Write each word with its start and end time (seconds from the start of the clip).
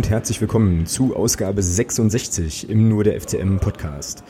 Und 0.00 0.08
herzlich 0.08 0.40
willkommen 0.40 0.86
zu 0.86 1.14
Ausgabe 1.14 1.62
66 1.62 2.70
im 2.70 2.88
Nur 2.88 3.04
der 3.04 3.20
FCM 3.20 3.58
Podcast. 3.58 4.24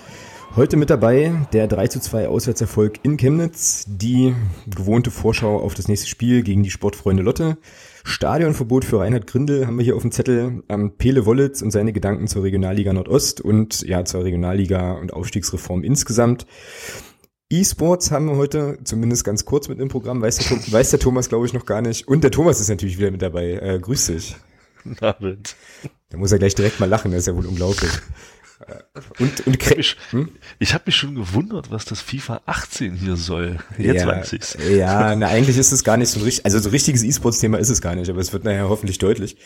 Heute 0.56 0.76
mit 0.76 0.90
dabei 0.90 1.32
der 1.52 1.68
3 1.68 1.86
zu 1.86 2.00
2 2.00 2.26
Auswärtserfolg 2.26 2.98
in 3.04 3.16
Chemnitz, 3.16 3.84
die 3.86 4.34
gewohnte 4.66 5.12
Vorschau 5.12 5.60
auf 5.60 5.74
das 5.74 5.86
nächste 5.86 6.08
Spiel 6.08 6.42
gegen 6.42 6.64
die 6.64 6.70
Sportfreunde 6.70 7.22
Lotte. 7.22 7.56
Stadionverbot 8.02 8.84
für 8.84 8.98
Reinhard 8.98 9.28
Grindel 9.28 9.68
haben 9.68 9.78
wir 9.78 9.84
hier 9.84 9.94
auf 9.94 10.02
dem 10.02 10.10
Zettel. 10.10 10.64
Ähm, 10.68 10.96
Pele 10.98 11.24
Wollitz 11.24 11.62
und 11.62 11.70
seine 11.70 11.92
Gedanken 11.92 12.26
zur 12.26 12.42
Regionalliga 12.42 12.92
Nordost 12.92 13.40
und 13.40 13.82
ja 13.82 14.04
zur 14.04 14.24
Regionalliga 14.24 14.94
und 14.94 15.12
Aufstiegsreform 15.12 15.84
insgesamt. 15.84 16.46
E-Sports 17.48 18.10
haben 18.10 18.26
wir 18.26 18.36
heute 18.36 18.78
zumindest 18.82 19.22
ganz 19.22 19.44
kurz 19.44 19.68
mit 19.68 19.78
im 19.78 19.86
Programm. 19.86 20.20
Weiß 20.20 20.38
der, 20.38 20.72
weiß 20.72 20.90
der 20.90 20.98
Thomas, 20.98 21.28
glaube 21.28 21.46
ich, 21.46 21.52
noch 21.52 21.64
gar 21.64 21.80
nicht. 21.80 22.08
Und 22.08 22.24
der 22.24 22.32
Thomas 22.32 22.58
ist 22.58 22.70
natürlich 22.70 22.98
wieder 22.98 23.12
mit 23.12 23.22
dabei. 23.22 23.52
Äh, 23.52 23.78
grüß 23.78 24.06
dich. 24.06 24.34
Abend. 25.00 25.56
Da 26.10 26.18
muss 26.18 26.32
er 26.32 26.38
gleich 26.38 26.54
direkt 26.54 26.80
mal 26.80 26.88
lachen, 26.88 27.12
das 27.12 27.20
ist 27.20 27.26
ja 27.26 27.36
wohl 27.36 27.46
unglaublich. 27.46 27.90
Und, 29.18 29.46
und 29.46 29.56
ich 29.56 29.66
habe 29.66 29.76
mich, 29.76 29.96
hm? 30.10 30.28
hab 30.62 30.86
mich 30.86 30.96
schon 30.96 31.14
gewundert, 31.14 31.70
was 31.70 31.86
das 31.86 32.00
FIFA 32.02 32.42
18 32.44 32.94
hier 32.94 33.16
soll. 33.16 33.58
Jetzt 33.78 34.02
ja, 34.02 34.06
weiß 34.06 34.32
ich's. 34.34 34.56
Ja, 34.70 35.16
na, 35.16 35.28
eigentlich 35.28 35.56
ist 35.56 35.72
es 35.72 35.82
gar 35.82 35.96
nicht 35.96 36.10
so 36.10 36.20
richtig, 36.20 36.44
also 36.44 36.58
so 36.58 36.68
richtiges 36.68 37.02
E-Sports-Thema 37.02 37.58
ist 37.58 37.70
es 37.70 37.80
gar 37.80 37.94
nicht, 37.94 38.10
aber 38.10 38.20
es 38.20 38.32
wird 38.32 38.44
nachher 38.44 38.68
hoffentlich 38.68 38.98
deutlich. 38.98 39.38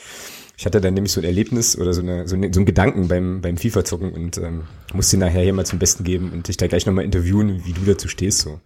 Ich 0.57 0.67
hatte 0.67 0.81
dann 0.81 0.95
nämlich 0.95 1.13
so 1.13 1.21
ein 1.21 1.25
Erlebnis 1.25 1.77
oder 1.77 1.93
so, 1.93 2.01
eine, 2.01 2.29
so, 2.29 2.37
eine, 2.37 2.53
so 2.53 2.61
einen 2.61 2.67
Gedanken 2.67 3.09
beim, 3.09 3.41
beim 3.41 3.57
FIFA-Zocken 3.57 4.13
und 4.13 4.39
ähm, 4.39 4.65
musste 4.93 5.17
ihn 5.17 5.21
nachher 5.21 5.43
hier 5.43 5.53
mal 5.53 5.67
zum 5.67 5.81
Besten 5.81 6.05
geben 6.05 6.31
und 6.33 6.47
dich 6.47 6.57
da 6.57 6.69
gleich 6.69 6.87
nochmal 6.87 7.05
interviewen, 7.05 7.65
wie 7.65 7.73
du 7.73 7.81
dazu 7.85 8.07
stehst. 8.07 8.41
So. 8.41 8.61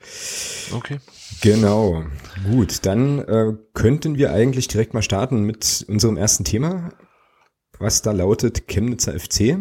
Okay. 0.73 0.99
Genau. 1.41 2.05
Gut, 2.51 2.85
dann 2.85 3.21
äh, 3.21 3.55
könnten 3.73 4.19
wir 4.19 4.33
eigentlich 4.33 4.69
direkt 4.69 4.93
mal 4.93 5.03
starten 5.03 5.45
mit 5.45 5.87
unserem 5.89 6.19
ersten 6.19 6.45
Thema, 6.45 6.93
was 7.79 8.03
da 8.03 8.13
lautet 8.13 8.69
Chemnitzer 8.69 9.19
FC. 9.19 9.57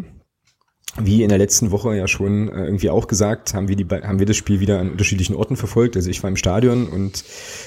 Wie 1.00 1.22
in 1.22 1.30
der 1.30 1.38
letzten 1.38 1.70
Woche 1.72 1.96
ja 1.96 2.08
schon 2.08 2.50
äh, 2.50 2.66
irgendwie 2.66 2.90
auch 2.90 3.08
gesagt, 3.08 3.54
haben 3.54 3.68
wir, 3.68 3.76
die, 3.76 3.86
haben 3.86 4.20
wir 4.20 4.26
das 4.26 4.38
Spiel 4.38 4.60
wieder 4.60 4.80
an 4.80 4.90
unterschiedlichen 4.90 5.36
Orten 5.36 5.56
verfolgt. 5.56 5.96
Also 5.96 6.10
ich 6.10 6.24
war 6.24 6.30
im 6.30 6.38
Stadion 6.38 6.88
und 6.88 7.24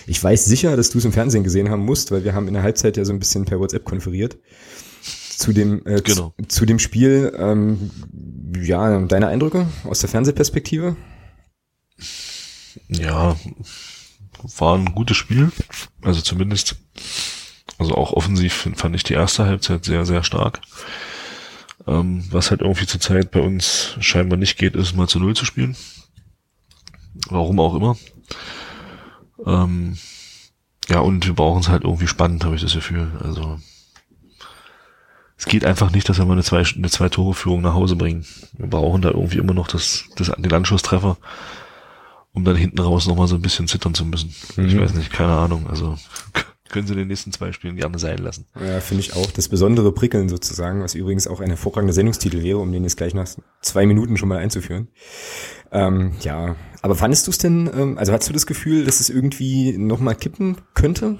ich 0.07 0.23
weiß 0.23 0.47
sicher, 0.47 0.77
dass 0.77 0.91
du 0.91 0.99
es 0.99 1.05
im 1.05 1.12
Fernsehen 1.12 1.45
gesehen 1.45 1.71
haben 1.71 1.85
musst, 1.85 2.11
weil 2.11 2.25
wir 2.25 2.35
haben 2.35 2.49
in 2.49 2.55
der 2.55 2.62
Halbzeit 2.65 2.97
ja 2.97 3.05
so 3.05 3.12
ein 3.12 3.21
bisschen 3.21 3.45
per 3.45 3.61
WhatsApp 3.61 3.85
konferiert 3.85 4.39
zu 5.41 5.53
dem, 5.53 5.85
äh, 5.87 6.03
genau. 6.03 6.35
zu, 6.39 6.49
zu, 6.49 6.67
dem 6.67 6.79
Spiel. 6.79 7.33
Ähm, 7.37 7.91
ja, 8.57 8.99
deine 9.01 9.29
Eindrücke 9.29 9.67
aus 9.84 10.01
der 10.01 10.09
Fernsehperspektive? 10.09 10.97
Ja, 12.89 13.37
war 14.59 14.77
ein 14.77 14.95
gutes 14.95 15.17
Spiel. 15.17 15.51
Also 16.03 16.21
zumindest, 16.21 16.77
also 17.79 17.95
auch 17.95 18.12
offensiv 18.12 18.69
fand 18.75 18.95
ich 18.95 19.03
die 19.03 19.15
erste 19.15 19.47
Halbzeit 19.47 19.84
sehr, 19.84 20.05
sehr 20.05 20.23
stark. 20.23 20.61
Ähm, 21.91 22.23
was 22.31 22.53
halt 22.53 22.61
irgendwie 22.61 22.87
zurzeit 22.87 23.33
bei 23.33 23.41
uns 23.41 23.97
scheinbar 23.99 24.39
nicht 24.39 24.57
geht, 24.57 24.77
ist 24.77 24.95
mal 24.95 25.09
zu 25.09 25.19
Null 25.19 25.35
zu 25.35 25.45
spielen. 25.45 25.77
Warum 27.29 27.59
auch 27.59 27.75
immer. 27.75 27.97
Ähm, 29.45 29.99
ja, 30.89 31.00
und 31.00 31.27
wir 31.27 31.34
brauchen 31.34 31.62
es 31.62 31.69
halt 31.69 31.83
irgendwie 31.83 32.06
spannend, 32.06 32.45
habe 32.45 32.55
ich 32.55 32.62
das 32.62 32.75
Gefühl. 32.75 33.11
Also 33.21 33.59
es 35.37 35.47
geht 35.47 35.65
einfach 35.65 35.91
nicht, 35.91 36.09
dass 36.09 36.19
wir 36.19 36.27
mal 36.27 36.34
eine 36.34 36.45
zwei, 36.45 36.62
eine 36.62 36.91
zwei 36.91 37.09
Tore 37.09 37.34
Führung 37.34 37.61
nach 37.62 37.75
Hause 37.75 37.97
bringen. 37.97 38.25
Wir 38.53 38.69
brauchen 38.69 39.03
da 39.03 39.11
irgendwie 39.11 39.39
immer 39.39 39.55
noch 39.55 39.67
das, 39.67 40.05
das, 40.15 40.31
den 40.39 40.53
Anschlusstreffer, 40.53 41.17
um 42.33 42.45
dann 42.45 42.55
hinten 42.55 42.79
raus 42.79 43.09
nochmal 43.09 43.27
so 43.27 43.34
ein 43.34 43.43
bisschen 43.43 43.67
zittern 43.67 43.95
zu 43.95 44.05
müssen. 44.05 44.33
Mhm. 44.55 44.67
Ich 44.67 44.79
weiß 44.79 44.95
nicht, 44.95 45.11
keine 45.11 45.33
Ahnung. 45.33 45.67
Also 45.69 45.99
können 46.70 46.86
sie 46.86 46.92
in 46.94 46.98
den 46.98 47.08
nächsten 47.08 47.32
zwei 47.32 47.53
Spielen 47.53 47.76
gerne 47.76 47.98
sein 47.98 48.19
lassen. 48.19 48.47
Ja, 48.54 48.81
finde 48.81 49.03
ich 49.03 49.14
auch. 49.14 49.31
Das 49.31 49.48
besondere 49.48 49.92
Prickeln 49.92 50.28
sozusagen, 50.28 50.82
was 50.82 50.94
übrigens 50.94 51.26
auch 51.26 51.41
ein 51.41 51.48
hervorragender 51.48 51.92
Sendungstitel 51.92 52.42
wäre, 52.42 52.58
um 52.58 52.72
den 52.72 52.84
jetzt 52.84 52.97
gleich 52.97 53.14
nach 53.14 53.28
zwei 53.60 53.86
Minuten 53.86 54.16
schon 54.16 54.28
mal 54.28 54.38
einzuführen. 54.38 54.88
Ähm, 55.72 56.12
ja, 56.20 56.56
aber 56.82 56.94
fandest 56.94 57.26
du 57.26 57.31
es 57.31 57.38
denn, 57.38 57.70
ähm, 57.75 57.98
also 57.98 58.12
hast 58.12 58.28
du 58.28 58.32
das 58.32 58.47
Gefühl, 58.47 58.84
dass 58.84 59.00
es 59.00 59.10
irgendwie 59.10 59.76
nochmal 59.76 60.14
kippen 60.14 60.56
könnte? 60.75 61.19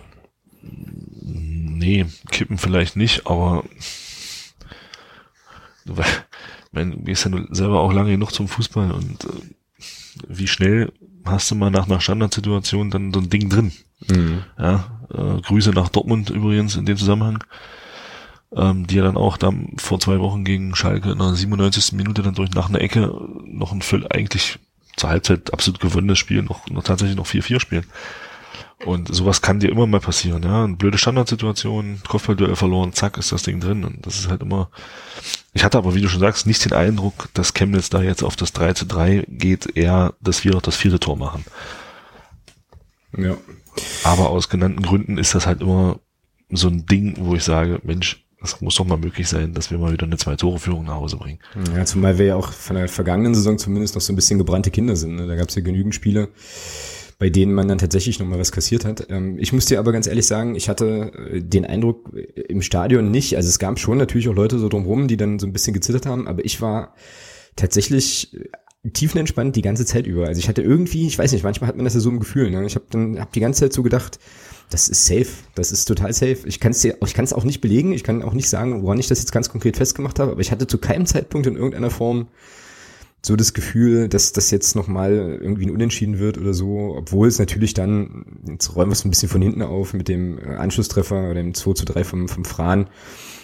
Nee, 0.63 2.07
kippen 2.31 2.59
vielleicht 2.59 2.97
nicht, 2.97 3.27
aber 3.27 3.65
mir 6.73 7.13
ist 7.13 7.25
ja 7.25 7.31
selber 7.51 7.81
auch 7.81 7.93
lange 7.93 8.11
genug 8.11 8.33
zum 8.33 8.49
Fußball 8.49 8.93
und 8.93 9.25
äh, 9.25 9.29
wie 10.29 10.47
schnell 10.47 10.93
hast 11.25 11.51
du 11.51 11.55
mal 11.55 11.71
nach 11.71 11.87
einer 11.87 12.01
Standardsituation 12.01 12.91
dann 12.91 13.13
so 13.13 13.21
ein 13.21 13.31
Ding 13.31 13.49
drin? 13.49 13.73
Mhm. 14.09 14.45
Ja, 14.59 14.87
äh, 15.13 15.41
Grüße 15.43 15.71
nach 15.71 15.89
Dortmund 15.89 16.31
übrigens 16.31 16.77
in 16.77 16.87
dem 16.87 16.97
Zusammenhang. 16.97 17.45
Ähm, 18.53 18.89
die 18.89 18.97
ja 18.97 19.05
dann 19.05 19.17
auch 19.17 19.37
dann 19.37 19.75
vor 19.77 20.01
zwei 20.01 20.19
Wochen 20.19 20.45
gegen 20.45 20.75
Schalke 20.75 21.13
in 21.13 21.19
der 21.19 21.35
97. 21.35 21.93
Minute 21.93 22.23
dann 22.23 22.35
durch 22.35 22.51
nach 22.51 22.69
einer 22.69 22.81
Ecke 22.81 23.15
noch 23.45 23.71
ein 23.71 23.81
völlig 23.81 24.13
eigentlich 24.13 24.59
zur 24.97 25.09
Halbzeit 25.09 25.53
absolut 25.53 25.81
gewonnenes 25.81 26.19
Spiel 26.19 26.43
noch, 26.43 26.69
noch 26.69 26.83
tatsächlich 26.83 27.17
noch 27.17 27.27
4-4 27.27 27.61
spielen. 27.61 27.87
Und 28.87 29.15
sowas 29.15 29.43
kann 29.43 29.61
dir 29.61 29.71
immer 29.71 29.87
mal 29.87 30.01
passieren, 30.01 30.43
ja. 30.43 30.65
Eine 30.65 30.77
blöde 30.77 30.97
Standardsituation, 30.97 32.01
Kopfballduell 32.09 32.57
verloren, 32.57 32.95
zack, 32.95 33.19
ist 33.19 33.31
das 33.31 33.43
Ding 33.43 33.61
drin. 33.61 33.85
Und 33.85 34.07
das 34.07 34.19
ist 34.19 34.31
halt 34.31 34.41
immer. 34.41 34.71
Ich 35.53 35.65
hatte 35.65 35.77
aber, 35.77 35.95
wie 35.95 36.01
du 36.01 36.09
schon 36.09 36.21
sagst, 36.21 36.47
nicht 36.47 36.65
den 36.65 36.73
Eindruck, 36.73 37.29
dass 37.35 37.53
Chemnitz 37.53 37.91
da 37.91 38.01
jetzt 38.01 38.23
auf 38.23 38.37
das 38.37 38.53
3 38.53 38.73
zu 38.73 38.87
3 38.87 39.27
geht, 39.29 39.77
eher, 39.77 40.15
dass 40.21 40.45
wir 40.45 40.53
noch 40.53 40.63
das 40.63 40.77
vierte 40.77 40.99
Tor 40.99 41.17
machen. 41.17 41.45
Ja, 43.17 43.37
aber 44.05 44.31
aus 44.31 44.49
genannten 44.49 44.83
Gründen 44.83 45.19
ist 45.19 45.35
das 45.35 45.47
halt 45.47 45.61
immer 45.61 46.01
so 46.51 46.69
ein 46.69 46.87
Ding, 46.87 47.17
wo 47.19 47.35
ich 47.35 47.45
sage, 47.45 47.81
Mensch, 47.85 48.25
es 48.43 48.61
muss 48.61 48.77
doch 48.77 48.87
mal 48.87 48.97
möglich 48.97 49.29
sein, 49.29 49.53
dass 49.53 49.71
wir 49.71 49.79
mal 49.79 49.93
wieder 49.93 50.07
eine 50.07 50.17
Zwei-Tore-Führung 50.17 50.87
nach 50.87 50.95
Hause 50.95 51.17
bringen. 51.17 51.41
Ja, 51.77 51.85
zumal 51.85 52.19
wir 52.19 52.27
ja 52.27 52.37
auch 52.37 52.53
von 52.53 52.77
der 52.77 52.89
vergangenen 52.89 53.35
Saison 53.35 53.59
zumindest 53.59 53.95
noch 53.95 54.03
so 54.03 54.13
ein 54.13 54.17
bisschen 54.17 54.39
gebrannte 54.39 54.71
Kinder 54.71 54.97
sind. 54.97 55.17
Ne? 55.17 55.27
Da 55.27 55.37
gab 55.37 55.49
es 55.49 55.55
ja 55.55 55.63
genügend 55.63 55.95
Spiele, 55.95 56.29
bei 57.19 57.29
denen 57.29 57.53
man 57.53 57.69
dann 57.69 57.77
tatsächlich 57.77 58.19
noch 58.19 58.27
mal 58.27 58.39
was 58.39 58.51
kassiert 58.51 58.87
hat. 58.87 59.07
Ähm, 59.11 59.39
ich 59.39 59.53
muss 59.53 59.67
dir 59.67 59.79
aber 59.79 59.93
ganz 59.93 60.07
ehrlich 60.07 60.27
sagen, 60.27 60.55
ich 60.55 60.71
hatte 60.71 61.13
äh, 61.33 61.43
den 61.43 61.67
Eindruck 61.67 62.13
äh, 62.15 62.41
im 62.49 62.63
Stadion 62.63 63.11
nicht. 63.11 63.37
Also 63.37 63.49
es 63.49 63.59
gab 63.59 63.79
schon 63.79 63.99
natürlich 63.99 64.29
auch 64.29 64.35
Leute 64.35 64.59
so 64.59 64.71
drumherum, 64.71 65.07
die 65.07 65.19
dann 65.19 65.39
so 65.39 65.47
ein 65.47 65.53
bisschen 65.53 65.75
gezittert 65.75 66.07
haben, 66.07 66.27
aber 66.27 66.45
ich 66.45 66.63
war 66.63 66.95
tatsächlich 67.57 68.35
tiefenentspannt 68.93 69.57
die 69.57 69.63
ganze 69.63 69.85
Zeit 69.85 70.07
über. 70.07 70.27
Also 70.27 70.39
ich 70.39 70.49
hatte 70.49 70.63
irgendwie, 70.63 71.07
ich 71.07 71.19
weiß 71.19 71.33
nicht, 71.33 71.45
manchmal 71.45 71.69
hat 71.69 71.77
man 71.77 71.85
das 71.85 71.95
ja 71.95 72.01
so 72.01 72.11
im 72.11 72.19
Gefühl. 72.19 72.51
Ne? 72.51 72.65
Ich 72.65 72.75
habe 72.75 72.87
dann 72.91 73.21
hab 73.21 73.33
die 73.33 73.41
ganze 73.41 73.61
Zeit 73.61 73.73
so 73.73 73.83
gedacht, 73.83 74.19
das 74.71 74.89
ist 74.89 75.07
safe, 75.07 75.29
das 75.55 75.73
ist 75.73 75.85
total 75.85 76.13
safe. 76.13 76.39
Ich 76.47 76.61
kann 76.61 76.73
es 76.73 76.85
ich 76.85 77.15
kann 77.15 77.25
es 77.25 77.33
auch 77.33 77.45
nicht 77.45 77.61
belegen, 77.61 77.93
ich 77.93 78.05
kann 78.05 78.23
auch 78.23 78.33
nicht 78.33 78.49
sagen, 78.49 78.83
woran 78.83 78.99
ich 78.99 79.09
das 79.09 79.19
jetzt 79.19 79.33
ganz 79.33 79.51
konkret 79.51 79.77
festgemacht 79.77 80.19
habe, 80.19 80.33
aber 80.33 80.41
ich 80.41 80.51
hatte 80.51 80.67
zu 80.67 80.79
keinem 80.79 81.07
Zeitpunkt 81.07 81.47
in 81.47 81.57
irgendeiner 81.57 81.91
Form 81.91 82.29
so 83.23 83.37
das 83.37 83.53
Gefühl, 83.53 84.09
dass 84.09 84.33
das 84.33 84.51
jetzt 84.51 84.75
nochmal 84.75 85.39
irgendwie 85.43 85.67
ein 85.67 85.71
Unentschieden 85.71 86.19
wird 86.19 86.39
oder 86.39 86.55
so, 86.55 86.95
obwohl 86.97 87.29
es 87.29 87.39
natürlich 87.39 87.75
dann, 87.75 88.25
jetzt 88.49 88.75
räumen 88.75 88.91
wir 88.91 88.95
es 88.95 89.05
ein 89.05 89.11
bisschen 89.11 89.29
von 89.29 89.43
hinten 89.43 89.61
auf 89.61 89.93
mit 89.93 90.09
dem 90.09 90.39
Anschlusstreffer 90.39 91.25
oder 91.25 91.35
dem 91.35 91.53
2 91.53 91.73
zu 91.75 91.85
3 91.85 92.05
vom, 92.05 92.29
vom 92.29 92.47
Fran, 92.47 92.89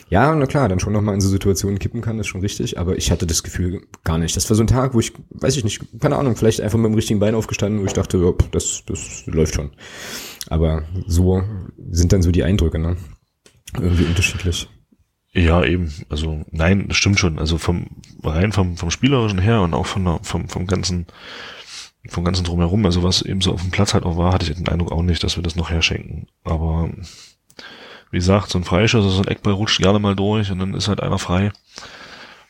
ja, 0.08 0.34
na 0.34 0.46
klar, 0.46 0.68
dann 0.68 0.78
schon 0.78 0.92
nochmal 0.92 1.14
in 1.14 1.20
so 1.20 1.28
Situationen 1.28 1.78
kippen 1.78 2.00
kann, 2.00 2.18
ist 2.18 2.28
schon 2.28 2.40
richtig, 2.40 2.78
aber 2.78 2.96
ich 2.96 3.10
hatte 3.10 3.26
das 3.26 3.42
Gefühl 3.42 3.82
gar 4.04 4.18
nicht. 4.18 4.36
Das 4.36 4.48
war 4.48 4.56
so 4.56 4.62
ein 4.62 4.68
Tag, 4.68 4.94
wo 4.94 5.00
ich, 5.00 5.12
weiß 5.30 5.56
ich 5.56 5.64
nicht, 5.64 5.80
keine 6.00 6.16
Ahnung, 6.16 6.36
vielleicht 6.36 6.60
einfach 6.60 6.78
mit 6.78 6.86
dem 6.86 6.94
richtigen 6.94 7.18
Bein 7.18 7.34
aufgestanden, 7.34 7.80
wo 7.80 7.86
ich 7.86 7.92
dachte, 7.92 8.18
ja, 8.18 8.32
das, 8.52 8.84
das 8.86 9.24
läuft 9.26 9.54
schon. 9.54 9.70
Aber 10.48 10.84
so 11.06 11.42
sind 11.90 12.12
dann 12.12 12.22
so 12.22 12.30
die 12.30 12.44
Eindrücke, 12.44 12.78
ne? 12.78 12.96
Irgendwie 13.80 14.04
unterschiedlich. 14.04 14.68
Ja, 15.32 15.64
eben. 15.64 15.92
Also 16.08 16.44
nein, 16.50 16.86
das 16.88 16.96
stimmt 16.96 17.18
schon. 17.18 17.38
Also 17.38 17.58
vom 17.58 17.88
rein 18.22 18.52
vom 18.52 18.76
vom 18.78 18.90
spielerischen 18.90 19.38
her 19.38 19.60
und 19.60 19.74
auch 19.74 19.84
von 19.84 20.04
der, 20.04 20.20
vom 20.22 20.48
vom 20.48 20.66
ganzen 20.66 21.06
vom 22.08 22.24
ganzen 22.24 22.44
drumherum. 22.44 22.86
Also 22.86 23.02
was 23.02 23.20
eben 23.20 23.42
so 23.42 23.52
auf 23.52 23.60
dem 23.60 23.70
Platz 23.70 23.92
halt 23.92 24.04
auch 24.04 24.16
war, 24.16 24.32
hatte 24.32 24.50
ich 24.50 24.56
den 24.56 24.68
Eindruck 24.68 24.92
auch 24.92 25.02
nicht, 25.02 25.22
dass 25.24 25.36
wir 25.36 25.42
das 25.42 25.56
noch 25.56 25.68
herschenken. 25.68 26.28
Aber 26.44 26.88
wie 28.10 28.18
gesagt, 28.18 28.50
so 28.50 28.58
ein 28.58 28.64
Freischuss, 28.64 29.04
also 29.04 29.16
so 29.16 29.22
ein 29.22 29.28
Eckball 29.28 29.52
rutscht 29.52 29.80
gerne 29.80 29.98
mal 29.98 30.16
durch 30.16 30.50
und 30.50 30.58
dann 30.58 30.74
ist 30.74 30.88
halt 30.88 31.02
einer 31.02 31.18
frei. 31.18 31.52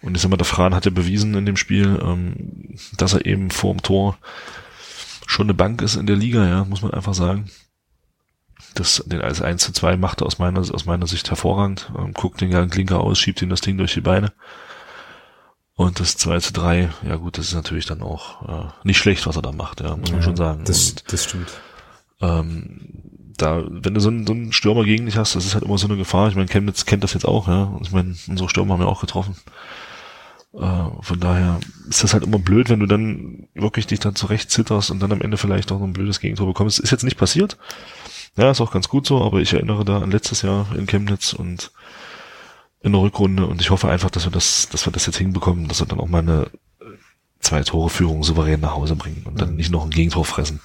Und 0.02 0.14
ich 0.14 0.22
sag 0.22 0.30
mal, 0.30 0.36
der 0.36 0.46
Fran 0.46 0.74
hat 0.74 0.84
ja 0.84 0.90
bewiesen 0.90 1.34
in 1.34 1.46
dem 1.46 1.56
Spiel, 1.56 1.98
ähm, 2.02 2.76
dass 2.96 3.14
er 3.14 3.24
eben 3.26 3.50
vor 3.50 3.72
dem 3.74 3.82
Tor 3.82 4.18
schon 5.26 5.46
eine 5.46 5.54
Bank 5.54 5.82
ist 5.82 5.96
in 5.96 6.06
der 6.06 6.16
Liga, 6.16 6.46
ja, 6.46 6.64
muss 6.64 6.82
man 6.82 6.92
einfach 6.92 7.14
sagen. 7.14 7.50
Das, 8.74 9.02
den 9.06 9.22
als 9.22 9.40
1 9.40 9.62
zu 9.64 9.72
2 9.72 9.96
macht 9.96 10.20
er 10.20 10.26
aus 10.26 10.38
meiner, 10.38 10.60
aus 10.60 10.84
meiner 10.84 11.06
Sicht 11.06 11.28
hervorragend. 11.30 11.90
Ähm, 11.98 12.12
guckt 12.12 12.40
den 12.40 12.50
geilen 12.50 12.70
Klinker 12.70 13.00
aus, 13.00 13.18
schiebt 13.18 13.40
ihm 13.42 13.48
das 13.48 13.62
Ding 13.62 13.78
durch 13.78 13.94
die 13.94 14.02
Beine. 14.02 14.32
Und 15.74 16.00
das 16.00 16.16
2 16.16 16.38
zu 16.40 16.52
3, 16.52 16.90
ja 17.06 17.16
gut, 17.16 17.38
das 17.38 17.48
ist 17.48 17.54
natürlich 17.54 17.86
dann 17.86 18.02
auch 18.02 18.48
äh, 18.48 18.70
nicht 18.84 18.98
schlecht, 18.98 19.26
was 19.26 19.36
er 19.36 19.42
da 19.42 19.52
macht, 19.52 19.80
ja, 19.80 19.96
muss 19.96 20.12
man 20.12 20.22
schon 20.22 20.36
sagen. 20.36 20.64
Das, 20.64 20.90
Und, 20.90 21.12
das 21.12 21.24
stimmt. 21.24 21.50
Ähm, 22.20 23.15
da, 23.36 23.64
wenn 23.68 23.94
du 23.94 24.00
so 24.00 24.08
einen, 24.08 24.26
so 24.26 24.32
einen 24.32 24.52
Stürmer 24.52 24.84
gegen 24.84 25.06
dich 25.06 25.16
hast, 25.16 25.34
das 25.34 25.44
ist 25.44 25.54
halt 25.54 25.64
immer 25.64 25.78
so 25.78 25.86
eine 25.86 25.96
Gefahr. 25.96 26.28
Ich 26.28 26.36
meine, 26.36 26.48
Chemnitz 26.48 26.86
kennt 26.86 27.04
das 27.04 27.14
jetzt 27.14 27.26
auch, 27.26 27.48
ja. 27.48 27.78
Ich 27.82 27.92
meine, 27.92 28.14
unsere 28.28 28.48
Stürmer 28.48 28.74
haben 28.74 28.82
ja 28.82 28.86
auch 28.86 29.00
getroffen. 29.00 29.36
Äh, 30.54 30.84
von 31.00 31.20
daher 31.20 31.60
ist 31.88 32.02
das 32.02 32.14
halt 32.14 32.24
immer 32.24 32.38
blöd, 32.38 32.68
wenn 32.68 32.80
du 32.80 32.86
dann 32.86 33.48
wirklich 33.54 33.86
dich 33.86 34.00
dann 34.00 34.14
zurecht 34.14 34.50
zitterst 34.50 34.90
und 34.90 35.00
dann 35.00 35.12
am 35.12 35.20
Ende 35.20 35.36
vielleicht 35.36 35.70
auch 35.72 35.78
noch 35.78 35.86
ein 35.86 35.92
blödes 35.92 36.20
Gegentor 36.20 36.46
bekommst. 36.46 36.78
Ist 36.78 36.90
jetzt 36.90 37.04
nicht 37.04 37.18
passiert. 37.18 37.58
Ja, 38.36 38.50
ist 38.50 38.60
auch 38.60 38.72
ganz 38.72 38.88
gut 38.88 39.06
so, 39.06 39.22
aber 39.22 39.40
ich 39.40 39.52
erinnere 39.52 39.84
da 39.84 40.00
an 40.00 40.10
letztes 40.10 40.42
Jahr 40.42 40.66
in 40.76 40.86
Chemnitz 40.86 41.32
und 41.32 41.72
in 42.82 42.92
der 42.92 43.00
Rückrunde 43.00 43.46
und 43.46 43.60
ich 43.60 43.70
hoffe 43.70 43.88
einfach, 43.88 44.10
dass 44.10 44.26
wir 44.26 44.30
das, 44.30 44.68
dass 44.68 44.86
wir 44.86 44.92
das 44.92 45.06
jetzt 45.06 45.16
hinbekommen, 45.16 45.68
dass 45.68 45.80
wir 45.80 45.86
dann 45.86 46.00
auch 46.00 46.08
mal 46.08 46.18
eine 46.20 46.50
äh, 46.80 46.84
zwei 47.40 47.62
Tore 47.62 47.90
Führung 47.90 48.22
souverän 48.22 48.60
nach 48.60 48.74
Hause 48.74 48.94
bringen 48.94 49.22
und 49.24 49.40
dann 49.40 49.56
nicht 49.56 49.72
noch 49.72 49.84
ein 49.84 49.90
Gegentor 49.90 50.24
fressen. 50.24 50.60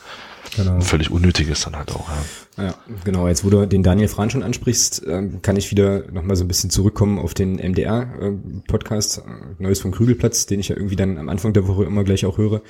Genau. 0.55 0.81
Völlig 0.81 1.11
unnötig 1.11 1.49
ist 1.49 1.65
dann 1.65 1.77
halt 1.77 1.91
auch. 1.91 2.09
Ja. 2.57 2.63
ja, 2.65 2.75
genau. 3.05 3.27
Jetzt, 3.27 3.45
wo 3.45 3.49
du 3.49 3.65
den 3.65 3.83
Daniel 3.83 4.09
Fran 4.09 4.29
schon 4.29 4.43
ansprichst, 4.43 5.03
ähm, 5.07 5.41
kann 5.41 5.55
ich 5.55 5.71
wieder 5.71 6.11
nochmal 6.11 6.35
so 6.35 6.43
ein 6.43 6.47
bisschen 6.47 6.69
zurückkommen 6.69 7.19
auf 7.19 7.33
den 7.33 7.55
MDR-Podcast, 7.55 9.19
äh, 9.19 9.21
Neues 9.59 9.79
vom 9.79 9.91
Krügelplatz, 9.91 10.47
den 10.47 10.59
ich 10.59 10.67
ja 10.69 10.75
irgendwie 10.75 10.97
dann 10.97 11.17
am 11.17 11.29
Anfang 11.29 11.53
der 11.53 11.67
Woche 11.67 11.85
immer 11.85 12.03
gleich 12.03 12.25
auch 12.25 12.37
höre. 12.37 12.61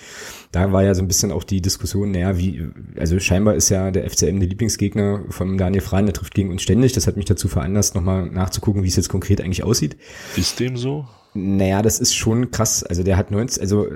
Da 0.52 0.72
war 0.72 0.84
ja 0.84 0.94
so 0.94 1.02
ein 1.02 1.08
bisschen 1.08 1.32
auch 1.32 1.44
die 1.44 1.62
Diskussion, 1.62 2.12
naja, 2.12 2.38
wie, 2.38 2.68
also 2.98 3.20
scheinbar 3.20 3.56
ist 3.56 3.70
ja 3.70 3.90
der 3.90 4.08
FCM 4.10 4.40
der 4.40 4.50
Lieblingsgegner 4.50 5.24
vom 5.30 5.58
Daniel 5.58 5.82
Fran, 5.82 6.06
der 6.06 6.14
trifft 6.14 6.36
gegen 6.36 6.52
uns 6.52 6.62
ständig. 6.62 6.94
Das 6.94 7.08
hat 7.08 7.18
mich 7.18 7.26
dazu 7.26 7.48
veranlasst, 7.48 7.96
nochmal 7.96 8.28
nachzugucken, 8.28 8.84
wie 8.84 8.90
es 8.90 8.96
jetzt 8.96 9.10
konkret 9.10 9.42
eigentlich 9.42 9.64
aussieht. 9.64 9.98
Ist 10.36 10.60
dem 10.60 10.78
so? 10.78 11.08
Naja, 11.34 11.82
das 11.82 12.00
ist 12.00 12.14
schon 12.14 12.52
krass. 12.52 12.84
Also 12.84 13.04
der 13.04 13.18
hat 13.18 13.32
90, 13.32 13.62
also 13.62 13.88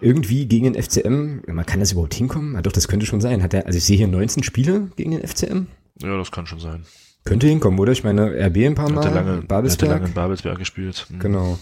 irgendwie 0.00 0.46
gegen 0.46 0.72
den 0.72 0.82
FCM, 0.82 1.42
man 1.46 1.66
kann 1.66 1.80
das 1.80 1.92
überhaupt 1.92 2.14
hinkommen? 2.14 2.54
Ja, 2.54 2.62
doch, 2.62 2.72
das 2.72 2.88
könnte 2.88 3.06
schon 3.06 3.20
sein. 3.20 3.42
Hat 3.42 3.54
er, 3.54 3.66
also 3.66 3.76
ich 3.76 3.84
sehe 3.84 3.96
hier 3.96 4.08
19 4.08 4.42
Spiele 4.42 4.90
gegen 4.96 5.12
den 5.12 5.26
FCM. 5.26 5.66
Ja, 6.02 6.16
das 6.16 6.30
kann 6.30 6.46
schon 6.46 6.60
sein. 6.60 6.84
Könnte 7.24 7.46
hinkommen, 7.46 7.78
oder? 7.78 7.92
Ich 7.92 8.04
meine, 8.04 8.30
RB 8.46 8.56
ein 8.58 8.74
paar 8.74 8.90
Mal. 8.90 9.04
Hat 9.04 9.12
er 9.12 9.22
lange, 9.22 9.42
Babelsberg. 9.42 9.90
Hat 9.90 9.96
er 9.96 9.98
lange 9.98 10.08
in 10.08 10.14
Babelsberg 10.14 10.58
gespielt. 10.58 11.06
Mhm. 11.10 11.18
Genau. 11.18 11.58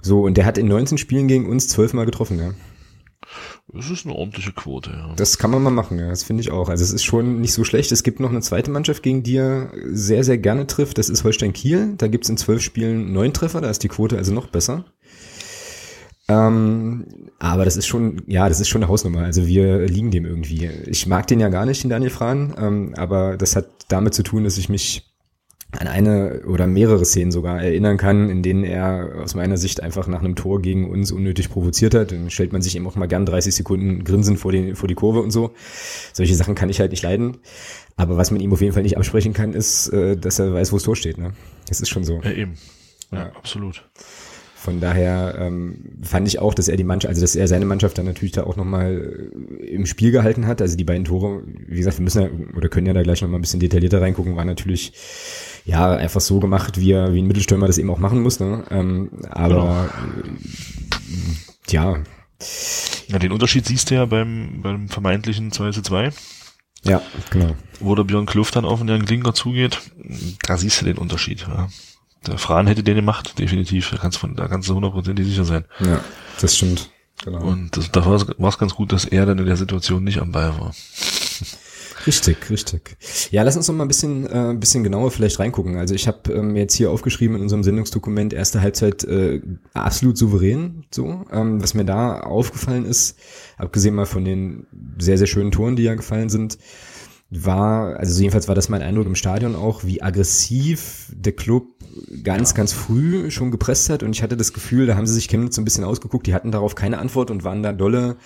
So, 0.00 0.22
und 0.22 0.36
der 0.36 0.46
hat 0.46 0.58
in 0.58 0.68
19 0.68 0.98
Spielen 0.98 1.26
gegen 1.26 1.46
uns 1.46 1.68
zwölfmal 1.68 2.06
getroffen, 2.06 2.38
ja. 2.38 2.52
Das 3.72 3.90
ist 3.90 4.06
eine 4.06 4.14
ordentliche 4.14 4.52
Quote, 4.52 4.90
ja. 4.90 5.12
Das 5.16 5.38
kann 5.38 5.50
man 5.50 5.62
mal 5.62 5.70
machen, 5.70 5.98
ja. 5.98 6.08
Das 6.08 6.22
finde 6.22 6.42
ich 6.42 6.52
auch. 6.52 6.68
Also 6.68 6.84
es 6.84 6.92
ist 6.92 7.02
schon 7.02 7.40
nicht 7.40 7.52
so 7.52 7.64
schlecht. 7.64 7.90
Es 7.90 8.04
gibt 8.04 8.20
noch 8.20 8.30
eine 8.30 8.40
zweite 8.40 8.70
Mannschaft, 8.70 9.02
gegen 9.02 9.24
die 9.24 9.36
er 9.36 9.72
sehr, 9.90 10.22
sehr 10.22 10.38
gerne 10.38 10.68
trifft. 10.68 10.98
Das 10.98 11.08
ist 11.08 11.24
Holstein 11.24 11.52
Kiel. 11.52 11.94
Da 11.98 12.06
gibt 12.06 12.24
es 12.24 12.30
in 12.30 12.36
zwölf 12.36 12.62
Spielen 12.62 13.12
neun 13.12 13.32
Treffer. 13.32 13.60
Da 13.60 13.68
ist 13.68 13.82
die 13.82 13.88
Quote 13.88 14.16
also 14.16 14.32
noch 14.32 14.46
besser. 14.46 14.84
Ähm, 16.28 17.06
aber 17.38 17.64
das 17.64 17.76
ist 17.76 17.86
schon, 17.86 18.22
ja, 18.26 18.48
das 18.48 18.60
ist 18.60 18.68
schon 18.68 18.82
eine 18.82 18.90
Hausnummer. 18.90 19.20
Also 19.20 19.46
wir 19.46 19.86
liegen 19.86 20.10
dem 20.10 20.24
irgendwie. 20.24 20.68
Ich 20.86 21.06
mag 21.06 21.26
den 21.26 21.40
ja 21.40 21.48
gar 21.48 21.66
nicht, 21.66 21.82
den 21.82 21.90
Daniel 21.90 22.10
Frahn, 22.10 22.54
ähm, 22.58 22.94
aber 22.96 23.36
das 23.36 23.54
hat 23.54 23.66
damit 23.88 24.14
zu 24.14 24.22
tun, 24.22 24.44
dass 24.44 24.58
ich 24.58 24.68
mich 24.68 25.06
an 25.72 25.88
eine 25.88 26.42
oder 26.46 26.66
mehrere 26.66 27.04
Szenen 27.04 27.32
sogar 27.32 27.60
erinnern 27.60 27.96
kann, 27.96 28.30
in 28.30 28.42
denen 28.42 28.64
er 28.64 29.20
aus 29.22 29.34
meiner 29.34 29.56
Sicht 29.56 29.82
einfach 29.82 30.06
nach 30.06 30.20
einem 30.20 30.36
Tor 30.36 30.62
gegen 30.62 30.88
uns 30.88 31.12
unnötig 31.12 31.50
provoziert 31.50 31.94
hat. 31.94 32.12
Dann 32.12 32.30
stellt 32.30 32.52
man 32.52 32.62
sich 32.62 32.76
eben 32.76 32.86
auch 32.86 32.96
mal 32.96 33.06
gern 33.06 33.26
30 33.26 33.54
Sekunden 33.54 34.04
Grinsen 34.04 34.36
vor 34.36 34.52
die, 34.52 34.74
vor 34.74 34.88
die 34.88 34.94
Kurve 34.94 35.20
und 35.20 35.32
so. 35.32 35.52
Solche 36.12 36.34
Sachen 36.34 36.54
kann 36.54 36.70
ich 36.70 36.80
halt 36.80 36.92
nicht 36.92 37.02
leiden. 37.02 37.38
Aber 37.96 38.16
was 38.16 38.30
man 38.30 38.40
ihm 38.40 38.52
auf 38.52 38.60
jeden 38.60 38.72
Fall 38.72 38.84
nicht 38.84 38.96
absprechen 38.96 39.32
kann, 39.32 39.52
ist, 39.52 39.88
äh, 39.88 40.16
dass 40.16 40.38
er 40.38 40.54
weiß, 40.54 40.72
wo 40.72 40.76
das 40.76 40.84
Tor 40.84 40.96
steht. 40.96 41.18
Ne? 41.18 41.32
Das 41.68 41.80
ist 41.80 41.88
schon 41.88 42.04
so. 42.04 42.20
Ja, 42.22 42.30
eben. 42.30 42.54
Ja, 43.12 43.18
ja. 43.18 43.32
absolut. 43.36 43.88
Von 44.66 44.80
daher 44.80 45.36
ähm, 45.38 45.76
fand 46.02 46.26
ich 46.26 46.40
auch, 46.40 46.52
dass 46.52 46.66
er 46.66 46.76
die 46.76 46.82
Mannschaft, 46.82 47.08
also 47.08 47.20
dass 47.20 47.36
er 47.36 47.46
seine 47.46 47.66
Mannschaft 47.66 47.98
dann 47.98 48.06
natürlich 48.06 48.32
da 48.32 48.42
auch 48.42 48.56
nochmal 48.56 49.30
äh, 49.60 49.64
im 49.66 49.86
Spiel 49.86 50.10
gehalten 50.10 50.48
hat. 50.48 50.60
Also 50.60 50.76
die 50.76 50.82
beiden 50.82 51.04
Tore, 51.04 51.44
wie 51.68 51.76
gesagt, 51.76 51.98
wir 51.98 52.02
müssen 52.02 52.22
ja 52.22 52.28
oder 52.56 52.68
können 52.68 52.88
ja 52.88 52.92
da 52.92 53.04
gleich 53.04 53.22
nochmal 53.22 53.38
ein 53.38 53.42
bisschen 53.42 53.60
detaillierter 53.60 54.02
reingucken, 54.02 54.34
war 54.34 54.44
natürlich 54.44 54.92
ja 55.66 55.94
einfach 55.94 56.20
so 56.20 56.40
gemacht, 56.40 56.80
wie 56.80 56.90
er, 56.90 57.14
wie 57.14 57.22
ein 57.22 57.28
Mittelstürmer 57.28 57.68
das 57.68 57.78
eben 57.78 57.90
auch 57.90 58.00
machen 58.00 58.22
muss. 58.22 58.40
Ne? 58.40 58.64
Ähm, 58.70 59.10
aber 59.30 59.88
genau. 61.68 61.94
äh, 61.94 62.02
ja. 62.02 62.02
Ja, 63.06 63.18
den 63.20 63.30
Unterschied 63.30 63.66
siehst 63.66 63.92
du 63.92 63.94
ja 63.94 64.04
beim, 64.06 64.62
beim 64.62 64.88
vermeintlichen 64.88 65.52
2 65.52 65.70
zu 65.70 65.82
2. 65.82 66.10
Ja, 66.82 67.02
genau. 67.30 67.54
Wo 67.78 67.94
der 67.94 68.02
Björn 68.02 68.26
Kluft 68.26 68.56
dann 68.56 68.64
auf 68.64 68.80
den 68.80 68.88
Jan 68.88 69.06
Klinger 69.06 69.32
zugeht, 69.32 69.78
da 70.42 70.56
siehst 70.56 70.80
du 70.80 70.86
den 70.86 70.98
Unterschied. 70.98 71.42
Ja. 71.42 71.68
Der 72.26 72.38
Fran 72.38 72.66
hätte 72.66 72.82
den 72.82 72.96
gemacht, 72.96 73.38
definitiv. 73.38 73.90
Da 73.90 73.98
kannst, 73.98 74.18
von, 74.18 74.34
da 74.34 74.48
kannst 74.48 74.68
du 74.68 74.74
hundertprozentig 74.74 75.26
sicher 75.26 75.44
sein. 75.44 75.64
Ja, 75.80 76.00
das 76.40 76.56
stimmt. 76.56 76.90
Genau. 77.24 77.42
Und 77.44 77.76
das, 77.76 77.90
da 77.92 78.04
war 78.04 78.48
es 78.48 78.58
ganz 78.58 78.74
gut, 78.74 78.92
dass 78.92 79.04
er 79.04 79.26
dann 79.26 79.38
in 79.38 79.46
der 79.46 79.56
Situation 79.56 80.04
nicht 80.04 80.20
am 80.20 80.32
Ball 80.32 80.58
war. 80.58 80.74
Richtig, 82.06 82.50
richtig. 82.50 82.96
Ja, 83.30 83.42
lass 83.42 83.56
uns 83.56 83.66
noch 83.66 83.74
mal 83.74 83.84
ein 83.84 83.88
bisschen, 83.88 84.26
äh, 84.26 84.50
ein 84.50 84.60
bisschen 84.60 84.84
genauer 84.84 85.10
vielleicht 85.10 85.40
reingucken. 85.40 85.76
Also 85.76 85.94
ich 85.94 86.06
habe 86.06 86.32
ähm, 86.32 86.54
jetzt 86.54 86.74
hier 86.74 86.90
aufgeschrieben 86.90 87.36
in 87.36 87.42
unserem 87.42 87.64
Sendungsdokument 87.64 88.32
erste 88.32 88.60
Halbzeit 88.60 89.02
äh, 89.04 89.40
absolut 89.74 90.16
souverän. 90.16 90.84
So, 90.90 91.24
ähm, 91.32 91.60
was 91.62 91.74
mir 91.74 91.84
da 91.84 92.20
aufgefallen 92.20 92.84
ist, 92.84 93.18
abgesehen 93.56 93.94
mal 93.94 94.06
von 94.06 94.24
den 94.24 94.66
sehr 94.98 95.18
sehr 95.18 95.26
schönen 95.26 95.50
Toren, 95.50 95.74
die 95.74 95.82
ja 95.82 95.94
gefallen 95.94 96.28
sind, 96.28 96.58
war, 97.28 97.96
also 97.96 98.20
jedenfalls 98.20 98.46
war 98.46 98.54
das 98.54 98.68
mein 98.68 98.82
Eindruck 98.82 99.06
im 99.06 99.16
Stadion 99.16 99.56
auch, 99.56 99.84
wie 99.84 100.00
aggressiv 100.00 101.10
der 101.12 101.32
Club 101.32 101.66
ganz, 102.22 102.54
ganz 102.54 102.72
früh 102.72 103.30
schon 103.30 103.50
gepresst 103.50 103.90
hat 103.90 104.02
und 104.02 104.14
ich 104.14 104.22
hatte 104.22 104.36
das 104.36 104.52
Gefühl, 104.52 104.86
da 104.86 104.96
haben 104.96 105.06
sie 105.06 105.14
sich 105.14 105.28
Chemnitz 105.28 105.56
so 105.56 105.62
ein 105.62 105.64
bisschen 105.64 105.82
ausgeguckt, 105.82 106.26
die 106.26 106.34
hatten 106.34 106.52
darauf 106.52 106.76
keine 106.76 106.98
Antwort 106.98 107.30
und 107.30 107.42
waren 107.42 107.62
da 107.62 107.72
dolle 107.72 108.16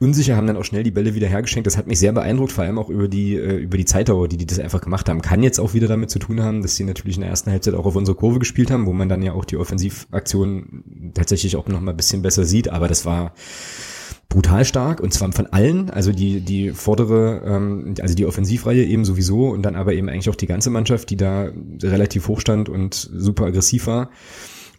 unsicher, 0.00 0.36
haben 0.36 0.46
dann 0.46 0.56
auch 0.56 0.64
schnell 0.64 0.82
die 0.82 0.90
Bälle 0.90 1.14
wieder 1.14 1.28
hergeschenkt. 1.28 1.66
Das 1.66 1.76
hat 1.76 1.86
mich 1.86 1.98
sehr 1.98 2.12
beeindruckt, 2.12 2.52
vor 2.52 2.64
allem 2.64 2.78
auch 2.78 2.90
über 2.90 3.08
die, 3.08 3.36
äh, 3.36 3.56
über 3.56 3.78
die 3.78 3.84
Zeitdauer, 3.84 4.28
die 4.28 4.36
die 4.36 4.46
das 4.46 4.58
einfach 4.58 4.80
gemacht 4.80 5.08
haben. 5.08 5.22
Kann 5.22 5.42
jetzt 5.42 5.58
auch 5.58 5.72
wieder 5.72 5.88
damit 5.88 6.10
zu 6.10 6.18
tun 6.18 6.42
haben, 6.42 6.62
dass 6.62 6.76
sie 6.76 6.84
natürlich 6.84 7.16
in 7.16 7.22
der 7.22 7.30
ersten 7.30 7.50
Halbzeit 7.50 7.74
auch 7.74 7.86
auf 7.86 7.96
unsere 7.96 8.16
Kurve 8.16 8.38
gespielt 8.38 8.70
haben, 8.70 8.86
wo 8.86 8.92
man 8.92 9.08
dann 9.08 9.22
ja 9.22 9.32
auch 9.32 9.44
die 9.44 9.56
Offensivaktion 9.56 11.12
tatsächlich 11.14 11.56
auch 11.56 11.68
noch 11.68 11.80
mal 11.80 11.92
ein 11.92 11.96
bisschen 11.96 12.22
besser 12.22 12.44
sieht, 12.44 12.68
aber 12.68 12.88
das 12.88 13.06
war 13.06 13.32
brutal 14.34 14.64
stark 14.64 14.98
und 14.98 15.14
zwar 15.14 15.30
von 15.30 15.46
allen, 15.46 15.90
also 15.90 16.10
die 16.10 16.40
die 16.40 16.72
vordere, 16.72 17.40
ähm, 17.46 17.94
also 18.00 18.16
die 18.16 18.26
Offensivreihe 18.26 18.84
eben 18.84 19.04
sowieso 19.04 19.50
und 19.50 19.62
dann 19.62 19.76
aber 19.76 19.92
eben 19.92 20.08
eigentlich 20.08 20.28
auch 20.28 20.34
die 20.34 20.48
ganze 20.48 20.70
Mannschaft, 20.70 21.08
die 21.10 21.16
da 21.16 21.50
relativ 21.82 22.26
hoch 22.26 22.40
stand 22.40 22.68
und 22.68 22.94
super 22.94 23.46
aggressiv 23.46 23.86
war. 23.86 24.10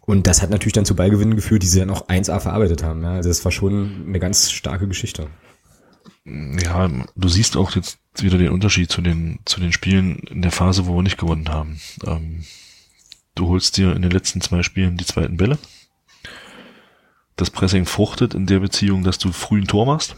Und 0.02 0.26
das 0.26 0.42
hat 0.42 0.50
natürlich 0.50 0.74
dann 0.74 0.84
zu 0.84 0.94
Ballgewinnen 0.94 1.36
geführt, 1.36 1.62
die 1.62 1.68
sie 1.68 1.78
dann 1.78 1.88
auch 1.88 2.06
1A 2.06 2.38
verarbeitet 2.38 2.82
haben. 2.82 3.02
Ja. 3.02 3.14
Also 3.14 3.30
das 3.30 3.44
war 3.46 3.50
schon 3.50 4.04
eine 4.06 4.20
ganz 4.20 4.50
starke 4.52 4.86
Geschichte. 4.88 5.28
Ja, 6.26 6.90
du 7.16 7.28
siehst 7.28 7.56
auch 7.56 7.74
jetzt 7.74 7.98
wieder 8.18 8.36
den 8.36 8.50
Unterschied 8.50 8.90
zu 8.90 9.00
den, 9.00 9.38
zu 9.46 9.58
den 9.58 9.72
Spielen 9.72 10.18
in 10.30 10.42
der 10.42 10.52
Phase, 10.52 10.86
wo 10.86 10.96
wir 10.96 11.02
nicht 11.02 11.18
gewonnen 11.18 11.48
haben. 11.48 11.80
Ähm, 12.06 12.44
du 13.34 13.48
holst 13.48 13.78
dir 13.78 13.96
in 13.96 14.02
den 14.02 14.10
letzten 14.10 14.42
zwei 14.42 14.62
Spielen 14.62 14.98
die 14.98 15.06
zweiten 15.06 15.38
Bälle 15.38 15.56
das 17.36 17.50
Pressing 17.50 17.86
fruchtet 17.86 18.34
in 18.34 18.46
der 18.46 18.60
Beziehung, 18.60 19.04
dass 19.04 19.18
du 19.18 19.32
früh 19.32 19.60
ein 19.60 19.66
Tor 19.66 19.86
machst. 19.86 20.16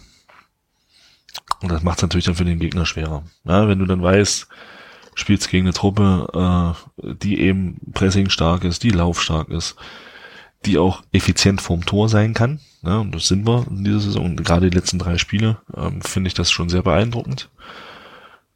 Und 1.61 1.73
das 1.73 1.83
macht 1.83 1.99
es 1.99 2.03
natürlich 2.03 2.27
dann 2.27 2.37
für 2.37 2.45
den 2.45 2.61
Gegner 2.61 2.87
schwerer. 2.87 3.25
Ja, 3.45 3.69
wenn 3.69 3.81
du 3.81 3.87
dann 3.87 4.03
weißt, 4.03 4.47
spielst 5.15 5.51
gegen 5.51 5.67
eine 5.67 5.75
Truppe, 5.75 6.77
äh, 6.97 7.15
die 7.15 7.41
eben 7.41 7.79
Pressing 7.93 8.31
stark 8.31 8.65
ist, 8.65 8.85
die 8.85 8.91
laufstark 8.91 9.49
ist, 9.49 9.77
die 10.65 10.79
auch 10.79 11.03
effizient 11.13 11.61
vorm 11.61 11.85
Tor 11.85 12.09
sein 12.09 12.35
kann. 12.35 12.61
Ja, 12.83 12.99
und 12.99 13.15
das 13.15 13.27
sind 13.27 13.47
wir 13.47 13.67
in 13.69 13.85
dieser 13.85 14.01
Saison. 14.01 14.27
Und 14.27 14.45
gerade 14.45 14.71
die 14.71 14.77
letzten 14.77 14.99
drei 14.99 15.19
Spiele 15.19 15.59
ähm, 15.77 16.01
finde 16.03 16.29
ich 16.29 16.35
das 16.35 16.51
schon 16.51 16.69
sehr 16.69 16.83
beeindruckend 16.83 17.51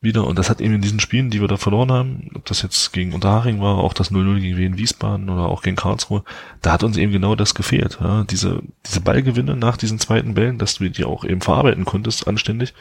wieder. 0.02 0.26
Und 0.26 0.38
das 0.38 0.50
hat 0.50 0.60
eben 0.60 0.74
in 0.74 0.80
diesen 0.80 1.00
Spielen, 1.00 1.30
die 1.30 1.40
wir 1.40 1.48
da 1.48 1.56
verloren 1.56 1.92
haben, 1.92 2.30
ob 2.34 2.44
das 2.46 2.62
jetzt 2.62 2.92
gegen 2.92 3.12
Unterhaching 3.12 3.60
war, 3.60 3.78
auch 3.78 3.94
das 3.94 4.10
0-0 4.10 4.40
gegen 4.40 4.56
Wien 4.56 4.78
Wiesbaden 4.78 5.30
oder 5.30 5.46
auch 5.46 5.62
gegen 5.62 5.76
Karlsruhe, 5.76 6.24
da 6.60 6.72
hat 6.72 6.82
uns 6.82 6.96
eben 6.96 7.12
genau 7.12 7.34
das 7.34 7.54
gefehlt. 7.54 7.98
Ja? 8.00 8.24
Diese, 8.24 8.62
diese 8.86 9.00
Ballgewinne 9.00 9.56
nach 9.56 9.76
diesen 9.76 9.98
zweiten 9.98 10.34
Bällen, 10.34 10.58
dass 10.58 10.74
du 10.74 10.90
die 10.90 11.04
auch 11.04 11.24
eben 11.24 11.40
verarbeiten 11.40 11.84
konntest, 11.84 12.26
anständig. 12.26 12.74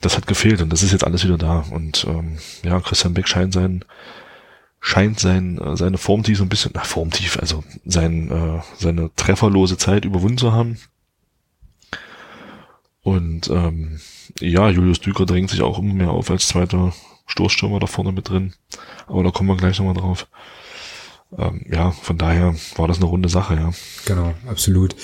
Das 0.00 0.16
hat 0.16 0.26
gefehlt 0.26 0.60
und 0.60 0.70
das 0.70 0.82
ist 0.82 0.92
jetzt 0.92 1.04
alles 1.04 1.24
wieder 1.24 1.38
da. 1.38 1.64
Und 1.70 2.04
ähm, 2.08 2.38
ja, 2.62 2.78
Christian 2.80 3.14
Beck 3.14 3.28
scheint 3.28 3.52
sein 3.54 3.84
scheint 4.86 5.18
sein, 5.18 5.58
äh, 5.58 5.76
seine 5.76 5.98
Formtief 5.98 6.38
so 6.38 6.44
ein 6.44 6.48
bisschen, 6.48 6.70
na, 6.74 6.84
Formtief, 6.84 7.38
also 7.40 7.64
sein, 7.84 8.30
äh, 8.30 8.62
seine 8.78 9.10
trefferlose 9.16 9.76
Zeit 9.78 10.04
überwunden 10.04 10.38
zu 10.38 10.52
haben. 10.52 10.78
Und 13.02 13.48
ähm, 13.50 14.00
ja, 14.40 14.68
Julius 14.68 15.00
Düker 15.00 15.26
drängt 15.26 15.50
sich 15.50 15.62
auch 15.62 15.78
immer 15.78 15.94
mehr 15.94 16.10
auf 16.10 16.30
als 16.30 16.48
zweiter 16.48 16.92
Stoßstürmer 17.26 17.80
da 17.80 17.86
vorne 17.86 18.12
mit 18.12 18.28
drin. 18.28 18.54
Aber 19.06 19.22
da 19.22 19.30
kommen 19.30 19.48
wir 19.48 19.56
gleich 19.56 19.78
nochmal 19.78 19.94
drauf. 19.94 20.28
Ähm, 21.36 21.62
ja, 21.68 21.90
von 21.90 22.18
daher 22.18 22.54
war 22.76 22.86
das 22.86 22.98
eine 22.98 23.06
runde 23.06 23.28
Sache, 23.28 23.54
ja. 23.54 23.72
Genau, 24.04 24.34
absolut. 24.46 24.94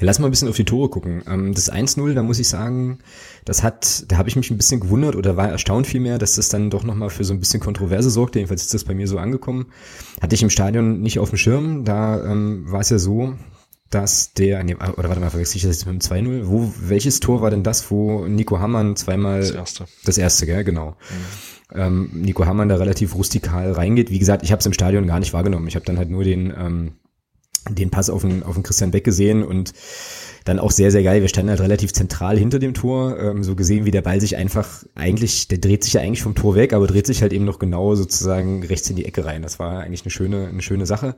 Lass 0.00 0.18
mal 0.18 0.26
ein 0.26 0.30
bisschen 0.30 0.48
auf 0.48 0.56
die 0.56 0.64
Tore 0.64 0.88
gucken. 0.88 1.22
Ähm, 1.28 1.54
das 1.54 1.72
1-0, 1.72 2.14
da 2.14 2.22
muss 2.22 2.40
ich 2.40 2.48
sagen, 2.48 2.98
das 3.44 3.62
hat, 3.62 4.10
da 4.10 4.18
habe 4.18 4.28
ich 4.28 4.34
mich 4.34 4.50
ein 4.50 4.56
bisschen 4.56 4.80
gewundert 4.80 5.14
oder 5.14 5.36
war 5.36 5.48
erstaunt 5.48 5.86
vielmehr, 5.86 6.18
dass 6.18 6.34
das 6.34 6.48
dann 6.48 6.70
doch 6.70 6.82
nochmal 6.82 7.10
für 7.10 7.24
so 7.24 7.32
ein 7.32 7.40
bisschen 7.40 7.60
Kontroverse 7.60 8.10
sorgte. 8.10 8.40
Jedenfalls 8.40 8.62
ist 8.62 8.74
das 8.74 8.84
bei 8.84 8.94
mir 8.94 9.06
so 9.06 9.18
angekommen. 9.18 9.66
Hatte 10.20 10.34
ich 10.34 10.42
im 10.42 10.50
Stadion 10.50 11.00
nicht 11.00 11.20
auf 11.20 11.30
dem 11.30 11.38
Schirm. 11.38 11.84
Da 11.84 12.24
ähm, 12.24 12.64
war 12.70 12.80
es 12.80 12.90
ja 12.90 12.98
so, 12.98 13.34
dass 13.90 14.32
der, 14.34 14.62
nee, 14.64 14.74
oder 14.74 15.08
warte 15.08 15.20
mal, 15.20 15.30
verwechsel 15.30 15.56
ich 15.56 15.62
das 15.62 15.76
jetzt 15.76 15.86
mit 15.86 16.02
dem 16.02 16.26
2-0? 16.26 16.42
Wo, 16.46 16.72
welches 16.78 17.20
Tor 17.20 17.40
war 17.40 17.50
denn 17.50 17.62
das, 17.62 17.90
wo 17.90 18.26
Nico 18.26 18.58
Hammann 18.58 18.96
zweimal. 18.96 19.40
Das 19.40 19.50
erste. 19.50 19.86
Das 20.04 20.18
erste, 20.18 20.46
gell, 20.46 20.64
genau. 20.64 20.90
Mhm. 20.90 21.80
Ähm, 21.80 22.10
Nico 22.14 22.46
Hammann 22.46 22.68
da 22.68 22.76
relativ 22.76 23.14
rustikal 23.14 23.72
reingeht. 23.72 24.10
Wie 24.10 24.18
gesagt, 24.18 24.42
ich 24.42 24.52
habe 24.52 24.60
es 24.60 24.66
im 24.66 24.72
Stadion 24.72 25.06
gar 25.06 25.20
nicht 25.20 25.32
wahrgenommen. 25.32 25.68
Ich 25.68 25.74
habe 25.74 25.86
dann 25.86 25.98
halt 25.98 26.10
nur 26.10 26.24
den, 26.24 26.52
ähm, 26.56 26.92
den 27.68 27.90
Pass 27.90 28.10
auf 28.10 28.22
den, 28.22 28.42
auf 28.42 28.54
den 28.54 28.62
Christian 28.62 28.90
Beck 28.90 29.04
gesehen 29.04 29.42
und 29.42 29.72
dann 30.48 30.58
auch 30.58 30.70
sehr, 30.70 30.90
sehr 30.90 31.02
geil. 31.02 31.20
Wir 31.20 31.28
standen 31.28 31.50
halt 31.50 31.60
relativ 31.60 31.92
zentral 31.92 32.38
hinter 32.38 32.58
dem 32.58 32.72
Tor, 32.72 33.18
ähm, 33.18 33.44
so 33.44 33.54
gesehen, 33.54 33.84
wie 33.84 33.90
der 33.90 34.02
Ball 34.02 34.20
sich 34.20 34.36
einfach 34.36 34.84
eigentlich, 34.94 35.48
der 35.48 35.58
dreht 35.58 35.84
sich 35.84 35.92
ja 35.92 36.00
eigentlich 36.00 36.22
vom 36.22 36.34
Tor 36.34 36.54
weg, 36.54 36.72
aber 36.72 36.86
dreht 36.86 37.06
sich 37.06 37.22
halt 37.22 37.32
eben 37.32 37.44
noch 37.44 37.58
genau 37.58 37.94
sozusagen 37.94 38.62
rechts 38.64 38.88
in 38.88 38.96
die 38.96 39.04
Ecke 39.04 39.24
rein. 39.24 39.42
Das 39.42 39.58
war 39.58 39.80
eigentlich 39.80 40.02
eine 40.02 40.10
schöne, 40.10 40.48
eine 40.48 40.62
schöne 40.62 40.86
Sache. 40.86 41.16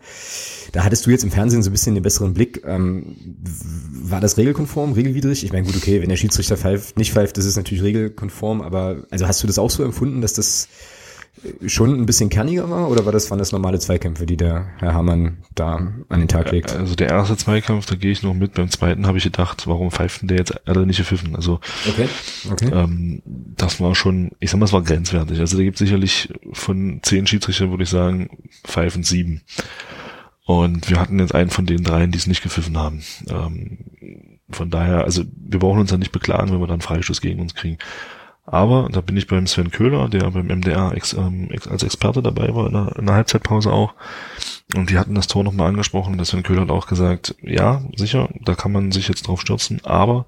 Da 0.72 0.84
hattest 0.84 1.06
du 1.06 1.10
jetzt 1.10 1.22
im 1.22 1.30
Fernsehen 1.30 1.62
so 1.62 1.70
ein 1.70 1.72
bisschen 1.72 1.94
den 1.94 2.02
besseren 2.02 2.34
Blick. 2.34 2.62
Ähm, 2.66 3.16
war 3.92 4.20
das 4.20 4.36
regelkonform, 4.36 4.92
regelwidrig? 4.92 5.44
Ich 5.44 5.52
meine, 5.52 5.66
gut, 5.66 5.76
okay, 5.76 6.02
wenn 6.02 6.08
der 6.08 6.16
Schiedsrichter 6.16 6.56
pfeift, 6.56 6.98
nicht 6.98 7.12
pfeift, 7.12 7.36
das 7.36 7.44
ist 7.44 7.56
natürlich 7.56 7.84
regelkonform, 7.84 8.60
aber 8.60 9.04
also 9.10 9.26
hast 9.28 9.42
du 9.42 9.46
das 9.46 9.58
auch 9.58 9.70
so 9.70 9.84
empfunden, 9.84 10.20
dass 10.20 10.32
das 10.32 10.68
schon 11.66 12.00
ein 12.00 12.06
bisschen 12.06 12.28
kerniger 12.28 12.68
war 12.70 12.88
oder 12.88 13.04
war 13.04 13.12
das, 13.12 13.30
waren 13.30 13.38
das 13.38 13.52
normale 13.52 13.78
Zweikämpfe, 13.78 14.26
die 14.26 14.36
der 14.36 14.66
Herr 14.78 14.94
Hamann 14.94 15.38
da 15.54 15.92
an 16.08 16.20
den 16.20 16.28
Tag 16.28 16.50
legt? 16.50 16.74
Also 16.74 16.94
der 16.94 17.08
erste 17.08 17.36
Zweikampf, 17.36 17.86
da 17.86 17.94
gehe 17.94 18.10
ich 18.10 18.22
noch 18.22 18.34
mit. 18.34 18.54
Beim 18.54 18.70
zweiten 18.70 19.06
habe 19.06 19.18
ich 19.18 19.24
gedacht, 19.24 19.66
warum 19.66 19.90
pfeift 19.90 20.22
denn 20.22 20.28
der 20.28 20.38
jetzt 20.38 20.68
alle 20.68 20.86
nicht 20.86 20.98
gepfiffen? 20.98 21.34
Also 21.34 21.60
okay. 21.88 22.08
Okay. 22.50 22.70
Ähm, 22.72 23.22
das 23.24 23.80
war 23.80 23.94
schon, 23.94 24.32
ich 24.40 24.50
sag 24.50 24.58
mal, 24.58 24.66
es 24.66 24.72
war 24.72 24.82
grenzwertig. 24.82 25.40
Also 25.40 25.56
da 25.56 25.62
gibt 25.62 25.78
sicherlich 25.78 26.32
von 26.52 27.00
zehn 27.02 27.26
Schiedsrichter, 27.26 27.70
würde 27.70 27.84
ich 27.84 27.90
sagen, 27.90 28.28
pfeifen 28.64 29.02
sieben. 29.02 29.42
Und 30.44 30.90
wir 30.90 30.98
hatten 30.98 31.18
jetzt 31.20 31.34
einen 31.34 31.50
von 31.50 31.66
den 31.66 31.84
dreien, 31.84 32.10
die 32.10 32.18
es 32.18 32.26
nicht 32.26 32.42
gepfiffen 32.42 32.76
haben. 32.76 33.02
Ähm, 33.28 33.78
von 34.50 34.70
daher, 34.70 35.04
also 35.04 35.22
wir 35.36 35.60
brauchen 35.60 35.80
uns 35.80 35.90
ja 35.90 35.96
nicht 35.96 36.12
beklagen, 36.12 36.50
wenn 36.52 36.60
wir 36.60 36.66
dann 36.66 36.80
Freistoß 36.80 37.20
gegen 37.20 37.40
uns 37.40 37.54
kriegen. 37.54 37.78
Aber 38.52 38.88
da 38.90 39.00
bin 39.00 39.16
ich 39.16 39.28
beim 39.28 39.46
Sven 39.46 39.70
Köhler, 39.70 40.08
der 40.08 40.28
beim 40.32 40.48
MDR 40.48 40.92
ex, 40.96 41.12
ähm, 41.12 41.48
als 41.70 41.84
Experte 41.84 42.20
dabei 42.20 42.52
war 42.52 42.66
in 42.66 42.72
der, 42.72 42.96
in 42.98 43.06
der 43.06 43.14
Halbzeitpause 43.14 43.72
auch. 43.72 43.94
Und 44.74 44.90
die 44.90 44.98
hatten 44.98 45.14
das 45.14 45.28
Tor 45.28 45.44
nochmal 45.44 45.68
angesprochen. 45.68 46.16
Der 46.16 46.24
Sven 46.26 46.42
Köhler 46.42 46.62
hat 46.62 46.70
auch 46.70 46.88
gesagt, 46.88 47.36
ja, 47.42 47.82
sicher, 47.94 48.28
da 48.40 48.56
kann 48.56 48.72
man 48.72 48.90
sich 48.90 49.06
jetzt 49.06 49.28
drauf 49.28 49.40
stürzen, 49.40 49.84
aber 49.84 50.26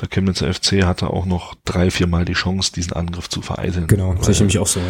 der 0.00 0.08
Chemnitzer 0.08 0.50
FC 0.52 0.84
hatte 0.84 1.10
auch 1.10 1.26
noch 1.26 1.54
drei, 1.66 1.90
vier 1.90 2.06
Mal 2.06 2.24
die 2.24 2.32
Chance, 2.32 2.72
diesen 2.72 2.94
Angriff 2.94 3.28
zu 3.28 3.42
vereiteln. 3.42 3.88
Genau, 3.88 4.14
das 4.14 4.28
ich 4.28 4.38
nämlich 4.38 4.58
auch 4.58 4.66
so, 4.66 4.80
ja. 4.80 4.86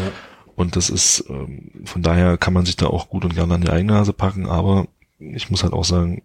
Und 0.54 0.76
das 0.76 0.90
ist, 0.90 1.24
ähm, 1.28 1.72
von 1.86 2.02
daher 2.02 2.38
kann 2.38 2.52
man 2.52 2.66
sich 2.66 2.76
da 2.76 2.86
auch 2.86 3.08
gut 3.08 3.24
und 3.24 3.34
gerne 3.34 3.54
an 3.54 3.62
die 3.62 3.70
eigene 3.70 3.94
Nase 3.94 4.12
packen, 4.12 4.46
aber 4.46 4.86
ich 5.18 5.50
muss 5.50 5.64
halt 5.64 5.72
auch 5.72 5.84
sagen, 5.84 6.22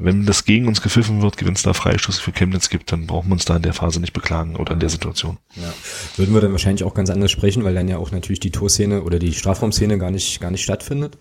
wenn 0.00 0.26
das 0.26 0.44
gegen 0.44 0.66
uns 0.66 0.82
gepfiffen 0.82 1.22
wird, 1.22 1.44
wenn 1.44 1.54
es 1.54 1.62
da 1.62 1.72
Freistoß 1.72 2.18
für 2.18 2.32
Chemnitz 2.32 2.70
gibt, 2.70 2.92
dann 2.92 3.06
brauchen 3.06 3.28
wir 3.28 3.34
uns 3.34 3.44
da 3.44 3.56
in 3.56 3.62
der 3.62 3.74
Phase 3.74 4.00
nicht 4.00 4.12
beklagen 4.12 4.56
oder 4.56 4.72
in 4.72 4.80
der 4.80 4.88
Situation. 4.88 5.38
Ja. 5.56 5.72
Würden 6.16 6.34
wir 6.34 6.40
dann 6.40 6.52
wahrscheinlich 6.52 6.84
auch 6.84 6.94
ganz 6.94 7.10
anders 7.10 7.30
sprechen, 7.30 7.64
weil 7.64 7.74
dann 7.74 7.88
ja 7.88 7.98
auch 7.98 8.10
natürlich 8.10 8.40
die 8.40 8.50
Torszene 8.50 9.02
oder 9.02 9.18
die 9.18 9.32
Strafraumszene 9.32 9.98
gar 9.98 10.10
nicht, 10.10 10.40
gar 10.40 10.50
nicht 10.50 10.62
stattfindet. 10.62 11.18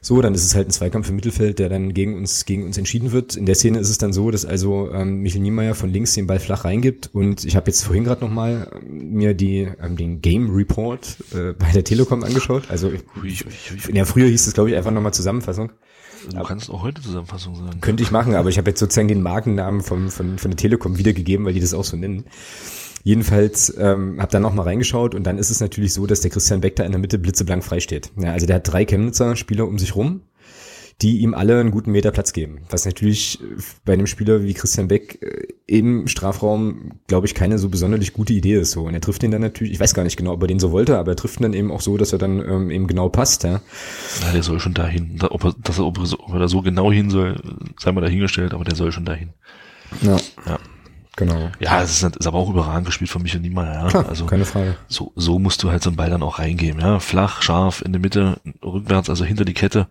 So, 0.00 0.20
dann 0.22 0.34
ist 0.34 0.44
es 0.44 0.54
halt 0.54 0.68
ein 0.68 0.70
Zweikampf 0.70 1.08
im 1.08 1.16
Mittelfeld, 1.16 1.58
der 1.58 1.68
dann 1.68 1.92
gegen 1.92 2.16
uns, 2.16 2.44
gegen 2.44 2.64
uns 2.64 2.78
entschieden 2.78 3.12
wird. 3.12 3.36
In 3.36 3.46
der 3.46 3.54
Szene 3.54 3.78
ist 3.78 3.90
es 3.90 3.98
dann 3.98 4.12
so, 4.12 4.30
dass 4.30 4.44
also 4.44 4.90
ähm, 4.92 5.20
Michel 5.20 5.40
Niemeyer 5.40 5.74
von 5.74 5.90
links 5.90 6.14
den 6.14 6.26
Ball 6.26 6.38
flach 6.38 6.64
reingibt 6.64 7.10
und 7.12 7.44
ich 7.44 7.56
habe 7.56 7.66
jetzt 7.70 7.82
vorhin 7.82 8.04
gerade 8.04 8.20
nochmal 8.20 8.70
ähm, 8.80 9.10
mir 9.10 9.34
die, 9.34 9.68
ähm, 9.82 9.96
den 9.96 10.20
Game 10.20 10.50
Report 10.54 11.16
äh, 11.34 11.52
bei 11.52 11.72
der 11.72 11.84
Telekom 11.84 12.22
angeschaut. 12.22 12.64
Also 12.68 12.92
ja, 13.92 14.04
früher 14.04 14.28
hieß 14.28 14.46
es, 14.46 14.54
glaube 14.54 14.70
ich, 14.70 14.76
einfach 14.76 14.92
nochmal 14.92 15.12
Zusammenfassung. 15.12 15.72
Du 16.30 16.42
kannst 16.42 16.70
auch 16.70 16.82
heute 16.82 17.02
Zusammenfassung 17.02 17.54
sagen. 17.54 17.80
Könnte 17.80 18.02
ich 18.02 18.10
machen, 18.10 18.34
aber 18.34 18.48
ich 18.48 18.58
habe 18.58 18.70
jetzt 18.70 18.80
sozusagen 18.80 19.08
den 19.08 19.22
Markennamen 19.22 19.82
von, 19.82 20.10
von, 20.10 20.38
von 20.38 20.50
der 20.50 20.56
Telekom 20.56 20.98
wiedergegeben, 20.98 21.46
weil 21.46 21.54
die 21.54 21.60
das 21.60 21.74
auch 21.74 21.84
so 21.84 21.96
nennen. 21.96 22.24
Jedenfalls 23.04 23.74
ähm, 23.78 24.20
habe 24.20 24.32
dann 24.32 24.42
noch 24.42 24.52
mal 24.52 24.62
reingeschaut 24.62 25.14
und 25.14 25.24
dann 25.24 25.38
ist 25.38 25.50
es 25.50 25.60
natürlich 25.60 25.94
so, 25.94 26.06
dass 26.06 26.20
der 26.20 26.30
Christian 26.30 26.60
Beck 26.60 26.76
da 26.76 26.84
in 26.84 26.92
der 26.92 27.00
Mitte 27.00 27.18
blitzeblank 27.18 27.64
frei 27.64 27.80
steht. 27.80 28.10
Ja, 28.16 28.32
also 28.32 28.46
der 28.46 28.56
hat 28.56 28.70
drei 28.70 28.84
Chemnitzer 28.84 29.36
Spieler 29.36 29.66
um 29.66 29.78
sich 29.78 29.94
rum 29.94 30.22
die 31.00 31.18
ihm 31.18 31.34
alle 31.34 31.60
einen 31.60 31.70
guten 31.70 31.92
Meter 31.92 32.10
Platz 32.10 32.32
geben. 32.32 32.62
Was 32.70 32.84
natürlich 32.84 33.40
äh, 33.40 33.44
bei 33.84 33.92
einem 33.92 34.06
Spieler 34.06 34.42
wie 34.42 34.54
Christian 34.54 34.88
Beck 34.88 35.22
äh, 35.22 35.54
im 35.68 36.08
Strafraum, 36.08 36.92
glaube 37.08 37.26
ich, 37.26 37.34
keine 37.34 37.58
so 37.58 37.68
besonders 37.68 38.12
gute 38.14 38.32
Idee 38.32 38.54
ist. 38.54 38.70
So. 38.70 38.84
Und 38.84 38.94
er 38.94 39.02
trifft 39.02 39.20
den 39.20 39.30
dann 39.30 39.42
natürlich, 39.42 39.74
ich 39.74 39.78
weiß 39.78 39.92
gar 39.92 40.02
nicht 40.02 40.16
genau, 40.16 40.32
ob 40.32 40.42
er 40.42 40.48
den 40.48 40.58
so 40.58 40.72
wollte, 40.72 40.98
aber 40.98 41.12
er 41.12 41.16
trifft 41.16 41.38
ihn 41.38 41.42
dann 41.42 41.52
eben 41.52 41.70
auch 41.70 41.82
so, 41.82 41.98
dass 41.98 42.10
er 42.10 42.18
dann 42.18 42.38
ähm, 42.40 42.70
eben 42.70 42.86
genau 42.86 43.10
passt. 43.10 43.44
Ja. 43.44 43.60
ja, 44.22 44.32
der 44.32 44.42
soll 44.42 44.60
schon 44.60 44.72
dahin. 44.72 45.18
Ob 45.28 45.44
er, 45.44 45.54
dass 45.62 45.78
er, 45.78 45.84
ob, 45.84 45.98
er 45.98 46.06
so, 46.06 46.18
ob 46.20 46.32
er 46.32 46.38
da 46.38 46.48
so 46.48 46.62
genau 46.62 46.90
hin 46.90 47.10
soll, 47.10 47.36
sei 47.78 47.92
mal 47.92 48.00
dahingestellt, 48.00 48.54
aber 48.54 48.64
der 48.64 48.76
soll 48.76 48.92
schon 48.92 49.04
dahin. 49.04 49.34
Ja. 50.00 50.16
ja. 50.46 50.58
Genau. 51.16 51.50
Ja, 51.60 51.82
es 51.82 52.02
ist, 52.02 52.16
ist 52.16 52.26
aber 52.26 52.38
auch 52.38 52.48
überragend 52.48 52.86
gespielt 52.86 53.10
von 53.10 53.22
Michael 53.22 53.42
Niemeyer, 53.42 53.74
ja. 53.74 53.88
Klar, 53.88 54.08
also, 54.08 54.24
keine 54.24 54.46
Frage. 54.46 54.76
So, 54.86 55.12
so 55.16 55.38
musst 55.38 55.62
du 55.62 55.70
halt 55.70 55.82
so 55.82 55.90
einen 55.90 55.96
Ball 55.96 56.08
dann 56.08 56.22
auch 56.22 56.38
reingeben, 56.38 56.80
ja. 56.80 56.98
Flach, 56.98 57.42
scharf, 57.42 57.82
in 57.82 57.92
der 57.92 58.00
Mitte, 58.00 58.40
rückwärts, 58.64 59.10
also 59.10 59.24
hinter 59.24 59.44
die 59.44 59.54
Kette 59.54 59.88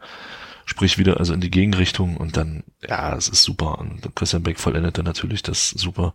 sprich 0.68 0.98
wieder 0.98 1.18
also 1.18 1.34
in 1.34 1.42
die 1.42 1.50
Gegenrichtung 1.50 2.18
und 2.18 2.38
dann, 2.38 2.64
ja, 2.88 3.16
es 3.16 3.30
ist 3.30 3.44
super. 3.44 3.80
Und 3.80 4.16
Christian 4.16 4.44
Beck 4.44 4.60
vollendete 4.60 5.02
natürlich 5.02 5.42
das 5.42 5.70
super. 5.70 6.14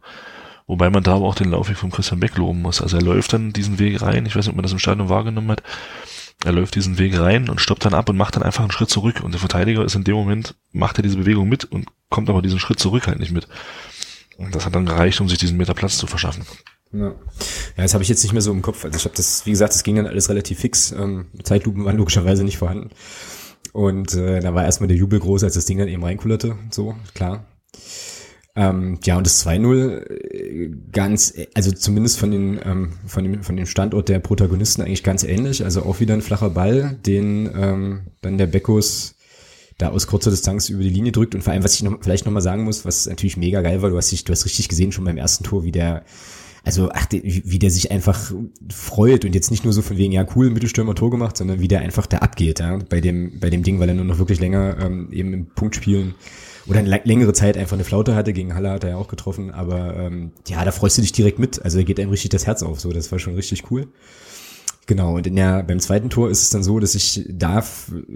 Wobei 0.66 0.90
man 0.90 1.02
da 1.02 1.16
aber 1.16 1.26
auch 1.26 1.34
den 1.34 1.50
Laufweg 1.50 1.76
von 1.76 1.90
Christian 1.90 2.20
Beck 2.20 2.36
loben 2.36 2.62
muss. 2.62 2.80
Also 2.80 2.98
er 2.98 3.02
läuft 3.02 3.32
dann 3.32 3.52
diesen 3.52 3.78
Weg 3.78 4.00
rein, 4.02 4.26
ich 4.26 4.36
weiß 4.36 4.44
nicht, 4.44 4.50
ob 4.50 4.56
man 4.56 4.62
das 4.62 4.72
im 4.72 4.78
Stadion 4.78 5.08
wahrgenommen 5.08 5.50
hat, 5.50 5.62
er 6.44 6.52
läuft 6.52 6.74
diesen 6.74 6.98
Weg 6.98 7.18
rein 7.18 7.48
und 7.48 7.60
stoppt 7.60 7.84
dann 7.84 7.94
ab 7.94 8.08
und 8.08 8.16
macht 8.16 8.36
dann 8.36 8.42
einfach 8.42 8.62
einen 8.62 8.72
Schritt 8.72 8.90
zurück. 8.90 9.22
Und 9.22 9.32
der 9.32 9.40
Verteidiger 9.40 9.84
ist 9.84 9.94
in 9.94 10.04
dem 10.04 10.14
Moment, 10.14 10.54
macht 10.72 10.98
er 10.98 11.02
diese 11.02 11.16
Bewegung 11.16 11.48
mit 11.48 11.64
und 11.64 11.86
kommt 12.10 12.28
aber 12.28 12.42
diesen 12.42 12.58
Schritt 12.58 12.78
zurück 12.78 13.06
halt 13.06 13.20
nicht 13.20 13.32
mit. 13.32 13.48
Und 14.36 14.54
das 14.54 14.66
hat 14.66 14.74
dann 14.74 14.86
gereicht, 14.86 15.20
um 15.20 15.28
sich 15.28 15.38
diesen 15.38 15.56
Meter 15.56 15.74
Platz 15.74 15.96
zu 15.96 16.06
verschaffen. 16.06 16.44
Ja. 16.92 17.06
ja, 17.06 17.14
das 17.76 17.94
habe 17.94 18.02
ich 18.02 18.10
jetzt 18.10 18.22
nicht 18.22 18.32
mehr 18.32 18.42
so 18.42 18.52
im 18.52 18.60
Kopf. 18.60 18.84
Also 18.84 18.98
ich 18.98 19.04
habe 19.04 19.14
das, 19.16 19.46
wie 19.46 19.50
gesagt, 19.50 19.72
das 19.72 19.82
ging 19.82 19.96
dann 19.96 20.06
alles 20.06 20.28
relativ 20.28 20.58
fix. 20.58 20.92
Ähm, 20.92 21.26
Zeitlupen 21.42 21.84
waren 21.84 21.96
logischerweise 21.96 22.44
nicht 22.44 22.58
vorhanden. 22.58 22.90
Und 23.72 24.14
äh, 24.14 24.40
da 24.40 24.54
war 24.54 24.64
erstmal 24.64 24.88
der 24.88 24.96
Jubel 24.96 25.18
groß, 25.18 25.44
als 25.44 25.54
das 25.54 25.64
Ding 25.64 25.78
dann 25.78 25.88
eben 25.88 26.04
reinkullerte. 26.04 26.56
So, 26.70 26.94
klar. 27.14 27.46
Ähm, 28.54 28.98
ja, 29.04 29.16
und 29.16 29.26
das 29.26 29.46
2-0 29.46 30.10
äh, 30.10 30.70
ganz, 30.92 31.32
also 31.54 31.72
zumindest 31.72 32.18
von 32.18 32.30
den, 32.30 32.60
ähm, 32.62 32.92
von 33.06 33.24
dem, 33.24 33.42
von 33.42 33.56
dem 33.56 33.64
Standort 33.64 34.10
der 34.10 34.18
Protagonisten 34.18 34.82
eigentlich 34.82 35.02
ganz 35.02 35.24
ähnlich. 35.24 35.64
Also 35.64 35.84
auch 35.84 36.00
wieder 36.00 36.12
ein 36.12 36.20
flacher 36.20 36.50
Ball, 36.50 36.98
den 37.06 37.50
ähm, 37.56 38.00
dann 38.20 38.36
der 38.36 38.46
Beckos 38.46 39.14
da 39.78 39.88
aus 39.88 40.06
kurzer 40.06 40.30
Distanz 40.30 40.68
über 40.68 40.82
die 40.82 40.90
Linie 40.90 41.12
drückt. 41.12 41.34
Und 41.34 41.42
vor 41.42 41.54
allem, 41.54 41.64
was 41.64 41.74
ich 41.74 41.82
noch, 41.82 41.98
vielleicht 42.02 42.26
nochmal 42.26 42.42
sagen 42.42 42.64
muss, 42.64 42.84
was 42.84 43.06
natürlich 43.06 43.38
mega 43.38 43.62
geil 43.62 43.80
war, 43.80 43.88
du 43.88 43.96
hast 43.96 44.12
dich, 44.12 44.24
du 44.24 44.32
hast 44.32 44.44
richtig 44.44 44.68
gesehen 44.68 44.92
schon 44.92 45.04
beim 45.04 45.16
ersten 45.16 45.44
Tor, 45.44 45.64
wie 45.64 45.72
der 45.72 46.04
also 46.64 46.90
ach, 46.92 47.06
wie 47.10 47.58
der 47.58 47.70
sich 47.70 47.90
einfach 47.90 48.32
freut 48.72 49.24
und 49.24 49.34
jetzt 49.34 49.50
nicht 49.50 49.64
nur 49.64 49.72
so 49.72 49.82
von 49.82 49.96
wegen, 49.96 50.12
ja 50.12 50.24
cool, 50.36 50.50
Mittelstürmer 50.50 50.94
Tor 50.94 51.10
gemacht, 51.10 51.36
sondern 51.36 51.60
wie 51.60 51.68
der 51.68 51.80
einfach 51.80 52.06
da 52.06 52.18
abgeht, 52.18 52.60
ja, 52.60 52.78
bei 52.88 53.00
dem, 53.00 53.40
bei 53.40 53.50
dem 53.50 53.62
Ding, 53.62 53.80
weil 53.80 53.88
er 53.88 53.94
nur 53.94 54.04
noch 54.04 54.18
wirklich 54.18 54.38
länger 54.38 54.76
ähm, 54.80 55.08
eben 55.10 55.32
im 55.32 55.46
Punktspielen 55.46 56.14
oder 56.66 56.78
eine 56.78 57.00
längere 57.04 57.32
Zeit 57.32 57.56
einfach 57.56 57.74
eine 57.74 57.84
Flaute 57.84 58.14
hatte, 58.14 58.32
gegen 58.32 58.54
Halle 58.54 58.70
hat 58.70 58.84
er 58.84 58.90
ja 58.90 58.96
auch 58.96 59.08
getroffen, 59.08 59.50
aber 59.50 59.96
ähm, 59.96 60.30
ja, 60.46 60.64
da 60.64 60.70
freust 60.70 60.98
du 60.98 61.02
dich 61.02 61.12
direkt 61.12 61.40
mit, 61.40 61.62
also 61.62 61.82
geht 61.82 61.98
einem 61.98 62.10
richtig 62.10 62.30
das 62.30 62.46
Herz 62.46 62.62
auf, 62.62 62.80
so, 62.80 62.92
das 62.92 63.10
war 63.10 63.18
schon 63.18 63.34
richtig 63.34 63.70
cool. 63.70 63.88
Genau, 64.86 65.14
und 65.16 65.28
in 65.28 65.36
der, 65.36 65.62
beim 65.62 65.78
zweiten 65.78 66.10
Tor 66.10 66.28
ist 66.28 66.42
es 66.42 66.50
dann 66.50 66.64
so, 66.64 66.80
dass 66.80 66.96
ich 66.96 67.24
da 67.28 67.62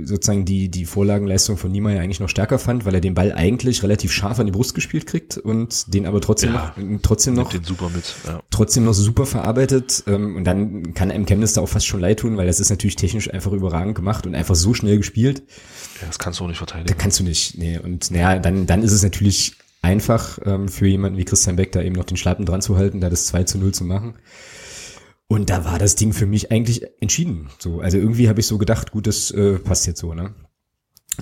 sozusagen 0.03 0.45
die, 0.45 0.69
die 0.69 0.85
Vorlagenleistung 0.85 1.57
von 1.57 1.71
Niemeyer 1.71 2.01
eigentlich 2.01 2.19
noch 2.19 2.29
stärker 2.29 2.59
fand, 2.59 2.85
weil 2.85 2.95
er 2.95 3.01
den 3.01 3.15
Ball 3.15 3.33
eigentlich 3.33 3.85
relativ 3.85 4.11
scharf 4.11 4.41
an 4.41 4.47
die 4.47 4.53
Brust 4.53 4.75
gespielt 4.75 5.07
kriegt 5.07 5.39
und 5.39 5.95
den 5.95 6.07
aber 6.07 6.21
trotzdem 6.21 6.55
ja, 6.55 6.75
noch, 6.77 7.01
trotzdem 7.03 7.35
noch, 7.35 7.51
den 7.51 7.63
super 7.63 7.89
mit, 7.95 8.13
ja. 8.27 8.41
trotzdem 8.51 8.85
noch 8.85 8.95
super 8.95 9.27
verarbeitet. 9.27 10.03
Ähm, 10.09 10.35
und 10.35 10.45
dann 10.45 10.93
kann 10.95 11.13
einem 11.13 11.25
Chemnitz 11.25 11.53
da 11.53 11.61
auch 11.61 11.69
fast 11.69 11.87
schon 11.87 12.01
leid 12.01 12.19
tun, 12.19 12.37
weil 12.37 12.49
das 12.49 12.59
ist 12.59 12.71
natürlich 12.71 12.97
technisch 12.97 13.33
einfach 13.33 13.53
überragend 13.53 13.95
gemacht 13.95 14.27
und 14.27 14.35
einfach 14.35 14.57
so 14.57 14.75
schnell 14.75 14.97
gespielt. 14.97 15.45
Ja, 16.01 16.09
das 16.09 16.19
kannst 16.19 16.41
du 16.41 16.45
auch 16.45 16.49
nicht 16.49 16.59
verteidigen. 16.59 16.89
Da 16.89 16.95
kannst 16.95 17.21
du 17.21 17.25
nicht, 17.25 17.57
nee. 17.59 17.79
Und 17.79 18.11
naja, 18.11 18.41
dann, 18.41 18.67
dann 18.67 18.83
ist 18.83 18.93
es 18.93 19.05
natürlich 19.05 19.55
einfach 19.83 20.41
ähm, 20.45 20.69
für 20.69 20.89
jemanden 20.89 21.17
wie 21.17 21.25
Christian 21.25 21.55
Beck 21.55 21.71
da 21.71 21.81
eben 21.81 21.95
noch 21.95 22.05
den 22.05 22.17
Schlappen 22.17 22.45
dran 22.45 22.61
zu 22.61 22.77
halten, 22.77 23.01
da 23.01 23.09
das 23.09 23.27
2 23.27 23.45
zu 23.45 23.59
0 23.59 23.73
zu 23.73 23.85
machen. 23.85 24.15
Und 25.29 25.51
da 25.51 25.65
war 25.65 25.79
das 25.79 25.97
Ding 25.97 26.13
für 26.13 26.27
mich 26.27 26.53
eigentlich 26.53 26.83
entschieden. 27.01 27.49
So, 27.59 27.81
also 27.81 27.99
irgendwie 27.99 28.29
habe 28.29 28.41
ich 28.41 28.47
so 28.47 28.59
gedacht, 28.59 28.93
gut, 28.93 29.07
das 29.07 29.31
äh, 29.33 29.59
passt 29.59 29.87
jetzt 29.87 30.01
so, 30.01 30.15
ne? 30.15 30.35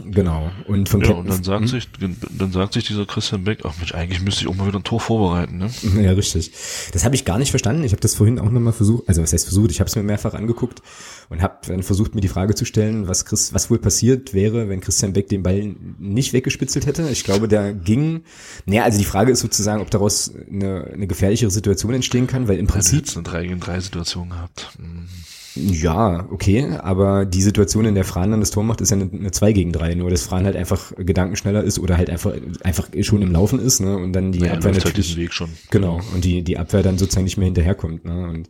Genau. 0.05 0.51
Und 0.67 0.89
von 0.89 1.01
ja, 1.03 1.11
und 1.11 1.29
dann 1.29 1.45
sagt 1.45 1.61
hm? 1.61 1.69
sich, 1.69 1.89
dann 1.99 2.53
sagt 2.53 2.75
sich 2.75 2.85
dieser 2.85 3.07
Christian 3.07 3.45
Beck, 3.45 3.61
ach 3.65 3.77
Mensch, 3.79 3.95
eigentlich 3.95 4.21
müsste 4.21 4.43
ich 4.43 4.49
auch 4.49 4.55
mal 4.55 4.67
wieder 4.67 4.79
ein 4.79 4.85
Tor 4.85 5.01
vorbereiten, 5.01 5.59
ne? 5.59 5.71
Ja, 6.03 6.13
richtig. 6.13 6.53
Das 6.93 7.05
habe 7.05 7.15
ich 7.15 7.25
gar 7.25 7.39
nicht 7.39 7.51
verstanden. 7.51 7.85
Ich 7.85 7.93
habe 7.93 8.01
das 8.01 8.15
vorhin 8.15 8.39
auch 8.39 8.51
nochmal 8.51 8.73
versucht, 8.73 9.09
also 9.09 9.23
was 9.23 9.33
heißt 9.33 9.45
versucht, 9.45 9.71
ich 9.71 9.81
habe 9.81 9.89
es 9.89 9.97
mir 9.97 10.03
mehrfach 10.03 10.35
angeguckt 10.35 10.83
und 11.29 11.43
habe 11.43 11.59
dann 11.67 11.83
versucht, 11.83 12.15
mir 12.15 12.21
die 12.21 12.29
Frage 12.29 12.55
zu 12.55 12.65
stellen, 12.65 13.09
was 13.09 13.25
Chris, 13.25 13.55
was 13.55 13.71
wohl 13.71 13.79
passiert 13.79 14.35
wäre, 14.35 14.69
wenn 14.69 14.81
Christian 14.81 15.13
Beck 15.13 15.29
den 15.29 15.43
Ball 15.43 15.75
nicht 15.99 16.33
weggespitzelt 16.33 16.87
hätte. 16.87 17.09
Ich 17.11 17.25
glaube, 17.25 17.49
der 17.49 17.73
ging. 17.73 18.23
Naja, 18.67 18.85
also 18.85 18.99
die 18.99 19.05
Frage 19.05 19.33
ist 19.33 19.41
sozusagen, 19.41 19.81
ob 19.81 19.91
daraus 19.91 20.33
eine, 20.51 20.85
eine 20.93 21.07
gefährlichere 21.07 21.51
Situation 21.51 21.95
entstehen 21.95 22.27
kann, 22.27 22.49
weil 22.49 22.59
im 22.59 22.67
Prinzip. 22.67 23.07
Eine 23.15 23.23
3 23.23 23.43
gegen 23.47 23.61
3 23.61 23.81
Situation 23.81 24.31
gehabt. 24.31 24.71
Mhm. 24.79 25.09
Ja, 25.57 26.27
okay, 26.31 26.69
aber 26.79 27.25
die 27.25 27.43
Situation, 27.43 27.85
in 27.85 27.95
der 27.95 28.05
Fran 28.05 28.33
dann 28.33 28.41
das 28.41 28.51
Tor 28.51 28.65
macht, 28.65 28.81
ist 28.81 28.91
ja 28.91 28.97
eine, 28.97 29.09
eine 29.13 29.31
2 29.31 29.53
gegen 29.53 29.73
3, 29.73 29.95
nur 29.95 30.11
dass 30.11 30.23
Fran 30.23 30.45
halt 30.45 30.57
einfach 30.57 30.93
gedankenschneller 30.97 31.63
ist 31.63 31.79
oder 31.79 31.97
halt 31.97 32.11
einfach, 32.11 32.33
einfach 32.63 32.89
schon 33.03 33.23
im 33.23 33.31
Laufen 33.31 33.61
ist, 33.61 33.81
ne, 33.81 33.97
und 33.97 34.13
dann 34.13 34.33
die 34.33 34.41
naja, 34.41 34.55
Abwehr 34.55 34.73
halt 34.73 34.85
natürlich, 34.85 35.11
halt 35.11 35.19
Weg 35.19 35.33
schon. 35.33 35.51
genau, 35.71 36.01
und 36.13 36.25
die, 36.25 36.43
die 36.43 36.59
Abwehr 36.59 36.83
dann 36.83 36.99
sozusagen 36.99 37.25
nicht 37.25 37.37
mehr 37.37 37.47
hinterherkommt, 37.47 38.05
ne, 38.05 38.29
und 38.29 38.49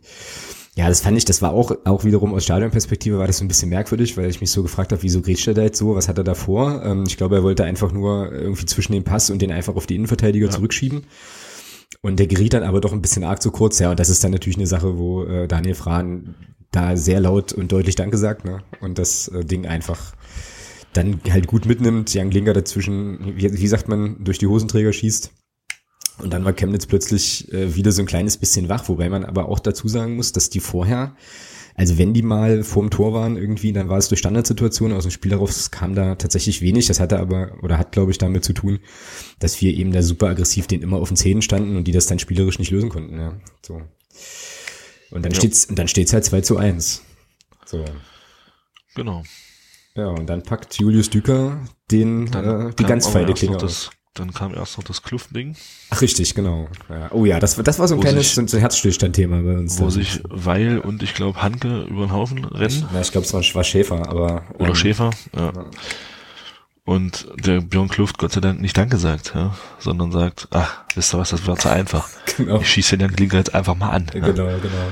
Ja, 0.75 0.89
das 0.89 0.99
fand 0.99 1.17
ich, 1.17 1.25
das 1.25 1.41
war 1.41 1.53
auch, 1.53 1.71
auch 1.85 2.03
wiederum 2.03 2.33
aus 2.33 2.43
Stadionperspektive 2.43 3.17
war 3.17 3.27
das 3.27 3.37
so 3.37 3.45
ein 3.45 3.47
bisschen 3.47 3.69
merkwürdig, 3.69 4.17
weil 4.17 4.29
ich 4.29 4.41
mich 4.41 4.51
so 4.51 4.61
gefragt 4.61 4.91
habe, 4.91 5.03
wieso 5.03 5.21
grätscht 5.21 5.47
er 5.47 5.53
da 5.53 5.61
jetzt 5.61 5.77
so, 5.77 5.95
was 5.95 6.09
hat 6.09 6.17
er 6.17 6.25
da 6.25 6.33
vor? 6.33 6.83
Ähm, 6.83 7.05
ich 7.07 7.15
glaube, 7.15 7.35
er 7.35 7.43
wollte 7.43 7.63
einfach 7.63 7.93
nur 7.93 8.31
irgendwie 8.31 8.65
zwischen 8.65 8.91
den 8.91 9.05
Pass 9.05 9.29
und 9.29 9.41
den 9.41 9.51
einfach 9.51 9.75
auf 9.75 9.85
die 9.85 9.95
Innenverteidiger 9.95 10.47
ja. 10.47 10.51
zurückschieben. 10.51 11.05
Und 12.01 12.19
der 12.19 12.27
geriet 12.27 12.53
dann 12.53 12.63
aber 12.63 12.81
doch 12.81 12.91
ein 12.91 13.01
bisschen 13.01 13.23
arg 13.23 13.41
zu 13.41 13.51
kurz, 13.51 13.79
ja, 13.79 13.89
und 13.89 13.99
das 13.99 14.09
ist 14.09 14.23
dann 14.23 14.31
natürlich 14.31 14.57
eine 14.57 14.67
Sache, 14.67 14.97
wo 14.97 15.23
äh, 15.23 15.47
Daniel 15.47 15.75
Frahn 15.75 16.35
da 16.75 16.97
sehr 16.97 17.19
laut 17.19 17.53
und 17.53 17.71
deutlich 17.71 17.95
Danke 17.95 18.17
sagt, 18.17 18.45
ne? 18.45 18.63
Und 18.81 18.97
das 18.97 19.27
äh, 19.29 19.45
Ding 19.45 19.65
einfach 19.65 20.13
dann 20.93 21.19
halt 21.29 21.47
gut 21.47 21.65
mitnimmt, 21.65 22.13
Jan 22.13 22.29
Klinger 22.29 22.53
dazwischen, 22.53 23.35
wie, 23.37 23.51
wie 23.51 23.67
sagt 23.67 23.87
man, 23.87 24.23
durch 24.23 24.37
die 24.37 24.47
Hosenträger 24.47 24.93
schießt. 24.93 25.31
Und 26.19 26.31
dann 26.31 26.45
war 26.45 26.53
Chemnitz 26.53 26.85
plötzlich 26.85 27.51
äh, 27.51 27.75
wieder 27.75 27.91
so 27.91 28.01
ein 28.01 28.05
kleines 28.05 28.37
bisschen 28.37 28.69
wach, 28.69 28.87
wobei 28.87 29.09
man 29.09 29.25
aber 29.25 29.49
auch 29.49 29.59
dazu 29.59 29.87
sagen 29.87 30.15
muss, 30.15 30.31
dass 30.31 30.49
die 30.49 30.61
vorher, 30.61 31.15
also 31.75 31.97
wenn 31.97 32.13
die 32.13 32.21
mal 32.21 32.63
vorm 32.63 32.89
Tor 32.89 33.13
waren 33.13 33.35
irgendwie, 33.35 33.73
dann 33.73 33.89
war 33.89 33.97
es 33.97 34.07
durch 34.07 34.19
Standardsituationen, 34.19 34.95
aus 34.95 35.03
dem 35.03 35.11
Spiel 35.11 35.31
darauf 35.31 35.71
kam 35.71 35.93
da 35.93 36.15
tatsächlich 36.15 36.61
wenig. 36.61 36.87
Das 36.87 37.01
hatte 37.01 37.19
aber, 37.19 37.57
oder 37.61 37.77
hat 37.77 37.91
glaube 37.91 38.11
ich 38.11 38.17
damit 38.17 38.45
zu 38.45 38.53
tun, 38.53 38.79
dass 39.39 39.59
wir 39.59 39.73
eben 39.73 39.91
da 39.91 40.01
super 40.01 40.27
aggressiv 40.27 40.67
den 40.67 40.81
immer 40.81 40.97
auf 40.97 41.09
den 41.09 41.17
Zähnen 41.17 41.41
standen 41.41 41.75
und 41.75 41.85
die 41.85 41.91
das 41.91 42.05
dann 42.05 42.19
spielerisch 42.19 42.59
nicht 42.59 42.71
lösen 42.71 42.89
konnten. 42.89 43.17
Ja, 43.19 43.33
so. 43.61 43.81
Und 45.11 45.23
dann 45.23 45.31
ja. 45.31 45.37
steht's, 45.37 45.65
und 45.65 45.77
dann 45.77 45.87
steht's 45.87 46.13
halt 46.13 46.25
2 46.25 46.41
zu 46.41 46.57
1. 46.57 47.01
So. 47.65 47.83
Genau. 48.95 49.23
Ja, 49.95 50.07
und 50.07 50.27
dann 50.27 50.43
packt 50.43 50.77
Julius 50.77 51.09
Düker 51.09 51.59
den, 51.91 52.27
äh, 52.33 52.73
die 52.75 52.83
ganz 52.83 53.07
feine 53.07 53.33
Klinge 53.33 53.57
aus. 53.57 53.91
Dann 54.13 54.33
kam 54.33 54.53
erst 54.53 54.77
noch 54.77 54.85
das 54.85 55.03
Kluftding. 55.03 55.57
Ach, 55.89 56.01
richtig, 56.01 56.35
genau. 56.35 56.69
Ja. 56.89 57.11
Oh 57.11 57.25
ja, 57.25 57.39
das, 57.39 57.55
das 57.55 57.79
war 57.79 57.87
so 57.89 57.95
ein 57.95 58.01
kleines 58.01 58.33
sich, 58.33 58.49
so 58.49 58.57
ein 58.57 58.61
Herzstillstand-Thema 58.61 59.41
bei 59.41 59.57
uns. 59.57 59.77
Wo 59.77 59.83
dann. 59.83 59.91
sich 59.91 60.21
Weil 60.29 60.79
und 60.79 61.03
ich 61.03 61.13
glaube 61.13 61.41
Hanke 61.41 61.83
über 61.83 62.05
den 62.05 62.13
Haufen 62.13 62.45
rennen. 62.45 62.87
Ja, 62.93 63.01
ich 63.01 63.11
glaube, 63.11 63.27
es 63.27 63.33
war, 63.33 63.41
war 63.41 63.63
Schäfer, 63.65 64.07
aber. 64.07 64.43
Oder 64.57 64.69
ähm, 64.69 64.75
Schäfer, 64.75 65.11
ja. 65.35 65.51
ja. 65.53 65.65
Und 66.85 67.27
der 67.35 67.61
Björn 67.61 67.89
Kluft 67.89 68.19
Gott 68.19 68.31
sei 68.31 68.41
Dank 68.41 68.61
nicht 68.61 68.77
Danke 68.77 68.97
sagt, 68.97 69.33
ja, 69.33 69.55
sondern 69.79 70.11
sagt, 70.11 70.47
ach, 70.51 70.83
wisst 70.93 71.15
ihr 71.15 71.17
was, 71.17 71.31
das 71.31 71.45
war 71.47 71.57
zu 71.57 71.69
einfach. 71.69 72.07
Genau. 72.37 72.59
Ich 72.59 72.69
schieße 72.69 72.97
den 72.97 73.15
Klinker 73.15 73.37
jetzt 73.37 73.55
einfach 73.55 73.75
mal 73.75 73.91
an. 73.91 74.07
Genau, 74.11 74.49
ja. 74.49 74.57
genau. 74.57 74.91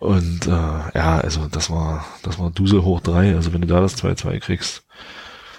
Und 0.00 0.46
äh, 0.48 0.50
ja, 0.50 1.20
also 1.20 1.46
das 1.46 1.70
war, 1.70 2.04
das 2.22 2.36
war 2.40 2.50
Dusel 2.50 2.82
hoch 2.82 3.00
drei. 3.00 3.36
Also 3.36 3.52
wenn 3.52 3.60
du 3.60 3.68
da 3.68 3.80
das 3.80 3.96
2-2 3.96 4.40
kriegst, 4.40 4.82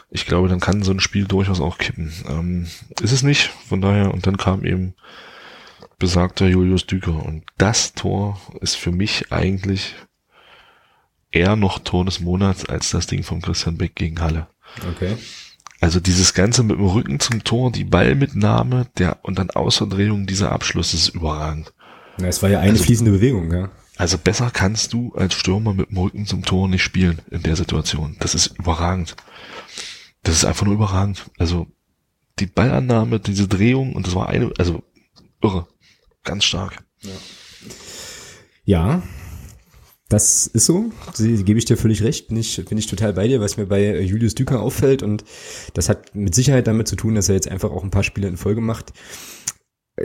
ich 0.10 0.26
glaube, 0.26 0.50
dann 0.50 0.60
kann 0.60 0.84
so 0.84 0.92
ein 0.92 1.00
Spiel 1.00 1.26
durchaus 1.26 1.62
auch 1.62 1.78
kippen. 1.78 2.12
Ähm, 2.28 2.68
ist 3.02 3.14
es 3.14 3.24
nicht, 3.24 3.48
von 3.70 3.80
daher, 3.80 4.14
und 4.14 4.28
dann 4.28 4.36
kam 4.36 4.66
eben 4.66 4.94
besagter 6.00 6.48
Julius 6.48 6.86
Düker. 6.86 7.26
Und 7.26 7.44
das 7.58 7.94
Tor 7.94 8.42
ist 8.60 8.76
für 8.76 8.92
mich 8.92 9.32
eigentlich 9.32 9.96
eher 11.32 11.56
noch 11.56 11.80
Tor 11.80 12.04
des 12.04 12.20
Monats 12.20 12.66
als 12.66 12.92
das 12.92 13.08
Ding 13.08 13.24
von 13.24 13.42
Christian 13.42 13.78
Beck 13.78 13.96
gegen 13.96 14.20
Halle. 14.20 14.48
Okay. 14.96 15.16
Also 15.82 16.00
dieses 16.00 16.36
Ganze 16.36 16.62
mit 16.62 16.78
dem 16.78 16.86
Rücken 16.86 17.20
zum 17.20 17.44
Tor, 17.44 17.72
die 17.72 17.84
Ballmitnahme, 17.84 18.88
der 19.00 19.18
und 19.24 19.40
dann 19.40 19.50
Außerdrehung 19.50 20.28
dieser 20.28 20.52
Abschluss 20.52 20.94
ist 20.94 21.10
überragend. 21.10 21.74
Ja, 22.20 22.28
es 22.28 22.44
war 22.44 22.52
ja 22.52 22.60
eine 22.60 22.74
also, 22.74 22.84
fließende 22.84 23.12
Bewegung, 23.12 23.52
ja. 23.52 23.72
Also 23.98 24.20
besser 24.20 24.52
kannst 24.54 24.94
du 24.94 25.14
als 25.16 25.34
Stürmer 25.34 25.74
mit 25.74 25.90
dem 25.90 25.98
Rücken 25.98 26.28
zum 26.28 26.44
Tor 26.46 26.68
nicht 26.68 26.84
spielen 26.84 27.20
in 27.32 27.42
der 27.42 27.56
Situation. 27.56 28.16
Das 28.20 28.36
ist 28.36 28.60
überragend. 28.60 29.16
Das 30.22 30.36
ist 30.36 30.46
einfach 30.46 30.66
nur 30.66 30.76
überragend. 30.76 31.32
Also 31.40 31.66
die 32.38 32.46
Ballannahme, 32.46 33.20
diese 33.20 33.48
Drehung 33.48 33.94
und 33.94 34.06
das 34.06 34.14
war 34.14 34.30
eine, 34.30 34.52
also 34.60 34.84
irre, 35.42 35.68
ganz 36.24 36.44
stark. 36.44 36.84
Ja, 37.02 37.12
ja 38.66 39.04
das 40.12 40.48
ist 40.48 40.66
so. 40.66 40.92
Sie, 41.14 41.44
gebe 41.44 41.60
ich 41.60 41.66
dir 41.66 41.78
völlig 41.78 42.04
recht. 42.04 42.28
Bin 42.28 42.38
ich, 42.38 42.64
bin 42.66 42.78
ich 42.78 42.88
total 42.88 43.14
bei 43.14 43.28
dir, 43.28 43.40
was 43.40 43.58
mir 43.58 43.66
bei 43.66 44.02
Julius 44.02 44.36
Düker 44.36 44.62
auffällt. 44.62 45.04
Und 45.04 45.24
das 45.74 45.90
hat 45.90 46.16
mit 46.16 46.36
Sicherheit 46.36 46.68
damit 46.68 46.88
zu 46.88 46.96
tun, 46.96 47.16
dass 47.16 47.30
er 47.30 47.36
jetzt 47.36 47.48
einfach 47.48 47.72
auch 47.72 47.84
ein 47.84 47.92
paar 47.92 48.04
Spiele 48.04 48.28
in 48.28 48.38
Folge 48.38 48.62
macht 48.62 48.94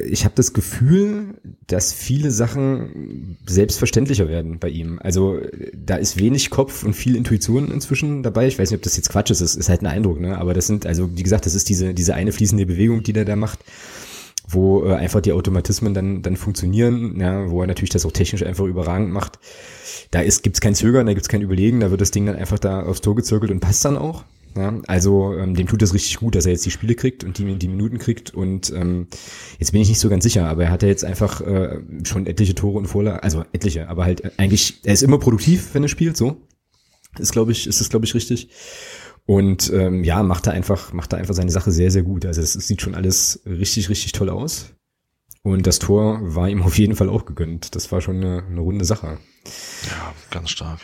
ich 0.05 0.25
habe 0.25 0.35
das 0.35 0.53
Gefühl, 0.53 1.35
dass 1.67 1.93
viele 1.93 2.31
Sachen 2.31 3.39
selbstverständlicher 3.47 4.29
werden 4.29 4.59
bei 4.59 4.69
ihm. 4.69 4.99
Also 5.03 5.41
da 5.75 5.97
ist 5.97 6.19
wenig 6.19 6.51
Kopf 6.51 6.83
und 6.83 6.95
viel 6.95 7.17
Intuition 7.17 7.71
inzwischen 7.71 8.23
dabei. 8.23 8.47
Ich 8.47 8.59
weiß 8.59 8.71
nicht, 8.71 8.79
ob 8.79 8.83
das 8.83 8.97
jetzt 8.97 9.11
Quatsch 9.11 9.31
ist, 9.31 9.41
das 9.41 9.55
ist 9.55 9.69
halt 9.69 9.83
ein 9.83 9.87
Eindruck, 9.87 10.21
ne? 10.21 10.39
Aber 10.39 10.55
das 10.55 10.67
sind, 10.67 10.87
also 10.87 11.17
wie 11.17 11.23
gesagt, 11.23 11.47
das 11.47 11.55
ist 11.55 11.69
diese, 11.69 11.95
diese 11.95 12.15
eine 12.15 12.33
fließende 12.33 12.67
Bewegung, 12.67 13.03
die 13.03 13.13
der 13.13 13.25
da 13.25 13.37
macht, 13.37 13.61
wo 14.49 14.85
äh, 14.85 14.95
einfach 14.95 15.21
die 15.21 15.33
Automatismen 15.33 15.95
dann, 15.95 16.23
dann 16.23 16.37
funktionieren, 16.37 17.19
ja, 17.21 17.49
wo 17.49 17.61
er 17.61 17.67
natürlich 17.67 17.91
das 17.91 18.07
auch 18.07 18.13
technisch 18.13 18.43
einfach 18.43 18.65
überragend 18.65 19.13
macht. 19.13 19.39
Da 20.11 20.21
ist, 20.21 20.43
gibt's 20.43 20.61
kein 20.61 20.75
Zögern, 20.75 21.07
da 21.07 21.15
gibt's 21.15 21.29
kein 21.29 21.43
Überlegen, 21.43 21.81
da 21.81 21.91
wird 21.91 22.01
das 22.01 22.11
Ding 22.11 22.27
dann 22.27 22.37
einfach 22.37 22.59
da 22.59 22.83
aufs 22.83 23.01
Tor 23.01 23.17
gezirkelt 23.17 23.51
und 23.51 23.61
passt 23.61 23.85
dann 23.85 23.97
auch. 23.97 24.25
Ja, 24.57 24.73
also 24.87 25.35
ähm, 25.35 25.55
dem 25.55 25.67
tut 25.67 25.83
es 25.83 25.93
richtig 25.93 26.17
gut, 26.17 26.35
dass 26.35 26.47
er 26.47 26.53
jetzt 26.53 26.65
die 26.65 26.71
Spiele 26.71 26.95
kriegt 26.95 27.25
und 27.25 27.37
die, 27.37 27.57
die 27.57 27.69
Minuten 27.69 27.99
kriegt. 27.99 28.33
Und 28.33 28.73
ähm, 28.75 29.09
jetzt 29.59 29.73
bin 29.73 29.83
ich 29.83 29.89
nicht 29.89 30.01
so 30.01 30.09
ganz 30.09 30.25
sicher, 30.25 30.49
aber 30.49 30.65
er 30.65 30.71
hat 30.71 30.83
ja 30.83 30.89
jetzt 30.89 31.05
einfach 31.05 31.43
äh, 31.43 31.81
schon 32.05 32.27
etliche 32.27 32.55
Tore 32.55 32.79
und 32.79 32.87
Vorlagen, 32.87 33.21
also 33.21 33.45
etliche, 33.53 33.89
aber 33.89 34.05
halt 34.05 34.39
eigentlich, 34.39 34.81
er 34.85 34.95
ist 34.95 35.03
immer 35.03 35.19
produktiv, 35.19 35.75
wenn 35.75 35.83
er 35.83 35.89
spielt, 35.89 36.17
so. 36.17 36.41
Ist, 37.19 37.33
glaube 37.33 37.53
ich, 37.53 37.67
ist 37.67 37.81
das, 37.81 37.91
glaube 37.91 38.07
ich, 38.07 38.15
richtig. 38.15 38.49
Und 39.27 39.73
ähm, 39.75 40.05
ja, 40.05 40.23
macht 40.23 40.47
er 40.47 40.53
einfach, 40.53 40.93
macht 40.93 41.13
er 41.13 41.19
einfach 41.19 41.35
seine 41.35 41.51
Sache 41.51 41.73
sehr, 41.73 41.91
sehr 41.91 42.03
gut. 42.03 42.25
Also 42.25 42.41
es 42.41 42.53
sieht 42.53 42.81
schon 42.81 42.95
alles 42.95 43.41
richtig, 43.45 43.89
richtig 43.89 44.13
toll 44.13 44.31
aus. 44.31 44.76
Und 45.47 45.69
das 45.69 45.79
Tor 45.79 46.19
war 46.23 46.49
ihm 46.49 46.61
auf 46.65 46.77
jeden 46.77 46.97
Fall 46.97 47.09
auch 47.09 47.25
gegönnt. 47.25 47.77
Das 47.77 47.93
war 47.93 48.01
schon 48.01 48.17
eine, 48.17 48.43
eine 48.51 48.61
runde 48.61 48.85
Sache. 48.85 49.19
Ja, 49.89 50.13
ganz 50.33 50.51
stark. 50.51 50.81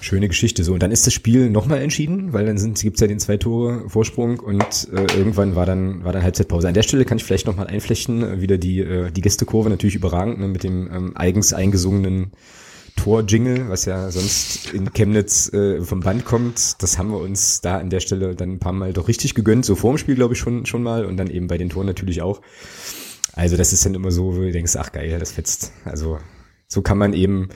Schöne 0.00 0.28
Geschichte 0.28 0.62
so. 0.62 0.74
Und 0.74 0.82
dann 0.82 0.92
ist 0.92 1.08
das 1.08 1.14
Spiel 1.14 1.50
nochmal 1.50 1.82
entschieden, 1.82 2.32
weil 2.32 2.46
dann 2.46 2.56
sind, 2.56 2.78
gibt's 2.80 3.00
ja 3.00 3.08
den 3.08 3.18
zwei 3.18 3.36
Tore 3.36 3.88
Vorsprung 3.88 4.38
und 4.38 4.88
äh, 4.92 5.06
irgendwann 5.16 5.56
war 5.56 5.66
dann, 5.66 6.04
war 6.04 6.12
dann 6.12 6.22
Halbzeitpause. 6.22 6.68
An 6.68 6.74
der 6.74 6.84
Stelle 6.84 7.04
kann 7.04 7.18
ich 7.18 7.24
vielleicht 7.24 7.48
nochmal 7.48 7.66
einflechten, 7.66 8.22
äh, 8.22 8.40
wieder 8.40 8.58
die, 8.58 8.78
äh, 8.78 9.10
die 9.10 9.22
Gästekurve 9.22 9.70
natürlich 9.70 9.96
überragend, 9.96 10.38
ne, 10.38 10.46
mit 10.46 10.62
dem 10.62 10.88
ähm, 10.92 11.16
eigens 11.16 11.52
eingesungenen 11.52 12.30
Tor-Jingle, 12.94 13.68
was 13.70 13.86
ja 13.86 14.12
sonst 14.12 14.72
in 14.72 14.92
Chemnitz 14.92 15.52
äh, 15.52 15.82
vom 15.82 15.98
Band 16.00 16.24
kommt. 16.24 16.80
Das 16.80 16.96
haben 16.96 17.10
wir 17.10 17.18
uns 17.18 17.60
da 17.60 17.78
an 17.78 17.90
der 17.90 18.00
Stelle 18.00 18.36
dann 18.36 18.52
ein 18.52 18.58
paar 18.60 18.72
Mal 18.72 18.92
doch 18.92 19.08
richtig 19.08 19.34
gegönnt. 19.34 19.64
So 19.64 19.74
vor 19.74 19.94
dem 19.94 19.98
Spiel, 19.98 20.14
glaube 20.14 20.34
ich, 20.34 20.38
schon, 20.38 20.64
schon 20.64 20.84
mal 20.84 21.06
und 21.06 21.16
dann 21.16 21.28
eben 21.28 21.48
bei 21.48 21.58
den 21.58 21.70
Toren 21.70 21.86
natürlich 21.86 22.22
auch. 22.22 22.40
Also 23.36 23.56
das 23.56 23.72
ist 23.72 23.86
dann 23.86 23.94
immer 23.94 24.10
so, 24.10 24.34
wo 24.34 24.40
du 24.40 24.50
denkst, 24.50 24.74
ach 24.76 24.90
geil, 24.90 25.16
das 25.20 25.30
fetzt. 25.30 25.72
Also 25.84 26.18
so 26.66 26.82
kann 26.82 26.98
man 26.98 27.12
eben 27.12 27.50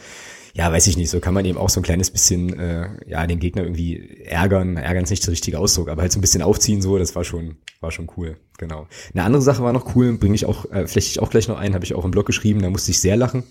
ja, 0.53 0.73
weiß 0.73 0.87
ich 0.89 0.97
nicht, 0.97 1.11
so 1.11 1.21
kann 1.21 1.35
man 1.35 1.45
eben 1.45 1.59
auch 1.59 1.69
so 1.69 1.81
ein 1.81 1.85
kleines 1.85 2.11
bisschen, 2.11 2.59
äh, 2.59 2.89
ja, 3.07 3.27
den 3.27 3.39
Gegner 3.39 3.63
irgendwie 3.63 4.25
ärgern, 4.25 4.77
ärgern 4.77 5.05
ist 5.05 5.11
nicht 5.11 5.25
der 5.25 5.33
richtige 5.33 5.59
Ausdruck, 5.59 5.89
aber 5.89 6.03
halt 6.03 6.13
so 6.13 6.19
ein 6.19 6.23
bisschen 6.23 6.43
aufziehen, 6.43 6.83
so, 6.83 6.99
das 6.99 7.15
war 7.15 7.25
schon, 7.25 7.57
war 7.81 7.91
schon 7.91 8.11
cool, 8.17 8.37
genau. 8.59 8.87
Eine 9.15 9.25
andere 9.25 9.43
Sache 9.43 9.63
war 9.63 9.73
noch 9.73 9.95
cool, 9.95 10.17
bringe 10.19 10.35
ich 10.35 10.47
auch, 10.47 10.65
äh, 10.71 10.87
flechte 10.87 11.11
ich 11.11 11.21
auch 11.21 11.31
gleich 11.31 11.49
noch 11.49 11.59
ein, 11.59 11.75
habe 11.75 11.85
ich 11.85 11.95
auch 11.95 12.05
im 12.05 12.11
Blog 12.11 12.27
geschrieben, 12.27 12.63
da 12.63 12.71
musste 12.71 12.91
ich 12.91 13.01
sehr 13.01 13.17
lachen. 13.17 13.45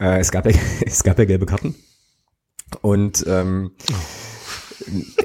Äh, 0.00 0.18
es 0.18 0.30
gab 0.30 0.46
ja, 0.46 0.52
es 0.86 1.02
gab 1.04 1.18
ja 1.18 1.24
gelbe 1.24 1.46
Karten. 1.46 1.74
Und 2.82 3.24
ähm, 3.26 3.72
oh 3.90 3.94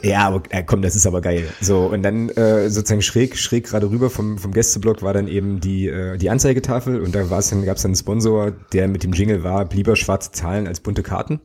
ja, 0.01 0.27
aber 0.27 0.43
äh, 0.49 0.63
komm, 0.63 0.81
das 0.81 0.95
ist 0.95 1.05
aber 1.05 1.21
geil. 1.21 1.47
So, 1.61 1.85
und 1.85 2.03
dann 2.03 2.29
äh, 2.29 2.69
sozusagen 2.69 3.01
schräg, 3.01 3.37
schräg 3.37 3.65
gerade 3.65 3.89
rüber 3.89 4.09
vom, 4.09 4.37
vom 4.37 4.51
Gästeblock 4.51 5.01
war 5.01 5.13
dann 5.13 5.27
eben 5.27 5.59
die, 5.59 5.87
äh, 5.87 6.17
die 6.17 6.29
Anzeigetafel 6.29 7.01
und 7.01 7.13
da 7.15 7.29
war 7.29 7.39
es 7.39 7.49
dann, 7.49 7.65
gab 7.65 7.77
es 7.77 7.83
dann 7.83 7.89
einen 7.89 7.97
Sponsor, 7.97 8.51
der 8.73 8.87
mit 8.87 9.03
dem 9.03 9.13
Jingle 9.13 9.43
war, 9.43 9.69
lieber 9.71 9.95
schwarze 9.95 10.31
Zahlen 10.31 10.67
als 10.67 10.79
bunte 10.79 11.03
Karten. 11.03 11.39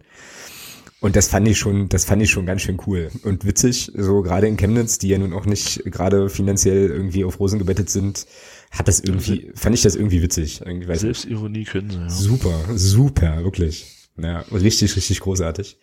Und 1.01 1.14
das 1.14 1.29
fand 1.29 1.47
ich 1.47 1.59
schon, 1.59 1.88
das 1.88 2.05
fand 2.05 2.23
ich 2.23 2.31
schon 2.31 2.44
ganz 2.44 2.62
schön 2.62 2.79
cool 2.87 3.11
und 3.23 3.44
witzig. 3.44 3.92
So 3.94 4.23
gerade 4.23 4.49
in 4.49 4.57
Chemnitz, 4.57 4.99
die 4.99 5.09
ja 5.09 5.18
nun 5.18 5.33
auch 5.33 5.47
nicht 5.47 5.85
gerade 5.85 6.29
finanziell 6.29 6.90
irgendwie 6.90 7.25
auf 7.25 7.38
Rosen 7.38 7.61
gebettet 7.61 7.88
sind, 7.88 8.27
hat 8.73 8.88
das 8.88 8.99
irgendwie, 8.99 9.53
fand 9.55 9.77
ich 9.77 9.83
das 9.83 9.94
irgendwie 9.94 10.23
witzig. 10.23 10.61
Irgendwie, 10.64 10.92
Selbstironie 10.97 11.64
können 11.64 11.90
sie, 11.90 11.99
ja. 11.99 12.11
Super, 12.11 12.59
super, 12.75 13.44
wirklich. 13.44 13.87
Ja, 14.21 14.40
richtig, 14.51 14.97
richtig 14.97 15.21
großartig. 15.21 15.79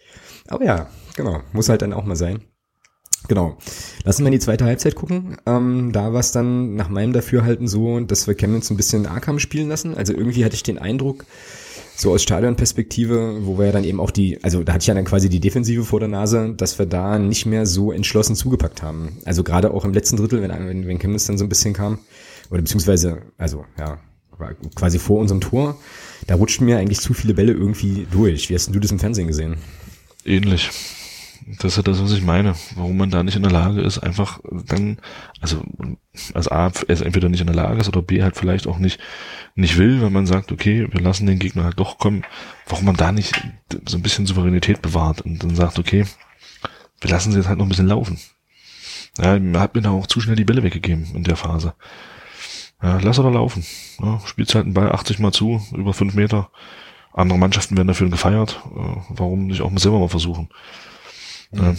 Aber 0.47 0.65
ja, 0.65 0.88
genau, 1.15 1.41
muss 1.53 1.69
halt 1.69 1.81
dann 1.81 1.93
auch 1.93 2.05
mal 2.05 2.15
sein. 2.15 2.39
Genau. 3.27 3.58
Lassen 4.03 4.23
wir 4.23 4.27
in 4.27 4.34
die 4.34 4.39
zweite 4.39 4.65
Halbzeit 4.65 4.95
gucken. 4.95 5.38
Ähm, 5.45 5.91
da 5.91 6.13
war 6.13 6.19
es 6.19 6.31
dann 6.31 6.75
nach 6.75 6.89
meinem 6.89 7.13
Dafürhalten 7.13 7.67
so, 7.67 7.99
dass 8.01 8.27
wir 8.27 8.36
Chemnitz 8.36 8.69
ein 8.69 8.77
bisschen 8.77 9.08
Arkham 9.08 9.39
spielen 9.39 9.69
lassen. 9.69 9.95
Also 9.95 10.13
irgendwie 10.13 10.45
hatte 10.45 10.55
ich 10.55 10.63
den 10.63 10.77
Eindruck, 10.77 11.25
so 11.95 12.12
aus 12.12 12.23
Stadionperspektive, 12.23 13.45
wo 13.45 13.58
wir 13.58 13.67
ja 13.67 13.71
dann 13.71 13.84
eben 13.84 13.99
auch 13.99 14.12
die, 14.12 14.43
also 14.43 14.63
da 14.63 14.73
hatte 14.73 14.84
ich 14.84 14.88
ja 14.88 14.93
dann 14.93 15.05
quasi 15.05 15.29
die 15.29 15.39
Defensive 15.39 15.86
vor 15.86 15.99
der 15.99 16.10
Nase, 16.10 16.53
dass 16.55 16.77
wir 16.77 16.86
da 16.86 17.17
nicht 17.17 17.45
mehr 17.45 17.65
so 17.65 17.91
entschlossen 17.91 18.36
zugepackt 18.36 18.84
haben. 18.84 19.17
Also 19.25 19.43
gerade 19.43 19.73
auch 19.73 19.86
im 19.86 19.93
letzten 19.93 20.17
Drittel, 20.17 20.41
wenn, 20.41 20.51
wenn, 20.51 20.88
wenn 20.88 20.99
Chemnitz 20.99 21.25
dann 21.25 21.38
so 21.38 21.45
ein 21.45 21.49
bisschen 21.49 21.73
kam, 21.73 21.99
oder 22.51 22.62
beziehungsweise, 22.62 23.21
also 23.38 23.65
ja, 23.79 23.99
quasi 24.75 24.99
vor 24.99 25.19
unserem 25.19 25.41
Tor, 25.41 25.77
da 26.27 26.36
rutschten 26.36 26.65
mir 26.65 26.77
eigentlich 26.77 26.99
zu 26.99 27.13
viele 27.13 27.34
Bälle 27.34 27.53
irgendwie 27.53 28.05
durch. 28.12 28.49
Wie 28.49 28.55
hast 28.55 28.73
du 28.73 28.79
das 28.79 28.91
im 28.91 28.99
Fernsehen 28.99 29.27
gesehen? 29.27 29.55
Ähnlich. 30.25 30.69
Das 31.59 31.73
ist 31.73 31.77
ja 31.77 31.83
das, 31.83 32.01
was 32.01 32.11
ich 32.11 32.23
meine. 32.23 32.55
Warum 32.75 32.97
man 32.97 33.11
da 33.11 33.21
nicht 33.21 33.35
in 33.35 33.43
der 33.43 33.51
Lage 33.51 33.81
ist, 33.81 33.99
einfach 33.99 34.39
dann, 34.51 34.97
also 35.41 35.63
als 36.33 36.47
A, 36.47 36.71
es 36.88 37.01
entweder 37.01 37.29
nicht 37.29 37.41
in 37.41 37.47
der 37.47 37.55
Lage 37.55 37.79
ist 37.79 37.88
oder 37.88 38.01
B 38.01 38.23
halt 38.23 38.35
vielleicht 38.35 38.65
auch 38.65 38.79
nicht, 38.79 38.99
nicht 39.53 39.77
will, 39.77 40.01
wenn 40.01 40.11
man 40.11 40.25
sagt, 40.25 40.51
okay, 40.51 40.88
wir 40.91 41.01
lassen 41.01 41.27
den 41.27 41.38
Gegner 41.38 41.65
halt 41.65 41.79
doch 41.79 41.99
kommen, 41.99 42.23
warum 42.65 42.85
man 42.85 42.95
da 42.95 43.11
nicht 43.11 43.39
so 43.88 43.97
ein 43.97 44.01
bisschen 44.01 44.25
Souveränität 44.25 44.81
bewahrt 44.81 45.21
und 45.21 45.43
dann 45.43 45.55
sagt, 45.55 45.77
okay, 45.77 46.05
wir 46.99 47.09
lassen 47.11 47.31
sie 47.31 47.38
jetzt 47.38 47.47
halt 47.47 47.59
noch 47.59 47.65
ein 47.65 47.69
bisschen 47.69 47.88
laufen. 47.88 48.17
Ja, 49.19 49.39
man 49.39 49.59
hat 49.59 49.75
mir 49.75 49.81
da 49.81 49.91
auch 49.91 50.07
zu 50.07 50.19
schnell 50.21 50.35
die 50.35 50.45
Bälle 50.45 50.63
weggegeben 50.63 51.05
in 51.13 51.23
der 51.23 51.35
Phase. 51.35 51.75
Ja, 52.81 52.99
lass 53.01 53.19
er 53.19 53.29
laufen. 53.29 53.63
Ja, 53.99 54.19
spielt 54.25 54.53
halt 54.55 54.65
einen 54.65 54.73
Ball 54.73 54.91
80 54.91 55.19
mal 55.19 55.31
zu, 55.31 55.61
über 55.75 55.93
5 55.93 56.15
Meter. 56.15 56.49
Andere 57.15 57.39
Mannschaften 57.39 57.78
werden 57.78 57.88
dafür 57.88 58.10
gefeiert. 58.10 58.62
Äh, 58.75 59.01
warum 59.10 59.47
nicht 59.47 59.62
auch 59.62 59.71
mal 59.71 59.80
selber 59.80 59.99
mal 59.99 60.10
versuchen? 60.10 60.49
Mhm. 61.51 61.63
Ja. 61.63 61.75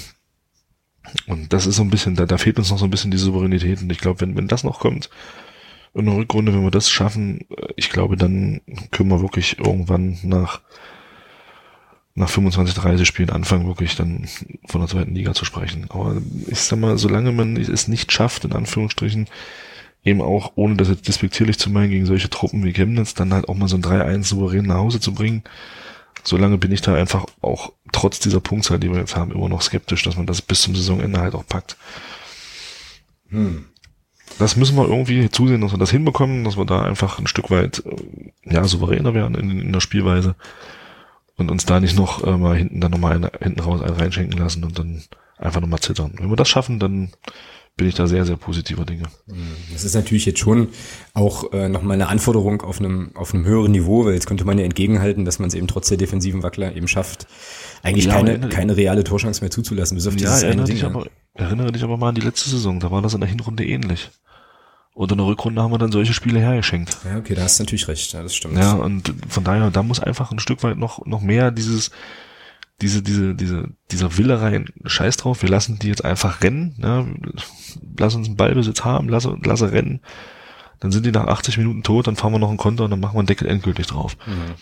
Und 1.26 1.52
das 1.52 1.66
ist 1.66 1.76
so 1.76 1.82
ein 1.82 1.90
bisschen, 1.90 2.16
da, 2.16 2.26
da 2.26 2.38
fehlt 2.38 2.58
uns 2.58 2.70
noch 2.70 2.78
so 2.78 2.84
ein 2.84 2.90
bisschen 2.90 3.10
die 3.10 3.18
Souveränität. 3.18 3.82
Und 3.82 3.92
ich 3.92 3.98
glaube, 3.98 4.20
wenn, 4.22 4.36
wenn 4.36 4.48
das 4.48 4.64
noch 4.64 4.80
kommt, 4.80 5.10
in 5.94 6.06
der 6.06 6.16
Rückrunde, 6.16 6.52
wenn 6.52 6.62
wir 6.64 6.70
das 6.70 6.90
schaffen, 6.90 7.42
äh, 7.50 7.68
ich 7.76 7.90
glaube, 7.90 8.16
dann 8.16 8.62
können 8.90 9.10
wir 9.10 9.20
wirklich 9.20 9.58
irgendwann 9.58 10.18
nach, 10.22 10.62
nach 12.14 12.30
25, 12.30 12.74
30 12.74 13.06
Spielen 13.06 13.30
anfangen, 13.30 13.66
wirklich 13.66 13.94
dann 13.94 14.26
von 14.66 14.80
der 14.80 14.88
zweiten 14.88 15.14
Liga 15.14 15.34
zu 15.34 15.44
sprechen. 15.44 15.86
Aber 15.90 16.16
ich 16.46 16.60
sag 16.60 16.78
mal, 16.78 16.96
solange 16.96 17.32
man 17.32 17.58
es 17.58 17.88
nicht 17.88 18.10
schafft, 18.10 18.46
in 18.46 18.52
Anführungsstrichen, 18.52 19.28
eben 20.06 20.22
auch, 20.22 20.52
ohne 20.54 20.76
das 20.76 20.88
jetzt 20.88 21.08
despektierlich 21.08 21.58
zu 21.58 21.68
meinen, 21.68 21.90
gegen 21.90 22.06
solche 22.06 22.30
Truppen 22.30 22.64
wie 22.64 22.72
Chemnitz, 22.72 23.14
dann 23.14 23.34
halt 23.34 23.48
auch 23.48 23.56
mal 23.56 23.68
so 23.68 23.76
ein 23.76 23.82
3-1 23.82 24.22
souverän 24.22 24.66
nach 24.66 24.76
Hause 24.76 25.00
zu 25.00 25.12
bringen, 25.12 25.42
solange 26.22 26.58
bin 26.58 26.70
ich 26.70 26.80
da 26.80 26.94
einfach 26.94 27.26
auch 27.42 27.72
trotz 27.92 28.20
dieser 28.20 28.40
Punktzahl, 28.40 28.78
die 28.78 28.90
wir 28.90 29.00
jetzt 29.00 29.16
haben, 29.16 29.32
immer 29.32 29.48
noch 29.48 29.62
skeptisch, 29.62 30.04
dass 30.04 30.16
man 30.16 30.26
das 30.26 30.40
bis 30.42 30.62
zum 30.62 30.76
Saisonende 30.76 31.20
halt 31.20 31.34
auch 31.34 31.46
packt. 31.46 31.76
Hm. 33.30 33.66
Das 34.38 34.56
müssen 34.56 34.76
wir 34.76 34.88
irgendwie 34.88 35.28
zusehen, 35.28 35.60
dass 35.60 35.72
wir 35.72 35.78
das 35.78 35.90
hinbekommen, 35.90 36.44
dass 36.44 36.56
wir 36.56 36.64
da 36.64 36.82
einfach 36.82 37.18
ein 37.18 37.26
Stück 37.26 37.50
weit 37.50 37.82
äh, 37.84 38.52
ja 38.54 38.64
souveräner 38.64 39.12
werden 39.12 39.34
in, 39.34 39.60
in 39.60 39.72
der 39.72 39.80
Spielweise 39.80 40.36
und 41.36 41.50
uns 41.50 41.66
da 41.66 41.80
nicht 41.80 41.96
noch 41.96 42.22
äh, 42.24 42.36
mal 42.36 42.56
hinten 42.56 42.80
dann 42.80 42.92
nochmal 42.92 43.30
hinten 43.40 43.60
raus 43.60 43.82
einen 43.82 43.94
reinschenken 43.94 44.38
lassen 44.38 44.62
und 44.62 44.78
dann 44.78 45.02
einfach 45.36 45.60
nochmal 45.60 45.80
zittern. 45.80 46.14
Wenn 46.18 46.30
wir 46.30 46.36
das 46.36 46.48
schaffen, 46.48 46.78
dann 46.78 47.10
bin 47.76 47.88
ich 47.88 47.94
da 47.94 48.06
sehr, 48.06 48.24
sehr 48.24 48.36
positiver 48.36 48.86
Dinge. 48.86 49.04
Das 49.70 49.84
ist 49.84 49.94
natürlich 49.94 50.24
jetzt 50.24 50.38
schon 50.38 50.68
auch 51.12 51.52
äh, 51.52 51.68
nochmal 51.68 51.94
eine 51.94 52.08
Anforderung 52.08 52.62
auf 52.62 52.80
einem, 52.80 53.14
auf 53.14 53.34
einem 53.34 53.44
höheren 53.44 53.70
Niveau, 53.70 54.06
weil 54.06 54.14
jetzt 54.14 54.26
könnte 54.26 54.46
man 54.46 54.58
ja 54.58 54.64
entgegenhalten, 54.64 55.26
dass 55.26 55.38
man 55.38 55.48
es 55.48 55.54
eben 55.54 55.66
trotz 55.66 55.88
der 55.88 55.98
defensiven 55.98 56.42
Wackler 56.42 56.74
eben 56.74 56.88
schafft, 56.88 57.26
eigentlich 57.82 58.06
ja, 58.06 58.12
keine, 58.12 58.48
keine 58.48 58.78
reale 58.78 59.04
Torchance 59.04 59.42
mehr 59.42 59.50
zuzulassen, 59.50 59.94
bis 59.94 60.06
auf 60.06 60.18
ja, 60.18 60.38
erinnere 60.38 60.64
Ding. 60.64 60.76
Dich 60.76 60.84
aber, 60.84 61.06
erinnere 61.34 61.70
dich 61.70 61.84
aber 61.84 61.98
mal 61.98 62.08
an 62.08 62.14
die 62.14 62.22
letzte 62.22 62.48
Saison, 62.48 62.80
da 62.80 62.90
war 62.90 63.02
das 63.02 63.12
in 63.12 63.20
der 63.20 63.28
Hinrunde 63.28 63.64
ähnlich. 63.64 64.10
Und 64.94 65.12
in 65.12 65.18
der 65.18 65.26
Rückrunde 65.26 65.62
haben 65.62 65.72
wir 65.72 65.78
dann 65.78 65.92
solche 65.92 66.14
Spiele 66.14 66.40
hergeschenkt. 66.40 66.96
Ja, 67.04 67.18
okay, 67.18 67.34
da 67.34 67.42
hast 67.42 67.58
du 67.58 67.64
natürlich 67.64 67.86
recht, 67.88 68.14
ja, 68.14 68.22
das 68.22 68.34
stimmt. 68.34 68.56
Ja, 68.56 68.72
und 68.72 69.12
von 69.28 69.44
daher, 69.44 69.70
da 69.70 69.82
muss 69.82 70.00
einfach 70.00 70.32
ein 70.32 70.38
Stück 70.38 70.62
weit 70.62 70.78
noch, 70.78 71.04
noch 71.04 71.20
mehr 71.20 71.50
dieses, 71.50 71.90
diese, 72.82 73.02
diese, 73.02 73.34
diese, 73.34 73.70
dieser 73.90 74.18
Wille 74.18 74.40
rein, 74.40 74.66
scheiß 74.84 75.16
drauf, 75.16 75.42
wir 75.42 75.48
lassen 75.48 75.78
die 75.78 75.88
jetzt 75.88 76.04
einfach 76.04 76.42
rennen, 76.42 76.74
ne? 76.78 77.14
lass 77.98 78.14
uns 78.14 78.26
einen 78.26 78.36
Ballbesitz 78.36 78.84
haben, 78.84 79.08
lass, 79.08 79.28
lass 79.44 79.62
rennen, 79.62 80.00
dann 80.80 80.92
sind 80.92 81.06
die 81.06 81.12
nach 81.12 81.26
80 81.26 81.56
Minuten 81.56 81.82
tot, 81.82 82.06
dann 82.06 82.16
fahren 82.16 82.32
wir 82.32 82.38
noch 82.38 82.50
einen 82.50 82.58
Konter 82.58 82.84
und 82.84 82.90
dann 82.90 83.00
machen 83.00 83.14
wir 83.14 83.20
einen 83.20 83.28
Deckel 83.28 83.48
endgültig 83.48 83.86
drauf. 83.86 84.16
Mhm. 84.26 84.54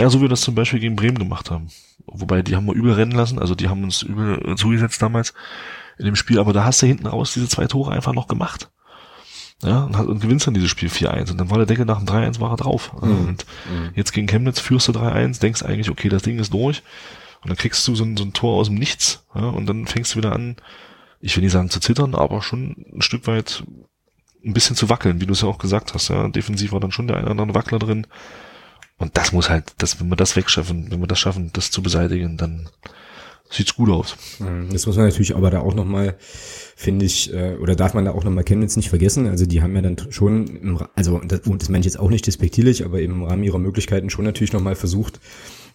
Ja, 0.00 0.10
so 0.10 0.18
wie 0.18 0.22
wir 0.22 0.28
das 0.28 0.40
zum 0.40 0.56
Beispiel 0.56 0.80
gegen 0.80 0.96
Bremen 0.96 1.18
gemacht 1.18 1.50
haben. 1.50 1.68
Wobei, 2.06 2.42
die 2.42 2.56
haben 2.56 2.66
wir 2.66 2.74
übel 2.74 2.92
rennen 2.92 3.12
lassen, 3.12 3.38
also 3.38 3.54
die 3.54 3.68
haben 3.68 3.84
uns 3.84 4.02
übel 4.02 4.56
zugesetzt 4.56 5.00
damals 5.00 5.32
in 5.96 6.06
dem 6.06 6.16
Spiel, 6.16 6.40
aber 6.40 6.52
da 6.52 6.64
hast 6.64 6.82
du 6.82 6.86
hinten 6.86 7.06
raus 7.06 7.34
diese 7.34 7.48
zwei 7.48 7.66
Tore 7.66 7.92
einfach 7.92 8.12
noch 8.12 8.26
gemacht. 8.26 8.70
Ja, 9.62 9.84
und, 9.84 9.94
und 9.94 10.20
gewinnst 10.20 10.46
dann 10.46 10.54
dieses 10.54 10.70
Spiel 10.70 10.88
4-1 10.88 11.32
und 11.32 11.38
dann 11.38 11.50
war 11.50 11.58
der 11.58 11.66
Deckel 11.66 11.84
nach 11.84 11.98
dem 11.98 12.06
3-1 12.06 12.40
war 12.40 12.50
er 12.50 12.56
drauf. 12.56 12.92
Mhm. 12.94 13.10
Und 13.10 13.46
mhm. 13.70 13.90
jetzt 13.94 14.12
gegen 14.12 14.26
Chemnitz 14.26 14.58
führst 14.58 14.88
du 14.88 14.92
3-1, 14.92 15.40
denkst 15.40 15.62
eigentlich, 15.62 15.90
okay, 15.90 16.08
das 16.08 16.22
Ding 16.22 16.38
ist 16.38 16.52
durch 16.52 16.82
und 17.42 17.50
dann 17.50 17.56
kriegst 17.56 17.86
du 17.86 17.94
so 17.94 18.04
ein, 18.04 18.16
so 18.16 18.24
ein 18.24 18.32
Tor 18.32 18.56
aus 18.56 18.68
dem 18.68 18.76
Nichts, 18.76 19.24
ja, 19.34 19.48
und 19.48 19.66
dann 19.66 19.86
fängst 19.86 20.14
du 20.14 20.18
wieder 20.18 20.32
an, 20.32 20.56
ich 21.20 21.36
will 21.36 21.44
nicht 21.44 21.52
sagen 21.52 21.70
zu 21.70 21.80
zittern, 21.80 22.14
aber 22.14 22.42
schon 22.42 22.86
ein 22.92 23.02
Stück 23.02 23.26
weit 23.26 23.64
ein 24.44 24.54
bisschen 24.54 24.76
zu 24.76 24.88
wackeln, 24.88 25.20
wie 25.20 25.26
du 25.26 25.32
es 25.32 25.42
ja 25.42 25.48
auch 25.48 25.58
gesagt 25.58 25.94
hast. 25.94 26.08
Ja. 26.08 26.28
Defensiv 26.28 26.72
war 26.72 26.80
dann 26.80 26.92
schon 26.92 27.06
der 27.06 27.16
eine 27.16 27.30
oder 27.30 27.42
andere 27.42 27.54
Wackler 27.54 27.78
drin. 27.78 28.06
Und 28.96 29.16
das 29.16 29.32
muss 29.32 29.50
halt, 29.50 29.74
das, 29.78 30.00
wenn 30.00 30.08
wir 30.08 30.16
das 30.16 30.36
wegschaffen, 30.36 30.90
wenn 30.90 31.00
wir 31.00 31.06
das 31.06 31.18
schaffen, 31.18 31.50
das 31.52 31.70
zu 31.70 31.82
beseitigen, 31.82 32.36
dann 32.36 32.68
sieht's 33.50 33.74
gut 33.74 33.90
aus. 33.90 34.16
Mhm. 34.38 34.68
Das 34.72 34.86
muss 34.86 34.96
man 34.96 35.06
natürlich 35.06 35.34
aber 35.34 35.50
da 35.50 35.60
auch 35.60 35.74
nochmal, 35.74 36.16
finde 36.76 37.04
ich, 37.04 37.32
äh, 37.32 37.56
oder 37.56 37.74
darf 37.74 37.94
man 37.94 38.04
da 38.04 38.12
auch 38.12 38.24
nochmal 38.24 38.44
Chemnitz 38.44 38.76
nicht 38.76 38.88
vergessen. 38.88 39.26
Also 39.26 39.46
die 39.46 39.60
haben 39.62 39.74
ja 39.74 39.82
dann 39.82 39.96
schon, 40.10 40.46
im, 40.46 40.78
also 40.94 41.18
das, 41.18 41.40
und 41.40 41.60
das 41.60 41.68
meine 41.68 41.80
ich 41.80 41.86
jetzt 41.86 41.98
auch 41.98 42.10
nicht 42.10 42.26
despektierlich, 42.26 42.84
aber 42.84 43.00
eben 43.00 43.14
im 43.14 43.22
Rahmen 43.24 43.42
ihrer 43.42 43.58
Möglichkeiten 43.58 44.10
schon 44.10 44.24
natürlich 44.24 44.52
nochmal 44.52 44.76
versucht, 44.76 45.20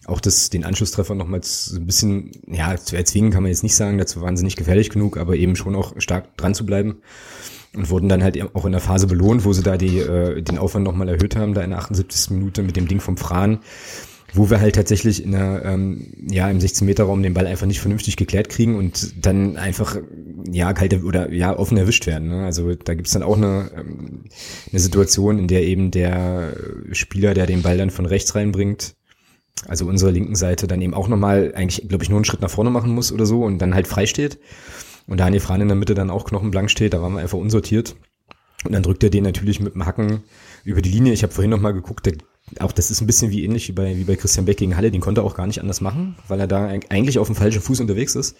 auch 0.06 0.20
das, 0.20 0.50
den 0.50 0.64
Anschlusstreffer 0.64 1.14
nochmal 1.14 1.40
so 1.42 1.76
ein 1.76 1.86
bisschen, 1.86 2.30
ja, 2.46 2.76
zu 2.76 2.96
erzwingen 2.96 3.30
kann 3.30 3.42
man 3.42 3.50
jetzt 3.50 3.62
nicht 3.62 3.76
sagen, 3.76 3.98
dazu 3.98 4.20
waren 4.20 4.36
sie 4.36 4.44
nicht 4.44 4.56
gefährlich 4.56 4.90
genug, 4.90 5.16
aber 5.16 5.36
eben 5.36 5.56
schon 5.56 5.74
auch 5.74 5.94
stark 5.98 6.36
dran 6.36 6.54
zu 6.54 6.64
bleiben. 6.64 6.98
Und 7.74 7.90
wurden 7.90 8.08
dann 8.08 8.22
halt 8.22 8.40
auch 8.54 8.64
in 8.64 8.72
der 8.72 8.80
Phase 8.80 9.06
belohnt, 9.06 9.44
wo 9.44 9.52
sie 9.52 9.62
da 9.62 9.76
die, 9.76 9.98
äh, 9.98 10.40
den 10.40 10.56
Aufwand 10.56 10.86
nochmal 10.86 11.08
erhöht 11.10 11.36
haben, 11.36 11.52
da 11.52 11.62
in 11.62 11.70
der 11.70 11.80
78. 11.80 12.30
Minute 12.30 12.62
mit 12.62 12.76
dem 12.76 12.88
Ding 12.88 13.00
vom 13.00 13.18
Fran, 13.18 13.58
wo 14.32 14.48
wir 14.48 14.60
halt 14.60 14.76
tatsächlich 14.76 15.22
in 15.22 15.32
der, 15.32 15.62
ähm, 15.64 16.06
ja, 16.30 16.48
im 16.48 16.58
16-Meter-Raum 16.58 17.22
den 17.22 17.34
Ball 17.34 17.46
einfach 17.46 17.66
nicht 17.66 17.80
vernünftig 17.80 18.16
geklärt 18.16 18.48
kriegen 18.48 18.76
und 18.76 19.26
dann 19.26 19.58
einfach, 19.58 19.98
ja, 20.50 20.72
kalt 20.72 21.04
oder 21.04 21.30
ja, 21.32 21.58
offen 21.58 21.76
erwischt 21.76 22.06
werden. 22.06 22.28
Ne? 22.28 22.46
Also 22.46 22.74
da 22.74 22.94
gibt's 22.94 23.12
dann 23.12 23.22
auch 23.22 23.36
eine, 23.36 23.70
ähm, 23.76 24.24
eine 24.70 24.80
Situation, 24.80 25.38
in 25.38 25.48
der 25.48 25.64
eben 25.64 25.90
der 25.90 26.56
Spieler, 26.92 27.34
der 27.34 27.46
den 27.46 27.60
Ball 27.60 27.76
dann 27.76 27.90
von 27.90 28.06
rechts 28.06 28.34
reinbringt, 28.34 28.95
also 29.66 29.86
unsere 29.86 30.10
linken 30.10 30.34
Seite 30.34 30.66
dann 30.66 30.82
eben 30.82 30.94
auch 30.94 31.08
nochmal 31.08 31.52
eigentlich, 31.54 31.88
glaube 31.88 32.04
ich, 32.04 32.10
nur 32.10 32.18
einen 32.18 32.24
Schritt 32.24 32.42
nach 32.42 32.50
vorne 32.50 32.70
machen 32.70 32.94
muss 32.94 33.12
oder 33.12 33.26
so 33.26 33.42
und 33.42 33.58
dann 33.58 33.74
halt 33.74 33.86
frei 33.86 34.06
steht. 34.06 34.38
Und 35.06 35.18
Daniel 35.18 35.40
Fran 35.40 35.60
in 35.60 35.68
der 35.68 35.76
Mitte 35.76 35.94
dann 35.94 36.10
auch 36.10 36.24
knochenblank 36.24 36.70
steht, 36.70 36.92
da 36.92 37.00
waren 37.00 37.14
wir 37.14 37.20
einfach 37.20 37.38
unsortiert. 37.38 37.96
Und 38.64 38.72
dann 38.72 38.82
drückt 38.82 39.04
er 39.04 39.10
den 39.10 39.22
natürlich 39.22 39.60
mit 39.60 39.74
dem 39.74 39.86
Hacken 39.86 40.24
über 40.64 40.82
die 40.82 40.90
Linie. 40.90 41.12
Ich 41.12 41.22
habe 41.22 41.32
vorhin 41.32 41.50
nochmal 41.50 41.74
geguckt, 41.74 42.06
der, 42.06 42.14
auch 42.58 42.72
das 42.72 42.90
ist 42.90 43.00
ein 43.00 43.06
bisschen 43.06 43.30
wie 43.30 43.44
ähnlich 43.44 43.68
wie 43.68 43.72
bei, 43.72 43.96
wie 43.96 44.04
bei 44.04 44.16
Christian 44.16 44.46
Beck 44.46 44.56
gegen 44.56 44.76
Halle, 44.76 44.90
den 44.90 45.00
konnte 45.00 45.20
er 45.20 45.24
auch 45.24 45.34
gar 45.34 45.46
nicht 45.46 45.60
anders 45.60 45.80
machen, 45.80 46.16
weil 46.26 46.40
er 46.40 46.48
da 46.48 46.66
eigentlich 46.66 47.18
auf 47.18 47.28
dem 47.28 47.36
falschen 47.36 47.62
Fuß 47.62 47.80
unterwegs 47.80 48.14
ist. 48.16 48.36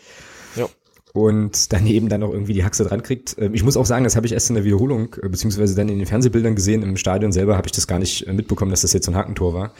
Ja 0.57 0.69
und 1.17 1.73
daneben 1.73 2.09
dann 2.09 2.23
auch 2.23 2.33
irgendwie 2.33 2.53
die 2.53 2.65
Haxe 2.65 2.85
dran 2.85 3.03
kriegt. 3.03 3.37
Ähm, 3.39 3.55
ich 3.55 3.65
muss 3.65 3.77
auch 3.77 3.87
sagen, 3.87 4.05
das 4.05 4.17
habe 4.17 4.27
ich 4.27 4.33
erst 4.33 4.51
in 4.51 4.55
der 4.55 4.65
Wiederholung, 4.65 5.15
äh, 5.23 5.29
beziehungsweise 5.29 5.75
dann 5.75 5.89
in 5.89 5.99
den 5.99 6.07
Fernsehbildern 6.07 6.55
gesehen. 6.55 6.83
Im 6.83 6.97
Stadion 6.97 7.33
selber 7.33 7.57
habe 7.57 7.67
ich 7.67 7.73
das 7.73 7.87
gar 7.87 7.99
nicht 7.99 8.27
äh, 8.27 8.33
mitbekommen, 8.33 8.71
dass 8.71 8.83
das 8.83 8.93
jetzt 8.93 9.07
so 9.07 9.13
ein 9.13 9.17
Hackentor 9.17 9.55
war. 9.55 9.73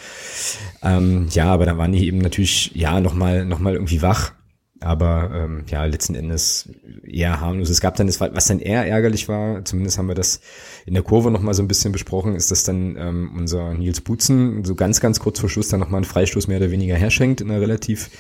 Ähm, 0.83 1.29
ja, 1.31 1.47
aber 1.47 1.67
da 1.67 1.79
waren 1.79 1.93
die 1.93 2.07
eben 2.07 2.19
natürlich, 2.19 2.73
ja, 2.75 3.01
nochmal 3.01 3.45
noch 3.45 3.59
mal 3.59 3.75
irgendwie 3.75 4.03
wach. 4.03 4.33
Aber 4.81 5.31
ähm, 5.33 5.65
ja, 5.69 5.85
letzten 5.87 6.15
Endes 6.15 6.69
eher 7.03 7.41
harmlos. 7.41 7.71
Es 7.71 7.81
gab 7.81 7.97
dann 7.97 8.07
das, 8.07 8.21
was 8.21 8.47
dann 8.47 8.61
eher 8.61 8.87
ärgerlich 8.87 9.27
war, 9.27 9.65
zumindest 9.65 9.97
haben 9.97 10.09
wir 10.09 10.15
das 10.15 10.41
in 10.85 10.93
der 10.93 11.03
Kurve 11.03 11.31
nochmal 11.31 11.55
so 11.55 11.63
ein 11.63 11.69
bisschen 11.69 11.93
besprochen, 11.93 12.35
ist, 12.35 12.51
dass 12.51 12.65
dann 12.65 12.95
ähm, 12.99 13.31
unser 13.37 13.73
Nils 13.73 14.03
Butzen 14.03 14.65
so 14.65 14.75
ganz, 14.75 15.01
ganz 15.01 15.19
kurz 15.19 15.41
vor 15.41 15.49
Schluss 15.49 15.69
dann 15.69 15.81
nochmal 15.81 16.01
einen 16.01 16.05
Freistoß 16.05 16.49
mehr 16.49 16.59
oder 16.59 16.71
weniger 16.71 16.95
herschenkt 16.95 17.41
in 17.41 17.51
einer 17.51 17.61
relativ 17.61 18.11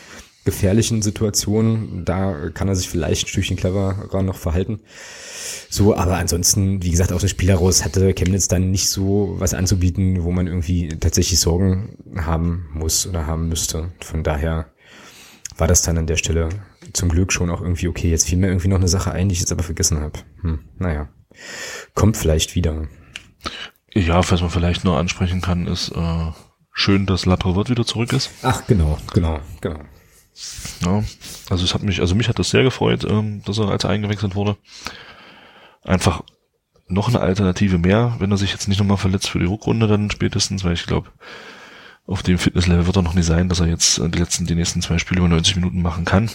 gefährlichen 0.46 1.02
Situationen. 1.02 2.06
Da 2.06 2.48
kann 2.54 2.68
er 2.68 2.74
sich 2.74 2.88
vielleicht 2.88 3.26
ein 3.26 3.28
Stückchen 3.28 3.56
cleverer 3.56 4.22
noch 4.22 4.36
verhalten. 4.36 4.80
So, 5.68 5.94
aber 5.94 6.16
ansonsten, 6.16 6.82
wie 6.82 6.90
gesagt, 6.90 7.12
aus 7.12 7.20
dem 7.20 7.28
Spiel 7.28 7.50
heraus 7.50 7.84
hatte 7.84 8.14
Chemnitz 8.14 8.48
dann 8.48 8.70
nicht 8.70 8.88
so 8.88 9.34
was 9.38 9.52
anzubieten, 9.52 10.24
wo 10.24 10.30
man 10.30 10.46
irgendwie 10.46 10.88
tatsächlich 10.88 11.38
Sorgen 11.38 11.98
haben 12.16 12.70
muss 12.72 13.06
oder 13.06 13.26
haben 13.26 13.48
müsste. 13.48 13.92
Von 14.00 14.22
daher 14.22 14.72
war 15.58 15.66
das 15.66 15.82
dann 15.82 15.98
an 15.98 16.06
der 16.06 16.16
Stelle 16.16 16.48
zum 16.92 17.08
Glück 17.08 17.32
schon 17.32 17.50
auch 17.50 17.60
irgendwie 17.60 17.88
okay. 17.88 18.10
Jetzt 18.10 18.28
fiel 18.28 18.38
mir 18.38 18.48
irgendwie 18.48 18.68
noch 18.68 18.78
eine 18.78 18.88
Sache 18.88 19.12
ein, 19.12 19.28
die 19.28 19.34
ich 19.34 19.40
jetzt 19.40 19.52
aber 19.52 19.62
vergessen 19.62 20.00
habe. 20.00 20.20
Hm, 20.40 20.60
naja, 20.78 21.08
kommt 21.94 22.16
vielleicht 22.16 22.54
wieder. 22.54 22.88
Ja, 23.92 24.18
was 24.30 24.40
man 24.40 24.50
vielleicht 24.50 24.84
nur 24.84 24.98
ansprechen 24.98 25.40
kann, 25.40 25.66
ist 25.66 25.90
äh, 25.90 26.30
schön, 26.72 27.06
dass 27.06 27.26
Laprovot 27.26 27.70
wieder 27.70 27.86
zurück 27.86 28.12
ist. 28.12 28.30
Ach, 28.42 28.66
genau, 28.66 28.98
genau, 29.12 29.40
genau. 29.60 29.80
Ja, 30.84 31.02
also 31.48 31.64
es 31.64 31.74
hat 31.74 31.82
mich, 31.82 32.00
also 32.00 32.14
mich 32.14 32.28
hat 32.28 32.38
das 32.38 32.50
sehr 32.50 32.62
gefreut, 32.62 33.04
ähm, 33.08 33.42
dass 33.44 33.58
er 33.58 33.68
als 33.68 33.84
er 33.84 33.90
eingewechselt 33.90 34.34
wurde. 34.34 34.56
Einfach 35.82 36.22
noch 36.88 37.08
eine 37.08 37.20
Alternative 37.20 37.78
mehr, 37.78 38.16
wenn 38.18 38.30
er 38.30 38.36
sich 38.36 38.52
jetzt 38.52 38.68
nicht 38.68 38.78
nochmal 38.78 38.96
verletzt 38.96 39.28
für 39.28 39.38
die 39.38 39.46
Rückrunde 39.46 39.86
dann 39.86 40.10
spätestens, 40.10 40.64
weil 40.64 40.74
ich 40.74 40.86
glaube, 40.86 41.10
auf 42.06 42.22
dem 42.22 42.38
Fitnesslevel 42.38 42.86
wird 42.86 42.96
er 42.96 43.02
noch 43.02 43.14
nicht 43.14 43.26
sein, 43.26 43.48
dass 43.48 43.60
er 43.60 43.66
jetzt 43.66 43.98
die 43.98 44.18
letzten, 44.18 44.46
die 44.46 44.54
nächsten 44.54 44.82
zwei 44.82 44.98
Spiele 44.98 45.20
über 45.20 45.28
90 45.28 45.56
Minuten 45.56 45.82
machen 45.82 46.04
kann. 46.04 46.30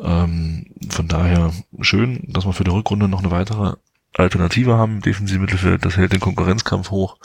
Ähm, 0.00 0.66
von 0.88 1.08
daher 1.08 1.52
schön, 1.80 2.24
dass 2.28 2.46
wir 2.46 2.52
für 2.52 2.64
die 2.64 2.70
Rückrunde 2.70 3.08
noch 3.08 3.20
eine 3.20 3.30
weitere 3.30 3.74
Alternative 4.14 4.76
haben. 4.76 5.00
Defensiv 5.00 5.40
Mittelfeld, 5.40 5.84
das 5.84 5.96
hält 5.96 6.12
den 6.12 6.20
Konkurrenzkampf 6.20 6.90
hoch. 6.90 7.16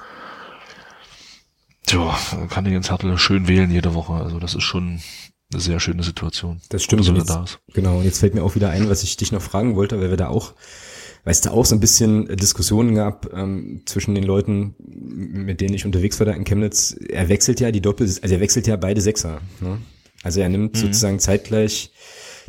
Tja, 1.85 2.17
kann 2.49 2.65
ich 2.65 2.73
ins 2.73 2.89
Hertel 2.89 3.17
schön 3.17 3.47
wählen 3.47 3.71
jede 3.71 3.93
Woche. 3.93 4.13
Also 4.13 4.39
das 4.39 4.55
ist 4.55 4.63
schon, 4.63 4.99
eine 5.51 5.61
sehr 5.61 5.79
schöne 5.79 6.03
Situation. 6.03 6.61
Das 6.69 6.83
stimmt. 6.83 7.05
So, 7.05 7.13
jetzt, 7.13 7.29
da 7.29 7.43
ist. 7.43 7.59
Genau, 7.73 7.97
und 7.97 8.05
jetzt 8.05 8.19
fällt 8.19 8.35
mir 8.35 8.43
auch 8.43 8.55
wieder 8.55 8.69
ein, 8.69 8.89
was 8.89 9.03
ich 9.03 9.17
dich 9.17 9.31
noch 9.31 9.41
fragen 9.41 9.75
wollte, 9.75 9.99
weil 9.99 10.09
wir 10.09 10.17
da 10.17 10.27
auch, 10.27 10.53
weil 11.23 11.31
es 11.31 11.41
da 11.41 11.51
auch 11.51 11.65
so 11.65 11.75
ein 11.75 11.79
bisschen 11.79 12.27
Diskussionen 12.37 12.93
gab 12.93 13.33
ähm, 13.33 13.81
zwischen 13.85 14.13
den 14.13 14.23
Leuten, 14.23 14.75
mit 14.77 15.61
denen 15.61 15.73
ich 15.73 15.85
unterwegs 15.85 16.19
war 16.19 16.27
da 16.27 16.33
in 16.33 16.43
Chemnitz. 16.43 16.95
Er 17.09 17.29
wechselt 17.29 17.59
ja 17.59 17.71
die 17.71 17.81
Doppel, 17.81 18.05
also 18.05 18.35
er 18.35 18.39
wechselt 18.39 18.67
ja 18.67 18.75
beide 18.75 19.01
Sechser. 19.01 19.41
Ne? 19.59 19.79
Also 20.21 20.39
er 20.39 20.49
nimmt 20.49 20.75
mhm. 20.75 20.79
sozusagen 20.79 21.19
zeitgleich 21.19 21.91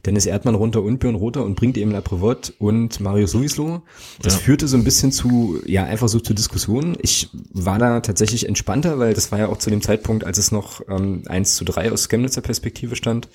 Dennis 0.06 0.26
Erdmann 0.26 0.54
runter 0.54 0.82
und 0.82 0.98
Björn 0.98 1.14
Rother 1.14 1.44
und 1.44 1.54
bringt 1.54 1.76
eben 1.76 1.90
La 1.90 2.00
Prevot 2.00 2.54
und 2.58 3.00
Mario 3.00 3.26
Sowislo. 3.26 3.82
Das 4.22 4.34
ja. 4.34 4.40
führte 4.40 4.68
so 4.68 4.76
ein 4.76 4.84
bisschen 4.84 5.12
zu, 5.12 5.60
ja, 5.66 5.84
einfach 5.84 6.08
so 6.08 6.20
zu 6.20 6.34
Diskussionen. 6.34 6.96
Ich 7.02 7.30
war 7.52 7.78
da 7.78 8.00
tatsächlich 8.00 8.46
entspannter, 8.46 8.98
weil 8.98 9.14
das 9.14 9.32
war 9.32 9.38
ja 9.38 9.48
auch 9.48 9.58
zu 9.58 9.70
dem 9.70 9.82
Zeitpunkt, 9.82 10.24
als 10.24 10.38
es 10.38 10.52
noch 10.52 10.80
ähm, 10.88 11.22
1 11.26 11.56
zu 11.56 11.64
3 11.64 11.92
aus 11.92 12.08
Chemnitzer 12.08 12.40
Perspektive 12.40 12.96
stand. 12.96 13.28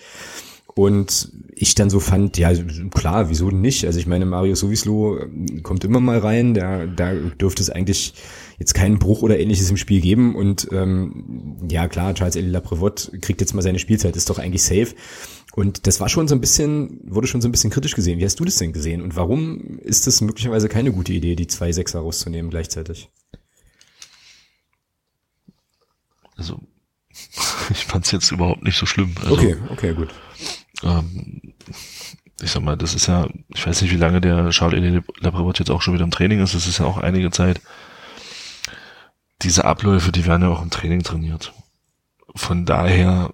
Und 0.77 1.31
ich 1.55 1.73
dann 1.73 1.89
so 1.89 2.01
fand, 2.01 2.37
ja, 2.37 2.51
klar, 2.93 3.29
wieso 3.29 3.49
nicht? 3.49 3.85
Also 3.85 3.97
ich 3.97 4.07
meine, 4.07 4.25
Mario 4.25 4.55
Sowislo 4.55 5.19
ähm, 5.19 5.63
kommt 5.63 5.85
immer 5.85 6.01
mal 6.01 6.17
rein, 6.17 6.53
da, 6.53 6.85
da 6.85 7.13
dürfte 7.13 7.63
es 7.63 7.69
eigentlich 7.69 8.13
jetzt 8.59 8.73
keinen 8.73 8.99
Bruch 8.99 9.21
oder 9.21 9.39
ähnliches 9.39 9.69
im 9.69 9.77
Spiel 9.77 10.01
geben. 10.01 10.35
Und 10.35 10.67
ähm, 10.73 11.55
ja, 11.69 11.87
klar, 11.87 12.13
Charles 12.13 12.35
Elie 12.35 12.51
Laprevot 12.51 13.11
kriegt 13.21 13.39
jetzt 13.39 13.53
mal 13.53 13.61
seine 13.61 13.79
Spielzeit, 13.79 14.17
ist 14.17 14.29
doch 14.29 14.37
eigentlich 14.37 14.63
safe. 14.63 14.87
Und 15.55 15.87
das 15.87 16.01
war 16.01 16.09
schon 16.09 16.27
so 16.27 16.35
ein 16.35 16.41
bisschen, 16.41 16.99
wurde 17.05 17.27
schon 17.27 17.39
so 17.39 17.47
ein 17.47 17.51
bisschen 17.51 17.69
kritisch 17.69 17.95
gesehen. 17.95 18.19
Wie 18.19 18.25
hast 18.25 18.37
du 18.37 18.43
das 18.43 18.57
denn 18.57 18.73
gesehen? 18.73 19.01
Und 19.01 19.15
warum 19.15 19.79
ist 19.79 20.05
das 20.05 20.19
möglicherweise 20.19 20.67
keine 20.67 20.91
gute 20.91 21.13
Idee, 21.13 21.37
die 21.37 21.47
zwei 21.47 21.71
Sechser 21.71 21.99
rauszunehmen 21.99 22.51
gleichzeitig? 22.51 23.09
Also, 26.35 26.59
ich 27.69 27.85
fand 27.85 28.05
es 28.05 28.11
jetzt 28.11 28.31
überhaupt 28.31 28.63
nicht 28.63 28.77
so 28.77 28.85
schlimm. 28.85 29.15
Also, 29.21 29.33
okay, 29.33 29.55
okay, 29.69 29.93
gut. 29.93 30.09
Ähm, 30.83 31.53
ich 32.41 32.51
sag 32.51 32.61
mal, 32.61 32.75
das 32.75 32.93
ist 32.93 33.07
ja, 33.07 33.29
ich 33.47 33.65
weiß 33.65 33.81
nicht, 33.81 33.91
wie 33.93 33.97
lange 33.97 34.19
der 34.19 34.49
Charles 34.49 35.03
Labrevot 35.21 35.59
jetzt 35.59 35.71
auch 35.71 35.81
schon 35.81 35.93
wieder 35.93 36.03
im 36.03 36.11
Training 36.11 36.41
ist. 36.41 36.53
Das 36.53 36.67
ist 36.67 36.79
ja 36.79 36.85
auch 36.85 36.97
einige 36.97 37.31
Zeit. 37.31 37.61
Diese 39.41 39.63
Abläufe, 39.63 40.11
die 40.11 40.25
werden 40.25 40.41
ja 40.41 40.49
auch 40.49 40.61
im 40.61 40.69
Training 40.69 41.01
trainiert. 41.03 41.53
Von 42.35 42.65
daher 42.65 43.31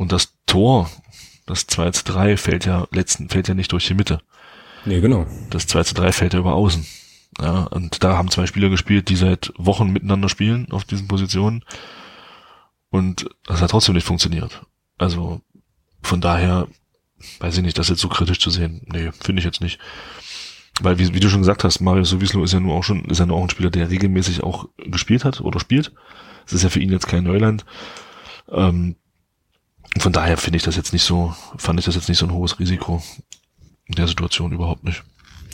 und 0.00 0.12
das 0.12 0.32
Tor, 0.50 0.90
das 1.46 1.66
2 1.66 1.92
zu 1.92 2.04
3 2.04 2.36
fällt 2.36 2.66
ja 2.66 2.86
letzten, 2.90 3.28
fällt 3.28 3.48
ja 3.48 3.54
nicht 3.54 3.72
durch 3.72 3.86
die 3.86 3.94
Mitte. 3.94 4.20
Nee, 4.84 5.00
genau. 5.00 5.26
Das 5.50 5.66
2 5.66 5.84
zu 5.84 5.94
3 5.94 6.12
fällt 6.12 6.34
ja 6.34 6.40
über 6.40 6.54
außen. 6.54 6.84
Ja, 7.40 7.62
und 7.64 8.02
da 8.02 8.16
haben 8.16 8.30
zwei 8.30 8.46
Spieler 8.46 8.68
gespielt, 8.68 9.08
die 9.08 9.16
seit 9.16 9.52
Wochen 9.56 9.90
miteinander 9.92 10.28
spielen 10.28 10.70
auf 10.72 10.84
diesen 10.84 11.06
Positionen. 11.06 11.64
Und 12.90 13.30
das 13.46 13.62
hat 13.62 13.70
trotzdem 13.70 13.94
nicht 13.94 14.06
funktioniert. 14.06 14.62
Also 14.98 15.40
von 16.02 16.20
daher 16.20 16.66
weiß 17.38 17.56
ich 17.56 17.62
nicht, 17.62 17.78
das 17.78 17.88
jetzt 17.88 18.00
so 18.00 18.08
kritisch 18.08 18.40
zu 18.40 18.50
sehen. 18.50 18.82
Nee, 18.86 19.12
finde 19.20 19.38
ich 19.38 19.44
jetzt 19.44 19.60
nicht. 19.60 19.78
Weil, 20.82 20.98
wie, 20.98 21.14
wie 21.14 21.20
du 21.20 21.28
schon 21.28 21.42
gesagt 21.42 21.62
hast, 21.62 21.80
Mario 21.80 22.04
Sowislo 22.04 22.42
ist 22.42 22.52
ja 22.52 22.60
nur 22.60 22.74
auch 22.74 22.82
schon, 22.82 23.04
ist 23.04 23.20
ja 23.20 23.26
nur 23.26 23.36
auch 23.36 23.42
ein 23.42 23.50
Spieler, 23.50 23.70
der 23.70 23.90
regelmäßig 23.90 24.42
auch 24.42 24.68
gespielt 24.78 25.24
hat 25.24 25.40
oder 25.40 25.60
spielt. 25.60 25.92
Das 26.44 26.54
ist 26.54 26.64
ja 26.64 26.70
für 26.70 26.80
ihn 26.80 26.90
jetzt 26.90 27.06
kein 27.06 27.24
Neuland. 27.24 27.64
Ähm, 28.50 28.96
von 29.98 30.12
daher 30.12 30.36
finde 30.36 30.56
ich 30.56 30.62
das 30.62 30.76
jetzt 30.76 30.92
nicht 30.92 31.04
so, 31.04 31.34
fand 31.56 31.78
ich 31.78 31.86
das 31.86 31.94
jetzt 31.94 32.08
nicht 32.08 32.18
so 32.18 32.26
ein 32.26 32.32
hohes 32.32 32.58
Risiko 32.58 33.02
in 33.86 33.94
der 33.96 34.06
Situation 34.06 34.52
überhaupt 34.52 34.84
nicht. 34.84 35.02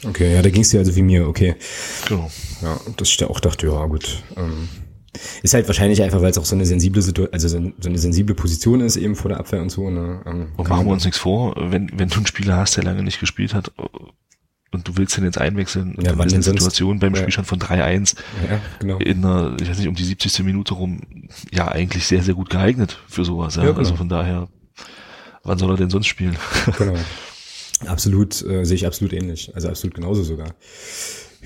Okay, 0.04 0.34
ja, 0.34 0.42
da 0.42 0.50
ging 0.50 0.62
es 0.62 0.70
dir 0.70 0.78
also 0.78 0.94
wie 0.94 1.02
mir, 1.02 1.26
okay. 1.26 1.56
Genau. 2.06 2.30
Ja, 2.62 2.78
dass 2.96 3.08
ich 3.08 3.16
da 3.16 3.26
auch 3.26 3.40
dachte, 3.40 3.66
ja 3.66 3.86
gut. 3.86 4.22
Ähm, 4.36 4.68
ist 5.42 5.54
halt 5.54 5.66
wahrscheinlich 5.66 6.02
einfach, 6.02 6.20
weil 6.20 6.30
es 6.30 6.38
auch 6.38 6.44
so 6.44 6.54
eine 6.54 6.66
sensible 6.66 7.00
Situation, 7.00 7.32
also 7.32 7.48
so, 7.48 7.88
eine 7.88 7.98
sensible 7.98 8.34
Position 8.34 8.80
ist 8.80 8.96
eben 8.96 9.16
vor 9.16 9.30
der 9.30 9.40
Abwehr 9.40 9.62
und 9.62 9.70
so. 9.70 9.88
Ne? 9.88 10.20
Ähm, 10.26 10.52
und 10.56 10.68
machen 10.68 10.86
wir 10.86 10.92
uns 10.92 11.04
nichts 11.04 11.18
vor, 11.18 11.54
wenn, 11.56 11.90
wenn 11.98 12.08
du 12.08 12.16
einen 12.16 12.26
Spieler 12.26 12.56
hast, 12.56 12.76
der 12.76 12.84
lange 12.84 13.02
nicht 13.02 13.20
gespielt 13.20 13.54
hat, 13.54 13.72
und 14.76 14.86
du 14.86 14.96
willst 14.96 15.16
den 15.16 15.24
jetzt 15.24 15.38
einwechseln 15.38 15.96
ja, 16.00 16.16
wann 16.16 16.28
in 16.28 16.34
der 16.34 16.42
Situation 16.42 16.98
beim 16.98 17.14
ja. 17.14 17.20
Spielstand 17.20 17.48
von 17.48 17.58
3-1 17.58 18.16
ja, 18.48 18.60
genau. 18.78 18.98
in 18.98 19.24
einer, 19.24 19.56
ich 19.60 19.68
weiß 19.68 19.78
nicht, 19.78 19.88
um 19.88 19.94
die 19.94 20.04
70. 20.04 20.44
Minute 20.44 20.74
rum, 20.74 21.00
ja, 21.50 21.68
eigentlich 21.68 22.06
sehr, 22.06 22.22
sehr 22.22 22.34
gut 22.34 22.50
geeignet 22.50 22.98
für 23.08 23.24
sowas. 23.24 23.56
Ja? 23.56 23.64
Genau. 23.64 23.78
Also 23.78 23.96
von 23.96 24.08
daher, 24.08 24.48
wann 25.42 25.58
soll 25.58 25.70
er 25.72 25.76
denn 25.76 25.90
sonst 25.90 26.06
spielen? 26.06 26.36
Genau. 26.78 26.94
Absolut, 27.86 28.42
äh, 28.46 28.64
sehe 28.64 28.76
ich 28.76 28.86
absolut 28.86 29.12
ähnlich. 29.12 29.54
Also 29.54 29.68
absolut 29.68 29.94
genauso 29.94 30.22
sogar. 30.22 30.54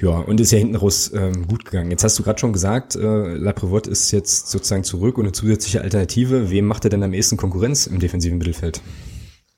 Ja, 0.01 0.11
und 0.11 0.41
ist 0.41 0.53
ja 0.53 0.59
hinten 0.59 0.77
raus 0.77 1.11
ähm, 1.13 1.47
gut 1.49 1.65
gegangen. 1.65 1.91
Jetzt 1.91 2.05
hast 2.05 2.19
du 2.19 2.23
gerade 2.23 2.39
schon 2.39 2.53
gesagt, 2.53 2.95
äh, 2.95 3.35
La 3.35 3.53
Prevot 3.53 3.87
ist 3.89 4.13
jetzt 4.13 4.49
sozusagen 4.49 4.85
zurück 4.85 5.19
und 5.19 5.25
eine 5.25 5.33
zusätzliche 5.33 5.83
Alternative. 5.83 6.51
Wem 6.51 6.67
macht 6.67 6.85
er 6.85 6.91
denn 6.91 7.03
am 7.03 7.13
ehesten 7.13 7.37
Konkurrenz 7.37 7.87
im 7.87 7.99
defensiven 7.99 8.39
Mittelfeld? 8.39 8.81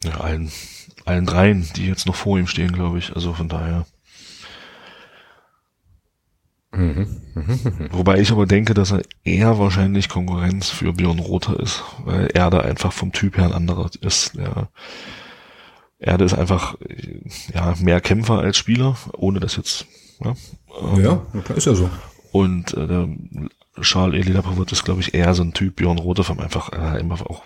Ja, 0.03 0.21
allen, 0.21 0.51
allen 1.07 1.27
dreien, 1.27 1.69
die 1.77 1.87
jetzt 1.87 2.07
noch 2.07 2.15
vor 2.15 2.39
ihm 2.39 2.47
stehen, 2.47 2.73
glaube 2.73 2.99
ich. 2.99 3.15
Also 3.15 3.33
von 3.33 3.49
daher. 3.49 3.87
Mhm. 6.73 7.07
Wobei 7.91 8.21
ich 8.21 8.33
aber 8.33 8.47
denke, 8.47 8.73
dass 8.73 8.93
er 8.93 9.03
eher 9.25 9.59
wahrscheinlich 9.59 10.09
Konkurrenz 10.09 10.71
für 10.71 10.93
Björn 10.95 11.19
Rother 11.19 11.61
ist, 11.61 11.83
weil 12.05 12.29
er 12.33 12.49
da 12.49 12.61
einfach 12.61 12.93
vom 12.93 13.13
Typ 13.13 13.37
her 13.37 13.45
ein 13.45 13.53
anderer 13.53 13.91
ist. 14.01 14.37
Der 14.37 14.69
Erde 15.99 16.25
ist 16.25 16.35
einfach 16.35 16.77
ja 17.53 17.75
mehr 17.81 18.01
Kämpfer 18.01 18.39
als 18.39 18.57
Spieler, 18.57 18.97
ohne 19.13 19.39
das 19.39 19.57
jetzt. 19.57 19.87
Ja, 20.25 20.35
ähm, 20.81 21.05
Ja, 21.05 21.23
ist 21.55 21.67
ja 21.67 21.75
so. 21.75 21.91
Und 22.33 22.73
äh, 22.75 22.87
der 22.87 23.09
Charles 23.83 24.19
Elida 24.19 24.57
wird 24.57 24.73
ist, 24.73 24.85
glaube 24.85 25.01
ich, 25.01 25.13
eher 25.15 25.35
so 25.35 25.43
ein 25.43 25.53
Typ 25.53 25.77
Björn 25.77 25.99
Rother 25.99 26.25
vom 26.25 26.41
einfach 26.41 26.73
äh, 26.73 27.01
immer 27.01 27.15
auch 27.29 27.43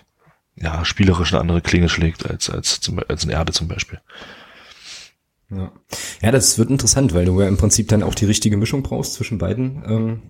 ja 0.59 0.83
spielerisch 0.85 1.33
eine 1.33 1.41
andere 1.41 1.61
Klinge 1.61 1.89
schlägt 1.89 2.29
als 2.29 2.49
als 2.49 2.79
zum, 2.81 2.99
als 3.07 3.25
ein 3.25 3.29
Erde 3.29 3.53
zum 3.53 3.67
Beispiel. 3.67 3.99
Ja. 5.49 5.71
ja, 6.21 6.31
das 6.31 6.57
wird 6.57 6.69
interessant, 6.69 7.13
weil 7.13 7.25
du 7.25 7.39
ja 7.39 7.47
im 7.47 7.55
Prinzip 7.55 7.87
dann 7.87 8.03
auch 8.03 8.15
die 8.15 8.25
richtige 8.25 8.57
Mischung 8.57 8.83
brauchst 8.83 9.13
zwischen 9.13 9.37
beiden, 9.37 9.81
ähm, 9.87 10.21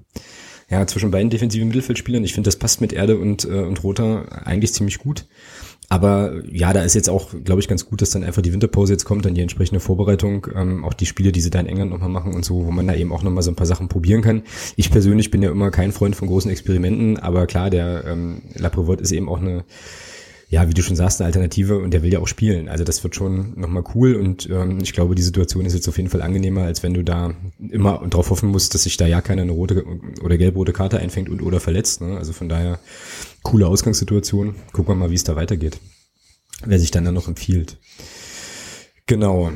ja, 0.69 0.85
zwischen 0.85 1.09
beiden 1.09 1.31
defensiven 1.31 1.69
Mittelfeldspielern. 1.69 2.23
Ich 2.23 2.35
finde, 2.35 2.47
das 2.47 2.57
passt 2.57 2.81
mit 2.81 2.93
Erde 2.93 3.17
und, 3.17 3.43
äh, 3.45 3.63
und 3.63 3.83
Roter 3.83 4.45
eigentlich 4.45 4.73
ziemlich 4.73 4.99
gut. 4.99 5.25
Aber 5.89 6.43
ja, 6.51 6.73
da 6.73 6.81
ist 6.81 6.95
jetzt 6.95 7.09
auch, 7.09 7.31
glaube 7.45 7.61
ich, 7.61 7.69
ganz 7.69 7.85
gut, 7.85 8.01
dass 8.01 8.09
dann 8.09 8.23
einfach 8.23 8.41
die 8.41 8.51
Winterpause 8.51 8.91
jetzt 8.91 9.05
kommt, 9.05 9.25
dann 9.25 9.35
die 9.35 9.41
entsprechende 9.41 9.79
Vorbereitung, 9.79 10.47
ähm, 10.53 10.83
auch 10.83 10.93
die 10.93 11.05
Spiele, 11.05 11.31
die 11.31 11.39
sie 11.39 11.49
da 11.49 11.61
in 11.61 11.67
England 11.67 11.91
nochmal 11.91 12.09
machen 12.09 12.33
und 12.33 12.43
so, 12.43 12.65
wo 12.65 12.71
man 12.71 12.87
da 12.87 12.93
eben 12.93 13.13
auch 13.13 13.23
nochmal 13.23 13.41
so 13.43 13.51
ein 13.51 13.55
paar 13.55 13.65
Sachen 13.65 13.87
probieren 13.87 14.21
kann. 14.21 14.43
Ich 14.75 14.91
persönlich 14.91 15.31
bin 15.31 15.41
ja 15.41 15.49
immer 15.49 15.71
kein 15.71 15.93
Freund 15.93 16.15
von 16.15 16.27
großen 16.27 16.51
Experimenten, 16.51 17.17
aber 17.17 17.47
klar, 17.47 17.69
der 17.69 18.03
ähm, 18.05 18.41
Laprevot 18.55 18.99
ist 18.99 19.13
eben 19.13 19.29
auch 19.29 19.39
eine, 19.39 19.63
ja, 20.49 20.69
wie 20.69 20.73
du 20.73 20.81
schon 20.81 20.95
sagst, 20.95 21.19
eine 21.19 21.25
Alternative 21.25 21.77
und 21.77 21.91
der 21.91 22.03
will 22.03 22.13
ja 22.13 22.19
auch 22.19 22.27
spielen. 22.27 22.69
Also 22.69 22.86
das 22.86 23.03
wird 23.03 23.15
schon 23.15 23.60
nochmal 23.60 23.83
cool 23.93 24.15
und 24.15 24.49
ähm, 24.49 24.79
ich 24.81 24.93
glaube, 24.93 25.13
die 25.13 25.21
Situation 25.21 25.65
ist 25.65 25.73
jetzt 25.73 25.89
auf 25.89 25.97
jeden 25.97 26.10
Fall 26.10 26.21
angenehmer, 26.21 26.63
als 26.63 26.83
wenn 26.83 26.93
du 26.93 27.03
da 27.03 27.33
immer 27.60 28.05
drauf 28.10 28.29
hoffen 28.29 28.49
musst, 28.49 28.73
dass 28.73 28.83
sich 28.83 28.95
da 28.95 29.05
ja 29.05 29.19
keiner 29.19 29.41
eine 29.41 29.51
rote 29.51 29.86
oder 30.23 30.38
gelb-rote 30.38 30.71
Karte 30.71 30.99
einfängt 30.99 31.27
und 31.27 31.41
oder 31.41 31.60
verletzt. 31.60 31.99
Ne? 31.99 32.17
Also 32.17 32.31
von 32.31 32.47
daher 32.47 32.79
coole 33.43 33.67
Ausgangssituation. 33.67 34.55
Gucken 34.71 34.93
wir 34.93 34.95
mal, 34.95 35.12
wie 35.12 35.15
es 35.15 35.25
da 35.25 35.36
weitergeht. 35.36 35.79
Wer 36.65 36.79
sich 36.79 36.91
dann 36.91 37.03
dann 37.03 37.13
noch 37.13 37.27
empfiehlt. 37.27 37.77
Genau. 39.07 39.51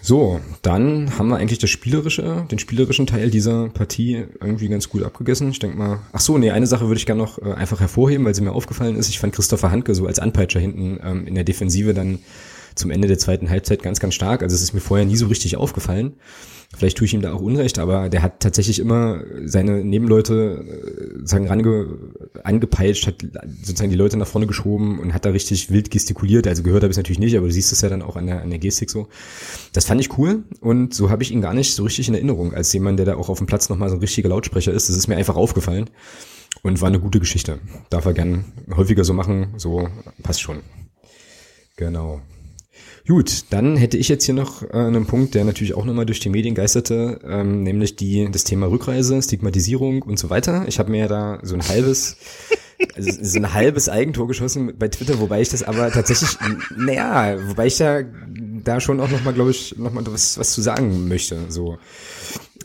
So, 0.00 0.40
dann 0.62 1.18
haben 1.18 1.28
wir 1.28 1.36
eigentlich 1.36 1.58
das 1.58 1.70
spielerische, 1.70 2.46
den 2.50 2.58
spielerischen 2.58 3.06
Teil 3.06 3.30
dieser 3.30 3.70
Partie 3.70 4.26
irgendwie 4.40 4.68
ganz 4.68 4.88
gut 4.88 5.02
abgegessen. 5.02 5.50
Ich 5.50 5.58
denke 5.58 5.76
mal, 5.76 6.00
ach 6.12 6.20
so, 6.20 6.38
nee, 6.38 6.50
eine 6.50 6.66
Sache 6.66 6.86
würde 6.86 6.98
ich 6.98 7.06
gerne 7.06 7.22
noch 7.22 7.38
äh, 7.38 7.54
einfach 7.54 7.80
hervorheben, 7.80 8.24
weil 8.24 8.34
sie 8.34 8.42
mir 8.42 8.52
aufgefallen 8.52 8.96
ist. 8.96 9.08
Ich 9.08 9.18
fand 9.18 9.34
Christopher 9.34 9.70
Handke 9.70 9.94
so 9.94 10.06
als 10.06 10.18
Anpeitscher 10.18 10.60
hinten 10.60 11.00
ähm, 11.02 11.26
in 11.26 11.34
der 11.34 11.44
Defensive 11.44 11.94
dann 11.94 12.18
zum 12.74 12.90
Ende 12.90 13.08
der 13.08 13.18
zweiten 13.18 13.50
Halbzeit 13.50 13.82
ganz, 13.82 13.98
ganz 13.98 14.14
stark. 14.14 14.42
Also 14.42 14.54
es 14.54 14.62
ist 14.62 14.74
mir 14.74 14.80
vorher 14.80 15.06
nie 15.06 15.16
so 15.16 15.26
richtig 15.26 15.56
aufgefallen. 15.56 16.14
Vielleicht 16.76 16.98
tue 16.98 17.06
ich 17.06 17.14
ihm 17.14 17.22
da 17.22 17.32
auch 17.32 17.40
Unrecht, 17.40 17.78
aber 17.78 18.08
der 18.08 18.22
hat 18.22 18.40
tatsächlich 18.40 18.78
immer 18.78 19.22
seine 19.44 19.84
Nebenleute 19.84 20.64
äh, 21.22 21.26
sagen 21.26 21.48
range, 21.48 21.86
angepeitscht, 22.42 23.06
hat 23.06 23.16
sozusagen 23.62 23.90
die 23.90 23.96
Leute 23.96 24.16
nach 24.16 24.26
vorne 24.26 24.46
geschoben 24.46 24.98
und 24.98 25.14
hat 25.14 25.24
da 25.24 25.30
richtig 25.30 25.70
wild 25.70 25.90
gestikuliert. 25.90 26.46
Also 26.46 26.62
gehört 26.62 26.82
habe 26.82 26.90
ich 26.90 26.94
es 26.94 26.98
natürlich 26.98 27.18
nicht, 27.18 27.36
aber 27.36 27.46
du 27.46 27.52
siehst 27.52 27.72
es 27.72 27.80
ja 27.80 27.88
dann 27.88 28.02
auch 28.02 28.16
an 28.16 28.26
der, 28.26 28.42
an 28.42 28.50
der 28.50 28.58
Gestik 28.58 28.90
so. 28.90 29.08
Das 29.72 29.84
fand 29.84 30.00
ich 30.00 30.18
cool 30.18 30.44
und 30.60 30.94
so 30.94 31.10
habe 31.10 31.22
ich 31.22 31.30
ihn 31.30 31.40
gar 31.40 31.54
nicht 31.54 31.74
so 31.74 31.84
richtig 31.84 32.08
in 32.08 32.14
Erinnerung 32.14 32.54
als 32.54 32.72
jemand, 32.72 32.98
der 32.98 33.06
da 33.06 33.16
auch 33.16 33.28
auf 33.28 33.38
dem 33.38 33.46
Platz 33.46 33.68
nochmal 33.68 33.88
so 33.88 33.96
ein 33.96 34.00
richtiger 34.00 34.28
Lautsprecher 34.28 34.72
ist. 34.72 34.88
Das 34.88 34.96
ist 34.96 35.08
mir 35.08 35.16
einfach 35.16 35.36
aufgefallen 35.36 35.90
und 36.62 36.80
war 36.80 36.88
eine 36.88 37.00
gute 37.00 37.20
Geschichte. 37.20 37.58
Darf 37.90 38.04
er 38.04 38.14
gern 38.14 38.44
häufiger 38.74 39.04
so 39.04 39.12
machen, 39.12 39.54
so 39.56 39.88
passt 40.22 40.40
schon. 40.40 40.60
Genau. 41.76 42.20
Gut, 43.06 43.44
dann 43.50 43.76
hätte 43.76 43.98
ich 43.98 44.08
jetzt 44.08 44.24
hier 44.24 44.34
noch 44.34 44.62
äh, 44.62 44.72
einen 44.72 45.06
Punkt, 45.06 45.34
der 45.34 45.44
natürlich 45.44 45.74
auch 45.74 45.84
nochmal 45.84 46.06
durch 46.06 46.20
die 46.20 46.30
Medien 46.30 46.54
geisterte, 46.54 47.20
ähm, 47.24 47.62
nämlich 47.62 47.96
die 47.96 48.30
das 48.32 48.44
Thema 48.44 48.66
Rückreise, 48.66 49.20
Stigmatisierung 49.20 50.02
und 50.02 50.18
so 50.18 50.30
weiter. 50.30 50.64
Ich 50.68 50.78
habe 50.78 50.90
mir 50.90 51.00
ja 51.00 51.08
da 51.08 51.38
so 51.42 51.54
ein 51.54 51.68
halbes 51.68 52.16
also 52.96 53.10
so 53.22 53.38
ein 53.38 53.52
halbes 53.52 53.88
Eigentor 53.88 54.26
geschossen 54.26 54.72
bei 54.78 54.88
Twitter, 54.88 55.20
wobei 55.20 55.42
ich 55.42 55.50
das 55.50 55.62
aber 55.62 55.90
tatsächlich, 55.90 56.36
naja, 56.76 57.36
wobei 57.48 57.66
ich 57.66 57.76
da 57.76 58.02
da 58.64 58.80
schon 58.80 59.00
auch 59.00 59.10
nochmal, 59.10 59.34
glaube 59.34 59.50
ich, 59.50 59.76
nochmal 59.76 60.04
was, 60.06 60.38
was 60.38 60.52
zu 60.52 60.62
sagen 60.62 61.06
möchte. 61.08 61.38
So. 61.48 61.78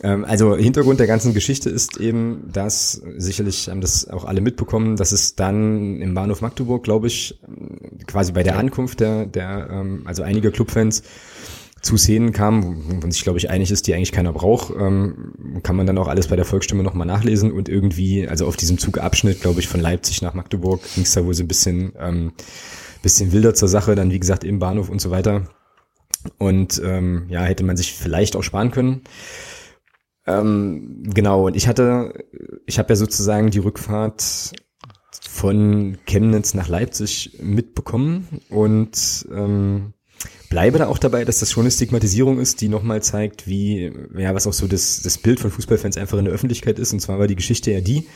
Ähm, 0.02 0.24
also 0.24 0.56
Hintergrund 0.56 1.00
der 1.00 1.06
ganzen 1.06 1.34
Geschichte 1.34 1.70
ist 1.70 1.98
eben, 1.98 2.48
dass 2.52 3.02
sicherlich 3.16 3.68
haben 3.68 3.80
das 3.80 4.08
auch 4.08 4.24
alle 4.24 4.40
mitbekommen, 4.40 4.96
dass 4.96 5.12
es 5.12 5.34
dann 5.34 6.00
im 6.00 6.14
Bahnhof 6.14 6.40
Magdeburg, 6.40 6.82
glaube 6.82 7.06
ich, 7.06 7.38
quasi 8.06 8.32
bei 8.32 8.42
der 8.42 8.58
Ankunft 8.58 9.00
der, 9.00 9.26
der 9.26 9.68
ähm, 9.70 10.02
also 10.04 10.22
einige 10.22 10.50
Clubfans 10.50 11.02
zu 11.82 11.96
Szenen 11.96 12.32
kam, 12.32 12.84
wo 12.88 12.94
man 12.94 13.10
sich, 13.10 13.22
glaube 13.22 13.38
ich, 13.38 13.48
einig 13.48 13.70
ist, 13.70 13.86
die 13.86 13.94
eigentlich 13.94 14.12
keiner 14.12 14.32
braucht, 14.32 14.72
ähm, 14.78 15.60
kann 15.62 15.76
man 15.76 15.86
dann 15.86 15.96
auch 15.96 16.08
alles 16.08 16.28
bei 16.28 16.36
der 16.36 16.44
Volksstimme 16.44 16.82
nochmal 16.82 17.06
nachlesen 17.06 17.52
und 17.52 17.68
irgendwie, 17.68 18.28
also 18.28 18.46
auf 18.46 18.56
diesem 18.56 18.76
Zugabschnitt, 18.76 19.40
glaube 19.40 19.60
ich, 19.60 19.68
von 19.68 19.80
Leipzig 19.80 20.20
nach 20.20 20.34
Magdeburg 20.34 20.80
ging 20.94 21.04
es 21.04 21.12
da 21.12 21.24
wohl 21.24 21.34
so 21.34 21.42
ein 21.42 21.48
bisschen, 21.48 21.92
ähm, 21.98 22.32
bisschen 23.02 23.32
wilder 23.32 23.54
zur 23.54 23.68
Sache, 23.68 23.94
dann 23.94 24.10
wie 24.10 24.20
gesagt 24.20 24.44
im 24.44 24.58
Bahnhof 24.58 24.90
und 24.90 25.00
so 25.00 25.10
weiter. 25.10 25.44
Und 26.36 26.82
ähm, 26.84 27.24
ja, 27.28 27.42
hätte 27.44 27.64
man 27.64 27.78
sich 27.78 27.94
vielleicht 27.94 28.36
auch 28.36 28.42
sparen 28.42 28.70
können. 28.70 29.00
Ähm, 30.26 31.02
genau, 31.04 31.46
und 31.46 31.56
ich 31.56 31.66
hatte, 31.66 32.24
ich 32.66 32.78
habe 32.78 32.90
ja 32.90 32.96
sozusagen 32.96 33.50
die 33.50 33.58
Rückfahrt 33.58 34.52
von 35.28 35.98
Chemnitz 36.06 36.54
nach 36.54 36.68
Leipzig 36.68 37.38
mitbekommen 37.40 38.40
und 38.50 39.26
ähm, 39.32 39.94
bleibe 40.50 40.78
da 40.78 40.88
auch 40.88 40.98
dabei, 40.98 41.24
dass 41.24 41.38
das 41.38 41.50
schon 41.50 41.62
eine 41.62 41.70
Stigmatisierung 41.70 42.38
ist, 42.38 42.60
die 42.60 42.68
nochmal 42.68 43.02
zeigt, 43.02 43.46
wie, 43.46 43.92
ja, 44.16 44.34
was 44.34 44.46
auch 44.46 44.52
so 44.52 44.66
das, 44.66 45.00
das 45.02 45.18
Bild 45.18 45.40
von 45.40 45.50
Fußballfans 45.50 45.96
einfach 45.96 46.18
in 46.18 46.26
der 46.26 46.34
Öffentlichkeit 46.34 46.78
ist. 46.78 46.92
Und 46.92 47.00
zwar 47.00 47.18
war 47.18 47.26
die 47.26 47.36
Geschichte 47.36 47.70
ja 47.70 47.80
die, 47.80 48.06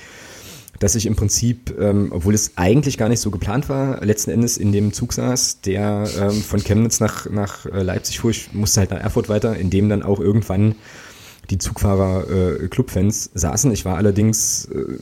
dass 0.80 0.96
ich 0.96 1.06
im 1.06 1.16
Prinzip, 1.16 1.74
ähm, 1.78 2.08
obwohl 2.10 2.34
es 2.34 2.52
eigentlich 2.56 2.98
gar 2.98 3.08
nicht 3.08 3.20
so 3.20 3.30
geplant 3.30 3.68
war, 3.68 4.04
letzten 4.04 4.30
Endes 4.30 4.58
in 4.58 4.72
dem 4.72 4.92
Zug 4.92 5.12
saß, 5.12 5.60
der 5.60 6.08
ähm, 6.20 6.42
von 6.42 6.62
Chemnitz 6.62 7.00
nach, 7.00 7.30
nach 7.30 7.64
äh, 7.66 7.82
Leipzig 7.82 8.18
fuhr. 8.18 8.32
Ich 8.32 8.52
musste 8.52 8.80
halt 8.80 8.90
nach 8.90 9.00
Erfurt 9.00 9.28
weiter, 9.28 9.56
in 9.56 9.70
dem 9.70 9.88
dann 9.88 10.02
auch 10.02 10.18
irgendwann 10.18 10.74
die 11.50 11.58
Zugfahrer 11.58 12.30
äh, 12.30 12.68
Clubfans 12.68 13.30
saßen. 13.34 13.70
Ich 13.72 13.84
war 13.84 13.96
allerdings, 13.96 14.66
äh, 14.66 14.96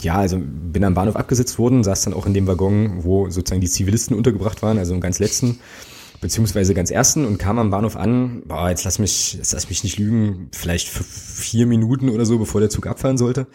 ja, 0.00 0.16
also 0.16 0.38
bin 0.40 0.84
am 0.84 0.94
Bahnhof 0.94 1.16
abgesetzt 1.16 1.58
worden, 1.58 1.84
saß 1.84 2.02
dann 2.04 2.14
auch 2.14 2.26
in 2.26 2.34
dem 2.34 2.46
Waggon, 2.46 3.04
wo 3.04 3.30
sozusagen 3.30 3.60
die 3.60 3.68
Zivilisten 3.68 4.16
untergebracht 4.16 4.62
waren, 4.62 4.78
also 4.78 4.94
im 4.94 5.00
ganz 5.00 5.18
letzten 5.18 5.58
beziehungsweise 6.20 6.74
ganz 6.74 6.90
ersten 6.90 7.24
und 7.24 7.38
kam 7.38 7.58
am 7.58 7.70
Bahnhof 7.70 7.96
an, 7.96 8.42
boah, 8.46 8.70
jetzt 8.70 8.84
lass 8.84 8.98
mich, 8.98 9.34
jetzt 9.34 9.52
lass 9.52 9.68
mich 9.68 9.84
nicht 9.84 9.98
lügen, 9.98 10.48
vielleicht 10.52 10.88
vier 10.88 11.66
Minuten 11.66 12.08
oder 12.08 12.26
so, 12.26 12.38
bevor 12.38 12.60
der 12.60 12.70
Zug 12.70 12.86
abfahren 12.86 13.18
sollte. 13.18 13.46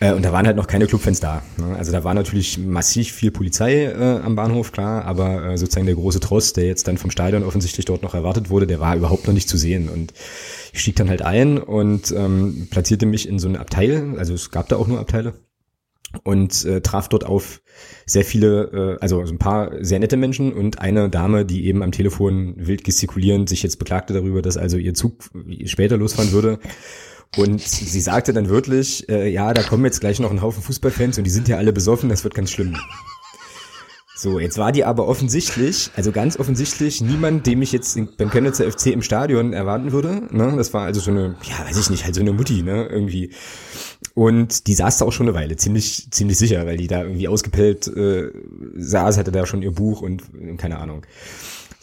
Äh, 0.00 0.12
und 0.12 0.24
da 0.24 0.32
waren 0.32 0.46
halt 0.46 0.56
noch 0.56 0.66
keine 0.66 0.86
Clubfans 0.86 1.20
da. 1.20 1.42
Ne? 1.56 1.76
Also 1.76 1.92
da 1.92 2.04
war 2.04 2.14
natürlich 2.14 2.58
massiv 2.58 3.12
viel 3.12 3.30
Polizei 3.30 3.84
äh, 3.84 4.20
am 4.22 4.36
Bahnhof, 4.36 4.72
klar, 4.72 5.04
aber 5.04 5.44
äh, 5.44 5.58
sozusagen 5.58 5.86
der 5.86 5.94
große 5.94 6.20
Tross, 6.20 6.52
der 6.52 6.66
jetzt 6.66 6.88
dann 6.88 6.98
vom 6.98 7.10
Stadion 7.10 7.44
offensichtlich 7.44 7.86
dort 7.86 8.02
noch 8.02 8.14
erwartet 8.14 8.50
wurde, 8.50 8.66
der 8.66 8.80
war 8.80 8.96
überhaupt 8.96 9.26
noch 9.26 9.34
nicht 9.34 9.48
zu 9.48 9.56
sehen. 9.56 9.88
Und 9.88 10.12
ich 10.72 10.80
stieg 10.80 10.96
dann 10.96 11.08
halt 11.08 11.22
ein 11.22 11.58
und 11.58 12.12
ähm, 12.16 12.68
platzierte 12.70 13.06
mich 13.06 13.28
in 13.28 13.38
so 13.38 13.48
eine 13.48 13.60
Abteil, 13.60 14.14
also 14.18 14.34
es 14.34 14.50
gab 14.50 14.68
da 14.68 14.76
auch 14.76 14.86
nur 14.86 14.98
Abteile 14.98 15.34
und 16.22 16.64
äh, 16.64 16.80
traf 16.80 17.08
dort 17.08 17.24
auf 17.24 17.60
sehr 18.06 18.24
viele, 18.24 18.96
äh, 18.96 19.02
also 19.02 19.24
so 19.26 19.32
ein 19.32 19.38
paar 19.38 19.72
sehr 19.80 19.98
nette 19.98 20.16
Menschen 20.16 20.52
und 20.52 20.78
eine 20.78 21.10
Dame, 21.10 21.44
die 21.44 21.66
eben 21.66 21.82
am 21.82 21.92
Telefon 21.92 22.54
wild 22.56 22.84
gestikulierend 22.84 23.48
sich 23.48 23.62
jetzt 23.62 23.78
beklagte 23.78 24.14
darüber, 24.14 24.42
dass 24.42 24.56
also 24.56 24.76
ihr 24.76 24.94
Zug 24.94 25.30
später 25.64 25.96
losfahren 25.96 26.32
würde. 26.32 26.58
Und 27.36 27.60
sie 27.60 28.00
sagte 28.00 28.32
dann 28.32 28.48
wirklich, 28.48 29.08
äh, 29.08 29.28
ja, 29.28 29.52
da 29.52 29.62
kommen 29.62 29.84
jetzt 29.84 30.00
gleich 30.00 30.20
noch 30.20 30.30
ein 30.30 30.40
Haufen 30.40 30.62
Fußballfans 30.62 31.18
und 31.18 31.24
die 31.24 31.30
sind 31.30 31.48
ja 31.48 31.56
alle 31.56 31.72
besoffen, 31.72 32.08
das 32.08 32.22
wird 32.22 32.34
ganz 32.34 32.50
schlimm. 32.50 32.76
So, 34.16 34.38
jetzt 34.38 34.58
war 34.58 34.70
die 34.70 34.84
aber 34.84 35.08
offensichtlich, 35.08 35.90
also 35.96 36.12
ganz 36.12 36.38
offensichtlich, 36.38 37.00
niemand, 37.00 37.46
dem 37.48 37.62
ich 37.62 37.72
jetzt 37.72 37.98
beim 38.16 38.30
Chemnitzer 38.30 38.70
FC 38.70 38.86
im 38.86 39.02
Stadion 39.02 39.52
erwarten 39.52 39.90
würde. 39.90 40.22
Ne? 40.30 40.54
Das 40.56 40.72
war 40.72 40.84
also 40.84 41.00
so 41.00 41.10
eine, 41.10 41.34
ja, 41.42 41.68
weiß 41.68 41.76
ich 41.76 41.90
nicht, 41.90 42.04
halt 42.04 42.14
so 42.14 42.20
eine 42.20 42.32
Mutti, 42.32 42.62
ne, 42.62 42.86
irgendwie. 42.86 43.32
Und 44.14 44.68
die 44.68 44.74
saß 44.74 44.98
da 44.98 45.04
auch 45.04 45.12
schon 45.12 45.26
eine 45.28 45.36
Weile, 45.36 45.56
ziemlich, 45.56 46.06
ziemlich 46.12 46.38
sicher, 46.38 46.64
weil 46.64 46.76
die 46.76 46.86
da 46.86 47.02
irgendwie 47.02 47.26
ausgepellt 47.26 47.88
äh, 47.88 48.30
saß, 48.76 49.18
hatte 49.18 49.32
da 49.32 49.46
schon 49.46 49.62
ihr 49.62 49.72
Buch 49.72 50.00
und 50.00 50.22
keine 50.58 50.78
Ahnung. 50.78 51.04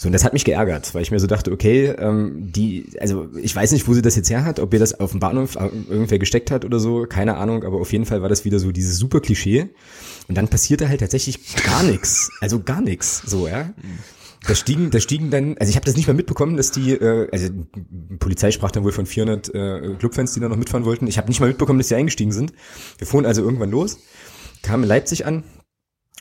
So, 0.02 0.08
und 0.08 0.14
das 0.14 0.24
hat 0.24 0.34
mich 0.34 0.46
geärgert, 0.46 0.96
weil 0.96 1.04
ich 1.04 1.12
mir 1.12 1.20
so 1.20 1.28
dachte, 1.28 1.52
okay, 1.52 1.94
ähm, 2.00 2.52
die, 2.52 2.88
also 3.00 3.30
ich 3.40 3.56
weiß 3.56 3.72
nicht, 3.72 3.88
wo 3.88 3.94
sie 3.94 4.02
das 4.02 4.16
jetzt 4.16 4.32
her 4.32 4.44
hat, 4.44 4.60
ob 4.60 4.74
ihr 4.74 4.80
das 4.80 5.00
auf 5.00 5.12
dem 5.12 5.20
Bahnhof 5.20 5.56
irgendwer 5.56 6.18
gesteckt 6.18 6.50
hat 6.50 6.66
oder 6.66 6.80
so, 6.80 7.06
keine 7.06 7.38
Ahnung, 7.38 7.64
aber 7.64 7.80
auf 7.80 7.92
jeden 7.92 8.06
Fall 8.08 8.24
war 8.24 8.28
das 8.28 8.44
wieder 8.44 8.58
so 8.58 8.72
dieses 8.72 8.98
super 8.98 9.20
Klischee. 9.20 9.70
Und 10.28 10.40
dann 10.40 10.48
passierte 10.48 10.90
halt 10.90 11.02
tatsächlich 11.02 11.56
gar 11.64 11.84
nichts, 11.84 12.32
also 12.42 12.64
gar 12.64 12.82
nichts, 12.82 13.22
so, 13.28 13.48
ja. 13.48 13.76
Da 14.48 14.56
stiegen, 14.56 14.90
da 14.90 15.00
stiegen 15.00 15.30
dann, 15.30 15.56
also 15.60 15.70
ich 15.70 15.76
habe 15.76 15.86
das 15.86 15.96
nicht 15.96 16.08
mal 16.08 16.16
mitbekommen, 16.16 16.58
dass 16.58 16.72
die, 16.72 16.94
äh, 16.94 17.28
also 17.32 17.50
die 17.52 18.18
Polizei 18.18 18.50
sprach 18.50 18.72
dann 18.72 18.84
wohl 18.84 18.94
von 18.94 19.06
400 19.06 19.54
äh, 19.54 19.96
Clubfans, 20.00 20.34
die 20.34 20.40
da 20.40 20.50
noch 20.50 20.58
mitfahren 20.58 20.84
wollten. 20.84 21.06
Ich 21.06 21.20
habe 21.20 21.28
nicht 21.28 21.42
mal 21.42 21.48
mitbekommen, 21.50 21.78
dass 21.78 21.90
die 21.90 21.96
eingestiegen 21.96 22.32
sind. 22.32 22.54
Wir 22.98 23.06
fuhren 23.06 23.28
also 23.28 23.44
irgendwann 23.44 23.70
los, 23.70 24.00
kamen 24.64 24.82
in 24.82 24.90
Leipzig 24.90 25.28
an, 25.28 25.44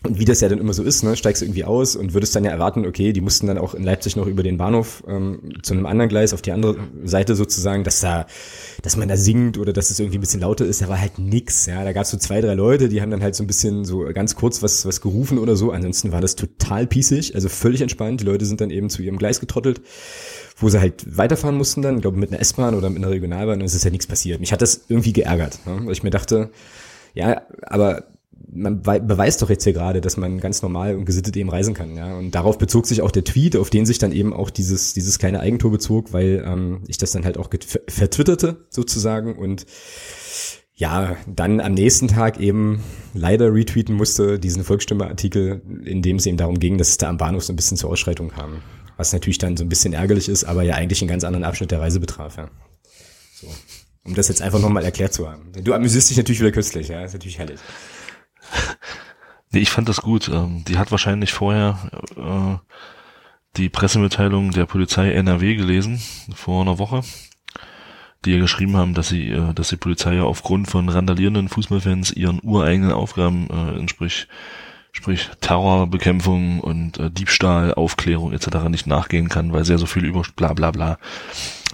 und 0.03 0.19
wie 0.19 0.25
das 0.25 0.41
ja 0.41 0.49
dann 0.49 0.59
immer 0.59 0.73
so 0.73 0.83
ist, 0.83 1.03
ne, 1.03 1.15
steigst 1.15 1.43
du 1.43 1.47
irgendwie 1.47 1.65
aus 1.65 1.95
und 1.95 2.15
würdest 2.15 2.35
dann 2.35 2.45
ja 2.45 2.51
erwarten, 2.51 2.87
okay, 2.87 3.13
die 3.13 3.21
mussten 3.21 3.47
dann 3.47 3.59
auch 3.59 3.75
in 3.75 3.83
Leipzig 3.83 4.17
noch 4.17 4.27
über 4.27 4.43
den 4.43 4.57
Bahnhof 4.57 5.03
ähm, 5.07 5.53
zu 5.63 5.75
einem 5.75 5.85
anderen 5.85 6.09
Gleis 6.09 6.33
auf 6.33 6.41
die 6.41 6.53
andere 6.53 6.77
Seite 7.05 7.37
sozusagen, 7.37 7.85
dass 7.85 8.01
da, 8.01 8.27
dass 8.83 8.97
man 8.97 9.09
da 9.09 9.19
singt 9.19 9.59
oder 9.59 9.75
dass 9.75 9.91
es 9.91 10.01
irgendwie 10.01 10.17
ein 10.17 10.23
bisschen 10.23 10.41
lauter 10.41 10.65
ist, 10.65 10.81
da 10.81 10.89
war 10.89 10.99
halt 10.99 11.19
nix, 11.19 11.67
ja, 11.67 11.85
da 11.85 11.93
gab 11.93 12.05
es 12.05 12.11
so 12.11 12.17
zwei, 12.17 12.41
drei 12.41 12.55
Leute, 12.55 12.89
die 12.89 13.03
haben 13.03 13.11
dann 13.11 13.23
halt 13.23 13.35
so 13.35 13.45
ein 13.45 13.47
bisschen 13.47 13.85
so 13.85 14.05
ganz 14.15 14.37
kurz 14.37 14.63
was, 14.63 14.87
was 14.87 15.03
gerufen 15.03 15.37
oder 15.37 15.55
so, 15.55 15.71
ansonsten 15.71 16.13
war 16.13 16.23
das 16.23 16.35
total 16.35 16.87
pießig, 16.87 17.35
also 17.35 17.51
völlig 17.51 17.83
entspannt, 17.83 18.23
die 18.23 18.25
Leute 18.25 18.47
sind 18.47 18.63
dann 18.63 18.71
eben 18.71 18.89
zu 18.89 19.03
ihrem 19.03 19.19
Gleis 19.19 19.39
getrottelt, 19.39 19.83
wo 20.57 20.71
sie 20.71 20.81
halt 20.81 21.15
weiterfahren 21.15 21.59
mussten 21.59 21.83
dann, 21.83 21.97
ich 21.97 22.03
glaube 22.03 22.19
mit 22.19 22.31
einer 22.31 22.41
S-Bahn 22.41 22.75
oder 22.75 22.89
mit 22.89 22.99
einer 22.99 23.11
Regionalbahn 23.11 23.61
und 23.61 23.67
es 23.67 23.75
ist 23.75 23.85
ja 23.85 23.91
nichts 23.91 24.07
passiert. 24.07 24.41
Mich 24.41 24.53
hat 24.53 24.63
das 24.63 24.81
irgendwie 24.89 25.13
geärgert, 25.13 25.59
ne, 25.67 25.79
weil 25.85 25.93
ich 25.93 26.03
mir 26.03 26.11
dachte, 26.11 26.49
ja, 27.13 27.43
aber 27.63 28.05
man 28.49 28.83
beweist 28.83 29.43
doch 29.43 29.51
jetzt 29.51 29.65
hier 29.65 29.73
gerade, 29.73 30.01
dass 30.01 30.17
man 30.17 30.41
ganz 30.41 30.63
normal 30.63 30.97
und 30.97 31.05
gesittet 31.05 31.37
eben 31.37 31.51
reisen 31.51 31.75
kann, 31.75 31.97
ja. 31.97 32.17
Und 32.17 32.35
darauf 32.35 32.59
bezog 32.59 32.87
sich 32.87 33.03
auch 33.03 33.11
der 33.11 33.25
Tweet, 33.25 33.57
auf 33.57 33.71
den 33.71 33.87
sich 33.87 33.99
dann 33.99 34.13
eben 34.13 34.33
auch 34.33 34.51
dieses, 34.51 34.93
dieses 34.93 35.19
kleine 35.19 35.41
Eigentor 35.41 35.71
bezog, 35.71 36.13
weil 36.13 36.43
ähm, 36.47 36.83
ich 36.87 36.99
das 36.99 37.13
dann 37.13 37.25
halt 37.25 37.39
auch 37.39 37.49
vertwitterte 37.89 38.67
sozusagen 38.71 39.37
und 39.37 39.67
ja, 40.75 41.17
dann 41.27 41.61
am 41.61 41.75
nächsten 41.75 42.09
Tag 42.09 42.41
eben 42.41 42.83
leider 43.13 43.53
retweeten 43.53 43.95
musste, 43.95 44.39
diesen 44.39 44.65
Volksstimme-Artikel, 44.65 45.61
in 45.85 46.01
dem 46.01 46.17
es 46.17 46.25
eben 46.25 46.39
darum 46.39 46.59
ging, 46.59 46.79
dass 46.79 46.89
es 46.89 46.97
da 46.97 47.11
am 47.11 47.19
Bahnhof 47.19 47.45
so 47.45 47.53
ein 47.53 47.57
bisschen 47.57 47.77
zur 47.77 47.91
Ausschreitung 47.91 48.31
kam. 48.31 48.63
Was 48.97 49.13
natürlich 49.13 49.37
dann 49.37 49.59
so 49.59 49.65
ein 49.65 49.69
bisschen 49.69 49.93
ärgerlich 49.93 50.29
ist, 50.31 50.45
aber 50.45 50.63
ja 50.63 50.77
eigentlich 50.77 51.03
einen 51.03 51.11
ganz 51.11 51.25
anderen 51.25 51.45
Abschnitt 51.45 51.71
der 51.71 51.81
Reise 51.81 52.01
betraf, 52.01 52.39
ja. 52.39 52.49
So. 53.35 53.49
Um 54.05 54.15
das 54.15 54.29
jetzt 54.29 54.41
einfach 54.41 54.59
nochmal 54.59 54.85
erklärt 54.85 55.13
zu 55.13 55.31
haben. 55.31 55.53
Du 55.63 55.75
amüsierst 55.75 56.09
dich 56.09 56.17
natürlich 56.17 56.41
wieder 56.41 56.53
kürzlich, 56.53 56.89
ja, 56.89 57.05
ist 57.05 57.13
natürlich 57.13 57.39
herrlich. 57.39 57.61
Nee, 59.53 59.61
ich 59.61 59.71
fand 59.71 59.89
das 59.89 60.01
gut. 60.01 60.29
Ähm, 60.29 60.65
die 60.67 60.79
hat 60.79 60.91
wahrscheinlich 60.93 61.33
vorher 61.33 61.91
äh, 62.17 62.57
die 63.57 63.69
Pressemitteilung 63.69 64.53
der 64.53 64.67
Polizei 64.67 65.13
NRW 65.13 65.57
gelesen, 65.57 66.01
vor 66.35 66.63
einer 66.63 66.79
Woche, 66.79 67.03
die 68.25 68.33
ja 68.33 68.39
geschrieben 68.39 68.77
haben, 68.77 68.95
dass 68.95 69.09
sie, 69.09 69.31
äh, 69.31 69.53
dass 69.53 69.71
die 69.71 69.77
Polizei 69.77 70.15
ja 70.15 70.23
aufgrund 70.23 70.71
von 70.71 70.89
randalierenden 70.89 71.49
Fußballfans 71.49 72.13
ihren 72.13 72.41
ureigenen 72.43 72.93
Aufgaben 72.93 73.49
äh, 73.51 73.77
entsprich, 73.77 74.29
sprich 74.93 75.29
Terrorbekämpfung 75.41 76.61
und 76.61 76.99
äh, 76.99 77.11
Diebstahl, 77.11 77.75
Aufklärung 77.75 78.33
etc. 78.33 78.69
nicht 78.69 78.87
nachgehen 78.87 79.29
kann, 79.29 79.53
weil 79.53 79.65
sie 79.65 79.73
ja 79.73 79.79
so 79.79 79.87
viel 79.87 80.05
über 80.05 80.23
bla 80.37 80.53
bla 80.53 80.71
bla. 80.71 80.99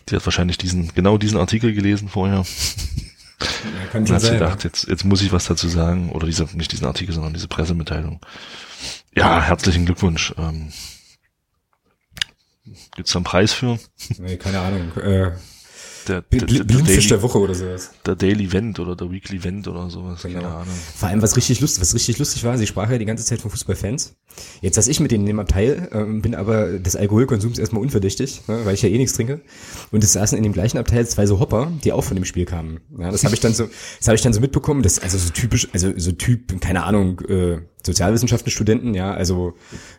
Die 0.08 0.16
hat 0.16 0.24
wahrscheinlich 0.24 0.56
diesen, 0.56 0.94
genau 0.94 1.18
diesen 1.18 1.38
Artikel 1.38 1.74
gelesen 1.74 2.08
vorher. 2.08 2.44
Ja, 3.40 3.86
kann 3.92 4.02
und 4.02 4.10
hat 4.10 4.22
gedacht, 4.22 4.64
jetzt, 4.64 4.88
jetzt 4.88 5.04
muss 5.04 5.22
ich 5.22 5.32
was 5.32 5.46
dazu 5.46 5.68
sagen. 5.68 6.10
Oder 6.10 6.26
diese, 6.26 6.44
nicht 6.56 6.72
diesen 6.72 6.86
Artikel, 6.86 7.14
sondern 7.14 7.34
diese 7.34 7.48
Pressemitteilung. 7.48 8.20
Ja, 9.14 9.42
herzlichen 9.42 9.84
Glückwunsch. 9.86 10.34
Ähm, 10.38 10.72
Gibt's 12.96 13.12
da 13.12 13.18
einen 13.18 13.24
Preis 13.24 13.52
für? 13.52 13.78
Nee, 14.18 14.36
keine 14.36 14.60
Ahnung. 14.60 14.96
Äh, 14.96 15.32
der, 16.08 16.22
der, 16.22 16.40
der, 16.40 16.64
Daily, 16.64 17.08
der 17.08 17.22
Woche 17.22 17.38
oder 17.38 17.54
sowas. 17.54 17.90
Der 18.04 18.14
Daily 18.14 18.52
Vent 18.52 18.78
oder 18.78 18.96
der 18.96 19.10
Weekly 19.10 19.42
Vent 19.42 19.68
oder 19.68 19.90
sowas. 19.90 20.22
Genau. 20.22 20.40
Keine 20.40 20.54
Ahnung. 20.54 20.74
Vor 20.96 21.08
allem, 21.08 21.22
was 21.22 21.36
richtig 21.36 21.60
lustig, 21.60 21.80
was 21.80 21.94
richtig 21.94 22.18
lustig 22.18 22.44
war, 22.44 22.56
sie 22.58 22.66
sprach 22.66 22.90
ja 22.90 22.98
die 22.98 23.04
ganze 23.04 23.24
Zeit 23.24 23.40
von 23.40 23.50
Fußballfans. 23.50 24.14
Jetzt 24.60 24.74
saß 24.76 24.88
ich 24.88 25.00
mit 25.00 25.10
denen 25.10 25.24
in 25.24 25.28
dem 25.28 25.40
Abteil, 25.40 25.88
äh, 25.92 26.20
bin 26.20 26.34
aber 26.34 26.78
des 26.78 26.96
Alkoholkonsums 26.96 27.58
erstmal 27.58 27.82
unverdächtig, 27.82 28.42
ne, 28.48 28.60
weil 28.64 28.74
ich 28.74 28.82
ja 28.82 28.88
eh 28.88 28.98
nichts 28.98 29.14
trinke. 29.14 29.40
Und 29.90 30.04
es 30.04 30.12
saßen 30.12 30.36
in 30.36 30.44
dem 30.44 30.52
gleichen 30.52 30.78
Abteil 30.78 31.06
zwei 31.06 31.26
so 31.26 31.40
Hopper, 31.40 31.72
die 31.84 31.92
auch 31.92 32.04
von 32.04 32.16
dem 32.16 32.24
Spiel 32.24 32.44
kamen. 32.44 32.80
Ja, 32.98 33.10
das 33.10 33.24
habe 33.24 33.34
ich 33.34 33.40
dann 33.40 33.54
so, 33.54 33.68
das 33.98 34.08
habe 34.08 34.16
ich 34.16 34.22
dann 34.22 34.32
so 34.32 34.40
mitbekommen, 34.40 34.82
das 34.82 34.98
also 34.98 35.18
so 35.18 35.30
typisch, 35.30 35.68
also 35.72 35.92
so 35.96 36.12
Typ, 36.12 36.60
keine 36.60 36.84
Ahnung, 36.84 37.20
äh, 37.28 37.58
Sozialwissenschaften-Studenten, 37.86 38.94
ja, 38.94 39.12
also 39.12 39.54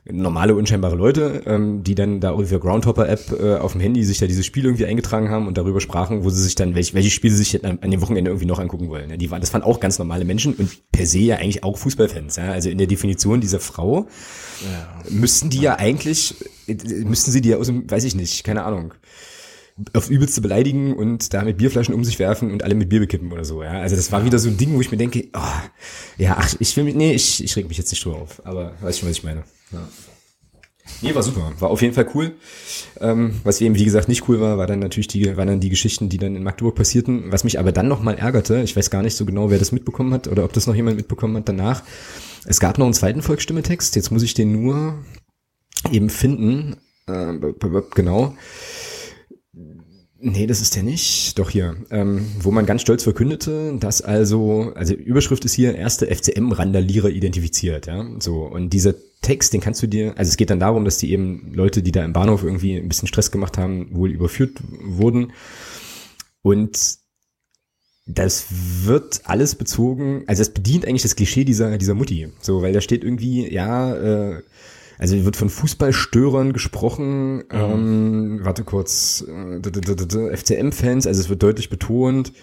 normale, 0.06 0.56
unscheinbare 0.56 0.96
Leute, 0.96 1.42
ähm, 1.46 1.84
die 1.84 1.96
dann 1.96 2.20
da 2.20 2.32
irgendwie 2.32 2.60
Groundhopper-App 2.60 3.40
äh, 3.40 3.56
auf 3.56 3.72
dem 3.72 3.82
Handy 3.82 4.04
sich 4.04 4.20
da 4.20 4.28
dieses 4.28 4.46
Spiel 4.46 4.66
irgendwie 4.66 4.86
eingetragen 4.86 5.30
haben 5.30 5.48
und 5.48 5.58
darüber 5.58 5.82
sprachen, 5.82 6.24
wo 6.24 6.30
sie 6.30 6.44
sich 6.44 6.56
dann, 6.56 6.76
welche, 6.76 6.94
welche 6.94 7.10
Spiele 7.10 7.34
sie 7.34 7.44
sich 7.44 7.66
an, 7.66 7.80
an 7.82 7.92
dem 7.92 8.02
Wochenende 8.02 8.30
irgendwie 8.30 8.46
noch 8.46 8.60
angucken 8.60 8.90
wollen. 8.90 9.10
Ja, 9.10 9.18
die 9.18 9.32
waren, 9.32 9.42
das 9.42 9.54
waren 9.54 9.64
auch 9.64 9.80
ganz 9.80 9.98
normale 9.98 10.26
Menschen 10.26 10.54
und 10.54 10.92
per 10.92 11.06
se 11.06 11.20
ja 11.20 11.38
eigentlich 11.38 11.64
auch 11.64 11.78
Fußballfans, 11.78 12.36
ja. 12.36 12.52
Also 12.52 12.70
in 12.70 12.78
der 12.78 12.88
Definition 12.88 13.42
dieser 13.42 13.60
Frau 13.60 14.08
ja. 14.62 15.04
müssten 15.10 15.50
die 15.50 15.62
ja 15.62 15.76
eigentlich, 15.76 16.36
müssten 16.68 17.32
sie 17.32 17.42
die 17.42 17.50
ja 17.50 17.58
aus 17.58 17.68
dem, 17.68 17.90
weiß 17.90 18.04
ich 18.04 18.16
nicht, 18.16 18.44
keine 18.44 18.64
Ahnung 18.64 18.94
auf 19.94 20.10
übelste 20.10 20.42
beleidigen 20.42 20.96
und 20.96 21.34
da 21.34 21.44
mit 21.44 21.58
Bierflaschen 21.58 21.94
um 21.94 22.04
sich 22.04 22.18
werfen 22.20 22.52
und 22.52 22.64
alle 22.64 22.76
mit 22.76 22.90
Bier 22.90 23.00
bekippen 23.00 23.32
oder 23.32 23.46
so, 23.46 23.64
ja. 23.64 23.80
Also 23.80 23.96
das 23.96 24.12
war 24.12 24.26
wieder 24.26 24.40
so 24.40 24.50
ein 24.50 24.58
Ding, 24.58 24.74
wo 24.74 24.82
ich 24.82 24.92
mir 24.92 24.98
denke, 24.98 25.28
oh, 25.34 25.40
ja, 26.18 26.36
ach, 26.40 26.56
ich 26.60 26.76
will 26.76 26.84
mich, 26.84 26.96
nee, 26.96 27.14
ich, 27.14 27.44
ich 27.44 27.56
reg 27.56 27.68
mich 27.68 27.78
jetzt 27.78 27.92
nicht 27.92 28.04
drüber 28.04 28.18
auf, 28.18 28.46
aber 28.46 28.74
weißt 28.82 29.00
schon, 29.00 29.10
was 29.10 29.18
ich 29.18 29.24
meine. 29.24 29.44
Ja. 29.72 29.88
Nee, 31.02 31.14
war 31.14 31.22
super. 31.22 31.52
War 31.60 31.70
auf 31.70 31.82
jeden 31.82 31.94
Fall 31.94 32.08
cool. 32.16 32.34
Ähm, 33.00 33.42
was 33.44 33.62
eben, 33.62 33.76
wie 33.76 33.86
gesagt, 33.86 34.08
nicht 34.08 34.28
cool 34.28 34.40
war, 34.40 34.58
war 34.58 34.68
dann 34.68 34.80
natürlich 34.80 35.08
die, 35.08 35.38
waren 35.38 35.48
dann 35.48 35.60
die 35.60 35.70
Geschichten, 35.70 36.10
die 36.10 36.18
dann 36.18 36.36
in 36.36 36.44
Magdeburg 36.44 36.76
passierten. 36.76 37.32
Was 37.32 37.44
mich 37.44 37.60
aber 37.60 37.72
dann 37.72 37.88
nochmal 37.88 38.18
ärgerte, 38.18 38.62
ich 38.62 38.76
weiß 38.76 38.90
gar 38.90 39.04
nicht 39.04 39.16
so 39.16 39.26
genau, 39.26 39.50
wer 39.50 39.60
das 39.60 39.72
mitbekommen 39.72 40.14
hat 40.14 40.28
oder 40.28 40.44
ob 40.44 40.54
das 40.54 40.66
noch 40.66 40.76
jemand 40.76 40.98
mitbekommen 40.98 41.38
hat 41.38 41.50
danach. 41.50 41.84
Es 42.46 42.60
gab 42.60 42.78
noch 42.78 42.86
einen 42.86 42.94
zweiten 42.94 43.22
Volksstimmetext, 43.22 43.96
jetzt 43.96 44.12
muss 44.12 44.24
ich 44.24 44.34
den 44.34 44.54
nur 44.54 44.96
eben 45.92 46.10
finden. 46.10 46.78
Äh, 47.08 47.34
genau. 47.94 48.36
Nee, 50.20 50.48
das 50.48 50.62
ist 50.62 50.76
der 50.76 50.84
nicht. 50.84 51.38
Doch 51.38 51.50
hier, 51.50 51.76
ähm, 51.92 52.26
wo 52.40 52.50
man 52.50 52.66
ganz 52.66 52.82
stolz 52.82 53.04
verkündete, 53.04 53.78
dass 53.80 54.02
also, 54.02 54.72
also 54.76 54.94
Überschrift 54.94 55.46
ist 55.46 55.54
hier, 55.54 55.76
erste 55.76 56.08
FCM-Randalierer 56.08 57.10
identifiziert, 57.10 57.86
ja. 57.86 58.04
So, 58.20 58.44
und 58.44 58.72
dieser 58.72 58.96
Text, 59.22 59.54
den 59.54 59.62
kannst 59.62 59.84
du 59.84 59.88
dir, 59.88 60.18
also 60.18 60.30
es 60.30 60.38
geht 60.38 60.50
dann 60.50 60.60
darum, 60.60 60.86
dass 60.86 60.98
die 60.98 61.12
eben 61.12 61.54
Leute, 61.54 61.84
die 61.84 61.92
da 61.92 62.04
im 62.04 62.14
Bahnhof 62.14 62.44
irgendwie 62.44 62.76
ein 62.76 62.88
bisschen 62.88 63.08
Stress 63.08 63.32
gemacht 63.32 63.58
haben, 63.58 63.90
wohl 63.96 64.12
überführt 64.12 64.58
wurden. 64.82 65.34
Und 66.42 66.98
das 68.08 68.46
wird 68.86 69.22
alles 69.26 69.56
bezogen, 69.56 70.24
also 70.28 70.42
es 70.42 70.50
bedient 70.50 70.86
eigentlich 70.86 71.04
das 71.04 71.16
Klischee 71.16 71.44
dieser, 71.44 71.78
dieser 71.78 71.94
Mutti. 71.94 72.30
So, 72.42 72.62
weil 72.62 72.74
da 72.74 72.82
steht 72.82 73.04
irgendwie, 73.04 73.54
ja, 73.54 73.96
äh, 73.96 74.42
also 74.98 75.24
wird 75.26 75.36
von 75.36 75.50
Fußballstörern 75.50 76.54
gesprochen, 76.54 77.38
mhm. 77.38 77.44
ähm, 77.52 78.40
warte 78.44 78.64
kurz, 78.64 79.26
äh, 79.28 80.38
FCM-Fans, 80.38 81.08
also 81.08 81.22
es 81.22 81.30
wird 81.30 81.44
deutlich 81.44 81.70
betont, 81.70 82.34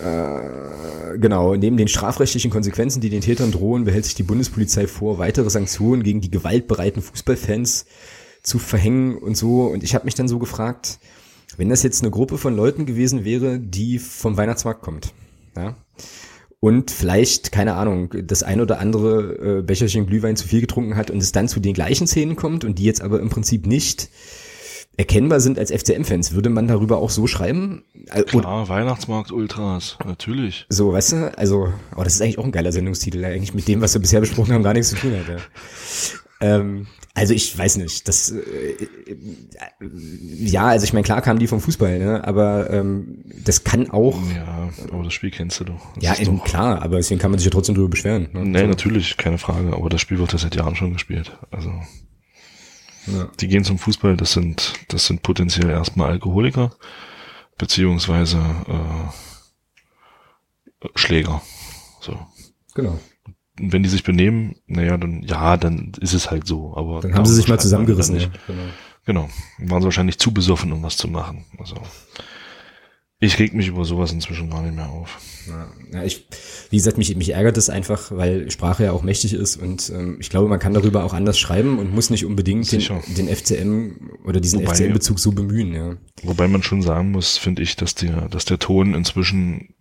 äh, 0.00 1.18
genau, 1.18 1.56
neben 1.56 1.76
den 1.76 1.88
strafrechtlichen 1.88 2.50
Konsequenzen, 2.50 3.00
die 3.00 3.10
den 3.10 3.20
Tätern 3.20 3.50
drohen, 3.50 3.84
behält 3.84 4.04
sich 4.04 4.14
die 4.14 4.22
Bundespolizei 4.22 4.86
vor, 4.86 5.18
weitere 5.18 5.50
Sanktionen 5.50 6.02
gegen 6.02 6.20
die 6.20 6.30
gewaltbereiten 6.30 7.02
Fußballfans 7.02 7.86
zu 8.42 8.58
verhängen 8.58 9.16
und 9.16 9.36
so. 9.36 9.64
Und 9.64 9.82
ich 9.82 9.94
habe 9.94 10.04
mich 10.04 10.14
dann 10.14 10.28
so 10.28 10.38
gefragt, 10.38 10.98
wenn 11.56 11.68
das 11.68 11.82
jetzt 11.82 12.02
eine 12.02 12.10
Gruppe 12.10 12.38
von 12.38 12.56
Leuten 12.56 12.86
gewesen 12.86 13.24
wäre, 13.24 13.58
die 13.58 13.98
vom 13.98 14.36
Weihnachtsmarkt 14.36 14.82
kommt, 14.82 15.12
ja, 15.56 15.74
und 16.64 16.92
vielleicht, 16.92 17.50
keine 17.50 17.74
Ahnung, 17.74 18.14
das 18.22 18.44
ein 18.44 18.60
oder 18.60 18.78
andere 18.78 19.58
äh, 19.58 19.62
Becherchen 19.62 20.06
Glühwein 20.06 20.36
zu 20.36 20.46
viel 20.46 20.60
getrunken 20.60 20.94
hat 20.94 21.10
und 21.10 21.18
es 21.18 21.32
dann 21.32 21.48
zu 21.48 21.58
den 21.58 21.74
gleichen 21.74 22.06
Szenen 22.06 22.36
kommt 22.36 22.62
und 22.64 22.78
die 22.78 22.84
jetzt 22.84 23.02
aber 23.02 23.18
im 23.18 23.30
Prinzip 23.30 23.66
nicht 23.66 24.10
erkennbar 24.96 25.40
sind 25.40 25.58
als 25.58 25.72
FCM-Fans, 25.72 26.34
würde 26.34 26.50
man 26.50 26.68
darüber 26.68 26.98
auch 26.98 27.10
so 27.10 27.26
schreiben? 27.26 27.82
Äh, 28.12 28.22
Klar, 28.22 28.68
Weihnachtsmarkt-Ultras, 28.68 29.98
natürlich. 30.06 30.66
So, 30.68 30.92
weißt 30.92 31.12
du, 31.12 31.36
also, 31.36 31.72
aber 31.90 32.04
das 32.04 32.14
ist 32.14 32.22
eigentlich 32.22 32.38
auch 32.38 32.44
ein 32.44 32.52
geiler 32.52 32.70
Sendungstitel, 32.70 33.18
der 33.18 33.30
eigentlich 33.30 33.54
mit 33.54 33.66
dem, 33.66 33.80
was 33.80 33.94
wir 33.94 34.00
bisher 34.00 34.20
besprochen 34.20 34.54
haben, 34.54 34.62
gar 34.62 34.72
nichts 34.72 34.90
zu 34.90 34.96
tun 34.96 35.14
hat. 35.18 35.28
Ja. 35.28 35.38
Ähm, 36.42 36.88
also 37.14 37.34
ich 37.34 37.56
weiß 37.56 37.76
nicht, 37.76 38.08
das 38.08 38.32
äh, 38.32 38.40
äh, 38.40 39.16
ja, 39.80 40.66
also 40.66 40.82
ich 40.84 40.92
meine, 40.92 41.04
klar 41.04 41.22
kamen 41.22 41.38
die 41.38 41.46
vom 41.46 41.60
Fußball, 41.60 42.00
ne? 42.00 42.26
aber 42.26 42.68
ähm, 42.70 43.22
das 43.44 43.62
kann 43.62 43.90
auch. 43.90 44.18
Ja, 44.34 44.70
aber 44.90 45.04
das 45.04 45.12
Spiel 45.12 45.30
kennst 45.30 45.60
du 45.60 45.64
doch. 45.64 45.94
Das 45.94 46.02
ja, 46.02 46.16
eben, 46.16 46.38
doch, 46.38 46.44
klar, 46.44 46.82
aber 46.82 46.96
deswegen 46.96 47.20
kann 47.20 47.30
man 47.30 47.38
sich 47.38 47.44
ja 47.44 47.52
trotzdem 47.52 47.76
drüber 47.76 47.90
beschweren. 47.90 48.28
Ne? 48.32 48.44
Nee, 48.44 48.60
so. 48.60 48.66
natürlich, 48.66 49.16
keine 49.16 49.38
Frage, 49.38 49.72
aber 49.72 49.88
das 49.88 50.00
Spiel 50.00 50.18
wird 50.18 50.32
ja 50.32 50.38
seit 50.38 50.56
Jahren 50.56 50.74
schon 50.74 50.94
gespielt. 50.94 51.30
Also 51.52 51.70
ja. 53.06 53.28
die 53.40 53.46
gehen 53.46 53.62
zum 53.62 53.78
Fußball, 53.78 54.16
das 54.16 54.32
sind, 54.32 54.72
das 54.88 55.06
sind 55.06 55.22
potenziell 55.22 55.70
erstmal 55.70 56.10
Alkoholiker, 56.10 56.74
beziehungsweise 57.56 58.38
äh, 60.82 60.88
Schläger. 60.96 61.40
So. 62.00 62.18
Genau 62.74 62.98
wenn 63.58 63.82
die 63.82 63.88
sich 63.88 64.02
benehmen, 64.02 64.56
naja, 64.66 64.96
dann 64.96 65.22
ja, 65.22 65.56
dann 65.56 65.92
ist 66.00 66.14
es 66.14 66.30
halt 66.30 66.46
so. 66.46 66.74
Aber 66.76 67.00
dann 67.00 67.14
haben 67.14 67.26
sie 67.26 67.34
sich 67.34 67.48
mal 67.48 67.60
zusammengerissen. 67.60 68.18
Ja. 68.18 68.28
Genau. 68.46 68.62
genau. 69.04 69.30
Waren 69.58 69.82
sie 69.82 69.86
wahrscheinlich 69.86 70.18
zu 70.18 70.32
besoffen, 70.32 70.72
um 70.72 70.82
was 70.82 70.96
zu 70.96 71.08
machen. 71.08 71.44
Also 71.58 71.76
ich 73.24 73.38
reg 73.38 73.54
mich 73.54 73.68
über 73.68 73.84
sowas 73.84 74.10
inzwischen 74.10 74.50
gar 74.50 74.62
nicht 74.62 74.74
mehr 74.74 74.88
auf. 74.88 75.20
Ja, 75.92 76.02
ich, 76.02 76.26
wie 76.70 76.76
gesagt, 76.76 76.98
mich, 76.98 77.14
mich 77.14 77.30
ärgert 77.30 77.56
es 77.56 77.70
einfach, 77.70 78.10
weil 78.10 78.50
Sprache 78.50 78.82
ja 78.82 78.90
auch 78.90 79.04
mächtig 79.04 79.32
ist 79.32 79.56
und 79.56 79.90
ähm, 79.90 80.16
ich 80.20 80.28
glaube, 80.28 80.48
man 80.48 80.58
kann 80.58 80.74
darüber 80.74 81.04
auch 81.04 81.14
anders 81.14 81.38
schreiben 81.38 81.78
und 81.78 81.94
muss 81.94 82.10
nicht 82.10 82.24
unbedingt 82.24 82.72
den, 82.72 82.82
den, 83.16 83.28
FCM 83.28 84.10
oder 84.24 84.40
diesen 84.40 84.66
FCM-Bezug 84.66 85.20
so 85.20 85.30
bemühen. 85.30 85.72
Ja. 85.72 85.96
Wobei 86.24 86.48
man 86.48 86.64
schon 86.64 86.82
sagen 86.82 87.12
muss, 87.12 87.38
finde 87.38 87.62
ich, 87.62 87.76
dass 87.76 87.94
der, 87.94 88.28
dass 88.28 88.44
der 88.44 88.58
Ton 88.58 88.92
inzwischen 88.92 89.74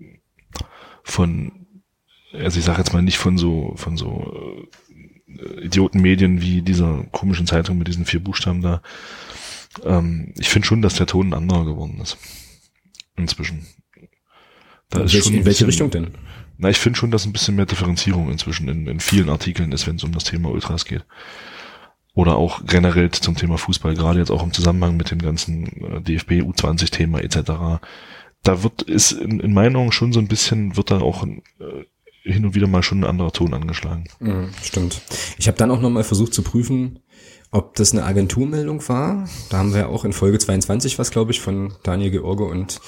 von 1.04 1.61
also 2.34 2.60
ich 2.60 2.66
sage 2.66 2.80
jetzt 2.80 2.94
mal 2.94 3.02
nicht 3.02 3.18
von 3.18 3.38
so, 3.38 3.74
von 3.76 3.98
so 3.98 4.68
äh, 5.28 5.66
Idiotenmedien 5.66 6.42
wie 6.42 6.62
dieser 6.62 7.04
komischen 7.12 7.48
Zeitung 7.48 7.78
mit 7.78 7.88
diesen 7.88 8.06
vier 8.06 8.24
Buchstaben 8.24 8.62
da. 8.62 8.82
Ähm, 9.84 10.34
ich 10.38 10.50
finde 10.50 10.68
schon, 10.68 10.82
dass 10.82 10.96
der 10.96 11.08
Ton 11.08 11.30
ein 11.30 11.34
anderer 11.34 11.66
geworden 11.66 12.00
ist. 12.02 12.18
Inzwischen. 13.16 13.66
Da 14.90 15.00
in, 15.00 15.06
ist 15.06 15.14
welch, 15.14 15.24
schon 15.24 15.34
in 15.34 15.46
welche 15.46 15.66
bisschen, 15.66 15.86
Richtung 15.86 15.90
denn? 15.90 16.18
Na, 16.58 16.70
ich 16.70 16.78
finde 16.78 16.98
schon, 16.98 17.12
dass 17.12 17.26
ein 17.26 17.34
bisschen 17.34 17.56
mehr 17.56 17.66
Differenzierung 17.66 18.30
inzwischen 18.30 18.68
in, 18.68 18.88
in 18.88 19.00
vielen 19.00 19.30
Artikeln 19.30 19.72
ist, 19.72 19.88
wenn 19.88 19.96
es 19.96 20.04
um 20.04 20.12
das 20.12 20.26
Thema 20.26 20.50
Ultras 20.50 20.86
geht. 20.86 21.06
Oder 22.14 22.36
auch 22.36 22.66
generell 22.66 23.10
zum 23.12 23.36
Thema 23.36 23.58
Fußball, 23.58 23.96
gerade 23.96 24.20
jetzt 24.20 24.32
auch 24.32 24.44
im 24.44 24.52
Zusammenhang 24.52 24.98
mit 24.98 25.12
dem 25.12 25.20
ganzen 25.20 25.66
äh, 25.84 26.02
DFB 26.02 26.42
U20-Thema 26.42 27.22
etc. 27.22 27.82
Da 28.44 28.64
wird 28.64 28.82
ist 28.82 29.14
in, 29.14 29.40
in 29.40 29.54
meinen 29.54 29.78
Augen 29.78 29.92
schon 29.92 30.12
so 30.12 30.20
ein 30.20 30.28
bisschen, 30.28 30.76
wird 30.76 30.92
da 30.92 31.00
auch 31.00 31.24
ein, 31.24 31.42
äh, 31.60 31.86
hin 32.24 32.46
und 32.46 32.56
wieder 32.56 32.68
mal 32.68 32.84
schon 32.84 33.00
ein 33.00 33.10
anderer 33.10 33.32
Ton 33.32 33.54
angeschlagen. 33.54 34.06
Mhm, 34.20 34.50
stimmt. 34.64 35.02
Ich 35.38 35.48
habe 35.48 35.58
dann 35.58 35.72
auch 35.72 35.82
nochmal 35.82 36.04
versucht 36.04 36.34
zu 36.34 36.44
prüfen, 36.44 37.00
ob 37.52 37.76
das 37.76 37.92
eine 37.92 38.04
Agenturmeldung 38.04 38.88
war. 38.88 39.28
Da 39.50 39.58
haben 39.58 39.74
wir 39.74 39.90
auch 39.90 40.06
in 40.06 40.14
Folge 40.14 40.40
22 40.40 41.00
was, 41.00 41.12
glaube 41.12 41.32
ich, 41.32 41.42
von 41.42 41.74
Daniel 41.84 42.12
George 42.12 42.46
und 42.46 42.80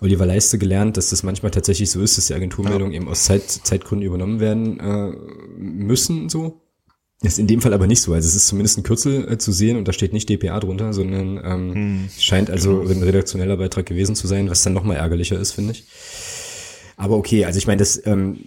Oliver 0.00 0.24
Leiste 0.24 0.58
gelernt, 0.58 0.96
dass 0.96 1.10
das 1.10 1.22
manchmal 1.22 1.50
tatsächlich 1.50 1.90
so 1.90 2.00
ist, 2.00 2.16
dass 2.16 2.26
die 2.26 2.34
Agenturmeldungen 2.34 2.92
ja. 2.92 3.00
eben 3.00 3.08
aus 3.08 3.24
Zeit, 3.24 3.48
Zeitgründen 3.48 4.06
übernommen 4.06 4.40
werden 4.40 4.80
äh, 4.80 5.12
müssen, 5.58 6.28
so. 6.28 6.62
Ist 7.22 7.38
in 7.38 7.46
dem 7.46 7.62
Fall 7.62 7.72
aber 7.72 7.86
nicht 7.86 8.02
so. 8.02 8.12
Also 8.12 8.28
es 8.28 8.36
ist 8.36 8.46
zumindest 8.46 8.78
ein 8.78 8.82
Kürzel 8.82 9.26
äh, 9.32 9.38
zu 9.38 9.50
sehen 9.50 9.78
und 9.78 9.88
da 9.88 9.92
steht 9.94 10.12
nicht 10.12 10.28
DPA 10.28 10.60
drunter, 10.60 10.92
sondern 10.92 11.40
ähm, 11.42 11.74
hm. 11.74 12.08
scheint 12.18 12.50
also 12.50 12.80
genau. 12.80 12.90
ein 12.90 13.02
redaktioneller 13.02 13.56
Beitrag 13.56 13.86
gewesen 13.86 14.14
zu 14.14 14.26
sein, 14.26 14.50
was 14.50 14.62
dann 14.62 14.74
nochmal 14.74 14.98
ärgerlicher 14.98 15.38
ist, 15.38 15.52
finde 15.52 15.72
ich. 15.72 15.86
Aber 16.98 17.16
okay, 17.16 17.46
also 17.46 17.58
ich 17.58 17.66
meine, 17.66 17.78
das 17.78 18.04
ähm, 18.06 18.38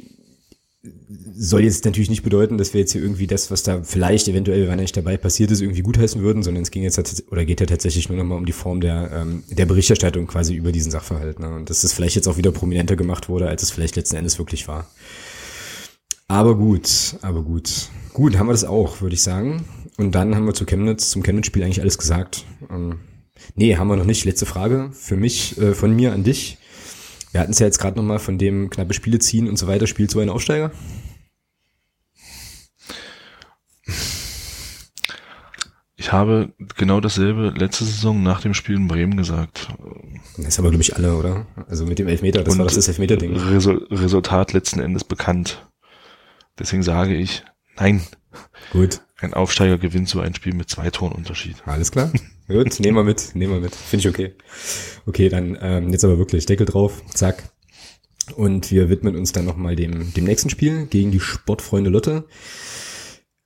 soll 1.36 1.64
jetzt 1.64 1.84
natürlich 1.84 2.10
nicht 2.10 2.24
bedeuten, 2.24 2.58
dass 2.58 2.74
wir 2.74 2.80
jetzt 2.80 2.94
hier 2.94 3.02
irgendwie 3.02 3.28
das, 3.28 3.52
was 3.52 3.64
da 3.64 3.84
vielleicht 3.84 4.30
eventuell, 4.30 4.68
wenn 4.68 4.80
nicht 4.80 4.96
dabei 4.96 5.18
passiert 5.18 5.52
ist, 5.52 5.62
irgendwie 5.62 5.82
gutheißen 5.82 6.22
würden, 6.22 6.42
sondern 6.42 6.64
es 6.64 6.72
ging 6.72 6.84
jetzt 6.84 7.24
oder 7.30 7.44
geht 7.44 7.60
ja 7.60 7.66
tatsächlich 7.66 8.08
nur 8.08 8.18
nochmal 8.18 8.38
um 8.38 8.46
die 8.46 8.54
Form 8.54 8.80
der, 8.80 9.12
ähm, 9.14 9.44
der 9.50 9.66
Berichterstattung 9.66 10.28
quasi 10.28 10.56
über 10.56 10.72
diesen 10.72 10.92
Sachverhalt. 10.92 11.40
Ne? 11.40 11.54
Und 11.54 11.70
dass 11.70 11.82
das 11.82 11.92
vielleicht 11.92 12.16
jetzt 12.16 12.28
auch 12.28 12.38
wieder 12.38 12.52
prominenter 12.52 12.96
gemacht 12.96 13.28
wurde, 13.28 13.50
als 13.50 13.64
es 13.64 13.72
vielleicht 13.72 13.98
letzten 13.98 14.16
Endes 14.16 14.40
wirklich 14.40 14.68
war. 14.70 14.90
Aber 16.30 16.56
gut, 16.56 17.18
aber 17.22 17.44
gut. 17.44 17.90
Gut, 18.14 18.38
haben 18.38 18.48
wir 18.48 18.54
das 18.54 18.64
auch, 18.64 19.02
würde 19.02 19.16
ich 19.16 19.24
sagen. 19.24 19.66
Und 19.98 20.14
dann 20.14 20.36
haben 20.36 20.46
wir 20.46 20.54
zu 20.54 20.66
Chemnitz, 20.66 21.10
zum 21.10 21.24
Chemnitz-Spiel 21.24 21.64
eigentlich 21.64 21.82
alles 21.82 21.98
gesagt. 21.98 22.46
Ähm, 22.70 23.00
nee, 23.56 23.76
haben 23.76 23.88
wir 23.88 23.98
noch 23.98 24.06
nicht. 24.06 24.24
Letzte 24.24 24.46
Frage 24.46 24.92
für 24.94 25.18
mich, 25.18 25.58
äh, 25.58 25.74
von 25.74 25.94
mir 25.94 26.14
an 26.14 26.24
dich. 26.24 26.58
Wir 27.32 27.42
hatten 27.42 27.52
es 27.52 27.60
ja 27.60 27.66
jetzt 27.66 27.80
gerade 27.80 27.98
nochmal 27.98 28.20
von 28.20 28.38
dem 28.38 28.70
knappe 28.70 28.94
Spiele 28.94 29.20
ziehen 29.20 29.48
und 29.48 29.58
so 29.58 29.68
weiter. 29.68 29.88
Spielt 29.88 30.12
so 30.12 30.20
ein 30.20 30.30
Aufsteiger? 30.30 30.72
Ich 35.96 36.14
habe 36.14 36.54
genau 36.76 37.02
dasselbe 37.02 37.50
letzte 37.50 37.84
Saison 37.84 38.24
nach 38.24 38.42
dem 38.42 38.54
Spiel 38.54 38.78
in 38.78 38.88
Bremen 38.88 39.18
gesagt. 39.18 39.68
Das 40.38 40.58
haben 40.58 40.66
wir, 40.66 40.72
glaube 40.72 40.82
ich, 40.82 40.96
alle, 40.96 41.16
oder? 41.16 41.46
Also 41.68 41.86
mit 41.86 42.00
dem 42.00 42.08
Elfmeter, 42.08 42.44
das 42.44 42.54
und 42.54 42.60
war 42.60 42.66
das, 42.66 42.76
das 42.76 42.88
Elfmeter-Ding. 42.88 43.36
Resul 43.36 43.86
Resultat 43.92 44.54
letzten 44.54 44.80
Endes 44.80 45.04
bekannt. 45.04 45.68
Deswegen 46.58 46.84
sage 46.84 47.16
ich, 47.16 47.44
nein. 47.78 48.02
Gut. 48.72 49.02
Ein 49.20 49.34
Aufsteiger 49.34 49.78
gewinnt 49.78 50.08
so 50.08 50.22
ein 50.22 50.34
Spiel 50.34 50.54
mit 50.54 50.70
zwei 50.70 50.90
Toren 50.90 51.12
Unterschied. 51.12 51.58
Alles 51.66 51.92
klar. 51.92 52.12
Gut, 52.50 52.80
nehmen 52.80 52.98
wir 52.98 53.04
mit, 53.04 53.36
nehmen 53.36 53.54
wir 53.54 53.60
mit. 53.60 53.76
Finde 53.76 54.08
ich 54.08 54.14
okay. 54.14 54.34
Okay, 55.06 55.30
dann 55.30 55.56
ähm, 55.62 55.92
jetzt 55.92 56.04
aber 56.04 56.18
wirklich 56.18 56.48
Deckel 56.48 56.66
drauf, 56.66 57.04
zack. 57.14 57.44
Und 58.36 58.72
wir 58.72 58.90
widmen 58.90 59.16
uns 59.16 59.32
dann 59.32 59.46
nochmal 59.46 59.76
dem, 59.76 60.14
dem 60.14 60.24
nächsten 60.24 60.50
Spiel 60.50 60.88
gegen 60.88 61.12
die 61.12 61.20
Sportfreunde 61.20 61.92
Lotte. 61.92 62.26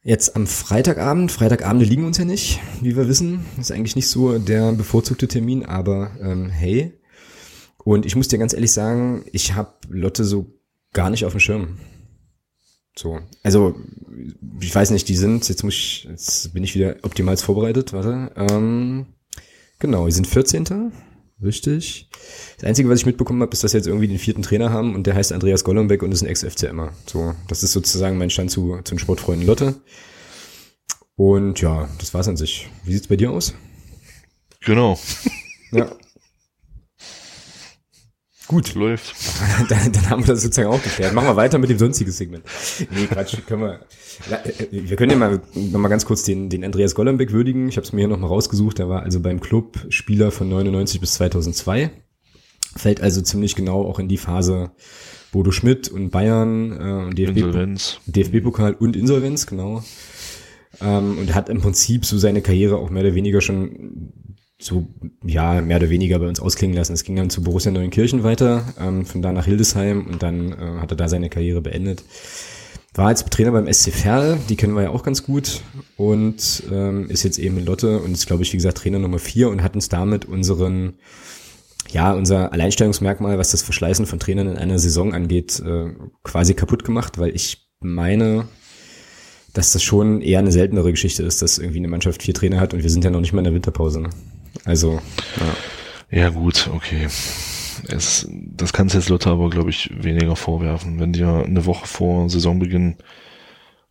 Jetzt 0.03 0.37
am 0.37 0.47
Freitagabend. 0.47 1.33
Freitagabende 1.33 1.83
liegen 1.85 2.05
uns 2.05 2.17
ja 2.17 2.23
nicht, 2.23 2.61
wie 2.81 2.95
wir 2.95 3.09
wissen. 3.09 3.45
Ist 3.59 3.73
eigentlich 3.73 3.97
nicht 3.97 4.07
so 4.07 4.39
der 4.39 4.71
bevorzugte 4.71 5.27
Termin, 5.27 5.65
aber 5.65 6.11
ähm, 6.21 6.49
hey. 6.49 6.93
Und 7.83 8.05
ich 8.05 8.15
muss 8.15 8.29
dir 8.29 8.39
ganz 8.39 8.53
ehrlich 8.53 8.71
sagen, 8.71 9.25
ich 9.33 9.53
habe 9.53 9.73
Lotte 9.89 10.23
so 10.23 10.59
gar 10.93 11.09
nicht 11.09 11.25
auf 11.25 11.33
dem 11.33 11.41
Schirm. 11.41 11.77
So, 12.95 13.19
also 13.41 13.75
ich 14.59 14.73
weiß 14.73 14.91
nicht, 14.91 15.09
die 15.09 15.15
sind, 15.15 15.47
jetzt 15.49 15.63
muss 15.63 15.73
ich, 15.73 16.07
jetzt 16.09 16.53
bin 16.53 16.63
ich 16.63 16.75
wieder 16.75 16.95
optimal 17.01 17.37
vorbereitet, 17.37 17.91
warte. 17.93 18.31
Ähm, 18.35 19.07
genau, 19.79 20.05
die 20.05 20.11
sind 20.11 20.27
14. 20.27 20.91
Richtig. 21.41 22.09
Das 22.57 22.65
Einzige, 22.65 22.87
was 22.89 22.99
ich 22.99 23.05
mitbekommen 23.05 23.41
habe, 23.41 23.51
ist, 23.51 23.63
dass 23.63 23.71
sie 23.71 23.77
jetzt 23.77 23.87
irgendwie 23.87 24.07
den 24.07 24.19
vierten 24.19 24.43
Trainer 24.43 24.69
haben 24.69 24.95
und 24.95 25.07
der 25.07 25.15
heißt 25.15 25.33
Andreas 25.33 25.63
Golombek 25.63 26.01
und 26.03 26.11
ist 26.11 26.21
ein 26.21 26.27
Ex-FCMer. 26.27 26.93
So, 27.05 27.35
das 27.47 27.63
ist 27.63 27.73
sozusagen 27.73 28.17
mein 28.17 28.29
Stand 28.29 28.51
zu, 28.51 28.79
zu 28.83 28.95
den 28.95 28.99
Sportfreunden 28.99 29.45
Lotte. 29.45 29.75
Und 31.15 31.59
ja, 31.61 31.89
das 31.99 32.13
war's 32.13 32.27
an 32.27 32.37
sich. 32.37 32.69
Wie 32.85 32.93
sieht's 32.93 33.07
bei 33.07 33.17
dir 33.17 33.31
aus? 33.31 33.53
Genau. 34.61 34.97
Ja. 35.71 35.91
Gut. 38.53 38.75
Läuft. 38.75 39.15
dann, 39.69 39.91
dann 39.91 40.09
haben 40.11 40.23
wir 40.27 40.33
das 40.33 40.43
sozusagen 40.43 40.69
auch 40.69 40.81
geklärt. 40.81 41.11
Machen 41.13 41.27
wir 41.27 41.35
weiter 41.35 41.57
mit 41.57 41.71
dem 41.71 41.79
sonstigen 41.79 42.11
Segment. 42.11 42.43
Nee, 42.91 43.07
Quatsch, 43.07 43.35
können 43.47 43.61
wir. 43.63 43.79
Äh, 44.29 44.67
wir 44.69 44.95
können 44.95 45.09
ja 45.09 45.17
mal 45.17 45.41
noch 45.55 45.79
mal 45.79 45.89
ganz 45.89 46.05
kurz 46.05 46.21
den, 46.21 46.49
den 46.49 46.63
Andreas 46.63 46.93
Golombek 46.93 47.31
würdigen. 47.31 47.67
Ich 47.67 47.77
habe 47.77 47.85
es 47.85 47.93
mir 47.93 48.01
hier 48.01 48.09
noch 48.09 48.19
mal 48.19 48.27
rausgesucht. 48.27 48.79
Er 48.79 48.89
war 48.89 49.01
also 49.01 49.19
beim 49.21 49.39
Club 49.39 49.79
Spieler 49.89 50.29
von 50.29 50.49
99 50.49 51.01
bis 51.01 51.15
2002. 51.15 51.89
Fällt 52.75 53.01
also 53.01 53.21
ziemlich 53.21 53.55
genau 53.55 53.85
auch 53.85 53.97
in 53.97 54.07
die 54.07 54.17
Phase 54.17 54.71
Bodo 55.31 55.51
Schmidt 55.51 55.89
und 55.89 56.11
Bayern 56.11 56.71
äh, 56.71 57.05
und 57.07 57.17
DFB, 57.17 57.37
Insolvenz. 57.37 57.99
DFB-Pokal 58.05 58.75
und 58.75 58.95
Insolvenz, 58.95 59.47
genau. 59.47 59.83
Ähm, 60.79 61.17
und 61.17 61.33
hat 61.33 61.49
im 61.49 61.59
Prinzip 61.59 62.05
so 62.05 62.19
seine 62.19 62.43
Karriere 62.43 62.77
auch 62.77 62.91
mehr 62.91 63.03
oder 63.03 63.15
weniger 63.15 63.41
schon 63.41 64.13
so, 64.63 64.87
ja, 65.25 65.61
mehr 65.61 65.77
oder 65.77 65.89
weniger 65.89 66.19
bei 66.19 66.27
uns 66.27 66.39
ausklingen 66.39 66.75
lassen. 66.75 66.93
Es 66.93 67.03
ging 67.03 67.15
dann 67.15 67.29
zu 67.29 67.43
Borussia 67.43 67.71
Neuenkirchen 67.71 68.23
weiter, 68.23 68.63
ähm, 68.79 69.05
von 69.05 69.21
da 69.21 69.31
nach 69.31 69.45
Hildesheim 69.45 70.07
und 70.07 70.23
dann 70.23 70.51
äh, 70.51 70.79
hat 70.79 70.91
er 70.91 70.97
da 70.97 71.07
seine 71.07 71.29
Karriere 71.29 71.61
beendet. 71.61 72.03
War 72.95 73.09
jetzt 73.09 73.29
Trainer 73.31 73.51
beim 73.51 73.71
SC 73.71 73.91
Verl, 73.91 74.37
die 74.49 74.55
kennen 74.55 74.75
wir 74.75 74.83
ja 74.83 74.89
auch 74.89 75.01
ganz 75.01 75.23
gut 75.23 75.61
und 75.97 76.63
ähm, 76.71 77.09
ist 77.09 77.23
jetzt 77.23 77.39
eben 77.39 77.57
in 77.57 77.65
Lotte 77.65 77.99
und 77.99 78.11
ist, 78.11 78.27
glaube 78.27 78.43
ich, 78.43 78.53
wie 78.53 78.57
gesagt, 78.57 78.77
Trainer 78.77 78.99
Nummer 78.99 79.17
vier 79.17 79.49
und 79.49 79.63
hat 79.63 79.73
uns 79.73 79.89
damit 79.89 80.25
unseren, 80.25 80.93
ja, 81.89 82.13
unser 82.13 82.53
Alleinstellungsmerkmal, 82.53 83.39
was 83.39 83.49
das 83.49 83.63
Verschleißen 83.63 84.05
von 84.05 84.19
Trainern 84.19 84.47
in 84.47 84.57
einer 84.57 84.77
Saison 84.77 85.13
angeht, 85.13 85.59
äh, 85.59 85.91
quasi 86.23 86.53
kaputt 86.53 86.83
gemacht, 86.83 87.17
weil 87.17 87.35
ich 87.35 87.67
meine, 87.79 88.47
dass 89.53 89.73
das 89.73 89.81
schon 89.81 90.21
eher 90.21 90.39
eine 90.39 90.51
seltenere 90.51 90.91
Geschichte 90.91 91.23
ist, 91.23 91.41
dass 91.41 91.57
irgendwie 91.57 91.79
eine 91.79 91.87
Mannschaft 91.87 92.21
vier 92.21 92.35
Trainer 92.35 92.59
hat 92.59 92.75
und 92.75 92.83
wir 92.83 92.89
sind 92.91 93.03
ja 93.03 93.09
noch 93.09 93.21
nicht 93.21 93.33
mal 93.33 93.39
in 93.39 93.45
der 93.45 93.53
Winterpause. 93.55 94.01
Ne? 94.01 94.09
Also, 94.65 95.01
ja. 95.39 96.19
Ja, 96.19 96.29
gut, 96.29 96.69
okay. 96.71 97.05
Es, 97.05 98.27
das 98.29 98.71
kannst 98.71 98.93
jetzt 98.93 99.09
Lotte 99.09 99.31
aber, 99.31 99.49
glaube 99.49 99.71
ich, 99.71 99.89
weniger 99.91 100.35
vorwerfen. 100.35 100.99
Wenn 100.99 101.11
dir 101.11 101.43
eine 101.43 101.65
Woche 101.65 101.87
vor 101.87 102.29
Saisonbeginn 102.29 102.97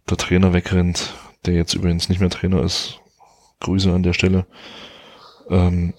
der 0.09 0.17
Trainer 0.17 0.53
wegrennt, 0.53 1.15
der 1.47 1.55
jetzt 1.55 1.75
übrigens 1.75 2.09
nicht 2.09 2.21
mehr 2.21 2.31
Trainer 2.31 2.63
ist, 2.63 3.01
Grüße 3.61 3.93
an 3.93 4.05
der 4.05 4.13
Stelle, 4.13 4.47
ähm, 5.51 5.95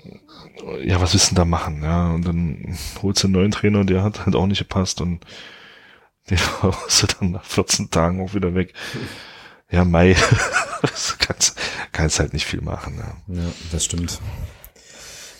ja, 0.83 1.01
was 1.01 1.13
willst 1.13 1.31
du 1.31 1.35
denn 1.35 1.43
da 1.43 1.45
machen? 1.45 1.83
Ja, 1.83 2.11
und 2.11 2.25
dann 2.25 2.77
holst 3.01 3.23
du 3.23 3.27
einen 3.27 3.33
neuen 3.33 3.51
Trainer, 3.51 3.83
der 3.83 4.03
hat 4.03 4.25
halt 4.25 4.35
auch 4.35 4.47
nicht 4.47 4.59
gepasst 4.59 5.01
und 5.01 5.25
den 6.29 6.37
haust 6.61 7.03
du 7.03 7.07
dann 7.19 7.31
nach 7.31 7.43
14 7.43 7.89
Tagen 7.89 8.21
auch 8.21 8.33
wieder 8.33 8.55
weg. 8.55 8.73
Ja, 9.73 9.83
Mai, 9.83 10.15
kannst, 11.19 11.55
kannst 11.91 12.19
halt 12.19 12.33
nicht 12.33 12.45
viel 12.45 12.61
machen. 12.61 12.93
Ja. 12.97 13.41
ja, 13.41 13.49
das 13.71 13.83
stimmt. 13.83 14.21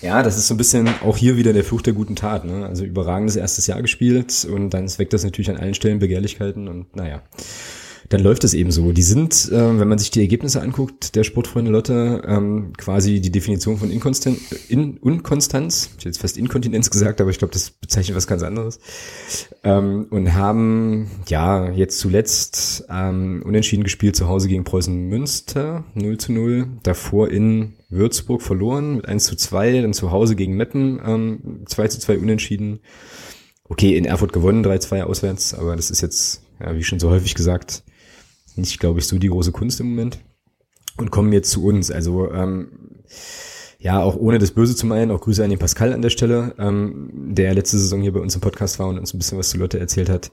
Ja, 0.02 0.24
das 0.24 0.38
ist 0.38 0.48
so 0.48 0.56
ein 0.56 0.58
bisschen 0.58 0.90
auch 1.04 1.16
hier 1.16 1.38
wieder 1.38 1.54
der 1.54 1.64
Fluch 1.64 1.84
der 1.84 1.94
guten 1.94 2.16
Tat. 2.16 2.44
Ne? 2.44 2.66
Also 2.66 2.84
überragendes 2.84 3.36
erstes 3.36 3.68
Jahr 3.68 3.84
gespielt 3.84 4.46
und 4.52 4.72
dann 4.72 4.90
weckt 4.98 5.14
das 5.14 5.24
natürlich 5.24 5.52
an 5.52 5.58
allen 5.58 5.76
Stellen 5.76 6.00
Begehrlichkeiten 6.00 6.68
und 6.68 6.96
naja 6.96 7.22
dann 8.10 8.22
läuft 8.22 8.44
es 8.44 8.54
eben 8.54 8.72
so. 8.72 8.92
Die 8.92 9.02
sind, 9.02 9.50
äh, 9.52 9.80
wenn 9.80 9.88
man 9.88 9.98
sich 9.98 10.12
die 10.12 10.20
Ergebnisse 10.20 10.62
anguckt, 10.62 11.16
der 11.16 11.24
Sportfreunde 11.24 11.72
Lotte, 11.72 12.22
ähm, 12.28 12.74
quasi 12.78 13.22
die 13.22 13.32
Definition 13.32 13.78
von 13.78 13.92
Inkonstant, 13.92 14.40
in, 14.68 14.98
Unkonstanz, 14.98 15.90
ich 15.92 15.98
hätte 15.98 16.10
jetzt 16.10 16.22
fast 16.22 16.38
Inkontinenz 16.38 16.90
gesagt, 16.90 17.22
aber 17.22 17.30
ich 17.30 17.38
glaube, 17.38 17.54
das 17.54 17.70
bezeichnet 17.72 18.16
was 18.16 18.28
ganz 18.28 18.44
anderes, 18.44 18.80
ähm, 19.64 20.08
und 20.10 20.34
haben 20.34 21.10
ja 21.28 21.72
jetzt 21.72 22.00
zuletzt 22.00 22.86
ähm, 22.90 23.42
unentschieden 23.46 23.84
gespielt 23.84 24.16
zu 24.16 24.28
Hause 24.28 24.48
gegen 24.48 24.64
Preußen 24.64 25.10
Münster, 25.10 25.86
0 25.94 26.18
zu 26.18 26.34
0, 26.34 26.68
davor 26.84 27.30
in 27.30 27.74
Würzburg 27.90 28.42
verloren 28.42 28.98
mit 28.98 29.08
1 29.08 29.24
zu 29.24 29.36
2, 29.36 29.82
dann 29.82 29.94
zu 29.94 30.12
Hause 30.12 30.36
gegen 30.36 30.56
Meppen 30.56 31.00
ähm, 31.06 31.64
2 31.66 31.88
zu 31.88 32.00
2 32.00 32.18
unentschieden. 32.18 32.80
Okay, 33.66 33.96
in 33.96 34.06
Erfurt 34.06 34.34
gewonnen, 34.34 34.64
3-2 34.64 35.04
auswärts, 35.04 35.54
aber 35.54 35.76
das 35.76 35.90
ist 35.90 36.02
jetzt, 36.02 36.44
ja, 36.60 36.76
wie 36.76 36.84
schon 36.84 37.00
so 37.00 37.10
häufig 37.10 37.34
gesagt, 37.34 37.84
nicht, 38.58 38.80
glaube 38.80 39.00
ich, 39.00 39.08
so 39.08 39.18
die 39.18 39.30
große 39.30 39.52
Kunst 39.52 39.80
im 39.80 39.90
Moment. 39.90 40.20
Und 40.98 41.12
kommen 41.12 41.34
jetzt 41.34 41.50
zu 41.50 41.66
uns. 41.66 41.90
Also 41.90 42.32
ähm, 42.32 42.68
ja, 43.80 44.02
auch 44.02 44.16
ohne 44.16 44.40
das 44.40 44.52
Böse 44.52 44.76
zu 44.76 44.86
meinen, 44.86 45.12
auch 45.12 45.22
Grüße 45.22 45.44
an 45.44 45.50
den 45.50 45.60
Pascal 45.60 45.92
an 45.92 46.02
der 46.02 46.10
Stelle, 46.10 46.56
ähm, 46.58 47.10
der 47.12 47.54
letzte 47.54 47.78
Saison 47.78 48.02
hier 48.02 48.14
bei 48.14 48.20
uns 48.20 48.36
im 48.36 48.42
Podcast 48.42 48.80
war 48.80 48.88
und 48.88 49.00
uns 49.00 49.14
ein 49.14 49.18
bisschen 49.18 49.38
was 49.38 49.50
zu 49.50 49.58
Lotte 49.58 49.80
erzählt 49.80 50.10
hat. 50.10 50.32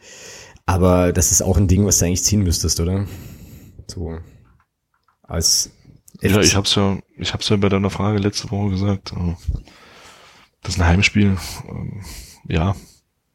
Aber 0.66 1.12
das 1.12 1.32
ist 1.32 1.42
auch 1.42 1.56
ein 1.56 1.66
Ding, 1.66 1.86
was 1.86 1.98
du 1.98 2.04
eigentlich 2.04 2.22
ziehen 2.22 2.42
müsstest, 2.42 2.78
oder? 2.78 3.06
So 3.86 4.18
als 5.30 5.70
ja, 6.20 6.40
ich 6.40 6.54
hab's 6.54 6.74
ja, 6.74 6.98
ich 7.16 7.32
hab's 7.32 7.48
ja 7.48 7.56
bei 7.56 7.68
deiner 7.68 7.88
Frage 7.88 8.18
letzte 8.18 8.50
Woche 8.50 8.70
gesagt. 8.70 9.12
Äh, 9.12 9.34
das 10.62 10.74
ist 10.74 10.80
ein 10.80 10.86
Heimspiel. 10.86 11.38
Ähm, 11.68 12.02
ja, 12.46 12.76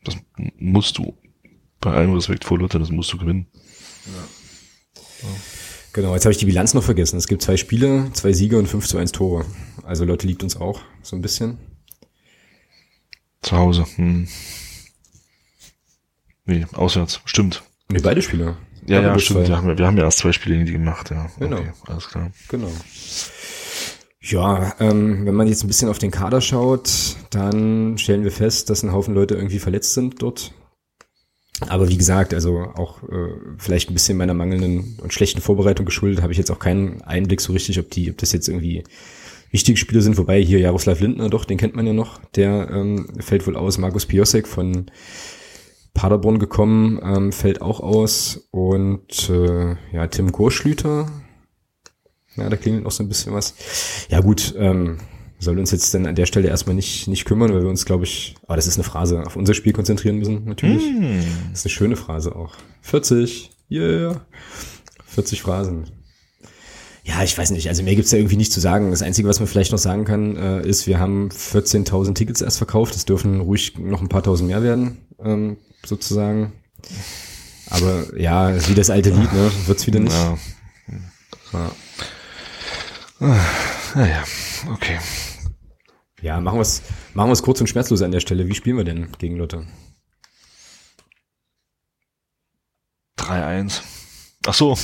das 0.03 0.17
musst 0.57 0.97
du 0.97 1.17
bei 1.79 1.91
allem 1.91 2.13
Respekt 2.13 2.45
vor 2.45 2.59
Lotte, 2.59 2.77
das 2.77 2.91
musst 2.91 3.11
du 3.13 3.17
gewinnen. 3.17 3.47
Ja. 4.05 4.23
Genau, 5.93 6.13
jetzt 6.13 6.25
habe 6.25 6.31
ich 6.31 6.37
die 6.37 6.45
Bilanz 6.45 6.73
noch 6.73 6.83
vergessen. 6.83 7.17
Es 7.17 7.27
gibt 7.27 7.41
zwei 7.41 7.55
Spiele, 7.55 8.09
zwei 8.13 8.33
Siege 8.33 8.57
und 8.57 8.67
5 8.67 8.85
zu 8.85 8.97
1 8.97 9.13
Tore. 9.13 9.45
Also 9.83 10.03
Leute 10.03 10.27
liegt 10.27 10.43
uns 10.43 10.57
auch 10.57 10.81
so 11.01 11.15
ein 11.15 11.21
bisschen. 11.21 11.57
Zu 13.41 13.55
Hause. 13.55 13.85
Hm. 13.95 14.27
Nee, 16.45 16.65
auswärts. 16.73 17.21
Stimmt. 17.25 17.63
Nee, 17.89 17.99
beide 17.99 18.21
Spiele. 18.21 18.57
Ja, 18.87 19.01
ja, 19.01 19.17
stimmt. 19.17 19.47
Wir 19.47 19.57
haben, 19.57 19.77
wir 19.77 19.85
haben 19.85 19.97
ja 19.97 20.03
erst 20.03 20.19
zwei 20.19 20.31
Spiele 20.31 20.55
in 20.55 20.65
die 20.65 20.73
gemacht, 20.73 21.11
ja. 21.11 21.29
Genau. 21.39 21.57
Okay, 21.57 21.71
alles 21.87 22.07
klar. 22.07 22.31
Genau. 22.49 22.71
Ja, 24.21 24.75
ähm, 24.79 25.25
wenn 25.25 25.35
man 25.35 25.47
jetzt 25.47 25.63
ein 25.63 25.67
bisschen 25.67 25.89
auf 25.89 25.99
den 25.99 26.11
Kader 26.11 26.41
schaut, 26.41 27.15
dann 27.29 27.97
stellen 27.97 28.23
wir 28.23 28.31
fest, 28.31 28.69
dass 28.69 28.83
ein 28.83 28.91
Haufen 28.91 29.13
Leute 29.13 29.35
irgendwie 29.35 29.59
verletzt 29.59 29.93
sind 29.93 30.21
dort. 30.21 30.51
Aber 31.69 31.87
wie 31.87 31.97
gesagt, 31.97 32.33
also 32.33 32.59
auch 32.75 33.03
äh, 33.03 33.29
vielleicht 33.57 33.89
ein 33.89 33.93
bisschen 33.93 34.17
meiner 34.17 34.33
mangelnden 34.33 34.97
und 35.01 35.13
schlechten 35.13 35.41
Vorbereitung 35.41 35.85
geschuldet, 35.85 36.21
habe 36.21 36.33
ich 36.33 36.37
jetzt 36.37 36.51
auch 36.51 36.59
keinen 36.59 37.01
Einblick 37.01 37.39
so 37.39 37.53
richtig, 37.53 37.79
ob 37.79 37.89
die, 37.91 38.11
ob 38.11 38.17
das 38.17 38.33
jetzt 38.33 38.49
irgendwie 38.49 38.83
wichtige 39.51 39.77
Spiele 39.77 40.01
sind. 40.01 40.17
Wobei 40.17 40.41
hier 40.41 40.59
Jaroslav 40.59 40.99
Lindner, 40.99 41.29
doch, 41.29 41.45
den 41.45 41.57
kennt 41.57 41.75
man 41.75 41.87
ja 41.87 41.93
noch, 41.93 42.19
der 42.35 42.69
ähm, 42.71 43.07
fällt 43.19 43.47
wohl 43.47 43.55
aus. 43.55 43.77
Markus 43.77 44.05
Piosek 44.05 44.47
von 44.47 44.87
Paderborn 45.93 46.39
gekommen, 46.39 46.99
ähm, 47.01 47.31
fällt 47.31 47.61
auch 47.61 47.79
aus. 47.79 48.47
Und 48.51 49.29
äh, 49.29 49.75
ja, 49.93 50.07
Tim 50.07 50.33
Gorschlüter, 50.33 51.09
ja, 52.35 52.49
da 52.49 52.57
klingelt 52.57 52.83
noch 52.83 52.91
so 52.91 53.01
ein 53.03 53.07
bisschen 53.07 53.33
was. 53.33 53.55
Ja 54.09 54.19
gut, 54.19 54.53
ähm, 54.57 54.97
soll 55.39 55.59
uns 55.59 55.71
jetzt 55.71 55.93
dann 55.93 56.05
an 56.05 56.15
der 56.15 56.25
Stelle 56.25 56.47
erstmal 56.47 56.75
nicht, 56.75 57.07
nicht 57.07 57.25
kümmern, 57.25 57.53
weil 57.53 57.61
wir 57.61 57.69
uns, 57.69 57.85
glaube 57.85 58.05
ich, 58.05 58.35
aber 58.43 58.55
das 58.55 58.67
ist 58.67 58.77
eine 58.77 58.83
Phrase, 58.83 59.25
auf 59.25 59.35
unser 59.35 59.53
Spiel 59.53 59.73
konzentrieren 59.73 60.17
müssen, 60.17 60.45
natürlich. 60.45 60.83
Mm. 60.83 61.19
Das 61.51 61.59
ist 61.59 61.65
eine 61.65 61.71
schöne 61.71 61.95
Phrase 61.95 62.35
auch. 62.35 62.53
40, 62.81 63.51
yeah. 63.69 64.21
40 65.07 65.41
Phrasen. 65.41 65.85
Ja, 67.03 67.23
ich 67.23 67.37
weiß 67.37 67.51
nicht. 67.51 67.69
Also 67.69 67.83
mehr 67.83 67.95
gibt's 67.95 68.09
da 68.09 68.17
irgendwie 68.17 68.37
nicht 68.37 68.51
zu 68.51 68.59
sagen. 68.59 68.89
Das 68.89 69.03
Einzige, 69.03 69.27
was 69.27 69.39
man 69.39 69.47
vielleicht 69.47 69.71
noch 69.71 69.77
sagen 69.77 70.05
kann, 70.05 70.35
äh, 70.37 70.67
ist, 70.67 70.87
wir 70.87 70.99
haben 70.99 71.29
14.000 71.29 72.15
Tickets 72.15 72.41
erst 72.41 72.57
verkauft. 72.57 72.95
Es 72.95 73.05
dürfen 73.05 73.41
ruhig 73.41 73.77
noch 73.77 74.01
ein 74.01 74.09
paar 74.09 74.23
tausend 74.23 74.49
mehr 74.49 74.63
werden, 74.63 74.97
ähm, 75.23 75.57
sozusagen. 75.85 76.53
Aber 77.69 78.05
ja, 78.17 78.55
wie 78.67 78.73
das 78.73 78.89
alte 78.89 79.11
Lied, 79.11 79.31
ne? 79.33 79.51
Wird's 79.67 79.85
wieder 79.85 79.99
nicht. 79.99 80.15
Ja. 80.15 80.37
ja. 81.53 81.71
Ah, 83.19 83.39
naja, 83.95 84.23
okay. 84.71 84.99
Ja, 86.21 86.39
machen 86.39 86.57
wir 86.57 86.61
es 86.61 86.81
machen 87.13 87.29
wir's 87.29 87.43
kurz 87.43 87.61
und 87.61 87.67
schmerzlos 87.67 88.01
an 88.01 88.11
der 88.11 88.19
Stelle. 88.19 88.47
Wie 88.47 88.55
spielen 88.55 88.77
wir 88.77 88.83
denn 88.83 89.11
gegen 89.17 89.37
Lotte? 89.37 89.67
3-1. 93.17 93.81
Ach 94.47 94.53
so. 94.53 94.71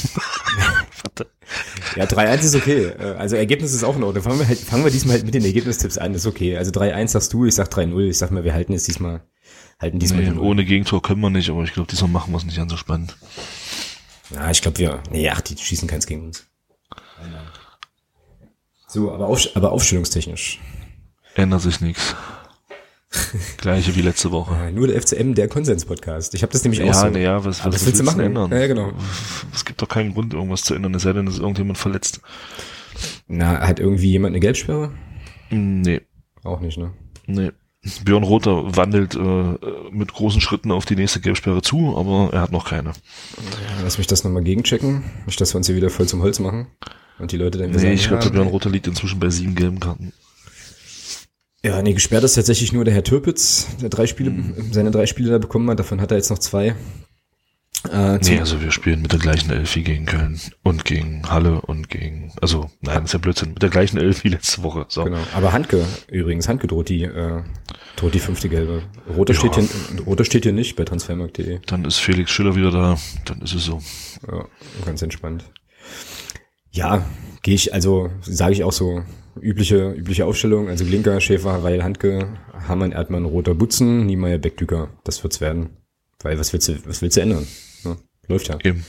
ja, 1.96 2.06
3-1 2.06 2.40
ist 2.40 2.56
okay. 2.56 2.86
Äh, 2.86 3.16
also 3.18 3.36
Ergebnis 3.36 3.74
ist 3.74 3.84
auch 3.84 3.96
in 3.96 4.04
Ordnung. 4.04 4.24
Fangen 4.24 4.40
wir, 4.40 4.48
halt, 4.48 4.60
fangen 4.60 4.84
wir 4.84 4.92
diesmal 4.92 5.18
halt 5.18 5.26
mit 5.26 5.34
den 5.34 5.46
Ergebnistipps 5.46 5.98
an. 5.98 6.14
Das 6.14 6.24
ist 6.24 6.28
okay. 6.28 6.58
Also 6.58 6.72
3-1 6.72 7.08
sagst 7.10 7.34
du, 7.34 7.46
ich 7.46 7.56
sag 7.56 7.70
3-0. 7.70 8.08
Ich 8.08 8.18
sag 8.18 8.32
mal, 8.32 8.44
wir 8.44 8.54
halten 8.54 8.74
es 8.74 8.84
diesmal. 8.84 9.22
Halten 9.80 10.00
diesmal 10.00 10.24
nee, 10.24 10.40
ohne 10.40 10.64
Gegentor 10.64 11.02
können 11.02 11.22
wir 11.22 11.32
nicht, 11.32 11.50
aber 11.50 11.64
ich 11.64 11.74
glaube, 11.74 11.90
diesmal 11.90 12.12
machen 12.12 12.32
wir 12.32 12.38
es 12.38 12.46
nicht 12.46 12.58
ganz 12.58 12.72
so 12.72 12.78
spannend. 12.78 13.18
Ja, 14.30 14.50
ich 14.52 14.62
glaube, 14.62 14.78
wir. 14.78 15.02
Nee, 15.10 15.30
ach, 15.30 15.42
die 15.42 15.58
schießen 15.58 15.88
keins 15.88 16.06
gegen 16.06 16.26
uns. 16.26 16.46
So, 18.92 19.10
aber, 19.10 19.28
auf, 19.28 19.48
aber 19.56 19.72
aufstellungstechnisch. 19.72 20.60
Ändert 21.36 21.62
sich 21.62 21.80
nichts. 21.80 22.14
Gleiche 23.58 23.96
wie 23.96 24.02
letzte 24.02 24.32
Woche. 24.32 24.54
Ja, 24.54 24.70
nur 24.70 24.88
der 24.88 25.02
FCM, 25.02 25.34
der 25.34 25.48
Konsens-Podcast. 25.48 26.34
Ich 26.34 26.44
habe 26.44 26.52
das 26.52 26.62
nämlich 26.66 26.82
ja, 26.82 26.90
auch 26.90 26.94
so. 26.94 27.08
Nee, 27.08 27.24
ja, 27.24 27.38
was, 27.46 27.64
was, 27.64 27.74
was 27.74 27.86
willst 27.86 28.02
du 28.02 28.04
machen? 28.04 28.20
Ändern? 28.20 28.52
Ja, 28.52 28.68
genau. 28.68 28.92
Es 29.54 29.64
gibt 29.64 29.82
doch 29.82 29.88
keinen 29.88 30.14
Grund, 30.14 30.34
irgendwas 30.34 30.64
zu 30.64 30.74
ändern, 30.74 30.94
es 30.94 31.04
sei 31.04 31.14
denn, 31.14 31.26
es 31.26 31.36
ist 31.36 31.40
irgendjemand 31.40 31.78
verletzt. 31.78 32.20
Na, 33.28 33.66
hat 33.66 33.80
irgendwie 33.80 34.12
jemand 34.12 34.34
eine 34.34 34.42
Gelbsperre? 34.42 34.92
Nee. 35.50 36.02
Auch 36.44 36.60
nicht, 36.60 36.78
ne? 36.78 36.92
Nee. 37.28 37.52
Björn 38.04 38.24
Rother 38.24 38.76
wandelt 38.76 39.16
äh, 39.16 39.90
mit 39.90 40.14
großen 40.14 40.42
Schritten 40.42 40.72
auf 40.72 40.86
die 40.86 40.98
nächste 40.98 41.22
Gelbsperre 41.22 41.62
zu, 41.62 41.98
aber 41.98 42.34
er 42.34 42.42
hat 42.42 42.52
noch 42.52 42.66
keine. 42.66 42.90
Ja, 42.90 43.84
lass 43.84 43.98
mich 43.98 44.08
das 44.08 44.26
nochmal 44.26 44.44
gegenchecken. 44.44 45.04
Nicht, 45.26 45.40
dass 45.40 45.54
wir 45.54 45.60
uns 45.60 45.68
hier 45.68 45.78
wieder 45.78 45.90
voll 45.90 46.08
zum 46.08 46.22
Holz 46.22 46.40
machen. 46.40 46.68
Und 47.22 47.32
die 47.32 47.38
Leute 47.38 47.60
dann 47.60 47.72
Nee, 47.72 47.94
ich 47.94 48.08
glaube, 48.08 48.30
Björn 48.30 48.48
Rother 48.48 48.70
liegt 48.70 48.88
inzwischen 48.88 49.20
bei 49.20 49.30
sieben 49.30 49.56
gelben 49.56 49.80
Karten. 49.80 50.12
Ja, 51.64 51.80
nee, 51.84 51.94
gesperrt 51.94 52.24
ist 52.24 52.34
tatsächlich 52.34 52.74
nur 52.74 52.84
der 52.84 52.94
Herr 52.94 53.04
Türpitz, 53.04 53.68
der 53.80 53.90
drei 53.90 54.08
Spiele, 54.08 54.32
mhm. 54.32 54.74
seine 54.74 54.90
drei 54.90 55.06
Spiele 55.06 55.30
da 55.30 55.38
bekommen 55.38 55.70
hat. 55.70 55.78
Davon 55.80 56.02
hat 56.02 56.10
er 56.10 56.18
jetzt 56.18 56.32
noch 56.32 56.40
zwei. 56.40 56.76
Äh, 57.90 58.18
nee, 58.18 58.40
also 58.40 58.62
wir 58.62 58.72
spielen 58.72 59.02
mit 59.02 59.12
der 59.12 59.20
gleichen 59.20 59.50
Elfi 59.52 59.82
gegen 59.82 60.06
Köln 60.06 60.40
und 60.62 60.86
gegen 60.86 61.28
Halle 61.30 61.62
und 61.62 61.90
gegen, 61.90 62.32
also 62.40 62.70
nein, 62.82 62.98
das 62.98 63.06
ist 63.06 63.14
ja 63.14 63.20
Blödsinn, 63.20 63.50
mit 63.50 63.64
der 63.64 63.72
gleichen 63.72 63.98
Elfi 63.98 64.28
letzte 64.30 64.62
Woche. 64.62 64.86
So. 64.88 65.04
Genau, 65.04 65.18
aber 65.34 65.52
Handke 65.52 65.84
übrigens, 66.08 66.48
Handke 66.48 66.68
droht 66.68 66.90
die, 66.90 67.04
äh, 67.04 67.42
droht 67.96 68.14
die 68.14 68.20
fünfte 68.20 68.50
gelbe. 68.50 68.84
Rote, 69.16 69.34
ja. 69.34 69.40
steht 69.40 69.56
hier, 69.56 69.68
Rote 70.06 70.26
steht 70.26 70.44
hier 70.44 70.54
nicht 70.54 70.76
bei 70.76 70.84
transfermarkt.de. 70.84 71.60
Dann 71.66 71.86
ist 71.86 71.98
Felix 71.98 72.30
Schiller 72.30 72.56
wieder 72.56 72.72
da, 72.72 72.98
dann 73.26 73.42
ist 73.42 73.56
es 73.56 73.66
so. 73.66 73.82
Ja, 74.32 74.46
ganz 74.86 75.02
entspannt. 75.02 75.46
Ja, 76.72 77.06
gehe 77.42 77.56
ich, 77.56 77.74
also 77.74 78.10
sage 78.22 78.54
ich 78.54 78.64
auch 78.64 78.72
so, 78.72 79.04
übliche, 79.40 79.92
übliche 79.92 80.26
Aufstellung, 80.26 80.70
also 80.70 80.86
Glinker, 80.86 81.20
Schäfer, 81.22 81.64
Weil, 81.64 81.84
Handke, 81.84 82.38
Hammann, 82.68 82.92
Erdmann, 82.92 83.26
Roter, 83.26 83.54
Butzen, 83.56 84.06
Niemeyer, 84.06 84.38
Beckdüker, 84.38 84.90
das 85.04 85.24
wird's 85.24 85.42
werden. 85.42 85.78
Weil 86.24 86.40
was 86.40 86.54
willst 86.54 86.68
du, 86.68 86.78
was 86.86 87.02
willst 87.02 87.18
du 87.18 87.22
ändern? 87.22 87.48
Läuft 88.28 88.48
ja. 88.48 88.58
Eben. 88.64 88.86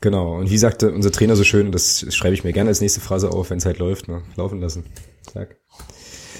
Genau. 0.00 0.38
Und 0.38 0.50
wie 0.50 0.58
sagte 0.58 0.92
unser 0.92 1.10
Trainer 1.10 1.34
so 1.36 1.44
schön, 1.44 1.72
das 1.72 2.06
schreibe 2.14 2.34
ich 2.34 2.44
mir 2.44 2.52
gerne 2.52 2.68
als 2.68 2.80
nächste 2.80 3.00
Phrase 3.00 3.30
auf, 3.30 3.50
wenn 3.50 3.58
es 3.58 3.66
halt 3.66 3.78
läuft, 3.78 4.08
ne? 4.08 4.22
Laufen 4.36 4.60
lassen. 4.60 4.84
Zack. 5.22 5.56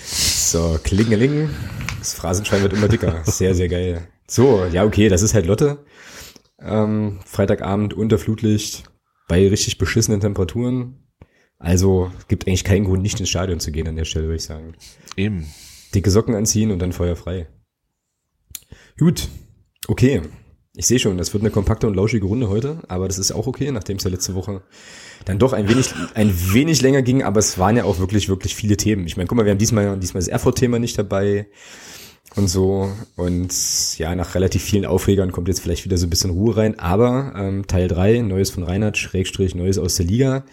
So, 0.05 0.79
klingeling. 0.83 1.51
Das 1.99 2.15
Phrasenschwein 2.15 2.63
wird 2.63 2.73
immer 2.73 2.89
dicker. 2.89 3.23
Sehr, 3.25 3.55
sehr 3.55 3.69
geil. 3.69 4.07
So, 4.29 4.65
ja, 4.73 4.85
okay, 4.85 5.09
das 5.09 5.23
ist 5.23 5.35
halt 5.35 5.47
Lotte. 5.47 5.85
Ähm, 6.61 7.19
Freitagabend 7.27 7.95
unter 7.95 8.19
Flutlicht 8.19 8.85
bei 9.29 9.47
richtig 9.47 9.79
beschissenen 9.79 10.20
Temperaturen. 10.20 10.97
Also 11.59 12.11
gibt 12.29 12.47
eigentlich 12.47 12.64
keinen 12.64 12.85
Grund, 12.85 13.03
nicht 13.03 13.20
ins 13.20 13.29
Stadion 13.29 13.61
zu 13.61 13.70
gehen 13.70 13.87
an 13.87 13.97
der 13.97 14.05
Stelle, 14.05 14.26
würde 14.26 14.37
ich 14.37 14.45
sagen. 14.45 14.74
Eben. 15.16 15.47
Dicke 15.95 16.11
Socken 16.11 16.35
anziehen 16.35 16.70
und 16.70 16.79
dann 16.81 16.93
feuerfrei. 16.93 17.49
Gut. 18.99 19.29
Okay. 19.87 20.22
Ich 20.76 20.87
sehe 20.87 20.99
schon, 20.99 21.18
das 21.18 21.33
wird 21.33 21.43
eine 21.43 21.51
kompakte 21.51 21.89
und 21.89 21.95
lauschige 21.95 22.26
Runde 22.26 22.49
heute, 22.49 22.83
aber 22.87 23.09
das 23.09 23.18
ist 23.18 23.33
auch 23.33 23.49
okay, 23.49 23.72
nachdem 23.72 23.97
es 23.97 24.05
ja 24.05 24.11
letzte 24.11 24.37
Woche 24.37 24.62
dann 25.24 25.41
doch 25.41 25.53
ein 25.53 25.68
wenig, 25.68 25.93
ein 26.14 26.33
wenig 26.53 26.83
länger 26.83 27.03
ging, 27.03 27.24
aber 27.24 27.41
es 27.41 27.59
waren 27.59 27.76
ja 27.76 27.83
auch 27.83 27.99
wirklich, 27.99 28.29
wirklich 28.29 28.55
viele 28.55 28.76
Themen. 28.76 29.05
Ich 29.07 29.16
meine, 29.16 29.26
guck 29.26 29.37
mal, 29.37 29.45
wir 29.45 29.51
haben 29.51 29.59
diesmal, 29.59 29.99
diesmal 29.99 30.20
das 30.20 30.29
Erfurt-Thema 30.29 30.79
nicht 30.79 30.97
dabei 30.97 31.49
und 32.37 32.49
so. 32.49 32.91
Und 33.16 33.53
ja, 33.99 34.14
nach 34.14 34.35
relativ 34.35 34.62
vielen 34.62 34.87
Aufregern 34.87 35.33
kommt 35.33 35.49
jetzt 35.49 35.61
vielleicht 35.61 35.85
wieder 35.85 35.97
so 35.97 36.07
ein 36.07 36.11
bisschen 36.11 36.31
Ruhe 36.31 36.57
rein. 36.57 36.79
Aber 36.79 37.33
ähm, 37.37 37.66
Teil 37.66 37.89
drei 37.89 38.20
Neues 38.20 38.51
von 38.51 38.62
Reinhard, 38.62 38.97
Schrägstrich, 38.97 39.55
Neues 39.55 39.79
aus 39.79 39.97
der 39.97 40.07
Liga. 40.07 40.45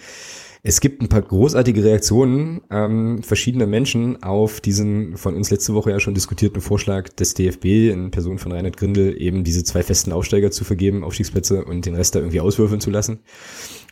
Es 0.68 0.82
gibt 0.82 0.99
ein 0.99 1.09
paar 1.09 1.22
großartige 1.22 1.84
Reaktionen 1.84 2.61
ähm, 2.72 3.22
verschiedener 3.22 3.68
Menschen 3.68 4.24
auf 4.24 4.61
diesen 4.61 5.16
von 5.16 5.36
uns 5.36 5.51
letzte 5.51 5.76
Woche 5.76 5.91
ja 5.91 5.99
schon 5.99 6.16
diskutierten 6.16 6.59
Vorschlag 6.59 7.09
des 7.09 7.36
DFB 7.36 7.91
in 7.91 8.09
Person 8.09 8.39
von 8.39 8.51
Reinhard 8.51 8.76
Grindel 8.76 9.16
eben 9.22 9.43
diese 9.43 9.63
zwei 9.63 9.84
festen 9.84 10.11
Aufsteiger 10.11 10.49
zu 10.49 10.63
vergeben, 10.63 11.03
Aufstiegsplätze 11.03 11.63
und 11.63 11.86
den 11.86 11.93
Rest 11.93 12.16
da 12.16 12.20
irgendwie 12.20 12.39
auswürfeln 12.39 12.82
zu 12.82 12.89
lassen. 12.89 13.20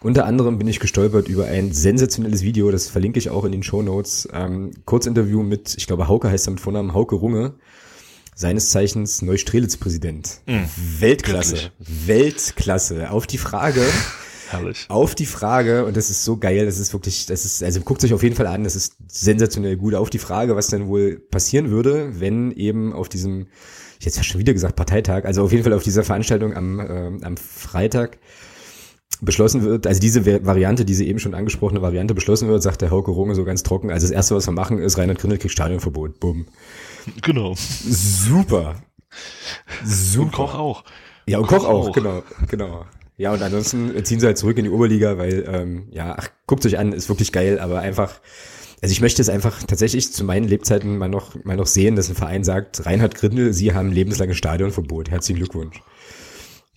Unter 0.02 0.26
anderem 0.26 0.58
bin 0.58 0.68
ich 0.68 0.80
gestolpert 0.80 1.28
über 1.28 1.46
ein 1.46 1.72
sensationelles 1.72 2.42
Video, 2.42 2.72
das 2.72 2.90
verlinke 2.90 3.20
ich 3.20 3.30
auch 3.30 3.46
in 3.46 3.52
den 3.52 3.62
Show 3.62 3.84
Notes. 3.84 4.28
Ähm, 4.34 4.72
Kurzinterview 4.86 5.44
mit, 5.44 5.76
ich 5.78 5.86
glaube, 5.86 6.08
Hauke 6.08 6.32
heißt 6.32 6.48
er 6.48 6.52
mit 6.54 6.60
Vornamen, 6.60 6.96
Hauke 6.96 7.14
Runge 7.14 7.54
seines 8.34 8.72
Zeichens 8.72 9.22
Neustrelitz-Präsident. 9.22 10.42
Mhm, 10.48 10.66
Weltklasse. 10.98 11.54
Wirklich. 11.54 12.08
Weltklasse. 12.08 13.12
Auf 13.12 13.28
die 13.28 13.38
Frage, 13.38 13.86
Herrlich. 14.54 14.86
Auf 14.90 15.16
die 15.16 15.26
Frage, 15.26 15.86
und 15.86 15.98
das 15.98 16.10
ist 16.10 16.24
so 16.24 16.38
geil, 16.38 16.66
das 16.66 16.78
ist 16.78 16.94
wirklich, 16.94 17.26
das 17.26 17.44
ist, 17.46 17.64
also 17.64 17.82
guckt 17.82 18.04
euch 18.04 18.14
auf 18.14 18.24
jeden 18.24 18.36
Fall 18.36 18.48
an, 18.48 18.64
das 18.64 18.76
ist 18.76 18.96
sensationell 19.08 19.78
gut, 19.78 19.96
auf 19.96 20.10
die 20.10 20.20
Frage, 20.20 20.56
was 20.56 20.68
denn 20.68 20.88
wohl 20.88 21.20
passieren 21.20 21.72
würde, 21.72 22.20
wenn 22.20 22.52
eben 22.52 22.94
auf 22.94 23.10
diesem, 23.10 23.48
ich 24.00 24.06
jetzt 24.06 24.18
ja 24.18 24.24
schon 24.24 24.40
wieder 24.40 24.54
gesagt, 24.54 24.76
Parteitag, 24.76 25.26
also 25.26 25.44
auf 25.44 25.52
jeden 25.52 25.64
Fall 25.64 25.74
auf 25.74 25.84
dieser 25.84 26.04
Veranstaltung 26.04 26.54
am, 26.54 26.80
äh, 26.80 27.26
am 27.26 27.38
Freitag 27.38 28.20
beschlossen 29.22 29.64
wird, 29.64 29.88
also 29.88 30.00
diese 30.00 30.26
Variante, 30.46 30.86
diese 30.86 31.04
eben 31.04 31.20
schon 31.20 31.34
angesprochene 31.34 31.82
Variante 31.82 32.14
beschlossen 32.14 32.48
wird, 32.48 32.62
sagt 32.62 32.82
der 32.82 32.92
Hauke 32.92 33.12
Runge 33.12 33.36
so 33.36 33.46
ganz 33.46 33.64
trocken, 33.64 33.90
also 33.90 34.06
das 34.06 34.12
erste, 34.12 34.36
was 34.36 34.48
wir 34.48 34.52
machen, 34.52 34.80
ist 34.80 34.98
Reinhard 34.98 35.20
Grindel 35.20 35.40
kriegt 35.40 35.54
Stadionverbot, 35.54 36.20
bumm. 36.20 36.46
Genau. 37.22 37.54
Super. 37.58 38.76
Super. 39.84 40.24
Und 40.24 40.32
Koch 40.32 40.56
auch. 40.56 40.84
Ja, 41.28 41.40
und 41.40 41.48
Koch, 41.48 41.60
Koch 41.60 41.68
auch, 41.68 41.88
auch, 41.88 41.92
genau, 41.94 42.24
genau. 42.50 42.86
Ja, 43.18 43.32
und 43.32 43.42
ansonsten 43.42 44.04
ziehen 44.04 44.20
sie 44.20 44.26
halt 44.26 44.38
zurück 44.38 44.58
in 44.58 44.66
die 44.66 44.72
Oberliga, 44.72 45.18
weil, 45.18 45.46
ähm, 45.48 45.88
ja, 45.92 46.16
ach, 46.18 46.30
guckt 46.48 46.66
euch 46.66 46.78
an, 46.78 46.94
ist 46.94 47.10
wirklich 47.10 47.32
geil, 47.32 47.60
aber 47.60 47.80
einfach, 47.80 48.20
also 48.82 48.92
ich 48.92 49.02
möchte 49.02 49.22
es 49.22 49.30
einfach 49.30 49.64
tatsächlich 49.64 50.12
zu 50.12 50.24
meinen 50.24 50.48
Lebzeiten 50.48 50.98
mal 50.98 51.10
noch, 51.10 51.36
mal 51.44 51.56
noch 51.56 51.68
sehen, 51.68 51.96
dass 51.96 52.10
ein 52.10 52.16
Verein 52.16 52.44
sagt, 52.44 52.86
Reinhard 52.86 53.16
Grindel, 53.16 53.54
Sie 53.54 53.74
haben 53.74 53.92
lebenslanges 53.92 54.38
Stadionverbot. 54.38 55.12
Herzlichen 55.12 55.38
Glückwunsch. 55.38 55.82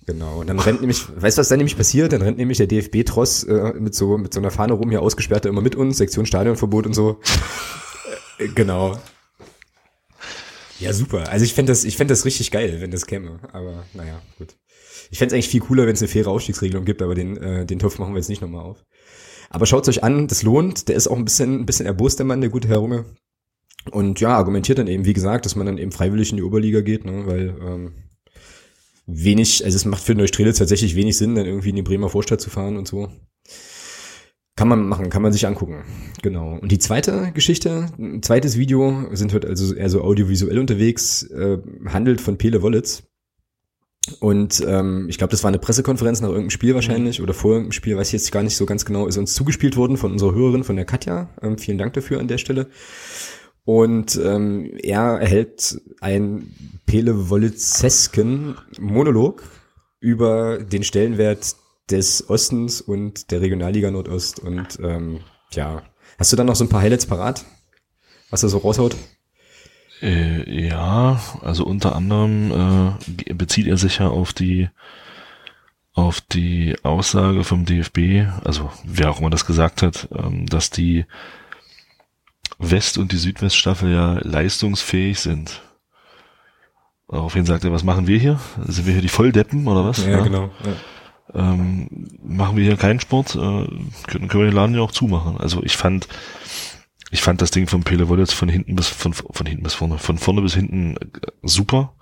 Genau. 0.07 0.39
Und 0.39 0.47
dann 0.47 0.61
rennt 0.61 0.80
nämlich, 0.80 1.05
weißt 1.20 1.37
du, 1.37 1.41
was 1.41 1.49
dann 1.49 1.59
nämlich 1.59 1.76
passiert? 1.76 2.12
Dann 2.12 2.22
rennt 2.22 2.39
nämlich 2.39 2.59
der 2.59 2.68
DFB-Tross 2.68 3.45
äh, 3.45 3.72
mit 3.74 3.95
so 3.95 4.16
mit 4.18 4.32
so 4.32 4.39
einer 4.39 4.53
Fahne 4.53 4.74
rum, 4.74 4.91
hier 4.91 5.03
ausgesperrte 5.03 5.49
immer 5.49 5.62
mit 5.62 5.74
uns, 5.74 5.99
Sektion 5.99 6.26
Stadionverbot 6.26 6.87
und 6.87 6.95
so. 6.95 7.20
Äh, 8.39 8.49
genau. 8.49 8.99
Ja, 10.78 10.93
super. 10.93 11.28
Also 11.30 11.45
ich 11.45 11.55
fände 11.55 11.72
das, 11.72 11.84
ich 11.84 11.97
fände 11.97 12.12
das 12.12 12.24
richtig 12.24 12.51
geil, 12.51 12.76
wenn 12.80 12.91
das 12.91 13.07
käme. 13.07 13.41
Aber 13.53 13.84
naja, 13.95 14.20
gut. 14.39 14.55
Ich 15.11 15.18
fände 15.18 15.30
es 15.30 15.34
eigentlich 15.34 15.48
viel 15.48 15.61
cooler, 15.61 15.86
wenn 15.86 15.94
es 15.94 16.02
eine 16.02 16.09
faire 16.09 16.28
Ausstiegsregelung 16.28 16.84
gibt, 16.84 17.02
aber 17.02 17.14
den, 17.14 17.36
äh, 17.36 17.66
den 17.66 17.78
Topf 17.78 17.98
machen 17.98 18.14
wir 18.14 18.18
jetzt 18.18 18.28
nicht 18.28 18.42
nochmal 18.42 18.64
auf. 18.64 18.84
Aber 19.50 19.66
schaut 19.66 19.88
euch 19.88 20.02
an, 20.02 20.26
das 20.26 20.42
lohnt. 20.42 20.88
Der 20.88 20.96
ist 20.96 21.07
auch 21.07 21.16
ein 21.16 21.24
bisschen, 21.24 21.61
ein 21.61 21.66
bisschen 21.66 21.86
erbost, 21.86 22.18
der 22.18 22.26
Mann, 22.26 22.40
der 22.40 22.50
gute 22.50 22.68
Herr 22.68 22.78
Runge. 22.78 23.04
Und 23.92 24.20
ja, 24.20 24.36
argumentiert 24.36 24.78
dann 24.78 24.88
eben, 24.88 25.04
wie 25.04 25.12
gesagt, 25.12 25.44
dass 25.46 25.54
man 25.54 25.66
dann 25.66 25.78
eben 25.78 25.92
freiwillig 25.92 26.30
in 26.30 26.36
die 26.36 26.42
Oberliga 26.42 26.80
geht, 26.80 27.04
ne, 27.04 27.26
weil 27.26 27.57
ähm, 27.61 27.92
wenig, 29.07 29.64
also 29.64 29.76
es 29.76 29.84
macht 29.84 30.02
für 30.02 30.14
Neustrelitz 30.14 30.59
tatsächlich 30.59 30.96
wenig 30.96 31.16
Sinn, 31.16 31.36
dann 31.36 31.46
irgendwie 31.46 31.70
in 31.70 31.76
die 31.76 31.82
Bremer 31.82 32.09
Vorstadt 32.09 32.40
zu 32.40 32.50
fahren 32.50 32.76
und 32.76 32.88
so. 32.88 33.09
Kann 34.57 34.68
man 34.68 34.88
machen, 34.88 35.11
kann 35.11 35.22
man 35.22 35.32
sich 35.32 35.46
angucken. 35.46 35.84
Genau. 36.22 36.59
Und 36.59 36.72
die 36.72 36.78
zweite 36.78 37.30
Geschichte, 37.34 37.90
ein 37.98 38.22
zweites 38.22 38.57
Video, 38.57 39.07
sind 39.12 39.34
heute 39.34 39.48
also 39.48 39.74
eher 39.74 39.90
so 39.90 40.00
audiovisuell 40.00 40.59
unterwegs, 40.59 41.24
äh, 41.24 41.59
handelt 41.86 42.22
von 42.22 42.38
Pele 42.38 42.62
Wollitz. 42.62 43.02
Und 44.20 44.64
ähm, 44.66 45.07
ich 45.09 45.18
glaube, 45.18 45.30
das 45.30 45.42
war 45.42 45.48
eine 45.48 45.59
Pressekonferenz 45.59 46.20
nach 46.20 46.28
irgendeinem 46.28 46.50
Spiel 46.50 46.74
wahrscheinlich 46.74 47.20
oder 47.20 47.34
vor 47.34 47.52
irgendeinem 47.52 47.72
Spiel, 47.72 47.96
weiß 47.96 48.09
ich 48.09 48.12
jetzt 48.14 48.32
gar 48.32 48.42
nicht 48.42 48.57
so 48.57 48.66
ganz 48.66 48.84
genau, 48.84 49.07
ist 49.07 49.16
uns 49.16 49.34
zugespielt 49.34 49.76
worden 49.76 49.96
von 49.96 50.12
unserer 50.12 50.34
Hörerin, 50.34 50.64
von 50.64 50.76
der 50.76 50.84
Katja. 50.84 51.30
Ähm, 51.42 51.59
vielen 51.59 51.78
Dank 51.78 51.94
dafür 51.94 52.20
an 52.20 52.28
der 52.28 52.38
Stelle. 52.38 52.68
Und 53.64 54.20
ähm, 54.22 54.76
er 54.82 55.18
erhält 55.18 55.80
ein 56.00 56.52
Pele 56.86 57.30
Wollizesken 57.30 58.57
Monolog 58.78 59.42
über 59.98 60.59
den 60.59 60.84
Stellenwert 60.84 61.57
des 61.90 62.28
Ostens 62.30 62.80
und 62.80 63.30
der 63.30 63.40
Regionalliga 63.40 63.90
Nordost. 63.90 64.38
Und 64.38 64.78
ähm, 64.82 65.20
ja, 65.52 65.82
hast 66.18 66.32
du 66.32 66.36
dann 66.36 66.46
noch 66.46 66.57
so 66.57 66.64
ein 66.64 66.68
paar 66.68 66.82
Highlights 66.82 67.07
parat, 67.07 67.44
was 68.30 68.42
er 68.42 68.48
so 68.48 68.59
raushaut? 68.59 68.96
Äh, 70.03 70.66
ja, 70.66 71.20
also 71.42 71.64
unter 71.64 71.97
anderem 71.97 72.97
äh, 73.28 73.32
bezieht 73.32 73.66
er 73.66 73.76
sich 73.76 73.99
ja 73.99 74.09
auf 74.09 74.32
die 74.32 74.68
auf 75.94 76.20
die 76.20 76.76
Aussage 76.82 77.42
vom 77.42 77.64
DFB, 77.64 78.26
also 78.44 78.70
wer 78.84 79.11
auch 79.11 79.20
immer 79.20 79.30
das 79.30 79.47
gesagt 79.47 79.80
hat, 79.80 80.09
ähm, 80.14 80.44
dass 80.44 80.68
die 80.68 81.07
West- 82.59 82.99
und 82.99 83.12
die 83.12 83.16
Südweststaffel 83.16 83.90
ja 83.92 84.18
leistungsfähig 84.20 85.18
sind. 85.18 85.62
Daraufhin 87.09 87.47
sagt 87.47 87.64
er, 87.64 87.72
was 87.72 87.82
machen 87.82 88.07
wir 88.07 88.18
hier? 88.18 88.38
Sind 88.66 88.86
wir 88.86 88.92
hier 88.92 89.03
die 89.03 89.09
Volldeppen 89.09 89.66
oder 89.66 89.86
was? 89.86 90.05
Ja, 90.05 90.11
ja. 90.11 90.20
genau. 90.20 90.51
Ja. 90.64 91.53
Ähm, 91.53 92.09
machen 92.22 92.57
wir 92.57 92.64
hier 92.64 92.76
keinen 92.76 93.01
Sport, 93.01 93.34
äh, 93.34 93.38
können, 93.38 94.28
können 94.28 94.44
wir 94.44 94.51
den 94.51 94.55
Laden 94.55 94.74
ja 94.74 94.82
auch 94.82 94.92
zumachen. 94.92 95.38
Also 95.38 95.62
ich 95.62 95.76
fand, 95.76 96.09
ich 97.11 97.22
fand 97.22 97.40
das 97.40 97.50
Ding 97.50 97.66
von 97.66 97.82
Pele 97.82 98.09
Wollitz 98.09 98.32
von 98.32 98.48
hinten 98.48 98.74
bis 98.74 98.88
von, 98.88 99.12
von 99.12 99.46
hinten 99.46 99.62
bis 99.62 99.74
vorne, 99.74 99.98
von 99.98 100.18
vorne 100.18 100.42
bis 100.42 100.54
hinten 100.54 100.96
äh, 100.96 101.07
super. 101.42 101.94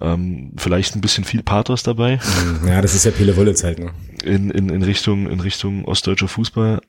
Ähm, 0.00 0.52
vielleicht 0.56 0.94
ein 0.94 1.00
bisschen 1.00 1.24
viel 1.24 1.42
Pathos 1.42 1.82
dabei. 1.82 2.20
Ja, 2.66 2.80
das 2.80 2.94
ist 2.94 3.04
ja 3.04 3.10
Pele 3.10 3.36
Wollitz 3.36 3.64
halt, 3.64 3.80
ne? 3.80 3.90
In, 4.22 4.50
in, 4.50 4.68
in 4.68 4.82
Richtung, 4.82 5.28
in 5.28 5.40
Richtung 5.40 5.84
ostdeutscher 5.84 6.28
Fußball. 6.28 6.80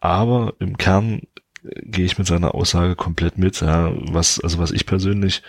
Aber 0.00 0.54
im 0.58 0.76
Kern 0.76 1.22
äh, 1.64 1.82
gehe 1.84 2.04
ich 2.04 2.18
mit 2.18 2.26
seiner 2.26 2.54
Aussage 2.54 2.96
komplett 2.96 3.38
mit. 3.38 3.60
Ja, 3.60 3.92
was, 3.94 4.40
also 4.40 4.58
was 4.58 4.70
ich 4.72 4.86
persönlich, 4.86 5.42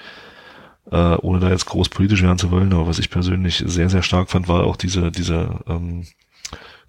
äh, 0.91 1.15
ohne 1.15 1.39
da 1.39 1.49
jetzt 1.49 1.65
groß 1.65 1.89
politisch 1.89 2.21
werden 2.21 2.37
zu 2.37 2.51
wollen, 2.51 2.73
aber 2.73 2.87
was 2.87 2.99
ich 2.99 3.09
persönlich 3.09 3.63
sehr, 3.65 3.89
sehr 3.89 4.03
stark 4.03 4.29
fand, 4.29 4.47
war 4.47 4.65
auch 4.65 4.75
diese, 4.75 5.11
diese, 5.11 5.59
ähm, 5.67 6.05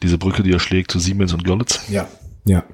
diese 0.02 0.18
Brücke, 0.18 0.42
die 0.42 0.52
er 0.52 0.60
schlägt 0.60 0.90
zu 0.90 0.98
Siemens 0.98 1.32
und 1.32 1.44
Görlitz. 1.44 1.88
Ja. 1.90 2.08
Ja. 2.44 2.64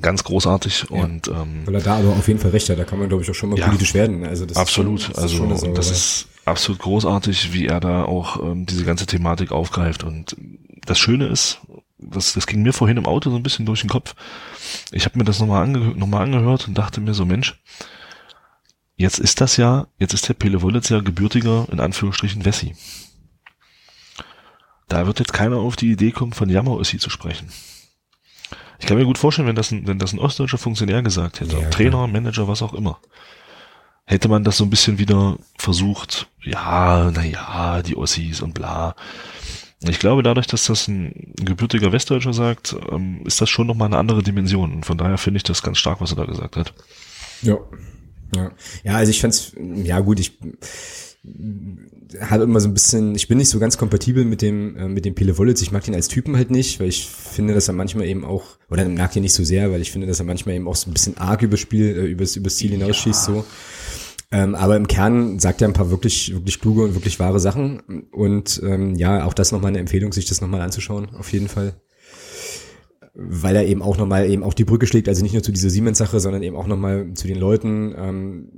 Ganz 0.00 0.24
großartig 0.24 0.86
ja. 0.90 1.02
und 1.02 1.28
ähm, 1.28 1.62
weil 1.66 1.74
er 1.76 1.80
da 1.82 1.98
aber 1.98 2.08
auf 2.10 2.26
jeden 2.26 2.40
Fall 2.40 2.50
recht 2.50 2.68
hat, 2.68 2.78
da 2.78 2.84
kann 2.84 2.98
man 2.98 3.08
glaube 3.08 3.22
ich 3.22 3.30
auch 3.30 3.34
schon 3.34 3.50
mal 3.50 3.58
ja, 3.58 3.66
politisch 3.66 3.94
werden. 3.94 4.24
Also 4.24 4.46
das 4.46 4.56
absolut, 4.56 5.00
ist 5.00 5.04
schon, 5.04 5.14
das 5.50 5.62
also 5.62 5.66
ist 5.68 5.78
das 5.78 5.90
ist 5.90 6.28
absolut 6.46 6.80
großartig, 6.80 7.52
wie 7.52 7.66
er 7.66 7.80
da 7.80 8.04
auch 8.04 8.42
ähm, 8.42 8.66
diese 8.66 8.84
ganze 8.84 9.06
Thematik 9.06 9.52
aufgreift 9.52 10.02
und 10.02 10.36
das 10.86 10.98
Schöne 10.98 11.26
ist, 11.26 11.60
das, 11.98 12.32
das 12.32 12.46
ging 12.46 12.62
mir 12.62 12.72
vorhin 12.72 12.96
im 12.96 13.06
Auto 13.06 13.30
so 13.30 13.36
ein 13.36 13.42
bisschen 13.42 13.66
durch 13.66 13.80
den 13.80 13.90
Kopf. 13.90 14.14
Ich 14.92 15.04
habe 15.04 15.18
mir 15.18 15.24
das 15.24 15.40
nochmal 15.40 15.62
ange 15.62 15.78
noch 15.78 16.12
angehört 16.12 16.68
und 16.68 16.76
dachte 16.76 17.00
mir 17.00 17.14
so, 17.14 17.24
Mensch, 17.24 17.60
jetzt 18.96 19.18
ist 19.18 19.40
das 19.40 19.56
ja, 19.56 19.86
jetzt 19.98 20.14
ist 20.14 20.28
der 20.28 20.34
Pele 20.34 20.62
Wollitz 20.62 20.88
ja 20.88 21.00
gebürtiger, 21.00 21.66
in 21.70 21.80
Anführungsstrichen, 21.80 22.44
Wessi. 22.44 22.74
Da 24.88 25.06
wird 25.06 25.18
jetzt 25.18 25.32
keiner 25.32 25.56
auf 25.56 25.76
die 25.76 25.92
Idee 25.92 26.10
kommen, 26.10 26.32
von 26.32 26.50
Jammer-Ossi 26.50 26.98
zu 26.98 27.10
sprechen. 27.10 27.48
Ich 28.84 28.88
kann 28.88 28.98
mir 28.98 29.06
gut 29.06 29.16
vorstellen, 29.16 29.48
wenn 29.48 29.56
das 29.56 29.70
ein, 29.70 29.86
wenn 29.86 29.98
das 29.98 30.12
ein 30.12 30.18
ostdeutscher 30.18 30.58
Funktionär 30.58 31.00
gesagt 31.00 31.40
hätte, 31.40 31.56
ja, 31.56 31.70
Trainer, 31.70 32.06
Manager, 32.06 32.48
was 32.48 32.60
auch 32.60 32.74
immer, 32.74 32.98
hätte 34.04 34.28
man 34.28 34.44
das 34.44 34.58
so 34.58 34.64
ein 34.64 34.68
bisschen 34.68 34.98
wieder 34.98 35.38
versucht, 35.56 36.28
ja, 36.42 37.10
na 37.10 37.24
ja, 37.24 37.80
die 37.80 37.96
Ossis 37.96 38.42
und 38.42 38.52
bla. 38.52 38.94
Ich 39.80 39.98
glaube, 39.98 40.22
dadurch, 40.22 40.48
dass 40.48 40.66
das 40.66 40.86
ein 40.86 41.32
gebürtiger 41.36 41.92
Westdeutscher 41.92 42.34
sagt, 42.34 42.76
ähm, 42.92 43.22
ist 43.24 43.40
das 43.40 43.48
schon 43.48 43.66
nochmal 43.66 43.86
eine 43.86 43.96
andere 43.96 44.22
Dimension. 44.22 44.74
Und 44.74 44.84
von 44.84 44.98
daher 44.98 45.16
finde 45.16 45.38
ich 45.38 45.44
das 45.44 45.62
ganz 45.62 45.78
stark, 45.78 46.02
was 46.02 46.12
er 46.12 46.16
da 46.16 46.26
gesagt 46.26 46.56
hat. 46.56 46.74
Ja. 47.40 47.56
Ja, 48.36 48.50
ja 48.82 48.96
also 48.96 49.08
ich 49.08 49.22
fand's, 49.22 49.52
ja 49.56 50.00
gut, 50.00 50.20
ich 50.20 50.38
habe 52.20 52.44
immer 52.44 52.60
so 52.60 52.68
ein 52.68 52.74
bisschen, 52.74 53.14
ich 53.14 53.28
bin 53.28 53.38
nicht 53.38 53.48
so 53.48 53.58
ganz 53.58 53.78
kompatibel 53.78 54.24
mit 54.24 54.42
dem, 54.42 54.76
äh, 54.76 54.88
mit 54.88 55.04
dem 55.04 55.14
Pele 55.14 55.36
Wollitz. 55.38 55.62
Ich 55.62 55.72
mag 55.72 55.82
den 55.84 55.94
als 55.94 56.08
Typen 56.08 56.36
halt 56.36 56.50
nicht, 56.50 56.80
weil 56.80 56.88
ich 56.88 57.08
finde, 57.08 57.54
dass 57.54 57.68
er 57.68 57.74
manchmal 57.74 58.06
eben 58.06 58.24
auch, 58.24 58.58
oder 58.70 58.86
mag 58.88 59.16
ihn 59.16 59.22
nicht 59.22 59.32
so 59.32 59.42
sehr, 59.42 59.72
weil 59.72 59.80
ich 59.80 59.90
finde, 59.90 60.06
dass 60.06 60.20
er 60.20 60.26
manchmal 60.26 60.54
eben 60.54 60.68
auch 60.68 60.76
so 60.76 60.90
ein 60.90 60.92
bisschen 60.92 61.16
arg 61.16 61.42
übers 61.42 61.60
Spiel, 61.60 61.96
äh, 61.96 62.06
übers, 62.06 62.36
übers 62.36 62.56
Ziel 62.56 62.72
hinausschießt, 62.72 63.28
ja. 63.28 63.34
so. 63.34 63.44
Ähm, 64.30 64.54
aber 64.54 64.76
im 64.76 64.86
Kern 64.86 65.38
sagt 65.38 65.62
er 65.62 65.68
ein 65.68 65.74
paar 65.74 65.90
wirklich, 65.90 66.32
wirklich 66.34 66.60
kluge 66.60 66.82
und 66.82 66.94
wirklich 66.94 67.18
wahre 67.20 67.40
Sachen. 67.40 67.80
Und 68.10 68.60
ähm, 68.64 68.96
ja, 68.96 69.24
auch 69.24 69.34
das 69.34 69.52
nochmal 69.52 69.70
eine 69.70 69.78
Empfehlung, 69.78 70.12
sich 70.12 70.26
das 70.26 70.40
nochmal 70.40 70.60
anzuschauen, 70.60 71.14
auf 71.14 71.32
jeden 71.32 71.48
Fall. 71.48 71.74
Weil 73.14 73.56
er 73.56 73.64
eben 73.64 73.80
auch 73.80 73.96
nochmal 73.96 74.28
eben 74.28 74.42
auch 74.42 74.54
die 74.54 74.64
Brücke 74.64 74.86
schlägt, 74.86 75.08
also 75.08 75.22
nicht 75.22 75.34
nur 75.34 75.42
zu 75.42 75.52
dieser 75.52 75.70
Siemens-Sache, 75.70 76.18
sondern 76.20 76.42
eben 76.42 76.56
auch 76.56 76.66
nochmal 76.66 77.14
zu 77.14 77.28
den 77.28 77.38
Leuten, 77.38 77.94
ähm, 77.96 78.48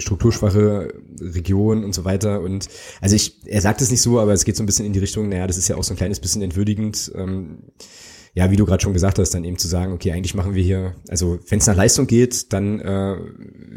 strukturschwache 0.00 0.92
Region 1.20 1.84
und 1.84 1.94
so 1.94 2.04
weiter. 2.04 2.40
Und 2.40 2.68
also 3.00 3.16
ich, 3.16 3.40
er 3.46 3.60
sagt 3.60 3.80
es 3.80 3.90
nicht 3.90 4.02
so, 4.02 4.20
aber 4.20 4.32
es 4.32 4.44
geht 4.44 4.56
so 4.56 4.62
ein 4.62 4.66
bisschen 4.66 4.86
in 4.86 4.92
die 4.92 4.98
Richtung, 4.98 5.28
naja, 5.28 5.46
das 5.46 5.58
ist 5.58 5.68
ja 5.68 5.76
auch 5.76 5.84
so 5.84 5.94
ein 5.94 5.96
kleines 5.96 6.20
bisschen 6.20 6.42
entwürdigend. 6.42 7.12
Ähm, 7.14 7.58
ja, 8.36 8.50
wie 8.50 8.56
du 8.56 8.66
gerade 8.66 8.82
schon 8.82 8.92
gesagt 8.92 9.20
hast, 9.20 9.30
dann 9.30 9.44
eben 9.44 9.58
zu 9.58 9.68
sagen, 9.68 9.92
okay, 9.92 10.10
eigentlich 10.10 10.34
machen 10.34 10.56
wir 10.56 10.62
hier, 10.62 10.96
also 11.08 11.38
wenn 11.48 11.60
es 11.60 11.68
nach 11.68 11.76
Leistung 11.76 12.08
geht, 12.08 12.52
dann 12.52 12.80
äh, 12.80 13.16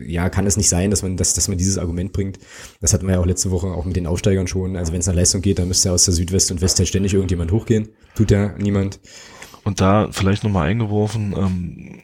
ja, 0.04 0.30
kann 0.30 0.48
es 0.48 0.58
nicht 0.58 0.68
sein, 0.68 0.90
dass 0.90 1.04
man, 1.04 1.16
dass, 1.16 1.36
dass 1.36 1.48
man 1.48 1.60
dieses 1.60 1.78
Argument 1.78 2.12
bringt. 2.12 2.40
Das 2.82 2.92
hatten 2.92 3.06
wir 3.06 3.14
ja 3.14 3.20
auch 3.20 3.28
letzte 3.28 3.52
Woche 3.52 3.68
auch 3.68 3.86
mit 3.86 3.96
den 3.96 4.08
Aufsteigern 4.08 4.48
schon. 4.48 4.76
Also 4.76 4.94
wenn 4.94 5.00
es 5.00 5.06
nach 5.06 5.14
Leistung 5.14 5.42
geht, 5.42 5.60
dann 5.60 5.68
müsste 5.68 5.92
aus 5.92 6.06
der 6.06 6.16
Südwest- 6.16 6.50
und 6.50 6.62
Westhälfte 6.62 6.88
ständig 6.88 7.14
irgendjemand 7.14 7.52
hochgehen. 7.52 7.90
Tut 8.16 8.32
ja 8.32 8.56
niemand. 8.58 9.00
Und 9.64 9.80
da 9.80 10.10
vielleicht 10.12 10.44
nochmal 10.44 10.70
eingeworfen, 10.70 11.36
ähm, 11.38 12.02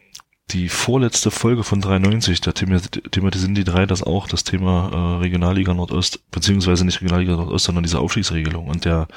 die 0.54 0.70
vorletzte 0.70 1.32
Folge 1.32 1.64
von 1.64 1.82
93, 1.82 2.41
da 2.41 2.51
thematisieren 2.51 3.56
die 3.56 3.64
drei 3.64 3.86
das 3.86 4.04
auch, 4.04 4.28
das 4.28 4.43
Thema 4.43 4.91
äh, 4.91 5.18
Regionalliga 5.20 5.74
Nordost, 5.74 6.30
beziehungsweise 6.32 6.86
nicht 6.86 7.01
Regionalliga 7.01 7.36
Nordost, 7.36 7.66
sondern 7.66 7.84
diese 7.84 7.99
Aufstiegsregelung. 7.99 8.68
Und 8.68 8.86
der 8.86 9.08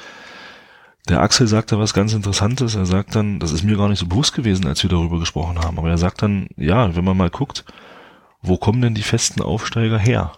der 1.09 1.21
Axel 1.21 1.47
sagt 1.47 1.71
da 1.71 1.79
was 1.79 1.93
ganz 1.93 2.13
Interessantes. 2.13 2.75
Er 2.75 2.85
sagt 2.85 3.15
dann, 3.15 3.39
das 3.39 3.53
ist 3.53 3.63
mir 3.63 3.77
gar 3.77 3.87
nicht 3.87 3.99
so 3.99 4.07
bewusst 4.07 4.33
gewesen, 4.33 4.67
als 4.67 4.83
wir 4.83 4.89
darüber 4.89 5.19
gesprochen 5.19 5.59
haben, 5.59 5.77
aber 5.77 5.89
er 5.89 5.97
sagt 5.97 6.21
dann, 6.21 6.49
ja, 6.57 6.95
wenn 6.95 7.05
man 7.05 7.15
mal 7.15 7.29
guckt, 7.29 7.63
wo 8.41 8.57
kommen 8.57 8.81
denn 8.81 8.93
die 8.93 9.03
festen 9.03 9.41
Aufsteiger 9.41 9.97
her? 9.97 10.33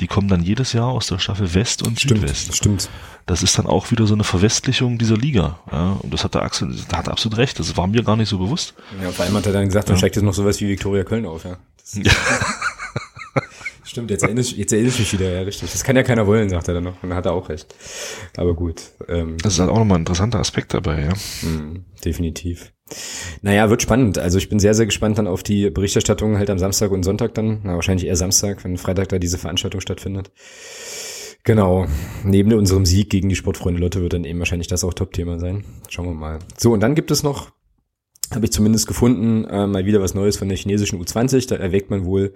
Die 0.00 0.06
kommen 0.06 0.28
dann 0.28 0.42
jedes 0.42 0.72
Jahr 0.72 0.88
aus 0.88 1.06
der 1.06 1.18
Staffel 1.18 1.54
West 1.54 1.86
und 1.86 2.00
stimmt, 2.00 2.20
Südwest. 2.20 2.56
Stimmt. 2.56 2.90
Das 3.26 3.42
ist 3.42 3.58
dann 3.58 3.66
auch 3.66 3.90
wieder 3.90 4.06
so 4.06 4.14
eine 4.14 4.24
Verwestlichung 4.24 4.98
dieser 4.98 5.16
Liga. 5.16 5.60
Ja, 5.70 5.92
und 6.00 6.12
das 6.12 6.24
hat 6.24 6.34
der 6.34 6.42
Axel, 6.42 6.74
da 6.88 6.98
hat 6.98 7.08
absolut 7.08 7.38
recht. 7.38 7.58
Das 7.58 7.76
war 7.76 7.86
mir 7.86 8.02
gar 8.02 8.16
nicht 8.16 8.28
so 8.28 8.38
bewusst. 8.38 8.74
Ja, 9.02 9.10
vor 9.10 9.24
allem 9.24 9.34
hat 9.34 9.46
er 9.46 9.52
dann 9.52 9.66
gesagt, 9.66 9.88
dann 9.88 9.96
ja. 9.96 9.98
steigt 9.98 10.16
jetzt 10.16 10.24
noch 10.24 10.34
sowas 10.34 10.60
wie 10.60 10.68
Viktoria 10.68 11.04
Köln 11.04 11.26
auf, 11.26 11.44
ja. 11.44 11.56
ja. 11.94 12.12
Stimmt, 13.84 14.10
jetzt 14.10 14.22
erinnere, 14.22 14.40
ich, 14.40 14.56
jetzt 14.56 14.72
erinnere 14.72 14.92
ich 14.94 14.98
mich 15.00 15.12
wieder, 15.12 15.30
ja, 15.30 15.42
richtig. 15.42 15.70
Das 15.70 15.84
kann 15.84 15.94
ja 15.96 16.02
keiner 16.02 16.26
wollen, 16.26 16.48
sagt 16.48 16.66
er 16.66 16.74
dann 16.74 16.84
noch. 16.84 17.02
Und 17.02 17.10
dann 17.10 17.14
hat 17.14 17.26
er 17.26 17.34
auch 17.34 17.50
recht. 17.50 17.74
Aber 18.38 18.54
gut. 18.54 18.80
Ähm, 19.06 19.36
das 19.42 19.52
ist 19.52 19.60
halt 19.60 19.68
auch 19.68 19.78
nochmal 19.78 19.98
ein 19.98 20.02
interessanter 20.02 20.40
Aspekt 20.40 20.72
dabei, 20.72 21.02
ja. 21.02 21.12
Mh, 21.42 21.80
definitiv. 22.02 22.72
Naja, 23.42 23.70
wird 23.70 23.82
spannend. 23.82 24.18
Also 24.18 24.38
ich 24.38 24.48
bin 24.48 24.58
sehr, 24.58 24.74
sehr 24.74 24.86
gespannt 24.86 25.18
dann 25.18 25.26
auf 25.26 25.42
die 25.42 25.70
Berichterstattung 25.70 26.38
halt 26.38 26.50
am 26.50 26.58
Samstag 26.58 26.90
und 26.90 27.02
Sonntag 27.02 27.34
dann. 27.34 27.60
Na, 27.64 27.74
wahrscheinlich 27.74 28.06
eher 28.06 28.16
Samstag, 28.16 28.64
wenn 28.64 28.76
Freitag 28.76 29.08
da 29.08 29.18
diese 29.18 29.38
Veranstaltung 29.38 29.80
stattfindet. 29.80 30.30
Genau. 31.44 31.86
Neben 32.24 32.52
unserem 32.52 32.86
Sieg 32.86 33.10
gegen 33.10 33.28
die 33.28 33.36
Sportfreunde 33.36 33.80
Lotte 33.80 34.00
wird 34.00 34.12
dann 34.12 34.24
eben 34.24 34.38
wahrscheinlich 34.38 34.68
das 34.68 34.84
auch 34.84 34.94
Top-Thema 34.94 35.38
sein. 35.38 35.64
Schauen 35.88 36.06
wir 36.06 36.14
mal. 36.14 36.38
So, 36.56 36.72
und 36.72 36.80
dann 36.80 36.94
gibt 36.94 37.10
es 37.10 37.22
noch 37.22 37.50
habe 38.34 38.46
ich 38.46 38.52
zumindest 38.52 38.86
gefunden, 38.86 39.44
äh, 39.44 39.66
mal 39.66 39.84
wieder 39.84 40.00
was 40.00 40.14
Neues 40.14 40.36
von 40.36 40.48
der 40.48 40.56
chinesischen 40.56 41.02
U20. 41.02 41.48
Da 41.48 41.56
erwägt 41.56 41.90
man 41.90 42.04
wohl 42.04 42.34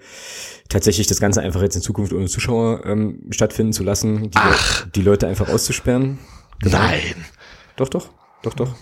tatsächlich 0.68 1.06
das 1.06 1.20
Ganze 1.20 1.40
einfach 1.40 1.62
jetzt 1.62 1.76
in 1.76 1.82
Zukunft 1.82 2.12
ohne 2.12 2.26
Zuschauer 2.26 2.84
ähm, 2.84 3.22
stattfinden 3.30 3.72
zu 3.72 3.82
lassen, 3.82 4.30
die, 4.30 4.38
Le 4.38 4.56
die 4.94 5.02
Leute 5.02 5.26
einfach 5.26 5.48
auszusperren. 5.48 6.18
Genau. 6.60 6.78
Nein. 6.78 7.24
Doch, 7.76 7.88
doch, 7.88 8.10
doch, 8.42 8.54
doch. 8.54 8.74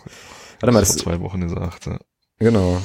Warte 0.64 0.72
mal, 0.72 0.80
das 0.80 0.92
vor 0.92 1.02
zwei 1.02 1.20
Wochen 1.20 1.40
gesagt. 1.40 1.86
Ja. 1.86 1.98
Genau. 2.38 2.80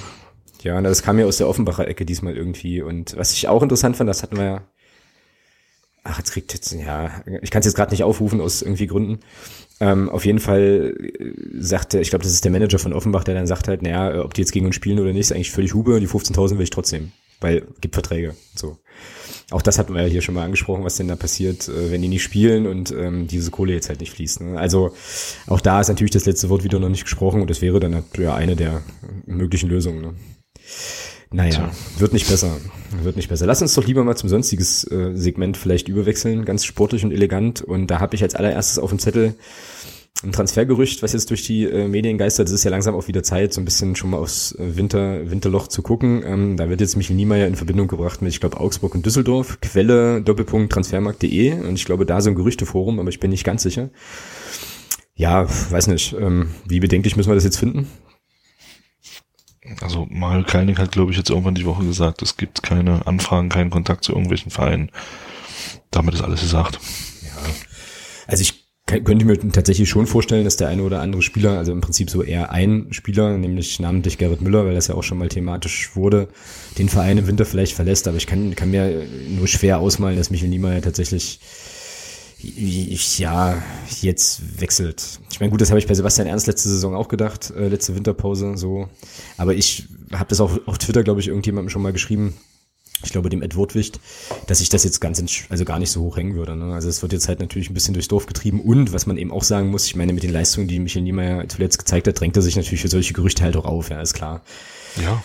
Ja, 0.61 0.81
das 0.81 1.01
kam 1.01 1.17
ja 1.17 1.25
aus 1.25 1.37
der 1.37 1.47
Offenbacher 1.47 1.87
Ecke 1.87 2.05
diesmal 2.05 2.35
irgendwie. 2.35 2.81
Und 2.81 3.15
was 3.17 3.33
ich 3.33 3.47
auch 3.47 3.63
interessant 3.63 3.95
fand, 3.95 4.09
das 4.09 4.23
hatten 4.23 4.37
wir 4.37 4.43
ja. 4.43 4.61
Ach, 6.03 6.17
jetzt 6.17 6.31
kriegt 6.31 6.53
jetzt, 6.53 6.71
ja, 6.73 7.23
ich 7.41 7.51
kann 7.51 7.59
es 7.59 7.65
jetzt 7.65 7.75
gerade 7.75 7.91
nicht 7.91 8.03
aufrufen 8.03 8.41
aus 8.41 8.61
irgendwie 8.61 8.87
Gründen. 8.87 9.19
Ähm, 9.81 10.09
auf 10.09 10.25
jeden 10.25 10.39
Fall 10.39 10.95
äh, 10.97 11.33
sagte, 11.59 11.99
ich 11.99 12.09
glaube, 12.09 12.23
das 12.23 12.33
ist 12.33 12.43
der 12.43 12.51
Manager 12.51 12.79
von 12.79 12.93
Offenbach, 12.93 13.23
der 13.23 13.35
dann 13.35 13.47
sagt 13.47 13.67
halt, 13.67 13.81
naja, 13.81 14.23
ob 14.23 14.33
die 14.33 14.41
jetzt 14.41 14.51
gegen 14.51 14.65
uns 14.65 14.75
spielen 14.75 14.99
oder 14.99 15.11
nicht, 15.11 15.21
ist 15.21 15.31
eigentlich 15.31 15.51
völlig 15.51 15.73
Hube 15.73 15.93
und 15.93 16.01
die 16.01 16.07
15.000 16.07 16.57
will 16.57 16.63
ich 16.63 16.69
trotzdem, 16.69 17.11
weil 17.41 17.67
gibt 17.79 17.95
Verträge. 17.95 18.35
So. 18.55 18.77
Auch 19.51 19.61
das 19.61 19.79
hatten 19.79 19.93
wir 19.93 20.03
ja 20.03 20.07
hier 20.07 20.21
schon 20.21 20.35
mal 20.35 20.43
angesprochen, 20.43 20.83
was 20.83 20.97
denn 20.97 21.07
da 21.07 21.15
passiert, 21.15 21.67
äh, 21.67 21.91
wenn 21.91 22.01
die 22.01 22.07
nicht 22.07 22.23
spielen 22.23 22.67
und 22.67 22.91
ähm, 22.91 23.27
diese 23.27 23.51
Kohle 23.51 23.73
jetzt 23.73 23.89
halt 23.89 23.99
nicht 23.99 24.11
fließt. 24.11 24.41
Ne? 24.41 24.59
Also 24.59 24.93
auch 25.47 25.61
da 25.61 25.81
ist 25.81 25.87
natürlich 25.87 26.11
das 26.11 26.25
letzte 26.25 26.49
Wort 26.49 26.63
wieder 26.63 26.79
noch 26.79 26.89
nicht 26.89 27.03
gesprochen 27.03 27.41
und 27.41 27.49
das 27.49 27.61
wäre 27.61 27.79
dann 27.79 27.95
halt 27.95 28.17
ja 28.17 28.35
eine 28.35 28.55
der 28.55 28.81
möglichen 29.25 29.69
Lösungen. 29.69 30.01
Ne? 30.01 30.13
Naja, 31.31 31.71
wird 31.99 32.13
nicht 32.13 32.27
besser. 32.27 32.57
Wird 33.03 33.15
nicht 33.15 33.29
besser. 33.29 33.45
Lass 33.45 33.61
uns 33.61 33.75
doch 33.75 33.85
lieber 33.85 34.03
mal 34.03 34.15
zum 34.15 34.29
sonstiges 34.29 34.83
äh, 34.85 35.11
Segment 35.13 35.57
vielleicht 35.57 35.87
überwechseln, 35.87 36.43
ganz 36.43 36.65
sportlich 36.65 37.03
und 37.03 37.11
elegant. 37.11 37.61
Und 37.61 37.87
da 37.87 37.99
habe 37.99 38.15
ich 38.15 38.23
als 38.23 38.33
allererstes 38.33 38.79
auf 38.79 38.89
dem 38.89 38.97
Zettel 38.97 39.35
ein 40.23 40.33
Transfergerücht, 40.33 41.01
was 41.01 41.13
jetzt 41.13 41.29
durch 41.29 41.45
die 41.45 41.63
äh, 41.63 41.87
Medien 41.87 42.17
geistert. 42.17 42.47
Es 42.47 42.53
ist 42.53 42.65
ja 42.65 42.71
langsam 42.71 42.93
auch 42.93 43.07
wieder 43.07 43.23
Zeit, 43.23 43.53
so 43.53 43.61
ein 43.61 43.65
bisschen 43.65 43.95
schon 43.95 44.09
mal 44.09 44.17
aufs 44.17 44.53
äh, 44.53 44.75
Winter, 44.75 45.29
Winterloch 45.29 45.67
zu 45.67 45.81
gucken. 45.81 46.23
Ähm, 46.25 46.57
da 46.57 46.69
wird 46.69 46.81
jetzt 46.81 46.97
Michael 46.97 47.15
Niemeyer 47.15 47.47
in 47.47 47.55
Verbindung 47.55 47.87
gebracht 47.87 48.21
mit, 48.21 48.33
ich 48.33 48.41
glaube, 48.41 48.59
Augsburg 48.59 48.95
und 48.95 49.05
Düsseldorf. 49.05 49.59
Quelle 49.61 50.21
Doppelpunkt 50.21 50.73
Transfermarkt.de 50.73 51.59
und 51.61 51.75
ich 51.75 51.85
glaube, 51.85 52.05
da 52.05 52.19
so 52.19 52.29
ein 52.29 52.35
Gerüchteforum, 52.35 52.99
aber 52.99 53.09
ich 53.09 53.21
bin 53.21 53.31
nicht 53.31 53.45
ganz 53.45 53.63
sicher. 53.63 53.89
Ja, 55.15 55.47
weiß 55.47 55.87
nicht. 55.87 56.13
Ähm, 56.19 56.51
wie 56.65 56.81
bedenklich 56.81 57.15
müssen 57.15 57.29
wir 57.29 57.35
das 57.35 57.45
jetzt 57.45 57.57
finden? 57.57 57.87
Also 59.81 60.05
Mario 60.09 60.43
Kalnick 60.43 60.79
hat, 60.79 60.91
glaube 60.91 61.11
ich, 61.11 61.17
jetzt 61.17 61.29
irgendwann 61.29 61.55
die 61.55 61.65
Woche 61.65 61.85
gesagt, 61.85 62.21
es 62.21 62.35
gibt 62.35 62.63
keine 62.63 63.05
Anfragen, 63.07 63.49
keinen 63.49 63.69
Kontakt 63.69 64.03
zu 64.03 64.11
irgendwelchen 64.11 64.51
Vereinen. 64.51 64.91
Damit 65.91 66.13
ist 66.13 66.21
alles 66.21 66.41
gesagt. 66.41 66.79
Ja. 67.21 67.29
Also 68.27 68.41
ich 68.41 68.58
könnte 68.89 69.25
mir 69.25 69.37
tatsächlich 69.51 69.89
schon 69.89 70.07
vorstellen, 70.07 70.45
dass 70.45 70.57
der 70.57 70.67
eine 70.67 70.83
oder 70.83 71.01
andere 71.01 71.21
Spieler, 71.21 71.57
also 71.57 71.71
im 71.71 71.81
Prinzip 71.81 72.09
so 72.09 72.23
eher 72.23 72.51
ein 72.51 72.87
Spieler, 72.91 73.37
nämlich 73.37 73.79
namentlich 73.79 74.17
Gerrit 74.17 74.41
Müller, 74.41 74.65
weil 74.65 74.73
das 74.73 74.87
ja 74.87 74.95
auch 74.95 75.03
schon 75.03 75.17
mal 75.17 75.29
thematisch 75.29 75.95
wurde, 75.95 76.27
den 76.77 76.89
Verein 76.89 77.17
im 77.17 77.27
Winter 77.27 77.45
vielleicht 77.45 77.73
verlässt. 77.73 78.07
Aber 78.07 78.17
ich 78.17 78.27
kann, 78.27 78.55
kann 78.55 78.71
mir 78.71 79.03
nur 79.29 79.47
schwer 79.47 79.79
ausmalen, 79.79 80.17
dass 80.17 80.31
Michael 80.31 80.49
Niemeyer 80.49 80.81
tatsächlich 80.81 81.39
ja, 82.41 83.61
jetzt 84.01 84.61
wechselt. 84.61 85.19
Ich 85.29 85.39
meine, 85.39 85.51
gut, 85.51 85.59
das 85.59 85.71
habe 85.71 85.79
ich 85.79 85.87
bei 85.87 85.93
Sebastian 85.93 86.27
Ernst 86.27 86.47
letzte 86.47 86.69
Saison 86.69 86.95
auch 86.95 87.09
gedacht, 87.09 87.51
äh, 87.51 87.67
letzte 87.67 87.95
Winterpause 87.95 88.55
so. 88.55 88.87
Aber 89.37 89.53
ich 89.53 89.87
habe 90.13 90.29
das 90.29 90.39
auch 90.39 90.57
auf 90.65 90.77
Twitter, 90.77 91.03
glaube 91.03 91.19
ich, 91.19 91.27
irgendjemandem 91.27 91.69
schon 91.69 91.81
mal 91.81 91.91
geschrieben. 91.91 92.35
Ich 93.03 93.11
glaube, 93.11 93.29
dem 93.29 93.41
Ed 93.41 93.55
Wurtwicht, 93.55 93.99
dass 94.47 94.61
ich 94.61 94.69
das 94.69 94.83
jetzt 94.83 94.99
ganz, 94.99 95.23
also 95.49 95.65
gar 95.65 95.79
nicht 95.79 95.91
so 95.91 96.01
hoch 96.01 96.17
hängen 96.17 96.35
würde. 96.35 96.55
Ne? 96.55 96.73
Also 96.73 96.89
es 96.89 97.01
wird 97.01 97.13
jetzt 97.13 97.27
halt 97.27 97.39
natürlich 97.39 97.69
ein 97.69 97.73
bisschen 97.73 97.93
durchs 97.93 98.09
Dorf 98.09 98.25
getrieben 98.25 98.59
und 98.61 98.91
was 98.93 99.05
man 99.05 99.17
eben 99.17 99.31
auch 99.31 99.43
sagen 99.43 99.69
muss, 99.69 99.85
ich 99.85 99.95
meine, 99.95 100.13
mit 100.13 100.23
den 100.23 100.31
Leistungen, 100.31 100.67
die 100.67 100.79
Michael 100.79 101.03
Niemeyer 101.03 101.47
zuletzt 101.47 101.79
gezeigt 101.79 102.07
hat, 102.07 102.19
drängt 102.19 102.35
er 102.35 102.41
sich 102.41 102.55
natürlich 102.55 102.81
für 102.81 102.89
solche 102.89 103.13
Gerüchte 103.13 103.43
halt 103.43 103.55
auch 103.55 103.65
auf, 103.65 103.89
ja, 103.89 104.01
ist 104.01 104.13
klar. 104.13 104.41
Ja. 105.01 105.21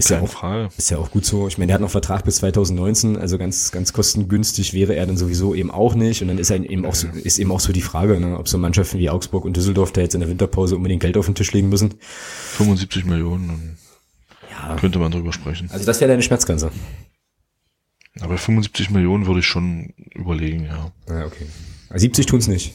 Ist 0.00 0.08
ja, 0.08 0.22
auch, 0.22 0.28
Frage. 0.30 0.70
ist 0.78 0.90
ja 0.90 0.96
auch 0.96 1.10
gut 1.10 1.26
so. 1.26 1.46
Ich 1.46 1.58
meine, 1.58 1.66
der 1.66 1.74
hat 1.74 1.82
noch 1.82 1.90
Vertrag 1.90 2.24
bis 2.24 2.36
2019, 2.36 3.18
also 3.18 3.36
ganz, 3.36 3.70
ganz 3.70 3.92
kostengünstig 3.92 4.72
wäre 4.72 4.94
er 4.94 5.04
dann 5.04 5.18
sowieso 5.18 5.54
eben 5.54 5.70
auch 5.70 5.94
nicht. 5.94 6.22
Und 6.22 6.28
dann 6.28 6.38
ist 6.38 6.48
er 6.48 6.56
eben 6.56 6.86
auch 6.86 6.94
so, 6.94 7.06
ist 7.22 7.38
eben 7.38 7.52
auch 7.52 7.60
so 7.60 7.70
die 7.74 7.82
Frage, 7.82 8.18
ne, 8.18 8.38
ob 8.38 8.48
so 8.48 8.56
Mannschaften 8.56 8.98
wie 8.98 9.10
Augsburg 9.10 9.44
und 9.44 9.58
Düsseldorf 9.58 9.92
da 9.92 10.00
jetzt 10.00 10.14
in 10.14 10.20
der 10.20 10.30
Winterpause 10.30 10.76
unbedingt 10.76 11.02
Geld 11.02 11.18
auf 11.18 11.26
den 11.26 11.34
Tisch 11.34 11.52
legen 11.52 11.68
müssen. 11.68 11.96
75 12.00 13.04
Millionen. 13.04 13.76
ja. 14.50 14.76
könnte 14.76 14.98
man 14.98 15.12
drüber 15.12 15.34
sprechen. 15.34 15.68
Also 15.70 15.84
das 15.84 16.00
wäre 16.00 16.08
deine 16.10 16.22
Schmerzgrenze. 16.22 16.70
Aber 18.18 18.36
75 18.38 18.90
Millionen 18.90 19.26
würde 19.26 19.40
ich 19.40 19.46
schon 19.46 19.94
überlegen, 20.14 20.64
ja. 20.64 20.92
Ja, 21.08 21.26
okay. 21.26 21.46
70 21.94 22.26
tun's 22.26 22.48
nicht. 22.48 22.74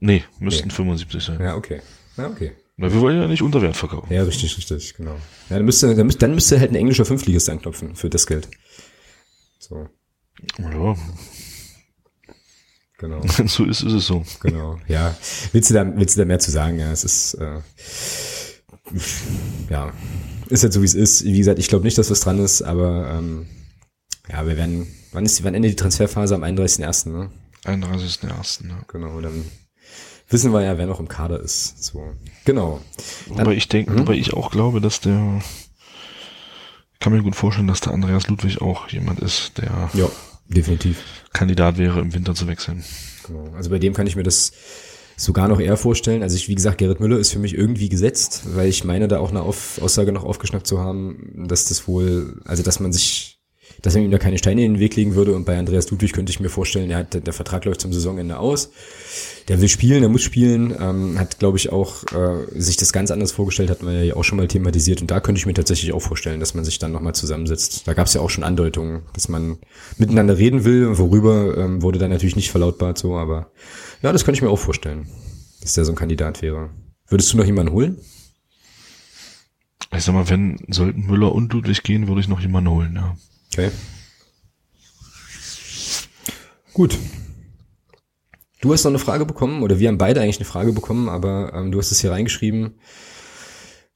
Nee, 0.00 0.24
müssten 0.38 0.68
nee. 0.68 0.74
75 0.74 1.22
sein. 1.22 1.40
Ja, 1.40 1.56
okay. 1.56 1.80
Ja, 2.16 2.28
okay. 2.28 2.52
Na, 2.78 2.92
wir 2.92 3.00
wollen 3.00 3.20
ja 3.20 3.26
nicht 3.26 3.42
unter 3.42 3.62
Wert 3.62 3.76
verkaufen. 3.76 4.12
Ja, 4.12 4.22
richtig, 4.22 4.56
richtig, 4.56 4.94
genau. 4.94 5.16
Ja, 5.48 5.56
dann 5.56 5.64
müsste, 5.64 5.94
dann 5.94 6.06
müsste, 6.06 6.20
dann 6.20 6.34
müsste 6.34 6.60
halt 6.60 6.70
ein 6.70 6.76
englischer 6.76 7.04
Fünftligist 7.04 7.48
anklopfen 7.48 7.96
für 7.96 8.10
das 8.10 8.26
Geld. 8.26 8.48
So. 9.58 9.88
Ja. 10.58 10.96
Genau. 12.98 13.20
so 13.46 13.66
ist, 13.66 13.82
ist 13.82 13.92
es 13.92 14.06
so. 14.06 14.24
Genau. 14.40 14.78
Ja. 14.88 15.14
Willst 15.52 15.68
du 15.68 15.74
da, 15.74 15.86
willst 15.96 16.16
du 16.16 16.20
da 16.20 16.24
mehr 16.24 16.38
zu 16.38 16.50
sagen? 16.50 16.78
Ja, 16.78 16.90
es 16.92 17.04
ist, 17.04 17.34
äh, 17.34 17.60
ja, 19.68 19.92
ist 20.48 20.62
jetzt 20.62 20.74
so 20.74 20.80
wie 20.80 20.86
es 20.86 20.94
ist. 20.94 21.24
Wie 21.24 21.36
gesagt, 21.36 21.58
ich 21.58 21.68
glaube 21.68 21.84
nicht, 21.84 21.98
dass 21.98 22.10
was 22.10 22.20
dran 22.20 22.38
ist, 22.38 22.62
aber 22.62 23.18
ähm, 23.18 23.46
ja, 24.30 24.46
wir 24.46 24.56
werden, 24.56 24.86
wann 25.12 25.24
ist, 25.24 25.42
wann 25.44 25.54
endet 25.54 25.72
die 25.72 25.76
Transferphase? 25.76 26.34
Am 26.34 26.42
31.01., 26.42 27.10
ne? 27.10 27.30
31.01., 27.64 28.68
ja. 28.68 28.78
Genau, 28.88 29.20
dann 29.20 29.44
wissen 30.28 30.52
wir 30.52 30.62
ja, 30.62 30.78
wer 30.78 30.86
noch 30.86 31.00
im 31.00 31.08
Kader 31.08 31.40
ist. 31.40 31.82
So, 31.82 32.12
genau. 32.44 32.80
Dann, 33.28 33.38
wobei 33.38 33.54
ich 33.54 33.68
denke, 33.68 33.92
hm? 33.92 34.00
wobei 34.00 34.14
ich 34.14 34.34
auch 34.34 34.50
glaube, 34.50 34.80
dass 34.80 35.00
der, 35.00 35.40
kann 37.00 37.12
mir 37.12 37.22
gut 37.22 37.36
vorstellen, 37.36 37.68
dass 37.68 37.80
der 37.80 37.92
Andreas 37.92 38.28
Ludwig 38.28 38.60
auch 38.60 38.88
jemand 38.88 39.20
ist, 39.20 39.58
der 39.58 39.90
ja, 39.94 40.10
definitiv 40.48 41.02
Kandidat 41.32 41.78
wäre, 41.78 42.00
im 42.00 42.14
Winter 42.14 42.34
zu 42.34 42.46
wechseln. 42.46 42.84
Genau. 43.26 43.52
Also 43.54 43.70
bei 43.70 43.78
dem 43.78 43.94
kann 43.94 44.06
ich 44.06 44.16
mir 44.16 44.22
das 44.22 44.52
sogar 45.16 45.48
noch 45.48 45.60
eher 45.60 45.76
vorstellen. 45.76 46.22
Also 46.22 46.36
ich, 46.36 46.48
wie 46.48 46.54
gesagt, 46.54 46.78
Gerrit 46.78 47.00
Müller 47.00 47.18
ist 47.18 47.32
für 47.32 47.38
mich 47.38 47.54
irgendwie 47.54 47.88
gesetzt, 47.88 48.42
weil 48.54 48.68
ich 48.68 48.84
meine, 48.84 49.08
da 49.08 49.18
auch 49.18 49.30
eine 49.30 49.42
Auf 49.42 49.80
Aussage 49.80 50.12
noch 50.12 50.24
aufgeschnappt 50.24 50.66
zu 50.66 50.78
haben, 50.78 51.46
dass 51.48 51.66
das 51.66 51.88
wohl, 51.88 52.40
also 52.44 52.62
dass 52.62 52.80
man 52.80 52.92
sich 52.92 53.35
dass 53.82 53.94
er 53.94 54.02
ihm 54.02 54.10
da 54.10 54.18
keine 54.18 54.38
Steine 54.38 54.64
in 54.64 54.74
den 54.74 54.80
Weg 54.80 54.96
legen 54.96 55.14
würde. 55.14 55.34
Und 55.34 55.44
bei 55.44 55.58
Andreas 55.58 55.90
Ludwig 55.90 56.12
könnte 56.12 56.30
ich 56.30 56.40
mir 56.40 56.48
vorstellen, 56.48 56.90
er 56.90 56.98
hat, 56.98 57.26
der 57.26 57.32
Vertrag 57.32 57.64
läuft 57.64 57.80
zum 57.80 57.92
Saisonende 57.92 58.38
aus. 58.38 58.70
Der 59.48 59.60
will 59.60 59.68
spielen, 59.68 60.00
der 60.00 60.08
muss 60.08 60.22
spielen, 60.22 60.74
ähm, 60.80 61.18
hat, 61.18 61.38
glaube 61.38 61.56
ich, 61.56 61.70
auch 61.70 62.02
äh, 62.12 62.60
sich 62.60 62.76
das 62.76 62.92
ganz 62.92 63.10
anders 63.10 63.32
vorgestellt, 63.32 63.70
hatten 63.70 63.86
wir 63.86 64.04
ja 64.04 64.16
auch 64.16 64.24
schon 64.24 64.38
mal 64.38 64.48
thematisiert. 64.48 65.00
Und 65.00 65.10
da 65.10 65.20
könnte 65.20 65.38
ich 65.38 65.46
mir 65.46 65.54
tatsächlich 65.54 65.92
auch 65.92 66.00
vorstellen, 66.00 66.40
dass 66.40 66.54
man 66.54 66.64
sich 66.64 66.78
dann 66.78 66.90
nochmal 66.90 67.14
zusammensetzt. 67.14 67.86
Da 67.86 67.94
gab 67.94 68.06
es 68.08 68.14
ja 68.14 68.20
auch 68.20 68.30
schon 68.30 68.44
Andeutungen, 68.44 69.02
dass 69.12 69.28
man 69.28 69.58
miteinander 69.98 70.36
reden 70.36 70.64
will. 70.64 70.98
Worüber 70.98 71.56
ähm, 71.56 71.82
wurde 71.82 71.98
dann 71.98 72.10
natürlich 72.10 72.36
nicht 72.36 72.50
verlautbart 72.50 72.98
so, 72.98 73.16
aber 73.16 73.50
ja, 74.02 74.12
das 74.12 74.24
könnte 74.24 74.38
ich 74.38 74.42
mir 74.42 74.50
auch 74.50 74.58
vorstellen, 74.58 75.06
dass 75.60 75.74
der 75.74 75.84
so 75.84 75.92
ein 75.92 75.96
Kandidat 75.96 76.42
wäre. 76.42 76.70
Würdest 77.08 77.32
du 77.32 77.36
noch 77.36 77.44
jemanden 77.44 77.72
holen? 77.72 77.98
Ich 79.96 80.02
sag 80.02 80.14
mal, 80.14 80.28
wenn 80.28 80.58
sollten 80.68 81.06
Müller 81.06 81.32
und 81.32 81.52
Ludwig 81.52 81.82
gehen, 81.84 82.08
würde 82.08 82.20
ich 82.20 82.28
noch 82.28 82.40
jemanden 82.40 82.70
holen, 82.70 82.94
ja. 82.96 83.16
Okay. 83.56 83.70
Gut. 86.74 86.98
Du 88.60 88.70
hast 88.70 88.84
noch 88.84 88.90
eine 88.90 88.98
Frage 88.98 89.24
bekommen, 89.24 89.62
oder 89.62 89.78
wir 89.78 89.88
haben 89.88 89.96
beide 89.96 90.20
eigentlich 90.20 90.36
eine 90.36 90.44
Frage 90.44 90.74
bekommen, 90.74 91.08
aber 91.08 91.54
ähm, 91.54 91.72
du 91.72 91.78
hast 91.78 91.90
es 91.90 92.00
hier 92.00 92.10
reingeschrieben. 92.10 92.74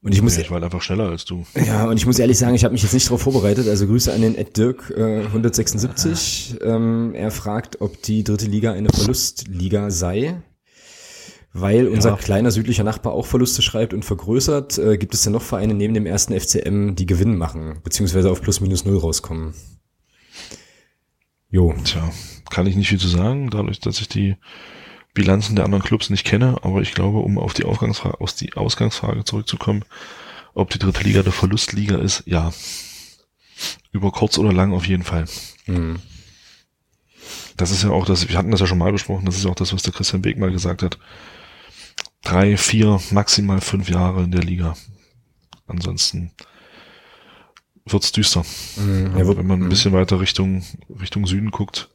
Und 0.02 0.12
ich 0.14 0.22
muss, 0.22 0.36
ja, 0.36 0.42
ich 0.42 0.50
war 0.50 0.62
einfach 0.62 0.80
schneller 0.80 1.10
als 1.10 1.26
du. 1.26 1.44
Ja, 1.66 1.84
und 1.84 1.98
ich 1.98 2.06
muss 2.06 2.18
ehrlich 2.18 2.38
sagen, 2.38 2.54
ich 2.54 2.64
habe 2.64 2.72
mich 2.72 2.82
jetzt 2.82 2.94
nicht 2.94 3.06
darauf 3.06 3.20
vorbereitet. 3.20 3.68
Also 3.68 3.86
Grüße 3.86 4.10
an 4.10 4.22
den 4.22 4.34
Ed 4.34 4.56
Dirk 4.56 4.94
äh, 4.96 5.26
176. 5.26 6.56
Ähm, 6.62 7.12
er 7.14 7.30
fragt, 7.30 7.82
ob 7.82 8.00
die 8.00 8.24
dritte 8.24 8.46
Liga 8.46 8.72
eine 8.72 8.88
Verlustliga 8.88 9.90
sei. 9.90 10.40
Weil 11.52 11.88
unser 11.88 12.10
ja. 12.10 12.16
kleiner 12.16 12.52
südlicher 12.52 12.84
Nachbar 12.84 13.12
auch 13.12 13.26
Verluste 13.26 13.60
schreibt 13.60 13.92
und 13.92 14.04
vergrößert, 14.04 14.78
äh, 14.78 14.98
gibt 14.98 15.14
es 15.14 15.22
denn 15.22 15.32
noch 15.32 15.42
Vereine 15.42 15.74
neben 15.74 15.94
dem 15.94 16.06
ersten 16.06 16.38
FCM, 16.38 16.94
die 16.94 17.06
Gewinn 17.06 17.36
machen, 17.36 17.80
beziehungsweise 17.82 18.30
auf 18.30 18.40
plus 18.40 18.60
minus 18.60 18.84
null 18.84 18.98
rauskommen? 18.98 19.54
Jo. 21.48 21.74
Tja, 21.82 22.08
kann 22.50 22.68
ich 22.68 22.76
nicht 22.76 22.88
viel 22.88 23.00
zu 23.00 23.08
sagen, 23.08 23.50
dadurch, 23.50 23.80
dass 23.80 24.00
ich 24.00 24.08
die 24.08 24.36
Bilanzen 25.12 25.56
der 25.56 25.64
anderen 25.64 25.82
Clubs 25.82 26.08
nicht 26.08 26.24
kenne, 26.24 26.58
aber 26.62 26.82
ich 26.82 26.94
glaube, 26.94 27.18
um 27.18 27.36
auf 27.36 27.52
die 27.52 27.64
Ausgangsfrage, 27.64 28.20
aus 28.20 28.36
die 28.36 28.54
Ausgangsfrage 28.54 29.24
zurückzukommen, 29.24 29.84
ob 30.54 30.70
die 30.70 30.78
dritte 30.78 31.02
Liga 31.02 31.24
der 31.24 31.32
Verlustliga 31.32 31.98
ist, 31.98 32.22
ja. 32.26 32.52
Über 33.90 34.12
kurz 34.12 34.38
oder 34.38 34.52
lang 34.52 34.72
auf 34.72 34.86
jeden 34.86 35.02
Fall. 35.02 35.24
Mhm. 35.66 35.98
Das 37.56 37.72
ist 37.72 37.82
ja 37.82 37.90
auch 37.90 38.06
das, 38.06 38.28
wir 38.28 38.38
hatten 38.38 38.52
das 38.52 38.60
ja 38.60 38.68
schon 38.68 38.78
mal 38.78 38.92
besprochen, 38.92 39.26
das 39.26 39.36
ist 39.36 39.46
auch 39.46 39.56
das, 39.56 39.72
was 39.72 39.82
der 39.82 39.92
Christian 39.92 40.24
Weg 40.24 40.38
mal 40.38 40.52
gesagt 40.52 40.84
hat 40.84 40.96
drei, 42.22 42.56
vier, 42.56 43.00
maximal 43.10 43.60
fünf 43.60 43.88
Jahre 43.88 44.22
in 44.22 44.30
der 44.30 44.42
Liga. 44.42 44.76
Ansonsten 45.66 46.32
wird's 47.86 48.12
düster. 48.12 48.44
Mhm, 48.76 49.16
ja, 49.16 49.26
wenn 49.26 49.46
man 49.46 49.60
ein 49.60 49.64
mhm. 49.64 49.68
bisschen 49.68 49.92
weiter 49.92 50.20
Richtung, 50.20 50.64
Richtung 51.00 51.26
Süden 51.26 51.50
guckt. 51.50 51.90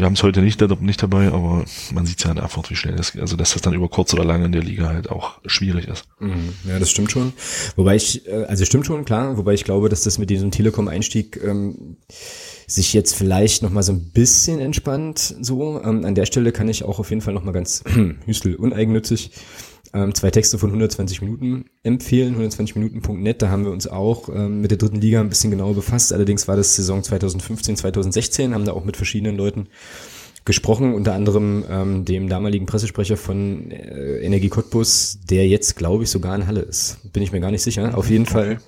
Wir 0.00 0.06
haben 0.06 0.14
es 0.14 0.22
heute 0.22 0.40
nicht, 0.40 0.58
nicht 0.80 1.02
dabei, 1.02 1.26
aber 1.26 1.62
man 1.92 2.06
sieht 2.06 2.24
ja 2.24 2.30
in 2.30 2.38
Erfurt, 2.38 2.70
wie 2.70 2.74
schnell 2.74 2.96
das 2.96 3.12
geht. 3.12 3.20
Also, 3.20 3.36
dass 3.36 3.52
das 3.52 3.60
dann 3.60 3.74
über 3.74 3.86
kurz 3.90 4.14
oder 4.14 4.24
lang 4.24 4.42
in 4.42 4.52
der 4.52 4.62
Liga 4.62 4.88
halt 4.88 5.10
auch 5.10 5.38
schwierig 5.44 5.88
ist. 5.88 6.06
Mhm, 6.20 6.54
ja, 6.66 6.78
das 6.78 6.90
stimmt 6.90 7.12
schon. 7.12 7.34
Wobei 7.76 7.96
ich, 7.96 8.26
äh, 8.26 8.44
also 8.44 8.64
stimmt 8.64 8.86
schon, 8.86 9.04
klar, 9.04 9.36
wobei 9.36 9.52
ich 9.52 9.64
glaube, 9.64 9.90
dass 9.90 10.02
das 10.02 10.16
mit 10.16 10.30
diesem 10.30 10.50
Telekom-Einstieg 10.50 11.38
ähm, 11.44 11.98
sich 12.66 12.94
jetzt 12.94 13.14
vielleicht 13.14 13.62
noch 13.62 13.68
mal 13.68 13.82
so 13.82 13.92
ein 13.92 14.10
bisschen 14.10 14.58
entspannt. 14.58 15.36
So 15.42 15.82
ähm, 15.84 16.06
an 16.06 16.14
der 16.14 16.24
Stelle 16.24 16.52
kann 16.52 16.70
ich 16.70 16.82
auch 16.82 16.98
auf 16.98 17.10
jeden 17.10 17.20
Fall 17.20 17.34
noch 17.34 17.44
mal 17.44 17.52
ganz 17.52 17.84
hüstel 18.24 18.54
uneigennützig 18.54 19.32
ähm, 19.92 20.14
zwei 20.14 20.30
Texte 20.30 20.58
von 20.58 20.70
120 20.70 21.22
Minuten 21.22 21.64
empfehlen, 21.82 22.36
120minuten.net. 22.36 23.42
Da 23.42 23.48
haben 23.50 23.64
wir 23.64 23.72
uns 23.72 23.86
auch 23.86 24.28
ähm, 24.28 24.60
mit 24.60 24.70
der 24.70 24.78
dritten 24.78 25.00
Liga 25.00 25.20
ein 25.20 25.28
bisschen 25.28 25.50
genauer 25.50 25.74
befasst. 25.74 26.12
Allerdings 26.12 26.46
war 26.48 26.56
das 26.56 26.76
Saison 26.76 27.02
2015, 27.02 27.76
2016, 27.76 28.54
haben 28.54 28.64
da 28.64 28.72
auch 28.72 28.84
mit 28.84 28.96
verschiedenen 28.96 29.36
Leuten 29.36 29.68
gesprochen, 30.44 30.94
unter 30.94 31.14
anderem 31.14 31.64
ähm, 31.68 32.04
dem 32.04 32.28
damaligen 32.28 32.66
Pressesprecher 32.66 33.16
von 33.16 33.70
äh, 33.70 34.20
Energie 34.20 34.48
Cottbus, 34.48 35.18
der 35.28 35.46
jetzt, 35.46 35.76
glaube 35.76 36.04
ich, 36.04 36.10
sogar 36.10 36.34
in 36.34 36.46
Halle 36.46 36.62
ist. 36.62 37.12
Bin 37.12 37.22
ich 37.22 37.32
mir 37.32 37.40
gar 37.40 37.50
nicht 37.50 37.62
sicher. 37.62 37.96
Auf 37.96 38.08
jeden 38.08 38.24
okay. 38.24 38.32
Fall 38.32 38.58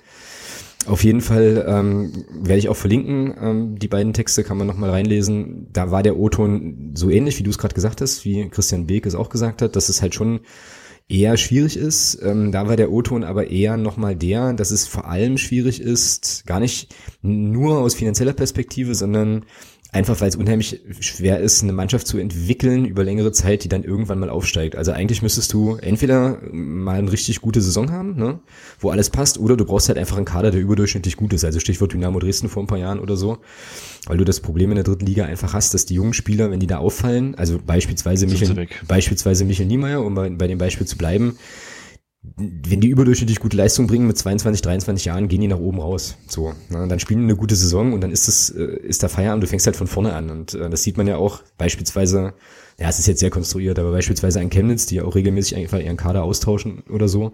auf 0.85 1.03
jeden 1.03 1.21
Fall 1.21 1.63
ähm, 1.65 2.25
werde 2.29 2.59
ich 2.59 2.67
auch 2.67 2.75
verlinken. 2.75 3.33
Ähm, 3.39 3.79
die 3.79 3.87
beiden 3.87 4.11
Texte 4.13 4.43
kann 4.43 4.57
man 4.57 4.67
nochmal 4.67 4.89
reinlesen. 4.89 5.67
Da 5.71 5.91
war 5.91 6.03
der 6.03 6.17
O-Ton 6.17 6.91
so 6.93 7.09
ähnlich, 7.09 7.39
wie 7.39 7.43
du 7.43 7.51
es 7.51 7.57
gerade 7.57 7.73
gesagt 7.73 8.01
hast, 8.01 8.25
wie 8.25 8.49
Christian 8.49 8.85
Beek 8.85 9.05
es 9.05 9.15
auch 9.15 9.29
gesagt 9.29 9.61
hat, 9.61 9.75
dass 9.75 9.87
es 9.87 10.01
halt 10.01 10.13
schon 10.13 10.41
eher 11.09 11.37
schwierig 11.37 11.77
ist. 11.77 12.19
Ähm, 12.23 12.51
da 12.51 12.67
war 12.67 12.75
der 12.75 12.91
O-Ton 12.91 13.23
aber 13.23 13.49
eher 13.49 13.77
nochmal 13.77 14.15
der, 14.15 14.53
dass 14.53 14.71
es 14.71 14.87
vor 14.87 15.07
allem 15.07 15.37
schwierig 15.37 15.81
ist, 15.81 16.43
gar 16.45 16.59
nicht 16.59 16.93
nur 17.21 17.79
aus 17.79 17.95
finanzieller 17.95 18.33
Perspektive, 18.33 18.95
sondern 18.95 19.45
Einfach 19.93 20.19
weil 20.21 20.29
es 20.29 20.35
unheimlich 20.35 20.81
schwer 21.01 21.39
ist, 21.39 21.61
eine 21.61 21.71
Mannschaft 21.71 22.07
zu 22.07 22.17
entwickeln 22.17 22.85
über 22.85 23.03
längere 23.03 23.31
Zeit, 23.31 23.63
die 23.63 23.69
dann 23.69 23.83
irgendwann 23.83 24.17
mal 24.17 24.31
aufsteigt. 24.31 24.75
Also 24.75 24.91
eigentlich 24.91 25.21
müsstest 25.21 25.53
du 25.53 25.75
entweder 25.75 26.39
mal 26.51 26.97
eine 26.97 27.11
richtig 27.11 27.41
gute 27.41 27.61
Saison 27.61 27.91
haben, 27.91 28.15
ne, 28.15 28.39
wo 28.79 28.89
alles 28.89 29.11
passt, 29.11 29.37
oder 29.37 29.55
du 29.55 29.65
brauchst 29.65 29.89
halt 29.89 29.99
einfach 29.99 30.17
einen 30.17 30.25
Kader, 30.25 30.49
der 30.49 30.61
überdurchschnittlich 30.61 31.15
gut 31.15 31.31
ist. 31.31 31.45
Also 31.45 31.59
Stichwort 31.59 31.93
Dynamo 31.93 32.19
Dresden 32.19 32.49
vor 32.49 32.63
ein 32.63 32.67
paar 32.67 32.79
Jahren 32.79 32.99
oder 32.99 33.15
so. 33.15 33.37
Weil 34.07 34.17
du 34.17 34.25
das 34.25 34.39
Problem 34.39 34.71
in 34.71 34.75
der 34.75 34.83
dritten 34.83 35.05
Liga 35.05 35.25
einfach 35.25 35.53
hast, 35.53 35.75
dass 35.75 35.85
die 35.85 35.93
jungen 35.93 36.13
Spieler, 36.13 36.49
wenn 36.49 36.59
die 36.59 36.67
da 36.67 36.79
auffallen, 36.79 37.35
also 37.35 37.59
beispielsweise 37.63 38.25
Michael, 38.25 38.67
beispielsweise 38.87 39.45
Michael 39.45 39.67
Niemeyer, 39.67 40.03
um 40.03 40.15
bei, 40.15 40.27
bei 40.31 40.47
dem 40.47 40.57
Beispiel 40.57 40.87
zu 40.87 40.97
bleiben, 40.97 41.37
wenn 42.35 42.79
die 42.79 42.87
überdurchschnittlich 42.87 43.39
gute 43.39 43.57
Leistung 43.57 43.85
bringen 43.85 44.07
mit 44.07 44.17
22, 44.17 44.61
23 44.61 45.05
Jahren, 45.05 45.27
gehen 45.27 45.41
die 45.41 45.47
nach 45.47 45.59
oben 45.59 45.79
raus. 45.79 46.15
So, 46.27 46.53
ne? 46.69 46.87
dann 46.87 46.99
spielen 46.99 47.19
die 47.19 47.25
eine 47.25 47.35
gute 47.35 47.55
Saison 47.55 47.93
und 47.93 48.01
dann 48.01 48.11
ist 48.11 48.27
das 48.27 48.49
äh, 48.49 48.63
ist 48.63 49.01
der 49.01 49.09
Feierabend. 49.09 49.43
Du 49.43 49.47
fängst 49.47 49.65
halt 49.65 49.75
von 49.75 49.87
vorne 49.87 50.13
an 50.13 50.29
und 50.29 50.53
äh, 50.53 50.69
das 50.69 50.83
sieht 50.83 50.97
man 50.97 51.07
ja 51.07 51.17
auch 51.17 51.41
beispielsweise. 51.57 52.33
Ja, 52.79 52.89
es 52.89 52.97
ist 52.97 53.07
jetzt 53.07 53.19
sehr 53.19 53.29
konstruiert, 53.29 53.77
aber 53.77 53.91
beispielsweise 53.91 54.39
ein 54.39 54.49
Chemnitz, 54.49 54.87
die 54.87 54.95
ja 54.95 55.03
auch 55.03 55.13
regelmäßig 55.13 55.57
einfach 55.57 55.77
ihren 55.77 55.95
Kader 55.95 56.23
austauschen 56.23 56.81
oder 56.89 57.07
so, 57.07 57.33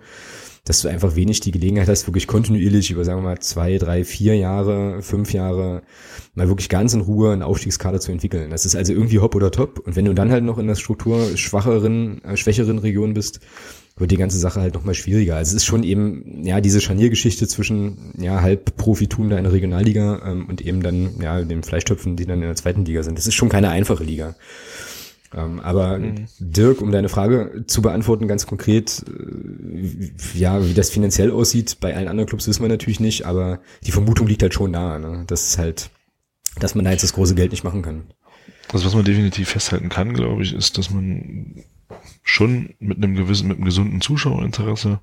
dass 0.66 0.82
du 0.82 0.90
einfach 0.90 1.16
wenig 1.16 1.40
die 1.40 1.52
Gelegenheit 1.52 1.88
hast, 1.88 2.08
wirklich 2.08 2.28
kontinuierlich 2.28 2.92
über, 2.92 3.06
sagen 3.06 3.20
wir 3.20 3.30
mal, 3.30 3.40
zwei, 3.40 3.78
drei, 3.78 4.04
vier 4.04 4.36
Jahre, 4.36 5.02
fünf 5.02 5.32
Jahre 5.32 5.82
mal 6.36 6.50
wirklich 6.50 6.68
ganz 6.68 6.94
in 6.94 7.00
Ruhe 7.00 7.32
einen 7.32 7.42
Aufstiegskader 7.42 8.02
zu 8.02 8.12
entwickeln. 8.12 8.50
Das 8.50 8.66
ist 8.66 8.76
also 8.76 8.92
irgendwie 8.92 9.20
hopp 9.20 9.34
oder 9.34 9.50
top. 9.50 9.80
Und 9.80 9.96
wenn 9.96 10.06
du 10.06 10.14
dann 10.14 10.30
halt 10.30 10.44
noch 10.44 10.58
in 10.58 10.68
der 10.68 10.76
Struktur 10.76 11.38
schwacheren, 11.38 12.22
äh, 12.26 12.36
schwächeren 12.36 12.80
Region 12.80 13.14
bist, 13.14 13.40
wird 14.00 14.12
die 14.12 14.18
ganze 14.18 14.40
Sache 14.40 14.62
halt 14.62 14.74
nochmal 14.74 14.96
schwieriger. 14.96 15.36
Also 15.36 15.50
es 15.50 15.64
ist 15.64 15.66
schon 15.66 15.84
eben, 15.84 16.44
ja, 16.44 16.62
diese 16.62 16.82
Scharniergeschichte 16.82 17.48
zwischen, 17.48 18.14
ja, 18.18 18.42
halb 18.42 18.78
Profitum 18.78 19.30
da 19.30 19.38
in 19.38 19.44
der 19.44 19.54
Regionalliga 19.54 20.22
ähm, 20.26 20.48
und 20.48 20.62
eben 20.62 20.82
dann, 20.82 21.22
ja, 21.22 21.42
den 21.42 21.64
Fleischtöpfen, 21.64 22.16
die 22.16 22.26
dann 22.26 22.42
in 22.42 22.48
der 22.48 22.56
zweiten 22.56 22.86
Liga 22.86 23.04
sind. 23.04 23.18
Das 23.18 23.28
ist 23.28 23.36
schon 23.36 23.50
keine 23.50 23.70
einfache 23.70 24.04
Liga. 24.04 24.36
Ähm, 25.36 25.60
aber 25.60 26.00
mhm. 26.00 26.28
Dirk, 26.40 26.82
um 26.82 26.92
deine 26.92 27.10
Frage 27.10 27.64
zu 27.68 27.82
beantworten, 27.82 28.28
ganz 28.28 28.48
konkret, 28.48 29.04
äh, 29.08 30.38
ja, 30.38 30.66
wie 30.66 30.74
das 30.74 30.90
finanziell 30.90 31.32
aussieht, 31.32 31.78
bei 31.80 31.96
allen 31.96 32.08
anderen 32.08 32.28
Clubs 32.28 32.48
wissen 32.48 32.64
wir 32.64 32.70
natürlich 32.70 33.00
nicht, 33.00 33.26
aber 33.26 33.60
die 33.86 33.92
Vermutung 33.92 34.28
liegt 34.28 34.42
halt 34.42 34.54
schon 34.54 34.72
nahe, 34.72 35.00
ne? 35.00 35.26
Das 35.28 35.50
ist 35.50 35.58
halt, 35.58 35.92
dass 36.60 36.74
man 36.74 36.86
da 36.86 36.92
jetzt 36.92 37.04
das 37.04 37.14
große 37.14 37.36
Geld 37.36 37.52
nicht 37.52 37.64
machen 37.64 37.82
kann. 37.82 38.06
Also 38.72 38.86
was 38.86 38.96
man 38.96 39.04
definitiv 39.04 39.50
festhalten 39.50 39.90
kann, 39.90 40.14
glaube 40.14 40.44
ich, 40.44 40.54
ist, 40.54 40.78
dass 40.78 40.90
man 40.90 41.64
schon 42.30 42.76
mit 42.80 42.98
einem 42.98 43.16
gewissen, 43.16 43.48
mit 43.48 43.58
einem 43.58 43.66
gesunden 43.66 44.02
Zuschauerinteresse 44.02 45.00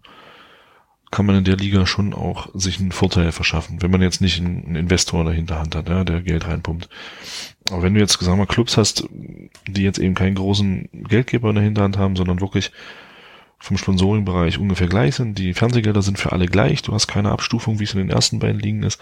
kann 1.11 1.27
man 1.27 1.37
in 1.37 1.45
der 1.45 1.57
Liga 1.57 1.87
schon 1.87 2.15
auch 2.15 2.49
sich 2.55 2.81
einen 2.81 2.93
Vorteil 2.93 3.31
verschaffen, 3.33 3.81
wenn 3.81 3.91
man 3.91 4.03
jetzt 4.03 4.21
nicht 4.21 4.41
einen 4.41 4.75
Investor 4.75 5.21
in 5.21 5.27
der 5.27 5.35
Hinterhand 5.35 5.75
hat, 5.75 5.89
ja, 5.89 6.05
der 6.05 6.21
Geld 6.21 6.47
reinpumpt. 6.47 6.89
Aber 7.71 7.83
wenn 7.83 7.95
du 7.95 8.01
jetzt, 8.01 8.21
sagen 8.21 8.39
wir, 8.39 8.47
Clubs 8.47 8.77
hast, 8.77 9.09
die 9.67 9.83
jetzt 9.83 9.99
eben 9.99 10.15
keinen 10.15 10.35
großen 10.35 10.89
Geldgeber 10.93 11.51
in 11.51 11.55
der 11.57 11.65
Hinterhand 11.65 11.97
haben, 11.97 12.17
sondern 12.17 12.41
wirklich 12.41 12.73
vom 13.59 13.79
Sponsoringbereich 13.79 14.59
ungefähr 14.59 14.89
gleich 14.89 15.15
sind, 15.15 15.39
die 15.39 15.55
Fernsehgelder 15.55 16.03
sind 16.03 16.19
für 16.19 16.33
alle 16.33 16.47
gleich, 16.47 16.83
du 16.83 16.93
hast 16.93 17.07
keine 17.07 17.31
Abstufung, 17.31 17.79
wie 17.79 17.85
es 17.85 17.95
in 17.95 17.99
den 17.99 18.11
ersten 18.11 18.39
beiden 18.39 18.61
Ligen 18.61 18.83
ist, 18.83 19.01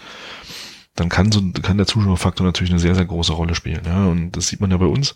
dann 0.95 1.09
kann 1.09 1.31
so, 1.31 1.41
kann 1.61 1.77
der 1.77 1.87
Zuschauerfaktor 1.87 2.45
natürlich 2.45 2.71
eine 2.71 2.79
sehr, 2.79 2.95
sehr 2.95 3.05
große 3.05 3.33
Rolle 3.33 3.55
spielen, 3.55 3.81
ja, 3.85 4.05
und 4.05 4.31
das 4.31 4.47
sieht 4.47 4.61
man 4.61 4.71
ja 4.71 4.77
bei 4.77 4.85
uns. 4.85 5.15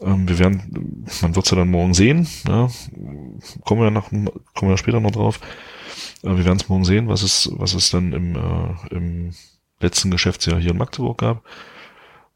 Ähm, 0.00 0.28
wir 0.28 0.38
werden, 0.38 1.04
man 1.22 1.34
wird 1.34 1.44
es 1.44 1.50
ja 1.50 1.58
dann 1.58 1.70
morgen 1.70 1.94
sehen, 1.94 2.26
ja, 2.46 2.68
kommen 3.64 3.82
wir 3.82 3.90
nach, 3.90 4.10
kommen 4.10 4.70
wir 4.70 4.76
später 4.76 5.00
noch 5.00 5.10
drauf. 5.10 5.40
Äh, 6.22 6.36
wir 6.36 6.44
werden 6.44 6.58
es 6.58 6.68
morgen 6.68 6.84
sehen, 6.84 7.08
was 7.08 7.22
es, 7.22 7.50
was 7.52 7.74
es 7.74 7.90
dann 7.90 8.12
im, 8.12 8.36
äh, 8.36 8.94
im 8.94 9.30
letzten 9.80 10.10
Geschäftsjahr 10.10 10.60
hier 10.60 10.72
in 10.72 10.78
Magdeburg 10.78 11.18
gab. 11.18 11.44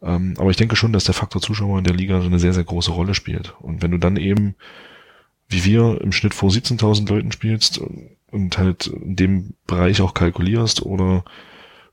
Ähm, 0.03 0.35
aber 0.39 0.51
ich 0.51 0.57
denke 0.57 0.77
schon, 0.77 0.93
dass 0.93 1.05
der 1.05 1.15
Faktor 1.15 1.41
Zuschauer 1.41 1.79
in 1.79 1.85
der 1.85 1.95
Liga 1.95 2.21
eine 2.21 2.39
sehr, 2.39 2.53
sehr 2.53 2.65
große 2.65 2.93
Rolle 2.93 3.15
spielt. 3.15 3.55
Und 3.61 3.83
wenn 3.83 3.91
du 3.91 3.99
dann 3.99 4.17
eben, 4.17 4.55
wie 5.49 5.65
wir, 5.65 6.01
im 6.01 6.13
Schnitt 6.13 6.35
vor 6.35 6.51
17.000 6.51 7.09
Leuten 7.09 7.33
spielst 7.33 7.81
und 8.31 8.59
halt 8.59 8.87
in 8.89 9.17
dem 9.17 9.55
Bereich 9.67 10.03
auch 10.03 10.13
kalkulierst 10.13 10.83
oder 10.83 11.25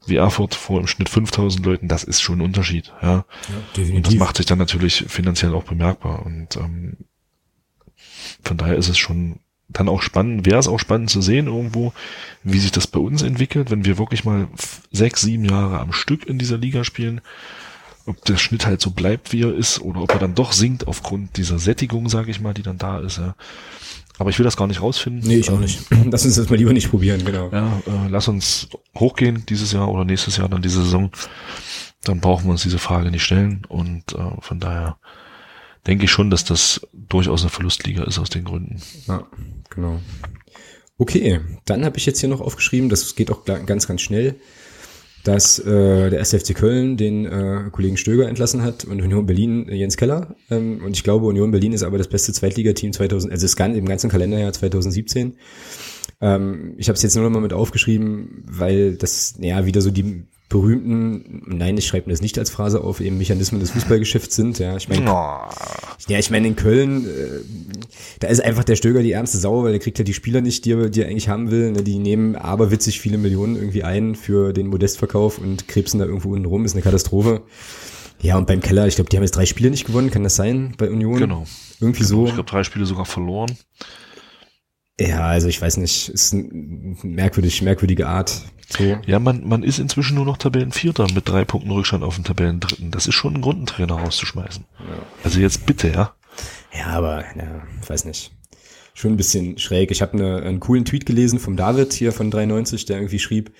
wie 0.05 0.15
Erfurt 0.15 0.55
vor 0.55 0.79
im 0.79 0.87
Schnitt 0.87 1.09
5000 1.09 1.65
Leuten, 1.65 1.87
das 1.87 2.03
ist 2.03 2.21
schon 2.21 2.39
ein 2.39 2.45
Unterschied. 2.45 2.91
Ja, 3.01 3.25
ja. 3.77 3.95
Und 3.95 4.07
das 4.07 4.15
macht 4.15 4.37
sich 4.37 4.45
dann 4.45 4.57
natürlich 4.57 5.05
finanziell 5.07 5.53
auch 5.53 5.63
bemerkbar. 5.63 6.25
Und 6.25 6.55
ähm, 6.57 6.97
von 8.43 8.57
daher 8.57 8.75
ist 8.75 8.89
es 8.89 8.97
schon 8.97 9.39
dann 9.69 9.89
auch 9.89 10.01
spannend, 10.01 10.45
wäre 10.45 10.59
es 10.59 10.67
auch 10.67 10.79
spannend 10.79 11.09
zu 11.09 11.21
sehen 11.21 11.47
irgendwo, 11.47 11.93
wie 12.43 12.59
sich 12.59 12.71
das 12.71 12.87
bei 12.87 12.99
uns 12.99 13.21
entwickelt, 13.21 13.71
wenn 13.71 13.85
wir 13.85 13.97
wirklich 13.97 14.25
mal 14.25 14.47
sechs, 14.91 15.21
sieben 15.21 15.45
Jahre 15.45 15.79
am 15.79 15.93
Stück 15.93 16.25
in 16.25 16.37
dieser 16.37 16.57
Liga 16.57 16.83
spielen, 16.83 17.21
ob 18.05 18.23
der 18.25 18.37
Schnitt 18.37 18.65
halt 18.65 18.81
so 18.81 18.91
bleibt, 18.91 19.31
wie 19.31 19.43
er 19.43 19.55
ist, 19.55 19.79
oder 19.79 20.01
ob 20.01 20.11
er 20.11 20.19
dann 20.19 20.35
doch 20.35 20.51
sinkt 20.51 20.87
aufgrund 20.87 21.37
dieser 21.37 21.59
Sättigung, 21.59 22.09
sage 22.09 22.31
ich 22.31 22.41
mal, 22.41 22.53
die 22.53 22.63
dann 22.63 22.77
da 22.77 22.99
ist. 22.99 23.17
Ja. 23.17 23.35
Aber 24.17 24.29
ich 24.29 24.37
will 24.37 24.43
das 24.43 24.57
gar 24.57 24.67
nicht 24.67 24.81
rausfinden. 24.81 25.27
Nee, 25.27 25.37
ich 25.37 25.49
auch 25.49 25.59
nicht. 25.59 25.79
Lass 26.11 26.25
uns 26.25 26.35
das 26.35 26.49
mal 26.49 26.55
lieber 26.57 26.73
nicht 26.73 26.89
probieren, 26.89 27.25
genau. 27.25 27.49
Ja, 27.51 27.81
äh, 27.87 28.07
lass 28.09 28.27
uns 28.27 28.67
hochgehen 28.95 29.45
dieses 29.47 29.71
Jahr 29.71 29.89
oder 29.89 30.05
nächstes 30.05 30.37
Jahr 30.37 30.49
dann 30.49 30.61
diese 30.61 30.83
Saison. 30.83 31.11
Dann 32.03 32.19
brauchen 32.19 32.45
wir 32.45 32.51
uns 32.51 32.63
diese 32.63 32.79
Frage 32.79 33.09
nicht 33.11 33.23
stellen. 33.23 33.63
Und 33.67 34.13
äh, 34.13 34.41
von 34.41 34.59
daher 34.59 34.97
denke 35.87 36.05
ich 36.05 36.11
schon, 36.11 36.29
dass 36.29 36.43
das 36.43 36.81
durchaus 36.93 37.41
eine 37.41 37.49
Verlustliga 37.49 38.03
ist 38.03 38.19
aus 38.19 38.29
den 38.29 38.43
Gründen. 38.43 38.81
Ja, 39.07 39.25
genau. 39.69 39.99
Okay, 40.97 41.41
dann 41.65 41.83
habe 41.83 41.97
ich 41.97 42.05
jetzt 42.05 42.19
hier 42.19 42.29
noch 42.29 42.41
aufgeschrieben, 42.41 42.89
das 42.89 43.15
geht 43.15 43.31
auch 43.31 43.43
ganz, 43.43 43.87
ganz 43.87 44.01
schnell 44.01 44.35
dass 45.23 45.59
äh, 45.59 46.09
der 46.09 46.19
SFC 46.19 46.55
Köln 46.55 46.97
den 46.97 47.25
äh, 47.25 47.69
Kollegen 47.71 47.97
Stöger 47.97 48.27
entlassen 48.27 48.63
hat 48.63 48.85
und 48.85 49.01
Union 49.01 49.25
Berlin 49.25 49.67
äh, 49.69 49.75
Jens 49.75 49.97
Keller. 49.97 50.35
Ähm, 50.49 50.81
und 50.83 50.95
ich 50.95 51.03
glaube, 51.03 51.27
Union 51.27 51.51
Berlin 51.51 51.73
ist 51.73 51.83
aber 51.83 51.97
das 51.97 52.07
beste 52.07 52.33
Zweitligateam 52.33 52.93
2000, 52.93 53.31
also 53.31 53.45
kann 53.55 53.75
im 53.75 53.85
ganzen 53.85 54.09
Kalenderjahr 54.09 54.53
2017. 54.53 55.35
Ähm, 56.21 56.75
ich 56.77 56.87
habe 56.87 56.95
es 56.95 57.03
jetzt 57.03 57.15
nur 57.15 57.23
noch 57.23 57.31
mal 57.31 57.41
mit 57.41 57.53
aufgeschrieben, 57.53 58.43
weil 58.45 58.95
das 58.95 59.35
ja 59.39 59.65
wieder 59.65 59.81
so 59.81 59.91
die 59.91 60.23
berühmten, 60.51 61.43
nein, 61.45 61.77
ich 61.77 61.87
schreibe 61.87 62.07
mir 62.07 62.13
das 62.13 62.21
nicht 62.21 62.37
als 62.37 62.49
Phrase 62.49 62.81
auf, 62.81 62.99
eben 62.99 63.17
Mechanismen 63.17 63.61
des 63.61 63.71
Fußballgeschäfts 63.71 64.35
sind. 64.35 64.59
Ja, 64.59 64.75
ich 64.75 64.89
meine, 64.89 65.05
ja, 65.05 66.19
ich 66.19 66.29
meine 66.29 66.47
in 66.47 66.57
Köln, 66.57 67.05
äh, 67.05 67.39
da 68.19 68.27
ist 68.27 68.43
einfach 68.43 68.65
der 68.65 68.75
Stöger 68.75 69.01
die 69.01 69.13
ärmste 69.13 69.37
Sau, 69.37 69.63
weil 69.63 69.71
der 69.71 69.79
kriegt 69.79 69.97
ja 69.97 70.03
die 70.03 70.13
Spieler 70.13 70.41
nicht, 70.41 70.65
die 70.65 70.73
er, 70.73 70.89
die 70.89 71.01
er 71.01 71.07
eigentlich 71.07 71.29
haben 71.29 71.51
will. 71.51 71.71
Ne? 71.71 71.83
Die 71.83 71.99
nehmen 71.99 72.35
aber 72.35 72.69
witzig 72.69 72.99
viele 72.99 73.17
Millionen 73.17 73.55
irgendwie 73.55 73.83
ein 73.83 74.13
für 74.15 74.51
den 74.51 74.67
Modestverkauf 74.67 75.37
und 75.37 75.69
krebsen 75.69 75.99
da 75.99 76.05
irgendwo 76.05 76.33
unten 76.33 76.45
rum, 76.45 76.65
ist 76.65 76.73
eine 76.73 76.81
Katastrophe. 76.81 77.43
Ja, 78.21 78.37
und 78.37 78.45
beim 78.45 78.59
Keller, 78.59 78.87
ich 78.87 78.95
glaube, 78.95 79.09
die 79.09 79.15
haben 79.15 79.23
jetzt 79.23 79.35
drei 79.37 79.45
Spiele 79.45 79.69
nicht 79.69 79.85
gewonnen, 79.85 80.11
kann 80.11 80.23
das 80.23 80.35
sein 80.35 80.73
bei 80.77 80.91
Union? 80.91 81.17
Genau. 81.17 81.45
Irgendwie 81.79 82.03
genau, 82.03 82.09
so. 82.09 82.27
Ich 82.27 82.33
glaube, 82.33 82.49
drei 82.49 82.63
Spiele 82.63 82.85
sogar 82.85 83.05
verloren. 83.05 83.57
Ja, 85.07 85.25
also 85.27 85.47
ich 85.47 85.61
weiß 85.61 85.77
nicht, 85.77 86.09
ist 86.09 86.33
eine 86.33 86.43
merkwürdig, 87.03 87.61
merkwürdige 87.61 88.07
Art. 88.07 88.43
So. 88.69 88.97
Ja, 89.05 89.19
man, 89.19 89.47
man 89.47 89.63
ist 89.63 89.79
inzwischen 89.79 90.15
nur 90.15 90.25
noch 90.25 90.37
Tabellenvierter 90.37 91.07
mit 91.13 91.27
drei 91.27 91.43
Punkten 91.43 91.71
Rückstand 91.71 92.03
auf 92.03 92.15
dem 92.15 92.23
Tabellendritten. 92.23 92.91
Das 92.91 93.07
ist 93.07 93.15
schon 93.15 93.35
ein 93.35 93.41
Grund, 93.41 93.57
einen 93.57 93.65
Trainer 93.65 93.95
rauszuschmeißen. 93.95 94.65
Ja. 94.79 94.85
Also 95.23 95.39
jetzt 95.39 95.65
bitte, 95.65 95.89
ja. 95.89 96.13
Ja, 96.73 96.87
aber, 96.87 97.25
ja, 97.35 97.63
weiß 97.87 98.05
nicht. 98.05 98.31
Schon 98.93 99.13
ein 99.13 99.17
bisschen 99.17 99.57
schräg. 99.57 99.91
Ich 99.91 100.01
habe 100.01 100.17
ne, 100.17 100.37
einen 100.37 100.59
coolen 100.59 100.85
Tweet 100.85 101.05
gelesen 101.05 101.39
vom 101.39 101.57
David 101.57 101.93
hier 101.93 102.11
von 102.11 102.29
93, 102.29 102.85
der 102.85 102.97
irgendwie 102.97 103.19
schrieb, 103.19 103.51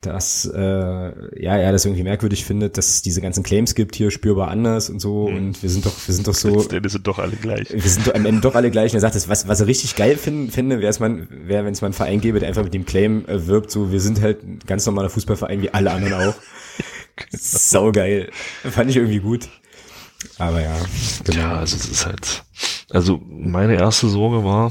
dass 0.00 0.48
äh, 0.54 0.60
ja 0.60 1.56
er 1.56 1.72
das 1.72 1.84
irgendwie 1.84 2.04
merkwürdig 2.04 2.44
findet, 2.44 2.78
dass 2.78 2.88
es 2.88 3.02
diese 3.02 3.20
ganzen 3.20 3.42
Claims 3.42 3.74
gibt 3.74 3.96
hier 3.96 4.12
spürbar 4.12 4.48
anders 4.48 4.90
und 4.90 5.00
so 5.00 5.28
mhm. 5.28 5.36
und 5.36 5.62
wir 5.62 5.70
sind 5.70 5.86
doch 5.86 5.94
wir 6.06 6.14
sind 6.14 6.28
doch 6.28 6.34
so 6.36 6.70
wir 6.70 6.88
sind 6.88 7.06
doch 7.06 7.18
alle 7.18 7.34
gleich 7.34 7.72
wir 7.72 7.80
sind 7.90 8.06
doch 8.06 8.14
am 8.14 8.24
Ende 8.24 8.40
doch 8.40 8.54
alle 8.54 8.70
gleich 8.70 8.92
und 8.92 8.98
er 8.98 9.00
sagt 9.00 9.16
das 9.16 9.28
was 9.28 9.48
was 9.48 9.60
er 9.60 9.66
richtig 9.66 9.96
geil 9.96 10.16
find, 10.16 10.52
finde 10.52 10.80
wäre 10.80 10.90
es 10.90 11.00
man 11.00 11.26
wäre 11.30 11.64
wenn 11.64 11.72
es 11.72 11.80
mal 11.80 11.88
einen 11.88 11.94
Verein 11.94 12.20
gäbe 12.20 12.38
der 12.38 12.48
einfach 12.48 12.62
mit 12.62 12.74
dem 12.74 12.86
Claim 12.86 13.26
äh, 13.26 13.48
wirbt 13.48 13.72
so 13.72 13.90
wir 13.90 14.00
sind 14.00 14.20
halt 14.20 14.44
ein 14.44 14.60
ganz 14.66 14.86
normaler 14.86 15.10
Fußballverein 15.10 15.62
wie 15.62 15.70
alle 15.70 15.90
anderen 15.90 16.14
auch 16.14 16.34
genau. 17.16 17.28
sau 17.32 17.90
geil 17.90 18.30
fand 18.62 18.90
ich 18.90 18.96
irgendwie 18.96 19.18
gut 19.18 19.48
aber 20.38 20.60
ja 20.60 20.76
genau. 21.24 21.38
ja 21.38 21.56
also 21.56 21.74
es 21.74 21.88
ist 21.88 22.06
halt 22.06 22.44
also 22.90 23.20
meine 23.26 23.74
erste 23.74 24.08
Sorge 24.08 24.44
war 24.44 24.70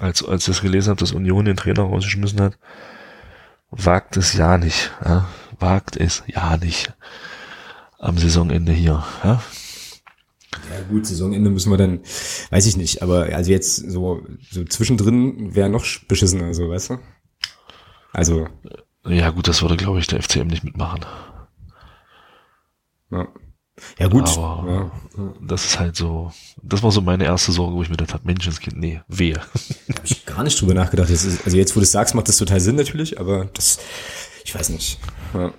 als 0.00 0.24
als 0.24 0.44
ich 0.44 0.54
das 0.54 0.62
gelesen 0.62 0.88
habe 0.88 1.00
dass 1.00 1.12
Union 1.12 1.44
den 1.44 1.56
Trainer 1.56 1.82
rausgeschmissen 1.82 2.40
hat 2.40 2.58
wagt 3.70 4.16
es 4.16 4.34
ja 4.34 4.58
nicht. 4.58 4.90
Ja? 5.04 5.28
Wagt 5.58 5.96
es 5.96 6.22
ja 6.26 6.56
nicht 6.56 6.92
am 7.98 8.16
Saisonende 8.18 8.72
hier. 8.72 9.04
Ja? 9.24 9.42
Ja 10.70 10.80
gut, 10.88 11.06
Saisonende 11.06 11.50
müssen 11.50 11.70
wir 11.70 11.76
dann, 11.76 12.00
weiß 12.50 12.66
ich 12.66 12.76
nicht, 12.76 13.02
aber 13.02 13.24
also 13.34 13.50
jetzt 13.50 13.76
so, 13.76 14.26
so 14.50 14.64
zwischendrin 14.64 15.54
wäre 15.54 15.68
noch 15.68 15.84
beschissener, 16.08 16.54
so, 16.54 16.68
weißt 16.68 16.90
du? 16.90 16.98
Also. 18.12 18.48
Ja 19.06 19.30
gut, 19.30 19.48
das 19.48 19.62
würde, 19.62 19.76
glaube 19.76 20.00
ich, 20.00 20.06
der 20.06 20.22
FCM 20.22 20.48
nicht 20.48 20.64
mitmachen. 20.64 21.04
Ja. 23.10 23.28
Ja 23.98 24.08
gut. 24.08 24.28
Aber 24.36 24.90
ja. 25.16 25.32
das 25.40 25.64
ist 25.64 25.78
halt 25.78 25.96
so, 25.96 26.32
das 26.62 26.82
war 26.82 26.90
so 26.90 27.00
meine 27.00 27.24
erste 27.24 27.52
Sorge, 27.52 27.74
wo 27.74 27.82
ich 27.82 27.88
mir 27.88 27.96
gedacht 27.96 28.14
habe, 28.14 28.26
Menschenskind, 28.26 28.78
nee, 28.78 29.00
wehe. 29.08 29.36
Hab 29.36 30.04
ich 30.04 30.26
gar 30.26 30.44
nicht 30.44 30.60
drüber 30.60 30.74
nachgedacht. 30.74 31.10
Ist, 31.10 31.44
also 31.44 31.56
jetzt, 31.56 31.74
wo 31.76 31.80
du 31.80 31.84
es 31.84 31.92
sagst, 31.92 32.14
macht 32.14 32.28
das 32.28 32.38
total 32.38 32.60
Sinn 32.60 32.76
natürlich, 32.76 33.18
aber 33.18 33.46
das, 33.54 33.78
ich 34.44 34.54
weiß 34.54 34.70
nicht. 34.70 34.98
Ja. 35.34 35.52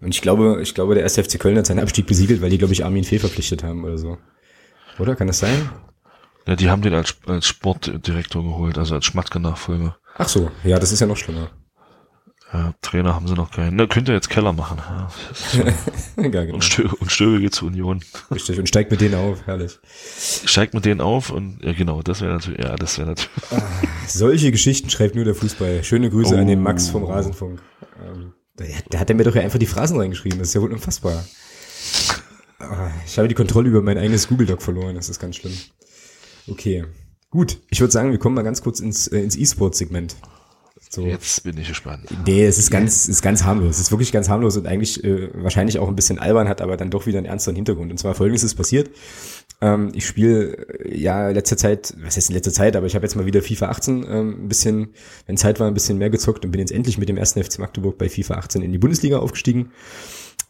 Und 0.00 0.14
ich 0.14 0.20
glaube, 0.20 0.60
ich 0.62 0.74
glaube, 0.74 0.94
der 0.94 1.02
erste 1.02 1.24
FC 1.24 1.38
Köln 1.38 1.56
hat 1.56 1.66
seinen 1.66 1.80
Abstieg 1.80 2.06
besiegelt, 2.06 2.42
weil 2.42 2.50
die, 2.50 2.58
glaube 2.58 2.72
ich, 2.72 2.84
Armin 2.84 3.04
Fee 3.04 3.18
verpflichtet 3.18 3.62
haben 3.62 3.84
oder 3.84 3.98
so. 3.98 4.18
Oder? 4.98 5.16
Kann 5.16 5.26
das 5.26 5.38
sein? 5.38 5.70
Ja, 6.46 6.54
die 6.54 6.70
haben 6.70 6.82
den 6.82 6.94
als, 6.94 7.16
als 7.26 7.46
Sportdirektor 7.46 8.42
geholt, 8.42 8.78
also 8.78 8.94
als 8.94 9.04
Schmatke-Nachfolger. 9.06 9.96
Ach 10.16 10.28
so, 10.28 10.50
ja, 10.64 10.78
das 10.78 10.92
ist 10.92 11.00
ja 11.00 11.06
noch 11.06 11.16
schlimmer. 11.16 11.50
Ja, 12.52 12.74
Trainer 12.80 13.14
haben 13.14 13.26
sie 13.26 13.34
noch 13.34 13.50
keinen. 13.50 13.76
Da 13.76 13.86
könnte 13.86 14.12
jetzt 14.12 14.30
Keller 14.30 14.52
machen. 14.52 14.78
Ja, 14.78 15.10
genau. 16.16 16.54
und, 16.54 16.62
Stöge, 16.62 16.94
und 16.94 17.10
Stöge 17.10 17.40
geht 17.40 17.54
zur 17.54 17.68
Union. 17.68 18.00
Richtig, 18.30 18.58
und 18.58 18.68
steigt 18.68 18.92
mit 18.92 19.00
denen 19.00 19.16
auf, 19.16 19.46
herrlich. 19.46 19.80
Steigt 20.44 20.72
mit 20.72 20.84
denen 20.84 21.00
auf 21.00 21.30
und 21.30 21.58
ja 21.64 21.72
genau, 21.72 22.02
das 22.02 22.20
wäre 22.20 22.34
natürlich, 22.34 22.62
ja, 22.62 22.76
das 22.76 22.98
wäre 22.98 23.08
natürlich. 23.08 23.30
Ah, 23.50 23.62
solche 24.06 24.52
Geschichten 24.52 24.90
schreibt 24.90 25.16
nur 25.16 25.24
der 25.24 25.34
Fußball. 25.34 25.82
Schöne 25.82 26.08
Grüße 26.08 26.36
oh. 26.36 26.38
an 26.38 26.46
den 26.46 26.62
Max 26.62 26.88
vom 26.88 27.04
Rasenfunk. 27.04 27.60
Ähm, 28.04 28.32
der, 28.58 28.68
der 28.92 29.00
hat 29.00 29.10
er 29.10 29.16
mir 29.16 29.24
doch 29.24 29.34
ja 29.34 29.42
einfach 29.42 29.58
die 29.58 29.66
Phrasen 29.66 29.98
reingeschrieben, 29.98 30.38
das 30.38 30.48
ist 30.48 30.54
ja 30.54 30.62
wohl 30.62 30.72
unfassbar. 30.72 31.24
Ah, 32.60 32.90
ich 33.04 33.18
habe 33.18 33.28
die 33.28 33.34
Kontrolle 33.34 33.68
über 33.68 33.82
mein 33.82 33.98
eigenes 33.98 34.28
Google-Doc 34.28 34.62
verloren, 34.62 34.94
das 34.94 35.08
ist 35.08 35.18
ganz 35.18 35.36
schlimm. 35.36 35.52
Okay. 36.48 36.84
Gut, 37.30 37.58
ich 37.70 37.80
würde 37.80 37.92
sagen, 37.92 38.12
wir 38.12 38.18
kommen 38.18 38.36
mal 38.36 38.42
ganz 38.42 38.62
kurz 38.62 38.78
ins, 38.78 39.08
äh, 39.08 39.18
ins 39.18 39.36
E-Sport-Segment. 39.36 40.16
So. 40.96 41.02
Jetzt 41.02 41.44
bin 41.44 41.58
ich 41.58 41.68
gespannt. 41.68 42.06
Nee, 42.24 42.46
es 42.46 42.56
ist 42.56 42.70
ganz, 42.70 43.06
ist 43.06 43.20
ganz 43.20 43.44
harmlos. 43.44 43.74
Es 43.74 43.82
ist 43.82 43.90
wirklich 43.90 44.12
ganz 44.12 44.30
harmlos 44.30 44.56
und 44.56 44.66
eigentlich 44.66 45.04
äh, 45.04 45.28
wahrscheinlich 45.34 45.78
auch 45.78 45.88
ein 45.88 45.94
bisschen 45.94 46.18
albern, 46.18 46.48
hat 46.48 46.62
aber 46.62 46.78
dann 46.78 46.88
doch 46.88 47.04
wieder 47.04 47.18
einen 47.18 47.26
ernsteren 47.26 47.54
Hintergrund. 47.54 47.90
Und 47.90 47.98
zwar 47.98 48.14
folgendes 48.14 48.42
ist 48.42 48.54
passiert. 48.54 48.90
Ähm, 49.60 49.90
ich 49.92 50.06
spiele 50.06 50.56
äh, 50.86 50.98
ja 50.98 51.28
letzter 51.28 51.58
Zeit, 51.58 51.92
was 51.98 52.16
heißt 52.16 52.30
in 52.30 52.34
letzter 52.34 52.52
Zeit, 52.52 52.76
aber 52.76 52.86
ich 52.86 52.94
habe 52.94 53.04
jetzt 53.04 53.14
mal 53.14 53.26
wieder 53.26 53.42
FIFA 53.42 53.68
18 53.68 54.06
ähm, 54.08 54.44
ein 54.44 54.48
bisschen, 54.48 54.94
wenn 55.26 55.36
Zeit 55.36 55.60
war, 55.60 55.66
ein 55.66 55.74
bisschen 55.74 55.98
mehr 55.98 56.08
gezockt 56.08 56.46
und 56.46 56.50
bin 56.50 56.60
jetzt 56.60 56.72
endlich 56.72 56.96
mit 56.96 57.10
dem 57.10 57.18
ersten 57.18 57.44
FC 57.44 57.58
Magdeburg 57.58 57.98
bei 57.98 58.08
FIFA 58.08 58.36
18 58.36 58.62
in 58.62 58.72
die 58.72 58.78
Bundesliga 58.78 59.18
aufgestiegen. 59.18 59.72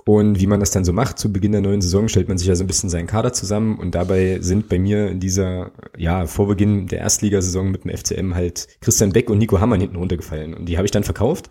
Und 0.08 0.38
wie 0.38 0.46
man 0.46 0.60
das 0.60 0.70
dann 0.70 0.84
so 0.84 0.92
macht, 0.92 1.18
zu 1.18 1.32
Beginn 1.32 1.50
der 1.50 1.60
neuen 1.60 1.82
Saison 1.82 2.06
stellt 2.06 2.28
man 2.28 2.38
sich 2.38 2.46
ja 2.46 2.54
so 2.54 2.62
ein 2.62 2.68
bisschen 2.68 2.88
seinen 2.88 3.08
Kader 3.08 3.32
zusammen 3.32 3.76
und 3.76 3.96
dabei 3.96 4.38
sind 4.40 4.68
bei 4.68 4.78
mir 4.78 5.08
in 5.08 5.18
dieser, 5.18 5.72
ja, 5.98 6.26
vor 6.26 6.46
Beginn 6.46 6.86
der 6.86 7.00
Erstligasaison 7.00 7.72
mit 7.72 7.84
dem 7.84 7.90
FCM 7.90 8.36
halt 8.36 8.68
Christian 8.80 9.10
Beck 9.10 9.28
und 9.30 9.38
Nico 9.38 9.58
Hammann 9.58 9.80
hinten 9.80 9.96
runtergefallen. 9.96 10.54
Und 10.54 10.66
die 10.66 10.76
habe 10.76 10.84
ich 10.84 10.92
dann 10.92 11.02
verkauft. 11.02 11.50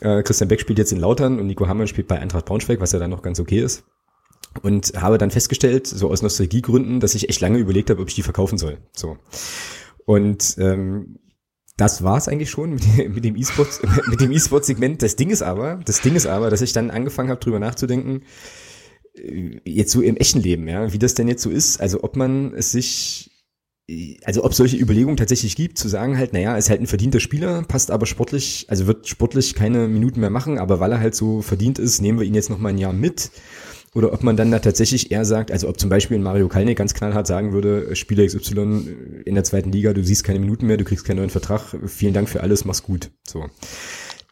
Äh, 0.00 0.22
Christian 0.22 0.48
Beck 0.48 0.62
spielt 0.62 0.78
jetzt 0.78 0.92
in 0.92 0.98
Lautern 0.98 1.38
und 1.38 1.46
Nico 1.46 1.68
Hammann 1.68 1.88
spielt 1.88 2.08
bei 2.08 2.18
Eintracht 2.18 2.46
Braunschweig, 2.46 2.80
was 2.80 2.92
ja 2.92 2.98
dann 2.98 3.10
noch 3.10 3.20
ganz 3.20 3.38
okay 3.38 3.60
ist. 3.60 3.84
Und 4.62 4.94
habe 4.96 5.18
dann 5.18 5.30
festgestellt, 5.30 5.86
so 5.86 6.10
aus 6.10 6.22
Nostalgiegründen, 6.22 7.00
dass 7.00 7.14
ich 7.14 7.28
echt 7.28 7.42
lange 7.42 7.58
überlegt 7.58 7.90
habe, 7.90 8.00
ob 8.00 8.08
ich 8.08 8.14
die 8.14 8.22
verkaufen 8.22 8.56
soll. 8.56 8.78
So. 8.96 9.18
Und 10.06 10.56
ähm, 10.58 11.18
das 11.78 12.02
war's 12.02 12.28
eigentlich 12.28 12.50
schon 12.50 12.70
mit, 12.70 12.84
dem 13.24 13.36
E-Sport, 13.36 13.80
mit 14.08 14.20
dem 14.20 14.32
E-Sport-Segment. 14.32 15.00
Das 15.00 15.16
Ding 15.16 15.30
ist 15.30 15.42
aber, 15.42 15.80
das 15.86 16.02
Ding 16.02 16.14
ist 16.14 16.26
aber, 16.26 16.50
dass 16.50 16.60
ich 16.60 16.74
dann 16.74 16.90
angefangen 16.90 17.30
habe, 17.30 17.40
drüber 17.40 17.58
nachzudenken, 17.58 18.22
äh, 19.14 19.60
jetzt 19.64 19.92
so 19.92 20.02
im 20.02 20.16
echten 20.16 20.40
Leben, 20.40 20.68
ja, 20.68 20.92
wie 20.92 20.98
das 20.98 21.14
denn 21.14 21.28
jetzt 21.28 21.42
so 21.42 21.50
ist. 21.50 21.80
Also 21.80 22.02
ob 22.02 22.16
man 22.16 22.52
es 22.52 22.72
sich, 22.72 23.30
also 24.24 24.44
ob 24.44 24.54
solche 24.54 24.76
Überlegungen 24.76 25.16
tatsächlich 25.16 25.56
gibt, 25.56 25.78
zu 25.78 25.88
sagen 25.88 26.18
halt, 26.18 26.32
naja, 26.32 26.56
ist 26.56 26.68
halt 26.68 26.80
ein 26.80 26.88
verdienter 26.88 27.20
Spieler, 27.20 27.62
passt 27.62 27.92
aber 27.92 28.06
sportlich, 28.06 28.66
also 28.68 28.86
wird 28.88 29.06
sportlich 29.06 29.54
keine 29.54 29.88
Minuten 29.88 30.20
mehr 30.20 30.30
machen, 30.30 30.58
aber 30.58 30.80
weil 30.80 30.92
er 30.92 31.00
halt 31.00 31.14
so 31.14 31.42
verdient 31.42 31.78
ist, 31.78 32.02
nehmen 32.02 32.18
wir 32.18 32.26
ihn 32.26 32.34
jetzt 32.34 32.50
noch 32.50 32.58
mal 32.58 32.70
ein 32.70 32.78
Jahr 32.78 32.92
mit 32.92 33.30
oder 33.94 34.12
ob 34.12 34.22
man 34.22 34.36
dann 34.36 34.50
da 34.50 34.58
tatsächlich 34.58 35.10
eher 35.10 35.24
sagt, 35.24 35.50
also 35.50 35.68
ob 35.68 35.80
zum 35.80 35.90
Beispiel 35.90 36.18
Mario 36.18 36.48
Kalnick 36.48 36.78
ganz 36.78 36.94
knallhart 36.94 37.26
sagen 37.26 37.52
würde, 37.52 37.94
Spieler 37.96 38.26
XY 38.26 39.22
in 39.24 39.34
der 39.34 39.44
zweiten 39.44 39.72
Liga, 39.72 39.92
du 39.92 40.04
siehst 40.04 40.24
keine 40.24 40.40
Minuten 40.40 40.66
mehr, 40.66 40.76
du 40.76 40.84
kriegst 40.84 41.04
keinen 41.04 41.16
neuen 41.16 41.30
Vertrag, 41.30 41.76
vielen 41.86 42.14
Dank 42.14 42.28
für 42.28 42.42
alles, 42.42 42.64
mach's 42.64 42.82
gut. 42.82 43.10
So. 43.26 43.46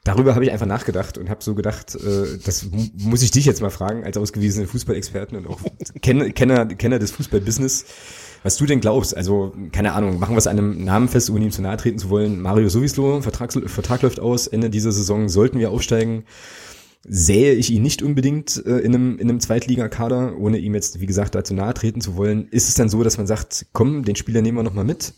Darüber 0.05 0.37
habe 0.37 0.45
ich 0.45 0.53
einfach 0.53 0.67
nachgedacht 0.67 1.19
und 1.19 1.29
habe 1.29 1.43
so 1.43 1.57
gedacht, 1.57 1.97
äh, 1.97 2.39
das 2.45 2.69
muss 2.97 3.23
ich 3.23 3.33
dich 3.33 3.45
jetzt 3.45 3.61
mal 3.61 3.71
fragen, 3.71 4.05
als 4.05 4.17
ausgewiesene 4.17 4.69
Fußballexperten 4.69 5.37
und 5.37 5.49
auch 5.49 5.59
Kenner, 6.01 6.31
Kenner, 6.31 6.67
Kenner 6.67 7.01
des 7.01 7.11
Fußballbusiness, 7.11 7.87
was 8.45 8.57
du 8.57 8.67
denn 8.67 8.79
glaubst. 8.79 9.17
Also, 9.17 9.53
keine 9.73 9.95
Ahnung, 9.95 10.21
machen 10.21 10.35
wir 10.35 10.39
es 10.39 10.47
einem 10.47 10.85
Namen 10.85 11.09
fest, 11.09 11.29
ohne 11.29 11.47
ihm 11.47 11.51
zu 11.51 11.61
nahe 11.61 11.77
treten 11.77 11.99
zu 11.99 12.09
wollen. 12.09 12.41
Mario 12.41 12.69
Sowieso, 12.69 13.21
Vertrag, 13.21 13.53
Vertrag 13.53 14.03
läuft 14.03 14.21
aus, 14.21 14.47
Ende 14.47 14.71
dieser 14.71 14.93
Saison 14.93 15.29
sollten 15.29 15.59
wir 15.59 15.73
aufsteigen 15.73 16.25
sähe 17.09 17.55
ich 17.55 17.71
ihn 17.71 17.83
nicht 17.83 18.03
unbedingt 18.03 18.63
äh, 18.67 18.79
in 18.79 18.95
einem, 18.95 19.19
in 19.19 19.29
einem 19.29 19.41
Zweitligakader, 19.41 20.37
ohne 20.39 20.59
ihm 20.59 20.75
jetzt, 20.75 21.01
wie 21.01 21.07
gesagt, 21.07 21.35
dazu 21.35 21.55
nahe 21.55 21.75
treten 21.75 22.01
zu 22.01 22.17
wollen. 22.17 22.49
Ist 22.51 22.69
es 22.69 22.75
dann 22.75 22.89
so, 22.89 23.03
dass 23.03 23.17
man 23.17 23.27
sagt, 23.27 23.67
komm, 23.73 24.05
den 24.05 24.17
Spieler 24.17 24.43
nehmen 24.43 24.59
wir 24.59 24.63
nochmal 24.63 24.85
mit? 24.85 25.15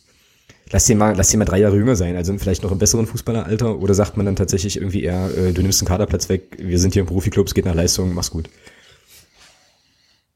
Lass 0.70 0.84
den 0.84 0.98
mal, 0.98 1.16
lass 1.16 1.28
den 1.28 1.38
mal 1.38 1.46
drei 1.46 1.60
Jahre 1.60 1.76
jünger 1.76 1.96
sein, 1.96 2.14
also 2.16 2.36
vielleicht 2.36 2.62
noch 2.62 2.72
im 2.72 2.78
besseren 2.78 3.06
Fußballeralter, 3.06 3.78
oder 3.78 3.94
sagt 3.94 4.18
man 4.18 4.26
dann 4.26 4.36
tatsächlich 4.36 4.76
irgendwie 4.76 5.02
eher, 5.02 5.30
äh, 5.36 5.52
du 5.52 5.62
nimmst 5.62 5.80
den 5.80 5.88
Kaderplatz 5.88 6.28
weg, 6.28 6.58
wir 6.58 6.78
sind 6.78 6.92
hier 6.92 7.00
im 7.00 7.08
Profiklub, 7.08 7.46
es 7.46 7.54
geht 7.54 7.64
nach 7.64 7.74
Leistung, 7.74 8.12
mach's 8.12 8.30
gut. 8.30 8.50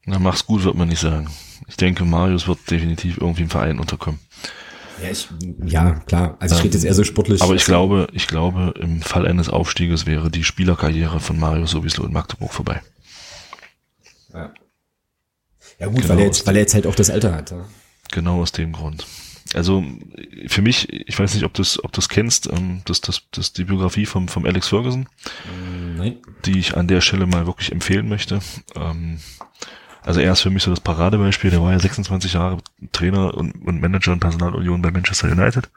Na, 0.05 0.17
mach's 0.17 0.45
gut, 0.45 0.63
wird 0.63 0.75
man 0.75 0.89
nicht 0.89 1.01
sagen. 1.01 1.27
Ich 1.67 1.77
denke, 1.77 2.03
Marius 2.03 2.47
wird 2.47 2.59
definitiv 2.69 3.17
irgendwie 3.19 3.43
im 3.43 3.49
Verein 3.49 3.79
unterkommen. 3.79 4.19
Ja, 5.01 5.09
ich, 5.09 5.27
ja, 5.65 5.91
klar. 6.05 6.37
Also 6.39 6.55
ich 6.55 6.61
ähm, 6.61 6.65
rede 6.65 6.77
jetzt 6.77 6.85
eher 6.85 6.93
so 6.93 7.03
sportlich. 7.03 7.41
Aber 7.41 7.55
ich 7.55 7.65
glaube, 7.65 8.07
ich 8.13 8.27
glaube, 8.27 8.73
im 8.79 9.01
Fall 9.01 9.25
eines 9.25 9.49
Aufstieges 9.49 10.05
wäre 10.05 10.29
die 10.29 10.43
Spielerkarriere 10.43 11.19
von 11.19 11.39
Mario 11.39 11.65
sowieso 11.65 12.05
in 12.05 12.13
Magdeburg 12.13 12.53
vorbei. 12.53 12.81
Ja. 14.33 14.53
Ja 15.79 15.87
gut, 15.87 16.01
genau 16.01 16.09
weil 16.09 16.19
er 16.19 16.25
jetzt, 16.25 16.45
weil 16.45 16.55
er 16.55 16.61
jetzt 16.61 16.73
halt 16.73 16.87
auch 16.87 16.95
das 16.95 17.09
Alter 17.09 17.33
hat. 17.33 17.51
Ja. 17.51 17.65
Genau 18.11 18.41
aus 18.41 18.51
dem 18.51 18.73
Grund. 18.73 19.05
Also 19.53 19.83
für 20.47 20.61
mich, 20.61 20.91
ich 20.91 21.17
weiß 21.17 21.33
nicht, 21.33 21.43
ob 21.43 21.53
du 21.53 21.61
es 21.61 21.83
ob 21.83 21.91
du's 21.91 22.09
kennst, 22.09 22.47
ähm, 22.51 22.81
das, 22.85 23.01
das, 23.01 23.23
das 23.31 23.53
die 23.53 23.65
Biografie 23.65 24.05
vom, 24.05 24.27
vom 24.27 24.45
Alex 24.45 24.69
Ferguson, 24.69 25.07
Nein. 25.97 26.17
die 26.45 26.59
ich 26.59 26.75
an 26.75 26.87
der 26.87 27.01
Stelle 27.01 27.27
mal 27.27 27.45
wirklich 27.45 27.71
empfehlen 27.71 28.07
möchte. 28.07 28.39
Ähm, 28.75 29.19
also 30.05 30.19
er 30.19 30.33
ist 30.33 30.41
für 30.41 30.49
mich 30.49 30.63
so 30.63 30.71
das 30.71 30.81
Paradebeispiel. 30.81 31.51
Der 31.51 31.61
war 31.61 31.71
ja 31.71 31.79
26 31.79 32.33
Jahre 32.33 32.57
Trainer 32.91 33.33
und, 33.35 33.53
und 33.65 33.81
Manager 33.81 34.13
in 34.13 34.19
Personalunion 34.19 34.81
bei 34.81 34.91
Manchester 34.91 35.31
United. 35.31 35.69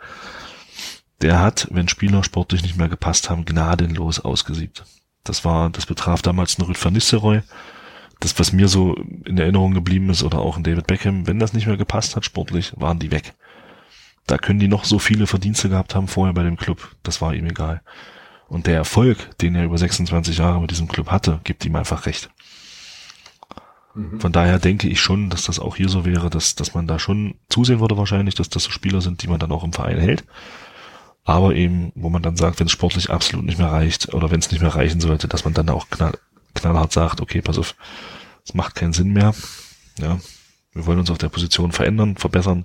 Der 1.22 1.40
hat, 1.40 1.68
wenn 1.70 1.88
Spieler 1.88 2.24
sportlich 2.24 2.62
nicht 2.62 2.76
mehr 2.76 2.88
gepasst 2.88 3.30
haben, 3.30 3.44
gnadenlos 3.44 4.20
ausgesiebt. 4.20 4.84
Das 5.24 5.44
war, 5.44 5.70
das 5.70 5.86
betraf 5.86 6.22
damals 6.22 6.58
einen 6.58 6.66
Rüd 6.66 6.84
van 6.84 6.92
Nistelrooy. 6.92 7.42
Das, 8.20 8.38
was 8.38 8.52
mir 8.52 8.68
so 8.68 8.94
in 9.24 9.38
Erinnerung 9.38 9.74
geblieben 9.74 10.08
ist, 10.10 10.22
oder 10.22 10.38
auch 10.38 10.56
in 10.56 10.62
David 10.62 10.86
Beckham, 10.86 11.26
wenn 11.26 11.38
das 11.38 11.52
nicht 11.52 11.66
mehr 11.66 11.76
gepasst 11.76 12.16
hat 12.16 12.24
sportlich, 12.24 12.72
waren 12.76 12.98
die 12.98 13.10
weg. 13.10 13.34
Da 14.26 14.38
können 14.38 14.58
die 14.58 14.68
noch 14.68 14.84
so 14.84 14.98
viele 14.98 15.26
Verdienste 15.26 15.68
gehabt 15.68 15.94
haben 15.94 16.08
vorher 16.08 16.34
bei 16.34 16.42
dem 16.42 16.56
Club. 16.56 16.96
Das 17.02 17.20
war 17.20 17.34
ihm 17.34 17.46
egal. 17.46 17.82
Und 18.48 18.66
der 18.66 18.76
Erfolg, 18.76 19.36
den 19.38 19.54
er 19.54 19.64
über 19.64 19.78
26 19.78 20.38
Jahre 20.38 20.60
mit 20.60 20.70
diesem 20.70 20.88
Club 20.88 21.10
hatte, 21.10 21.40
gibt 21.44 21.64
ihm 21.64 21.76
einfach 21.76 22.06
recht. 22.06 22.30
Mhm. 23.96 24.20
Von 24.20 24.32
daher 24.32 24.58
denke 24.58 24.88
ich 24.88 25.00
schon, 25.00 25.30
dass 25.30 25.44
das 25.44 25.58
auch 25.58 25.76
hier 25.76 25.88
so 25.88 26.04
wäre, 26.04 26.30
dass, 26.30 26.54
dass 26.54 26.74
man 26.74 26.86
da 26.86 26.98
schon 26.98 27.34
zusehen 27.48 27.80
würde 27.80 27.96
wahrscheinlich, 27.96 28.34
dass 28.34 28.50
das 28.50 28.64
so 28.64 28.70
Spieler 28.70 29.00
sind, 29.00 29.22
die 29.22 29.28
man 29.28 29.40
dann 29.40 29.52
auch 29.52 29.64
im 29.64 29.72
Verein 29.72 29.98
hält. 29.98 30.24
Aber 31.24 31.54
eben, 31.54 31.90
wo 31.96 32.08
man 32.08 32.22
dann 32.22 32.36
sagt, 32.36 32.60
wenn 32.60 32.66
es 32.66 32.72
sportlich 32.72 33.10
absolut 33.10 33.44
nicht 33.44 33.58
mehr 33.58 33.72
reicht 33.72 34.14
oder 34.14 34.30
wenn 34.30 34.38
es 34.38 34.52
nicht 34.52 34.60
mehr 34.60 34.74
reichen 34.74 35.00
sollte, 35.00 35.26
dass 35.26 35.44
man 35.44 35.54
dann 35.54 35.68
auch 35.70 35.88
knall, 35.90 36.16
knallhart 36.54 36.92
sagt, 36.92 37.20
okay, 37.20 37.42
pass 37.42 37.58
auf, 37.58 37.74
es 38.44 38.54
macht 38.54 38.76
keinen 38.76 38.92
Sinn 38.92 39.12
mehr. 39.12 39.34
Ja, 39.98 40.20
wir 40.72 40.86
wollen 40.86 41.00
uns 41.00 41.10
auf 41.10 41.18
der 41.18 41.30
Position 41.30 41.72
verändern, 41.72 42.16
verbessern. 42.16 42.64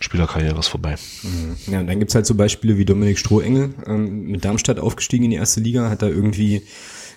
Spielerkarriere 0.00 0.58
ist 0.58 0.68
vorbei. 0.68 0.96
Mhm. 1.22 1.56
Ja, 1.72 1.80
und 1.80 1.86
dann 1.86 1.98
gibt's 1.98 2.14
halt 2.14 2.26
so 2.26 2.34
Beispiele 2.34 2.78
wie 2.78 2.84
Dominik 2.84 3.18
Strohengel, 3.18 3.74
ähm, 3.86 4.24
mit 4.24 4.44
Darmstadt 4.44 4.78
aufgestiegen 4.78 5.24
in 5.24 5.30
die 5.30 5.36
erste 5.36 5.60
Liga, 5.60 5.90
hat 5.90 6.02
da 6.02 6.08
irgendwie 6.08 6.62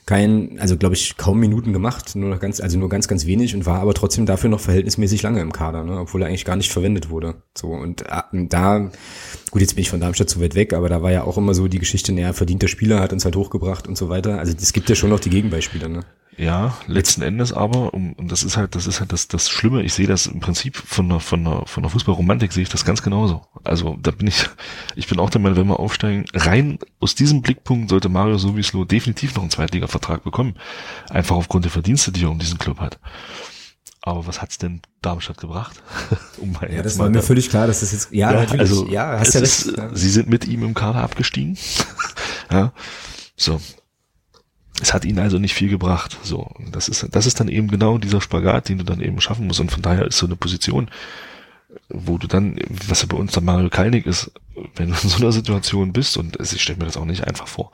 kein, 0.07 0.57
also 0.57 0.77
glaube 0.77 0.95
ich, 0.95 1.17
kaum 1.17 1.37
Minuten 1.37 1.73
gemacht, 1.73 2.15
nur 2.15 2.29
noch 2.29 2.39
ganz, 2.39 2.61
also 2.61 2.79
nur 2.79 2.87
ganz, 2.87 3.09
ganz 3.09 3.25
wenig 3.25 3.53
und 3.53 3.65
war 3.65 3.81
aber 3.81 3.93
trotzdem 3.93 4.25
dafür 4.25 4.49
noch 4.49 4.61
verhältnismäßig 4.61 5.21
lange 5.21 5.41
im 5.41 5.51
Kader, 5.51 5.83
ne, 5.83 5.99
obwohl 5.99 6.21
er 6.21 6.29
eigentlich 6.29 6.45
gar 6.45 6.55
nicht 6.55 6.71
verwendet 6.71 7.09
wurde. 7.09 7.35
So 7.55 7.67
und 7.67 8.03
äh, 8.03 8.21
da, 8.31 8.89
gut, 9.51 9.61
jetzt 9.61 9.75
bin 9.75 9.81
ich 9.81 9.89
von 9.89 9.99
Darmstadt 9.99 10.29
zu 10.29 10.41
weit 10.41 10.55
weg, 10.55 10.71
aber 10.71 10.87
da 10.87 11.01
war 11.01 11.11
ja 11.11 11.25
auch 11.25 11.37
immer 11.37 11.53
so 11.53 11.67
die 11.67 11.77
Geschichte, 11.77 12.13
naja, 12.13 12.31
verdienter 12.31 12.69
Spieler 12.69 13.01
hat 13.01 13.11
uns 13.11 13.25
halt 13.25 13.35
hochgebracht 13.35 13.85
und 13.85 13.97
so 13.97 14.07
weiter. 14.07 14.39
Also 14.39 14.53
es 14.57 14.71
gibt 14.71 14.87
ja 14.87 14.95
schon 14.95 15.09
noch 15.09 15.19
die 15.19 15.29
Gegenbeispiele, 15.29 15.89
ne? 15.89 16.05
Ja, 16.37 16.77
letzten 16.85 17.23
Endes 17.23 17.51
aber, 17.51 17.95
und 17.95 18.15
das 18.31 18.43
ist 18.43 18.57
halt, 18.57 18.75
das 18.75 18.85
ist 18.85 18.99
halt 18.99 19.11
das, 19.11 19.27
das 19.27 19.49
Schlimme, 19.49 19.81
ich 19.81 19.95
sehe 19.95 20.05
das 20.05 20.27
im 20.27 20.39
Prinzip 20.39 20.77
von 20.77 21.09
der, 21.09 21.19
von 21.19 21.43
der, 21.43 21.63
von 21.65 21.81
der 21.81 21.89
Fußballromantik 21.89 22.53
sehe 22.53 22.61
ich 22.61 22.69
das 22.69 22.85
ganz 22.85 23.01
genauso. 23.01 23.41
Also 23.63 23.97
da 23.99 24.11
bin 24.11 24.27
ich, 24.27 24.47
ich 24.95 25.07
bin 25.07 25.17
auch 25.17 25.31
der 25.31 25.41
Meinung, 25.41 25.57
wenn 25.57 25.67
wir 25.67 25.79
aufsteigen, 25.79 26.25
rein 26.35 26.77
aus 26.99 27.15
diesem 27.15 27.41
Blickpunkt 27.41 27.89
sollte 27.89 28.07
Mario 28.07 28.37
Sowieslo 28.37 28.85
definitiv 28.85 29.33
noch 29.33 29.41
einen 29.41 29.49
Zweitliga-Vertrag 29.49 30.23
bekommen. 30.23 30.57
Einfach 31.09 31.35
aufgrund 31.35 31.65
der 31.65 31.71
Verdienste, 31.71 32.11
die 32.11 32.23
er 32.23 32.29
um 32.29 32.37
diesen 32.37 32.59
Club 32.59 32.79
hat. 32.79 32.99
Aber 34.01 34.27
was 34.27 34.39
hat's 34.39 34.59
denn 34.59 34.81
Darmstadt 35.01 35.39
gebracht? 35.39 35.81
um 36.37 36.55
ja, 36.69 36.83
das 36.83 36.99
war 36.99 37.09
mir 37.09 37.23
völlig 37.23 37.49
klar, 37.49 37.65
dass 37.65 37.79
das 37.79 37.91
jetzt, 37.93 38.11
ja, 38.11 38.31
ja 38.31 38.39
natürlich, 38.41 38.61
also, 38.61 38.87
ja, 38.89 39.19
hast 39.19 39.33
ja 39.33 39.39
recht. 39.39 39.65
Ist, 39.65 39.75
ja. 39.75 39.89
Sie 39.95 40.09
sind 40.09 40.29
mit 40.29 40.47
ihm 40.47 40.63
im 40.63 40.75
Kader 40.75 41.01
abgestiegen. 41.01 41.57
ja, 42.51 42.73
so 43.35 43.59
es 44.81 44.93
hat 44.93 45.05
ihnen 45.05 45.19
also 45.19 45.39
nicht 45.39 45.53
viel 45.53 45.69
gebracht. 45.69 46.17
So, 46.23 46.51
das 46.71 46.87
ist, 46.87 47.07
das 47.11 47.25
ist 47.25 47.39
dann 47.39 47.47
eben 47.47 47.67
genau 47.67 47.97
dieser 47.97 48.21
Spagat, 48.21 48.69
den 48.69 48.77
du 48.77 48.83
dann 48.83 49.01
eben 49.01 49.19
schaffen 49.21 49.47
musst. 49.47 49.59
Und 49.59 49.71
von 49.71 49.81
daher 49.81 50.05
ist 50.05 50.17
so 50.17 50.25
eine 50.25 50.35
Position, 50.35 50.89
wo 51.89 52.17
du 52.17 52.27
dann, 52.27 52.59
was 52.87 53.01
ja 53.01 53.07
bei 53.07 53.17
uns 53.17 53.31
dann 53.31 53.45
Mario 53.45 53.69
Kalnick 53.69 54.05
ist, 54.05 54.31
wenn 54.75 54.89
du 54.89 54.95
in 55.01 55.09
so 55.09 55.17
einer 55.17 55.31
Situation 55.31 55.93
bist, 55.93 56.17
und 56.17 56.37
ich 56.39 56.61
stelle 56.61 56.79
mir 56.79 56.85
das 56.85 56.97
auch 56.97 57.05
nicht 57.05 57.25
einfach 57.25 57.47
vor, 57.47 57.71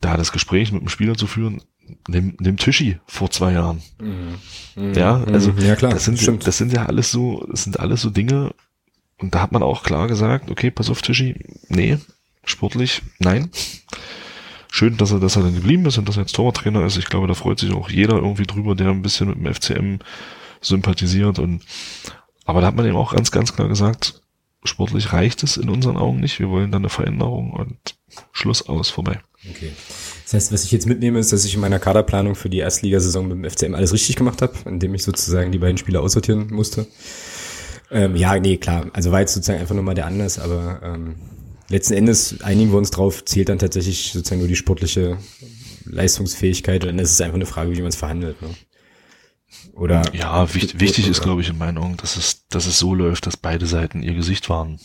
da 0.00 0.16
das 0.16 0.32
Gespräch 0.32 0.72
mit 0.72 0.82
dem 0.82 0.88
Spieler 0.88 1.14
zu 1.14 1.26
führen, 1.26 1.62
nimm, 2.08 2.36
nimm 2.40 2.56
Tischi 2.56 2.98
vor 3.06 3.30
zwei 3.30 3.52
Jahren. 3.52 3.82
Mhm. 4.00 4.94
Ja, 4.94 5.18
mhm. 5.18 5.34
also 5.34 5.52
ja, 5.58 5.76
klar, 5.76 5.92
das 5.92 6.04
sind, 6.04 6.46
das 6.46 6.58
sind 6.58 6.72
ja 6.72 6.86
alles 6.86 7.10
so, 7.10 7.46
das 7.50 7.64
sind 7.64 7.78
alles 7.78 8.02
so 8.02 8.10
Dinge, 8.10 8.54
und 9.18 9.34
da 9.34 9.42
hat 9.42 9.52
man 9.52 9.62
auch 9.62 9.82
klar 9.82 10.08
gesagt, 10.08 10.50
okay, 10.50 10.70
pass 10.70 10.88
auf 10.88 11.02
Tischi, 11.02 11.36
nee, 11.68 11.98
sportlich, 12.44 13.02
nein 13.18 13.50
schön, 14.70 14.96
dass 14.96 15.12
er, 15.12 15.20
dass 15.20 15.36
er 15.36 15.42
dann 15.42 15.54
geblieben 15.54 15.86
ist 15.86 15.98
und 15.98 16.08
dass 16.08 16.16
er 16.16 16.22
jetzt 16.22 16.34
Torwarttrainer 16.34 16.84
ist. 16.84 16.96
Ich 16.96 17.06
glaube, 17.06 17.26
da 17.26 17.34
freut 17.34 17.58
sich 17.58 17.72
auch 17.72 17.90
jeder 17.90 18.16
irgendwie 18.16 18.46
drüber, 18.46 18.74
der 18.74 18.88
ein 18.88 19.02
bisschen 19.02 19.28
mit 19.28 19.38
dem 19.38 19.54
FCM 19.54 19.98
sympathisiert 20.60 21.38
und, 21.38 21.62
aber 22.44 22.60
da 22.60 22.68
hat 22.68 22.76
man 22.76 22.86
eben 22.86 22.96
auch 22.96 23.14
ganz, 23.14 23.30
ganz 23.30 23.54
klar 23.54 23.68
gesagt, 23.68 24.22
sportlich 24.64 25.12
reicht 25.12 25.42
es 25.42 25.56
in 25.56 25.70
unseren 25.70 25.96
Augen 25.96 26.20
nicht. 26.20 26.38
Wir 26.38 26.50
wollen 26.50 26.70
dann 26.70 26.82
eine 26.82 26.90
Veränderung 26.90 27.52
und 27.52 27.78
Schluss 28.32 28.68
aus, 28.68 28.90
vorbei. 28.90 29.20
Okay. 29.48 29.72
Das 30.24 30.34
heißt, 30.34 30.52
was 30.52 30.64
ich 30.64 30.72
jetzt 30.72 30.86
mitnehme, 30.86 31.18
ist, 31.18 31.32
dass 31.32 31.44
ich 31.44 31.54
in 31.54 31.60
meiner 31.60 31.78
Kaderplanung 31.78 32.34
für 32.34 32.50
die 32.50 32.58
Erstligasaison 32.58 33.26
mit 33.26 33.38
dem 33.38 33.50
FCM 33.50 33.74
alles 33.74 33.92
richtig 33.92 34.16
gemacht 34.16 34.42
habe, 34.42 34.54
indem 34.66 34.94
ich 34.94 35.02
sozusagen 35.02 35.50
die 35.50 35.58
beiden 35.58 35.78
Spieler 35.78 36.02
aussortieren 36.02 36.48
musste. 36.52 36.86
Ähm, 37.90 38.16
ja, 38.16 38.38
nee, 38.38 38.58
klar. 38.58 38.86
Also 38.92 39.10
war 39.10 39.20
jetzt 39.20 39.34
sozusagen 39.34 39.60
einfach 39.60 39.74
nur 39.74 39.82
mal 39.82 39.94
der 39.94 40.06
Anlass, 40.06 40.38
aber 40.38 40.80
ähm, 40.84 41.16
letzten 41.70 41.94
Endes 41.94 42.42
einigen 42.42 42.70
wir 42.70 42.78
uns 42.78 42.90
drauf, 42.90 43.24
zählt 43.24 43.48
dann 43.48 43.58
tatsächlich 43.58 44.12
sozusagen 44.12 44.40
nur 44.40 44.48
die 44.48 44.56
sportliche 44.56 45.18
Leistungsfähigkeit 45.84 46.82
und 46.82 46.88
dann 46.88 46.98
ist 46.98 47.12
es 47.12 47.20
einfach 47.20 47.36
eine 47.36 47.46
Frage, 47.46 47.72
wie 47.72 47.80
man 47.80 47.88
es 47.88 47.96
verhandelt. 47.96 48.40
Ne? 48.42 48.48
Oder 49.72 50.02
ja, 50.14 50.52
wichtig, 50.54 50.80
wichtig 50.80 51.08
ist, 51.08 51.22
glaube 51.22 51.40
ich, 51.40 51.48
in 51.48 51.58
meinen 51.58 51.78
Augen, 51.78 51.96
dass 51.96 52.16
es, 52.16 52.46
dass 52.48 52.66
es 52.66 52.78
so 52.78 52.94
läuft, 52.94 53.26
dass 53.26 53.36
beide 53.36 53.66
Seiten 53.66 54.02
ihr 54.02 54.14
Gesicht 54.14 54.48
wahren. 54.50 54.78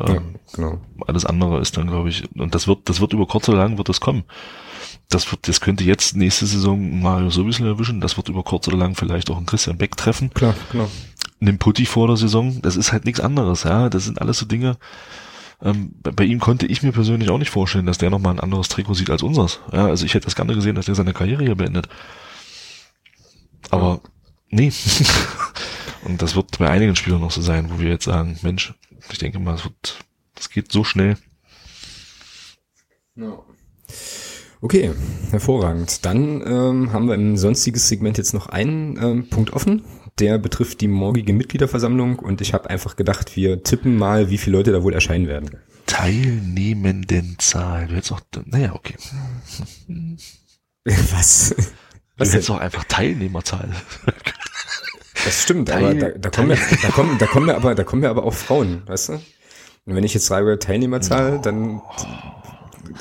Ähm, 0.00 0.14
ja, 0.14 0.22
genau. 0.54 0.80
Alles 1.06 1.24
andere 1.24 1.60
ist 1.60 1.76
dann, 1.76 1.86
glaube 1.86 2.08
ich, 2.08 2.24
und 2.34 2.54
das 2.54 2.66
wird, 2.66 2.88
das 2.88 3.00
wird 3.00 3.12
über 3.12 3.26
kurz 3.26 3.48
oder 3.48 3.58
lang 3.58 3.78
wird 3.78 3.88
das 3.88 4.00
kommen. 4.00 4.24
Das 5.08 5.30
wird, 5.30 5.46
das 5.48 5.60
könnte 5.60 5.84
jetzt 5.84 6.16
nächste 6.16 6.46
Saison 6.46 7.00
Mario 7.00 7.30
sowieso 7.30 7.64
erwischen. 7.66 8.00
Das 8.00 8.16
wird 8.16 8.28
über 8.28 8.42
kurz 8.42 8.68
oder 8.68 8.78
lang 8.78 8.94
vielleicht 8.94 9.30
auch 9.30 9.36
einen 9.36 9.46
Christian 9.46 9.76
Beck 9.76 9.96
treffen. 9.96 10.30
Klar, 10.32 10.54
genau. 10.70 10.88
Nimm 11.40 11.58
Putti 11.58 11.84
vor 11.86 12.06
der 12.06 12.16
Saison. 12.16 12.62
Das 12.62 12.76
ist 12.76 12.92
halt 12.92 13.04
nichts 13.04 13.20
anderes, 13.20 13.64
ja. 13.64 13.90
Das 13.90 14.04
sind 14.04 14.20
alles 14.20 14.38
so 14.38 14.46
Dinge. 14.46 14.78
Ähm, 15.62 15.92
bei, 16.02 16.10
bei, 16.10 16.24
ihm 16.24 16.40
konnte 16.40 16.66
ich 16.66 16.82
mir 16.82 16.92
persönlich 16.92 17.30
auch 17.30 17.38
nicht 17.38 17.50
vorstellen, 17.50 17.86
dass 17.86 17.98
der 17.98 18.10
nochmal 18.10 18.34
ein 18.34 18.40
anderes 18.40 18.68
Trikot 18.68 18.94
sieht 18.94 19.10
als 19.10 19.22
unseres. 19.22 19.60
Ja, 19.72 19.86
also 19.86 20.04
ich 20.04 20.14
hätte 20.14 20.24
das 20.24 20.34
gerne 20.34 20.54
gesehen, 20.54 20.74
dass 20.74 20.86
der 20.86 20.96
seine 20.96 21.12
Karriere 21.12 21.44
hier 21.44 21.54
beendet. 21.54 21.88
Aber 23.70 24.00
nee. 24.50 24.72
Und 26.04 26.20
das 26.20 26.34
wird 26.34 26.58
bei 26.58 26.68
einigen 26.68 26.96
Spielern 26.96 27.20
noch 27.20 27.30
so 27.30 27.40
sein, 27.40 27.70
wo 27.70 27.78
wir 27.78 27.88
jetzt 27.88 28.04
sagen, 28.04 28.36
Mensch, 28.42 28.74
ich 29.10 29.18
denke 29.18 29.38
mal, 29.38 29.54
es 29.54 29.64
wird 29.64 30.04
Das 30.34 30.50
geht 30.50 30.72
so 30.72 30.82
schnell. 30.82 31.16
No. 33.14 33.44
Okay, 34.60 34.92
hervorragend. 35.30 36.04
Dann 36.04 36.40
ähm, 36.46 36.92
haben 36.92 37.08
wir 37.08 37.14
im 37.14 37.36
sonstiges 37.36 37.88
Segment 37.88 38.18
jetzt 38.18 38.32
noch 38.32 38.48
einen 38.48 38.96
ähm, 39.00 39.28
Punkt 39.28 39.52
offen. 39.52 39.84
Der 40.18 40.38
betrifft 40.38 40.80
die 40.80 40.88
morgige 40.88 41.32
Mitgliederversammlung 41.32 42.18
und 42.18 42.40
ich 42.40 42.54
habe 42.54 42.70
einfach 42.70 42.96
gedacht, 42.96 43.36
wir 43.36 43.62
tippen 43.62 43.96
mal, 43.96 44.30
wie 44.30 44.38
viele 44.38 44.58
Leute 44.58 44.72
da 44.72 44.82
wohl 44.82 44.94
erscheinen 44.94 45.26
werden. 45.26 45.50
Teilnehmendenzahl. 45.86 47.88
Du 47.88 47.96
hättest 47.96 48.12
auch, 48.12 48.20
naja, 48.44 48.74
okay. 48.74 48.94
Was? 50.84 51.54
Was 52.16 52.28
du 52.28 52.34
hättest 52.34 52.50
auch 52.50 52.60
einfach 52.60 52.84
Teilnehmerzahl. 52.84 53.70
Das 55.24 55.42
stimmt, 55.42 55.68
Teil, 55.68 55.84
aber 55.84 55.94
da, 55.94 56.08
da, 56.18 56.30
kommen 56.30 56.48
wir, 56.50 56.58
da 56.82 56.88
kommen, 56.88 57.18
da 57.18 57.26
kommen 57.26 57.46
wir 57.46 57.56
aber, 57.56 57.74
da 57.74 57.84
kommen 57.84 58.02
wir 58.02 58.10
aber 58.10 58.24
auch 58.24 58.34
Frauen, 58.34 58.82
weißt 58.86 59.10
du? 59.10 59.12
Und 59.14 59.94
wenn 59.94 60.04
ich 60.04 60.14
jetzt 60.14 60.26
schreibe 60.26 60.58
Teilnehmerzahl, 60.58 61.40
dann 61.40 61.80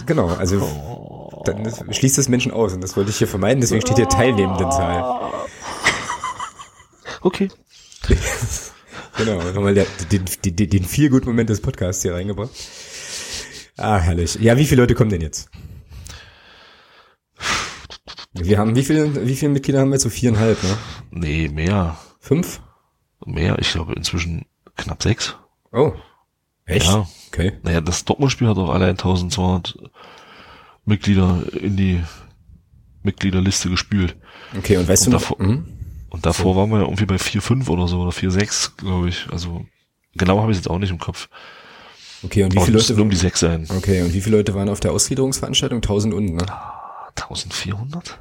genau, 0.06 0.28
also 0.28 1.42
dann 1.46 1.72
schließt 1.92 2.18
das 2.18 2.30
Menschen 2.30 2.52
aus 2.52 2.74
und 2.74 2.82
das 2.82 2.96
wollte 2.96 3.10
ich 3.10 3.18
hier 3.18 3.28
vermeiden, 3.28 3.62
deswegen 3.62 3.82
steht 3.82 3.98
hier 3.98 4.10
Teilnehmendenzahl. 4.10 5.32
Okay. 7.22 7.50
genau, 9.18 9.42
nochmal 9.44 9.74
der, 9.74 9.86
den, 10.12 10.26
den, 10.46 10.70
den 10.70 10.84
viel 10.84 11.10
guten 11.10 11.28
Moment 11.28 11.50
des 11.50 11.62
Podcasts 11.62 12.02
hier 12.02 12.14
reingebracht. 12.14 12.52
Ah, 13.78 13.98
herrlich. 13.98 14.36
Ja, 14.36 14.58
wie 14.58 14.66
viele 14.66 14.82
Leute 14.82 14.96
kommen 14.96 15.10
denn 15.10 15.22
jetzt? 15.22 15.50
Wir 18.34 18.58
haben, 18.58 18.76
wie 18.76 18.84
viele, 18.84 19.28
wie 19.28 19.36
viele 19.36 19.52
Mitglieder 19.52 19.80
haben 19.80 19.90
wir 19.90 19.96
jetzt? 19.96 20.04
So 20.04 20.10
viereinhalb, 20.10 20.62
ne? 20.64 20.78
Nee, 21.12 21.50
mehr. 21.50 21.98
Fünf? 22.20 22.62
Mehr, 23.26 23.60
ich 23.60 23.72
glaube 23.72 23.94
inzwischen 23.94 24.46
knapp 24.78 25.04
sechs. 25.04 25.36
Oh. 25.72 25.94
Echt? 26.66 26.86
Ja. 26.86 27.08
Okay. 27.28 27.54
Naja, 27.64 27.82
das 27.82 28.06
Dortmund-Spiel 28.06 28.48
hat 28.48 28.58
auch 28.58 28.70
allein 28.70 28.92
1200 28.92 29.78
Mitglieder 30.86 31.44
in 31.54 31.76
die 31.76 32.04
Mitgliederliste 33.04 33.70
gespült. 33.70 34.16
Okay, 34.58 34.78
und 34.78 34.88
weißt 34.88 35.08
und 35.08 35.14
du 35.14 35.18
davor, 35.18 35.42
noch? 35.42 35.64
Und 36.12 36.26
davor 36.26 36.54
so. 36.54 36.60
waren 36.60 36.70
wir 36.70 36.82
irgendwie 36.82 37.06
bei 37.06 37.16
4,5 37.16 37.70
oder 37.70 37.88
so 37.88 38.02
oder 38.02 38.12
4,6, 38.12 38.78
glaube 38.78 39.10
ich. 39.10 39.28
Also 39.32 39.66
genau 40.14 40.42
habe 40.42 40.52
ich 40.52 40.58
es 40.58 40.66
jetzt 40.66 40.70
auch 40.70 40.78
nicht 40.78 40.92
im 40.92 41.00
Kopf. 41.00 41.30
Okay, 42.24 42.44
und 42.44 42.54
wie 42.54 42.60
viele 42.60 42.78
Leute 42.78 43.02
um 43.02 43.10
die 43.10 43.16
sechs 43.16 43.40
sein? 43.40 43.66
Okay, 43.70 44.04
und 44.04 44.14
wie 44.14 44.22
viele 44.22 44.38
Leute 44.38 44.54
waren 44.54 44.70
auf 44.70 44.80
der 44.80 44.92
Ausgliederungsveranstaltung? 44.92 45.78
1000 45.78 46.14
und, 46.14 46.36
ne? 46.36 46.46
1400? 47.16 48.20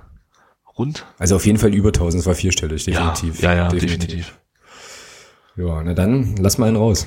Rund? 0.79 1.05
Also 1.19 1.37
auf 1.37 1.45
jeden 1.45 1.59
Fall 1.59 1.75
über 1.75 1.89
1000, 1.89 2.21
es 2.21 2.27
war 2.27 2.35
vierstellig, 2.35 2.85
definitiv. 2.85 3.43
Ja, 3.43 3.53
ja, 3.53 3.57
ja 3.65 3.69
definitiv. 3.69 3.99
definitiv. 3.99 4.39
Ja, 5.57 5.83
na 5.83 5.93
dann, 5.93 6.37
lass 6.37 6.57
mal 6.57 6.69
einen 6.69 6.77
raus. 6.77 7.07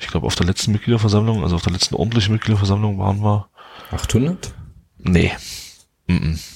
Ich 0.00 0.08
glaube, 0.08 0.26
auf 0.26 0.34
der 0.34 0.46
letzten 0.46 0.72
Mitgliederversammlung, 0.72 1.44
also 1.44 1.56
auf 1.56 1.62
der 1.62 1.72
letzten 1.72 1.94
ordentlichen 1.94 2.32
Mitgliederversammlung 2.32 2.98
waren 2.98 3.22
wir 3.22 3.48
800? 3.92 4.54
Nee. 4.98 5.32
Mm 6.08 6.12
-mm. 6.14 6.55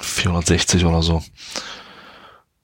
460 0.00 0.84
oder 0.84 1.02
so. 1.02 1.22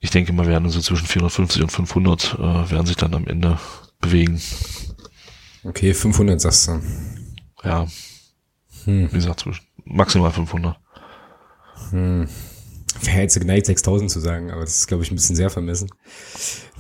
Ich 0.01 0.11
denke 0.11 0.33
mal, 0.33 0.47
werden 0.47 0.71
so 0.71 0.81
zwischen 0.81 1.07
450 1.07 1.63
und 1.63 1.73
500 1.73 2.35
äh, 2.35 2.71
werden 2.71 2.87
sich 2.87 2.97
dann 2.97 3.15
am 3.15 3.27
Ende 3.27 3.59
bewegen. 4.01 4.41
Okay, 5.65 5.93
500 5.93 6.41
sagst 6.41 6.69
du. 6.69 6.81
Ja. 7.65 7.87
Hm. 8.85 9.09
Wie 9.11 9.17
gesagt, 9.17 9.41
zwischen 9.41 9.67
maximal 9.85 10.31
500. 10.31 10.77
Hm. 11.91 12.29
Wäre 13.03 13.21
jetzt 13.21 13.39
geneigt, 13.39 13.67
6000 13.67 14.11
zu 14.11 14.19
sagen, 14.19 14.51
aber 14.51 14.63
das 14.63 14.79
ist, 14.79 14.87
glaube 14.87 15.05
ich, 15.05 15.11
ein 15.11 15.15
bisschen 15.15 15.37
sehr 15.37 15.51
vermessen. 15.51 15.89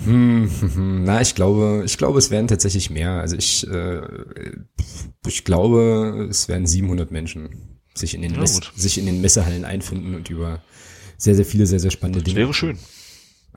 Hm, 0.04 0.50
hm, 0.60 0.74
hm, 0.74 1.04
na, 1.04 1.20
ich 1.20 1.34
glaube, 1.34 1.82
ich 1.84 1.96
glaube, 1.96 2.18
es 2.18 2.30
werden 2.30 2.48
tatsächlich 2.48 2.90
mehr. 2.90 3.12
Also 3.12 3.36
ich, 3.36 3.66
äh, 3.68 4.00
ich 5.26 5.44
glaube, 5.44 6.26
es 6.28 6.48
werden 6.48 6.66
700 6.66 7.10
Menschen 7.10 7.77
sich 7.98 8.14
in 8.14 8.22
den, 8.22 8.34
ja, 8.34 8.40
Mess, 8.40 8.60
sich 8.76 8.98
in 8.98 9.06
den 9.06 9.20
Messehallen 9.20 9.64
einfinden 9.64 10.14
und 10.14 10.30
über 10.30 10.62
sehr, 11.16 11.34
sehr 11.34 11.44
viele, 11.44 11.66
sehr, 11.66 11.80
sehr 11.80 11.90
spannende 11.90 12.20
das 12.20 12.24
Dinge. 12.24 12.36
wäre 12.40 12.54
schön. 12.54 12.78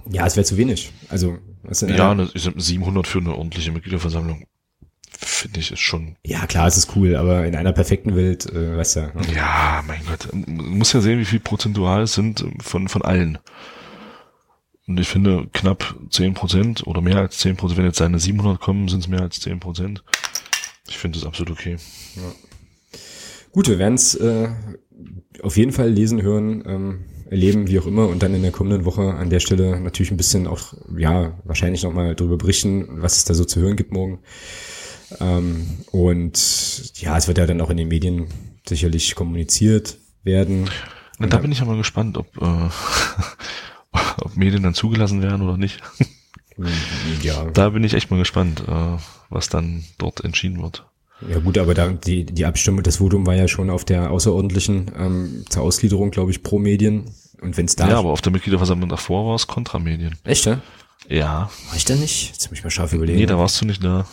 Ja, 0.10 0.26
es 0.26 0.36
wäre 0.36 0.46
zu 0.46 0.58
wenig. 0.58 0.92
Also, 1.10 1.38
was 1.64 1.82
ja, 1.82 2.12
eine, 2.12 2.30
700 2.34 3.06
für 3.06 3.20
eine 3.20 3.36
ordentliche 3.36 3.72
Mitgliederversammlung 3.72 4.46
finde 5.24 5.60
ich 5.60 5.72
ist 5.72 5.80
schon. 5.80 6.16
Ja, 6.26 6.48
klar, 6.48 6.68
es 6.68 6.78
ist 6.78 6.96
cool, 6.96 7.16
aber 7.16 7.46
in 7.46 7.56
einer 7.56 7.74
perfekten 7.74 8.16
Welt, 8.16 8.52
äh, 8.52 8.78
weißt 8.78 8.96
du. 8.96 9.00
Ja, 9.00 9.34
ja 9.34 9.84
mein 9.86 10.02
Gott. 10.06 10.30
Man 10.34 10.78
muss 10.78 10.94
ja 10.94 11.02
sehen, 11.02 11.20
wie 11.20 11.26
viel 11.26 11.40
prozentual 11.40 12.04
es 12.04 12.14
sind 12.14 12.46
von, 12.60 12.88
von 12.88 13.02
allen. 13.02 13.38
Und 14.88 15.00
ich 15.00 15.08
finde, 15.08 15.48
knapp 15.54 15.96
zehn 16.10 16.34
Prozent 16.34 16.86
oder 16.88 17.02
mehr 17.02 17.18
als 17.18 17.38
zehn 17.38 17.56
Prozent, 17.56 17.78
wenn 17.78 17.86
jetzt 17.86 18.00
seine 18.00 18.20
700 18.20 18.60
kommen, 18.60 18.88
sind 18.88 19.02
es 19.02 19.08
mehr 19.08 19.22
als 19.22 19.40
zehn 19.40 19.60
Prozent. 19.60 20.04
Ich 20.88 20.98
finde 20.98 21.20
das 21.20 21.28
absolut 21.28 21.52
okay. 21.52 21.78
Ja. 22.16 22.22
Gut, 23.52 23.68
wir 23.68 23.80
werden 23.80 23.95
es 23.95 24.15
äh, 24.15 24.49
auf 25.41 25.57
jeden 25.57 25.72
Fall 25.72 25.90
lesen, 25.90 26.22
hören, 26.22 26.64
ähm, 26.65 27.06
erleben, 27.30 27.68
wie 27.68 27.80
auch 27.80 27.88
immer, 27.88 28.07
und 28.07 28.23
dann 28.23 28.34
in 28.34 28.41
der 28.41 28.52
kommenden 28.52 28.86
Woche 28.86 29.14
an 29.14 29.30
der 29.30 29.40
Stelle 29.40 29.80
natürlich 29.80 30.11
ein 30.11 30.18
bisschen 30.18 30.48
auch, 30.48 30.73
ja, 30.98 31.40
wahrscheinlich 31.45 31.84
nochmal 31.84 32.15
darüber 32.15 32.38
berichten, 32.38 32.88
was 33.02 33.18
es 33.18 33.26
da 33.26 33.34
so 33.34 33.45
zu 33.45 33.61
hören 33.61 33.78
gibt 33.78 33.91
morgen. 33.94 34.19
Ähm, 35.19 35.65
und 35.91 36.99
ja, 37.02 37.18
es 37.18 37.28
wird 37.28 37.38
ja 37.38 37.45
dann 37.45 37.61
auch 37.61 37.69
in 37.69 37.78
den 37.78 37.88
Medien 37.88 38.28
sicherlich 38.68 39.15
kommuniziert 39.15 39.98
werden. 40.23 40.69
Na, 41.19 41.28
da 41.28 41.38
bin 41.38 41.52
ich 41.52 41.61
aber 41.61 41.78
gespannt, 41.78 42.18
ob, 42.18 42.38
äh, 42.38 42.69
ob 44.22 44.36
Medien 44.36 44.64
dann 44.64 44.73
zugelassen 44.73 45.22
werden 45.22 45.41
oder 45.41 45.57
nicht. 45.57 45.82
Ja. 47.22 47.45
Da 47.52 47.69
bin 47.69 47.84
ich 47.84 47.94
echt 47.94 48.11
mal 48.11 48.19
gespannt, 48.19 48.64
äh, 48.68 48.98
was 49.30 49.49
dann 49.49 49.84
dort 49.98 50.23
entschieden 50.23 50.61
wird. 50.61 50.86
Ja 51.30 51.39
gut, 51.39 51.57
aber 51.57 51.73
da, 51.73 51.89
die, 51.89 52.26
die 52.26 52.45
Abstimmung, 52.45 52.84
das 52.84 52.98
Votum 52.98 53.26
war 53.27 53.35
ja 53.35 53.48
schon 53.48 53.69
auf 53.69 53.85
der 53.85 54.11
außerordentlichen 54.11 54.91
ähm, 54.98 55.45
zur 55.49 55.64
Ausgliederung, 55.64 56.11
glaube 56.11 56.31
ich, 56.31 56.43
pro 56.43 56.60
Medien. 56.60 57.11
Und 57.41 57.57
wenn 57.57 57.65
es 57.65 57.76
da. 57.76 57.89
Ja, 57.89 57.99
aber 57.99 58.10
auf 58.10 58.22
der 58.22 58.31
Mitgliederversammlung 58.31 58.89
davor 58.89 59.27
war 59.27 59.35
es 59.35 59.48
Kontramedien. 59.48 60.15
Echt, 60.23 60.45
ja? 60.45 60.61
Ja. 61.07 61.49
War 61.69 61.76
ich 61.76 61.85
da 61.85 61.95
nicht? 61.95 62.31
Jetzt 62.31 62.49
muss 62.49 62.60
ich 62.60 62.64
mal 62.64 62.69
scharf 62.69 62.93
überlegen. 62.93 63.19
Nee, 63.19 63.26
da 63.26 63.38
warst 63.38 63.60
du 63.61 63.65
nicht 63.65 63.84
da. 63.84 64.06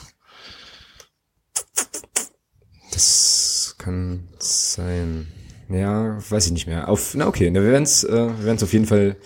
Das 2.93 3.76
kann 3.78 4.28
sein. 4.39 5.28
Ja, 5.68 6.18
weiß 6.30 6.47
ich 6.47 6.52
nicht 6.52 6.66
mehr. 6.66 6.89
Auf, 6.89 7.14
na 7.14 7.26
okay, 7.26 7.51
na, 7.51 7.60
wir 7.62 7.70
werden 7.70 7.82
es 7.82 8.02
äh, 8.05 8.10
wir 8.10 8.44
werden's 8.44 8.62
auf 8.62 8.72
jeden 8.72 8.86
Fall 8.86 9.16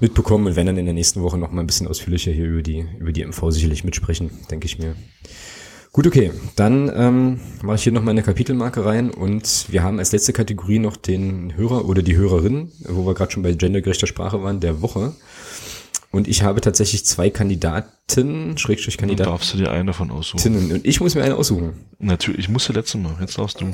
mitbekommen 0.00 0.46
und 0.46 0.56
werden 0.56 0.66
dann 0.66 0.76
in 0.76 0.84
der 0.84 0.94
nächsten 0.94 1.22
Woche 1.22 1.38
noch 1.38 1.50
mal 1.50 1.62
ein 1.62 1.66
bisschen 1.66 1.88
ausführlicher 1.88 2.32
hier 2.32 2.46
über 2.46 2.62
die, 2.62 2.86
über 2.98 3.12
die 3.12 3.24
MV 3.24 3.50
sicherlich 3.50 3.84
mitsprechen, 3.84 4.30
denke 4.50 4.66
ich 4.66 4.78
mir. 4.78 4.94
Gut, 5.92 6.06
okay. 6.06 6.32
Dann 6.56 6.90
ähm, 6.94 7.40
mache 7.62 7.76
ich 7.76 7.82
hier 7.82 7.92
noch 7.92 8.02
mal 8.02 8.12
eine 8.12 8.22
Kapitelmarke 8.22 8.84
rein 8.84 9.10
und 9.10 9.66
wir 9.68 9.82
haben 9.82 9.98
als 9.98 10.10
letzte 10.12 10.32
Kategorie 10.32 10.78
noch 10.78 10.96
den 10.96 11.54
Hörer 11.54 11.84
oder 11.84 12.00
die 12.02 12.16
Hörerin, 12.16 12.72
wo 12.80 13.04
wir 13.06 13.12
gerade 13.12 13.30
schon 13.30 13.42
bei 13.42 13.52
gendergerechter 13.52 14.06
Sprache 14.06 14.42
waren, 14.42 14.60
der 14.60 14.80
Woche. 14.80 15.14
Und 16.10 16.28
ich 16.28 16.42
habe 16.42 16.62
tatsächlich 16.62 17.04
zwei 17.04 17.28
Kandidaten, 17.28 18.56
Schrägstrich 18.56 18.96
Kandidaten. 18.96 19.30
Darfst 19.30 19.52
du 19.52 19.58
dir 19.58 19.70
eine 19.70 19.92
von 19.92 20.10
aussuchen? 20.10 20.72
Und 20.72 20.86
ich 20.86 21.00
muss 21.00 21.14
mir 21.14 21.24
eine 21.24 21.36
aussuchen. 21.36 21.74
Natürlich, 21.98 22.40
ich 22.40 22.48
musste 22.48 22.72
letzte 22.72 22.96
Mal, 22.96 23.16
jetzt 23.20 23.38
darfst 23.38 23.60
du. 23.60 23.66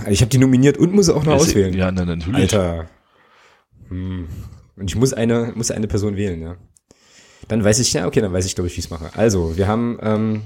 Also 0.00 0.10
ich 0.10 0.20
habe 0.20 0.30
die 0.30 0.38
nominiert 0.38 0.78
und 0.78 0.92
muss 0.92 1.08
auch 1.08 1.24
noch 1.24 1.36
es, 1.36 1.42
auswählen. 1.42 1.74
Ja, 1.74 1.90
nein, 1.90 2.06
natürlich. 2.06 2.36
Alter. 2.36 2.88
Hm. 3.88 4.28
Und 4.76 4.90
ich 4.90 4.94
muss 4.94 5.12
eine, 5.12 5.52
muss 5.56 5.72
eine 5.72 5.88
Person 5.88 6.16
wählen, 6.16 6.40
ja. 6.40 6.56
Dann 7.48 7.64
weiß 7.64 7.80
ich, 7.80 7.92
ja, 7.92 8.06
okay, 8.06 8.20
dann 8.20 8.32
weiß 8.32 8.46
ich, 8.46 8.54
glaube 8.54 8.68
ich, 8.68 8.76
wie 8.76 8.80
ich 8.80 8.86
es 8.86 8.90
mache. 8.90 9.10
Also, 9.16 9.56
wir 9.56 9.66
haben 9.66 9.98
ähm, 10.02 10.42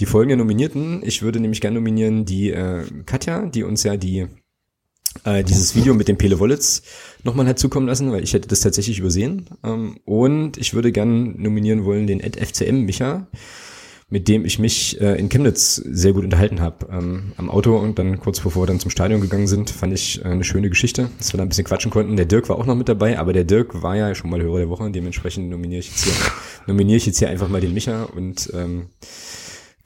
die 0.00 0.06
folgenden 0.06 0.38
Nominierten. 0.38 1.02
Ich 1.04 1.22
würde 1.22 1.40
nämlich 1.40 1.60
gerne 1.60 1.76
nominieren 1.76 2.24
die 2.24 2.50
äh, 2.50 2.84
Katja, 3.06 3.46
die 3.46 3.62
uns 3.62 3.82
ja 3.82 3.96
die 3.96 4.26
äh, 5.24 5.44
dieses 5.44 5.76
Video 5.76 5.94
mit 5.94 6.08
dem 6.08 6.18
Pele 6.18 6.38
Wollitz 6.40 6.82
nochmal 7.22 7.46
hat 7.46 7.58
zukommen 7.58 7.86
lassen, 7.86 8.10
weil 8.10 8.24
ich 8.24 8.32
hätte 8.32 8.48
das 8.48 8.60
tatsächlich 8.60 8.98
übersehen. 8.98 9.48
Ähm, 9.62 9.98
und 10.04 10.56
ich 10.58 10.74
würde 10.74 10.90
gern 10.92 11.40
nominieren 11.40 11.84
wollen 11.84 12.06
den 12.06 12.20
FCM 12.20 12.84
Micha, 12.84 13.28
mit 14.10 14.28
dem 14.28 14.44
ich 14.44 14.58
mich 14.58 15.00
äh, 15.00 15.18
in 15.18 15.28
Chemnitz 15.28 15.76
sehr 15.76 16.12
gut 16.12 16.24
unterhalten 16.24 16.60
habe. 16.60 16.88
Ähm, 16.90 17.32
am 17.36 17.48
Auto 17.48 17.76
und 17.76 17.98
dann 17.98 18.18
kurz 18.18 18.40
bevor 18.40 18.62
wir 18.62 18.66
dann 18.66 18.80
zum 18.80 18.90
Stadion 18.90 19.20
gegangen 19.20 19.46
sind, 19.46 19.70
fand 19.70 19.92
ich 19.92 20.20
äh, 20.24 20.28
eine 20.28 20.44
schöne 20.44 20.68
Geschichte, 20.68 21.08
dass 21.18 21.32
wir 21.32 21.38
da 21.38 21.44
ein 21.44 21.48
bisschen 21.48 21.64
quatschen 21.64 21.90
konnten. 21.90 22.16
Der 22.16 22.26
Dirk 22.26 22.48
war 22.48 22.58
auch 22.58 22.66
noch 22.66 22.76
mit 22.76 22.88
dabei, 22.88 23.18
aber 23.18 23.32
der 23.32 23.44
Dirk 23.44 23.82
war 23.82 23.96
ja 23.96 24.14
schon 24.14 24.30
mal 24.30 24.42
Hörer 24.42 24.58
der 24.58 24.68
Woche, 24.68 24.90
dementsprechend 24.90 25.48
nominiere 25.48 25.80
ich 25.80 25.90
jetzt 25.90 26.04
hier, 26.04 26.12
nominiere 26.66 26.96
ich 26.96 27.06
jetzt 27.06 27.18
hier 27.18 27.28
einfach 27.28 27.48
mal 27.48 27.60
den 27.60 27.72
Micha 27.72 28.04
und 28.04 28.50
ähm, 28.52 28.86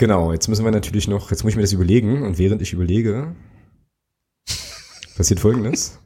Genau, 0.01 0.33
jetzt 0.33 0.47
müssen 0.47 0.65
wir 0.65 0.70
natürlich 0.70 1.09
noch, 1.09 1.33
jetzt 1.33 1.43
muss 1.43 1.51
ich 1.51 1.57
mir 1.57 1.62
das 1.62 1.73
überlegen 1.73 2.23
und 2.23 2.39
während 2.39 2.62
ich 2.62 2.73
überlege, 2.73 3.35
passiert 5.16 5.41
folgendes. 5.41 5.99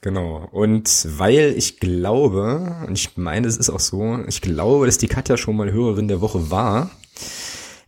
Genau. 0.00 0.48
Und 0.50 1.06
weil 1.18 1.52
ich 1.54 1.80
glaube, 1.80 2.76
und 2.86 2.96
ich 2.96 3.18
meine, 3.18 3.46
es 3.46 3.58
ist 3.58 3.68
auch 3.68 3.80
so, 3.80 4.18
ich 4.26 4.40
glaube, 4.40 4.86
dass 4.86 4.96
die 4.96 5.08
Katja 5.08 5.36
schon 5.36 5.54
mal 5.54 5.70
Hörerin 5.70 6.08
der 6.08 6.22
Woche 6.22 6.50
war, 6.50 6.90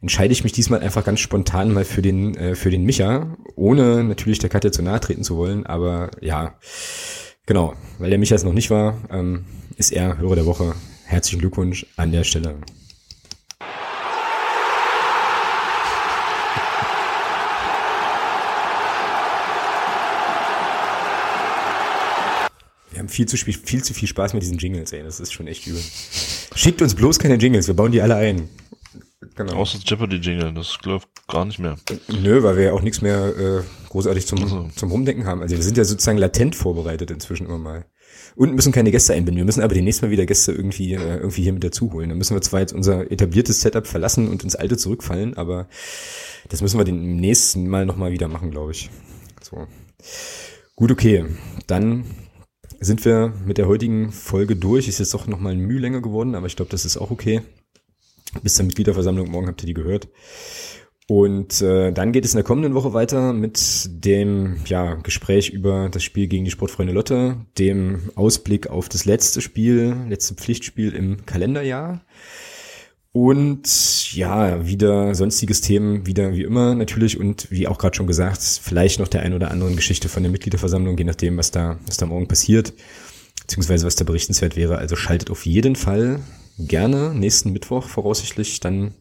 entscheide 0.03 0.35
ich 0.35 0.45
mich 0.45 0.53
diesmal 0.53 0.81
einfach 0.81 1.03
ganz 1.03 1.21
spontan 1.21 1.73
mal 1.73 1.87
für 1.87 2.03
den, 2.03 2.35
äh, 2.35 2.55
für 2.55 2.71
den 2.71 2.85
Micha, 2.85 3.39
ohne 3.57 4.05
natürlich 4.05 4.39
der 4.39 4.51
Katja 4.51 4.71
zu 4.71 4.83
nahe 4.83 5.01
treten 5.01 5.25
zu 5.25 5.39
wollen, 5.39 5.65
aber 5.65 6.11
ja, 6.21 6.59
Genau, 7.51 7.75
weil 7.99 8.11
der 8.11 8.19
Micha 8.21 8.37
es 8.37 8.45
noch 8.45 8.53
nicht 8.53 8.71
war, 8.71 8.97
ähm, 9.11 9.45
ist 9.77 9.91
er 9.91 10.19
Hörer 10.19 10.37
der 10.37 10.47
Woche. 10.47 10.73
Herzlichen 11.05 11.41
Glückwunsch 11.41 11.85
an 11.97 12.13
der 12.13 12.23
Stelle. 12.23 12.55
Wir 22.93 23.01
haben 23.01 23.09
viel 23.09 23.27
zu, 23.27 23.37
viel, 23.37 23.55
viel 23.55 23.83
zu 23.83 23.95
viel 23.95 24.07
Spaß 24.07 24.33
mit 24.35 24.45
diesen 24.45 24.59
Jingles, 24.59 24.93
ey. 24.93 25.03
Das 25.03 25.19
ist 25.19 25.33
schon 25.33 25.49
echt 25.49 25.67
übel. 25.67 25.83
Schickt 26.55 26.81
uns 26.81 26.95
bloß 26.95 27.19
keine 27.19 27.35
Jingles, 27.35 27.67
wir 27.67 27.75
bauen 27.75 27.91
die 27.91 28.01
alle 28.01 28.15
ein. 28.15 28.49
Genau. 29.35 29.55
Außer 29.55 29.79
das 29.79 29.91
Jeopardy-Jingle, 29.91 30.55
das 30.55 30.79
läuft 30.85 31.09
gar 31.27 31.45
nicht 31.47 31.59
mehr. 31.59 31.75
Nö, 32.07 32.45
weil 32.45 32.57
wir 32.57 32.65
ja 32.67 32.73
auch 32.75 32.83
nichts 32.83 33.03
mehr 33.03 33.37
äh, 33.37 33.63
großartig 33.91 34.27
zum, 34.27 34.43
also. 34.43 34.69
zum 34.75 34.91
Rumdenken 34.91 35.27
haben. 35.27 35.43
Also 35.43 35.57
wir 35.57 35.63
sind 35.63 35.77
ja 35.77 35.85
sozusagen 35.85 36.19
latent 36.19 36.57
vorbereitet 36.57 37.11
inzwischen 37.11 37.47
immer 37.47 37.59
mal. 37.59 37.85
Und 38.37 38.55
müssen 38.55 38.73
keine 38.73 38.91
Gäste 38.91 39.13
einbinden. 39.13 39.39
Wir 39.39 39.45
müssen 39.45 39.63
aber 39.63 39.75
demnächst 39.75 40.03
mal 40.03 40.11
wieder 40.11 40.27
Gäste 40.27 40.53
irgendwie, 40.53 40.95
äh, 40.95 41.19
irgendwie 41.19 41.43
hier 41.43 41.53
mit 41.53 41.65
dazu 41.65 41.93
holen. 41.93 42.09
Dann 42.09 42.19
müssen 42.19 42.35
wir 42.35 42.41
zwar 42.41 42.61
jetzt 42.61 42.73
unser 42.73 43.11
etabliertes 43.11 43.61
Setup 43.61 43.87
verlassen 43.87 44.29
und 44.29 44.45
ins 44.45 44.57
alte 44.57 44.77
zurückfallen, 44.77 45.37
aber 45.37 45.69
das 46.49 46.63
müssen 46.63 46.79
wir 46.79 46.85
den 46.85 47.17
nächsten 47.17 47.69
Mal 47.69 47.85
nochmal 47.85 48.13
wieder 48.13 48.29
machen, 48.29 48.51
glaube 48.51 48.73
ich. 48.73 48.91
So. 49.43 49.67
Gut, 50.77 50.93
okay. 50.93 51.27
Dann 51.67 52.05
sind 52.79 53.05
wir 53.05 53.35
mit 53.45 53.59
der 53.59 53.67
heutigen 53.67 54.13
Folge 54.13 54.57
durch. 54.57 54.89
Ist 54.89 55.01
jetzt 55.01 55.15
doch 55.15 55.27
nochmal 55.27 55.53
ein 55.53 55.61
Mühe 55.61 55.81
länger 55.81 56.01
geworden, 56.01 56.35
aber 56.35 56.47
ich 56.47 56.57
glaube, 56.57 56.71
das 56.71 56.85
ist 56.85 56.97
auch 56.97 57.11
okay. 57.11 57.43
Bis 58.43 58.55
zur 58.55 58.65
Mitgliederversammlung, 58.65 59.29
morgen 59.31 59.49
habt 59.49 59.63
ihr 59.63 59.67
die 59.67 59.75
gehört. 59.75 60.09
Und 61.11 61.61
äh, 61.61 61.91
dann 61.91 62.13
geht 62.13 62.25
es 62.25 62.35
in 62.35 62.37
der 62.37 62.45
kommenden 62.45 62.75
Woche 62.75 62.95
weiter 62.95 63.33
mit 63.33 63.89
dem 63.89 64.59
ja, 64.67 64.95
Gespräch 64.95 65.51
über 65.51 65.89
das 65.89 66.05
Spiel 66.05 66.29
gegen 66.29 66.45
die 66.45 66.53
Sportfreunde 66.53 66.93
Lotte, 66.93 67.35
dem 67.59 68.13
Ausblick 68.15 68.69
auf 68.69 68.89
das 68.89 69.07
letzte 69.07 69.41
Spiel, 69.41 69.97
letzte 70.09 70.35
Pflichtspiel 70.35 70.95
im 70.95 71.27
Kalenderjahr. 71.27 72.03
Und 73.11 74.15
ja, 74.15 74.65
wieder 74.65 75.17
sonstiges 75.17 75.63
Themen, 75.63 76.07
wieder 76.07 76.33
wie 76.33 76.45
immer 76.45 76.77
natürlich 76.77 77.19
und 77.19 77.51
wie 77.51 77.67
auch 77.67 77.79
gerade 77.79 77.97
schon 77.97 78.07
gesagt, 78.07 78.41
vielleicht 78.41 79.01
noch 79.01 79.09
der 79.09 79.23
ein 79.23 79.35
oder 79.35 79.51
anderen 79.51 79.75
Geschichte 79.75 80.09
von 80.09 80.23
der 80.23 80.31
Mitgliederversammlung, 80.31 80.97
je 80.97 81.03
nachdem, 81.03 81.37
was 81.37 81.51
da, 81.51 81.81
was 81.87 81.97
da 81.97 82.07
morgen 82.07 82.29
passiert, 82.29 82.73
beziehungsweise 83.41 83.85
was 83.85 83.97
da 83.97 84.05
berichtenswert 84.05 84.55
wäre. 84.55 84.79
Also 84.79 84.95
schaltet 84.95 85.33
auf 85.33 85.45
jeden 85.45 85.75
Fall 85.75 86.21
gerne 86.57 87.13
nächsten 87.13 87.51
Mittwoch 87.51 87.89
voraussichtlich 87.89 88.61
dann 88.61 88.95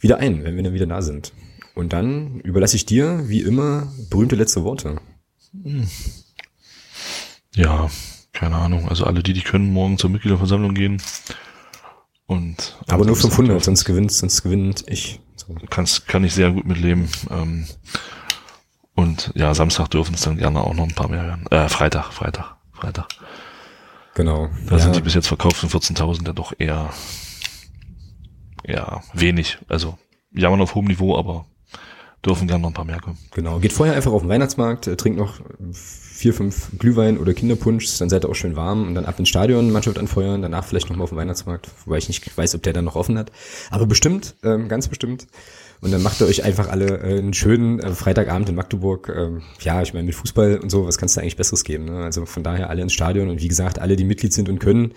wieder 0.00 0.18
ein, 0.18 0.44
wenn 0.44 0.56
wir 0.56 0.62
dann 0.62 0.74
wieder 0.74 0.86
da 0.86 1.02
sind. 1.02 1.32
Und 1.74 1.92
dann 1.92 2.40
überlasse 2.40 2.76
ich 2.76 2.86
dir, 2.86 3.28
wie 3.28 3.40
immer, 3.40 3.92
berühmte 4.10 4.36
letzte 4.36 4.64
Worte. 4.64 5.00
Ja, 7.54 7.88
keine 8.32 8.56
Ahnung. 8.56 8.88
Also 8.88 9.04
alle, 9.04 9.22
die 9.22 9.32
die 9.32 9.42
können, 9.42 9.72
morgen 9.72 9.98
zur 9.98 10.10
Mitgliederversammlung 10.10 10.74
gehen. 10.74 11.00
Und 12.26 12.76
aber 12.86 13.04
nur 13.06 13.16
500, 13.16 13.62
sonst 13.64 13.84
gewinnt, 13.84 14.12
sonst 14.12 14.42
gewinnt 14.42 14.84
ich. 14.86 15.20
So. 15.36 15.54
Kannst, 15.70 16.06
kann 16.06 16.24
ich 16.24 16.34
sehr 16.34 16.50
gut 16.50 16.66
mitleben. 16.66 17.08
Ähm, 17.30 17.66
und 18.94 19.32
ja, 19.34 19.54
Samstag 19.54 19.88
dürfen 19.88 20.14
es 20.14 20.22
dann 20.22 20.36
gerne 20.36 20.60
auch 20.60 20.74
noch 20.74 20.84
ein 20.84 20.94
paar 20.94 21.08
mehr 21.08 21.24
werden. 21.24 21.46
Äh, 21.50 21.68
Freitag, 21.68 22.12
Freitag, 22.12 22.56
Freitag. 22.72 23.06
Genau. 24.14 24.48
Da 24.66 24.76
ja. 24.76 24.82
sind 24.82 24.96
die 24.96 25.00
bis 25.00 25.14
jetzt 25.14 25.28
verkauften 25.28 25.68
14.000 25.68 26.26
ja 26.26 26.32
doch 26.32 26.52
eher, 26.58 26.90
ja, 28.68 29.02
wenig. 29.14 29.58
Also, 29.68 29.98
jammern 30.32 30.60
auf 30.60 30.74
hohem 30.74 30.86
Niveau, 30.86 31.16
aber 31.16 31.46
dürfen 32.24 32.48
gerne 32.48 32.62
noch 32.62 32.70
ein 32.70 32.74
paar 32.74 32.84
mehr 32.84 33.00
kommen. 33.00 33.18
Genau. 33.32 33.58
Geht 33.58 33.72
vorher 33.72 33.94
einfach 33.94 34.12
auf 34.12 34.22
den 34.22 34.28
Weihnachtsmarkt, 34.28 34.86
äh, 34.86 34.96
trinkt 34.96 35.18
noch 35.18 35.40
vier, 35.72 36.34
fünf 36.34 36.70
Glühwein 36.78 37.16
oder 37.16 37.32
Kinderpunsch, 37.32 37.96
dann 37.98 38.08
seid 38.08 38.24
ihr 38.24 38.28
auch 38.28 38.34
schön 38.34 38.56
warm 38.56 38.88
und 38.88 38.94
dann 38.94 39.06
ab 39.06 39.18
ins 39.18 39.28
Stadion, 39.28 39.70
Mannschaft 39.70 39.98
anfeuern, 39.98 40.42
danach 40.42 40.64
vielleicht 40.64 40.90
nochmal 40.90 41.04
auf 41.04 41.10
den 41.10 41.18
Weihnachtsmarkt, 41.18 41.68
wobei 41.84 41.98
ich 41.98 42.08
nicht 42.08 42.36
weiß, 42.36 42.56
ob 42.56 42.62
der 42.64 42.72
dann 42.72 42.84
noch 42.84 42.96
offen 42.96 43.16
hat. 43.16 43.30
Aber 43.70 43.86
bestimmt, 43.86 44.34
ähm, 44.42 44.68
ganz 44.68 44.88
bestimmt. 44.88 45.28
Und 45.80 45.92
dann 45.92 46.02
macht 46.02 46.20
ihr 46.20 46.26
euch 46.26 46.42
einfach 46.42 46.68
alle 46.68 46.98
äh, 46.98 47.18
einen 47.18 47.34
schönen 47.34 47.78
äh, 47.78 47.92
Freitagabend 47.92 48.48
in 48.48 48.56
Magdeburg. 48.56 49.12
Ähm, 49.16 49.42
ja, 49.60 49.80
ich 49.80 49.94
meine, 49.94 50.06
mit 50.06 50.16
Fußball 50.16 50.58
und 50.58 50.70
so, 50.70 50.86
was 50.86 50.98
kannst 50.98 51.16
du 51.16 51.20
eigentlich 51.20 51.36
Besseres 51.36 51.62
geben? 51.62 51.84
Ne? 51.84 52.02
Also 52.02 52.26
von 52.26 52.42
daher 52.42 52.68
alle 52.68 52.82
ins 52.82 52.92
Stadion 52.92 53.28
und 53.28 53.40
wie 53.40 53.48
gesagt, 53.48 53.78
alle, 53.78 53.94
die 53.94 54.02
Mitglied 54.02 54.32
sind 54.32 54.48
und 54.48 54.58
können, 54.58 54.92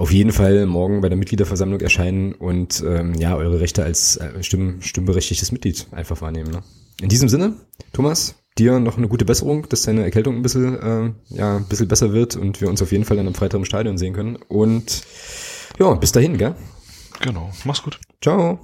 auf 0.00 0.12
jeden 0.12 0.32
Fall 0.32 0.64
morgen 0.64 1.02
bei 1.02 1.10
der 1.10 1.18
Mitgliederversammlung 1.18 1.80
erscheinen 1.80 2.32
und 2.32 2.82
ähm, 2.86 3.14
ja, 3.14 3.36
eure 3.36 3.60
Rechte 3.60 3.84
als 3.84 4.16
äh, 4.16 4.42
stimm, 4.42 4.80
stimmberechtigtes 4.80 5.52
Mitglied 5.52 5.86
einfach 5.92 6.22
wahrnehmen. 6.22 6.50
Ne? 6.50 6.62
In 7.02 7.10
diesem 7.10 7.28
Sinne, 7.28 7.52
Thomas, 7.92 8.34
dir 8.56 8.80
noch 8.80 8.96
eine 8.96 9.08
gute 9.08 9.26
Besserung, 9.26 9.68
dass 9.68 9.82
deine 9.82 10.02
Erkältung 10.02 10.36
ein 10.36 10.42
bisschen, 10.42 10.78
äh, 10.80 11.12
ja, 11.36 11.58
ein 11.58 11.66
bisschen 11.66 11.86
besser 11.86 12.14
wird 12.14 12.34
und 12.34 12.62
wir 12.62 12.70
uns 12.70 12.80
auf 12.80 12.92
jeden 12.92 13.04
Fall 13.04 13.18
dann 13.18 13.26
am 13.26 13.34
Freitag 13.34 13.58
im 13.58 13.66
Stadion 13.66 13.98
sehen 13.98 14.14
können. 14.14 14.36
Und 14.48 15.02
ja, 15.78 15.92
bis 15.94 16.12
dahin, 16.12 16.38
gell? 16.38 16.54
Genau. 17.20 17.50
Mach's 17.64 17.82
gut. 17.82 18.00
Ciao. 18.22 18.60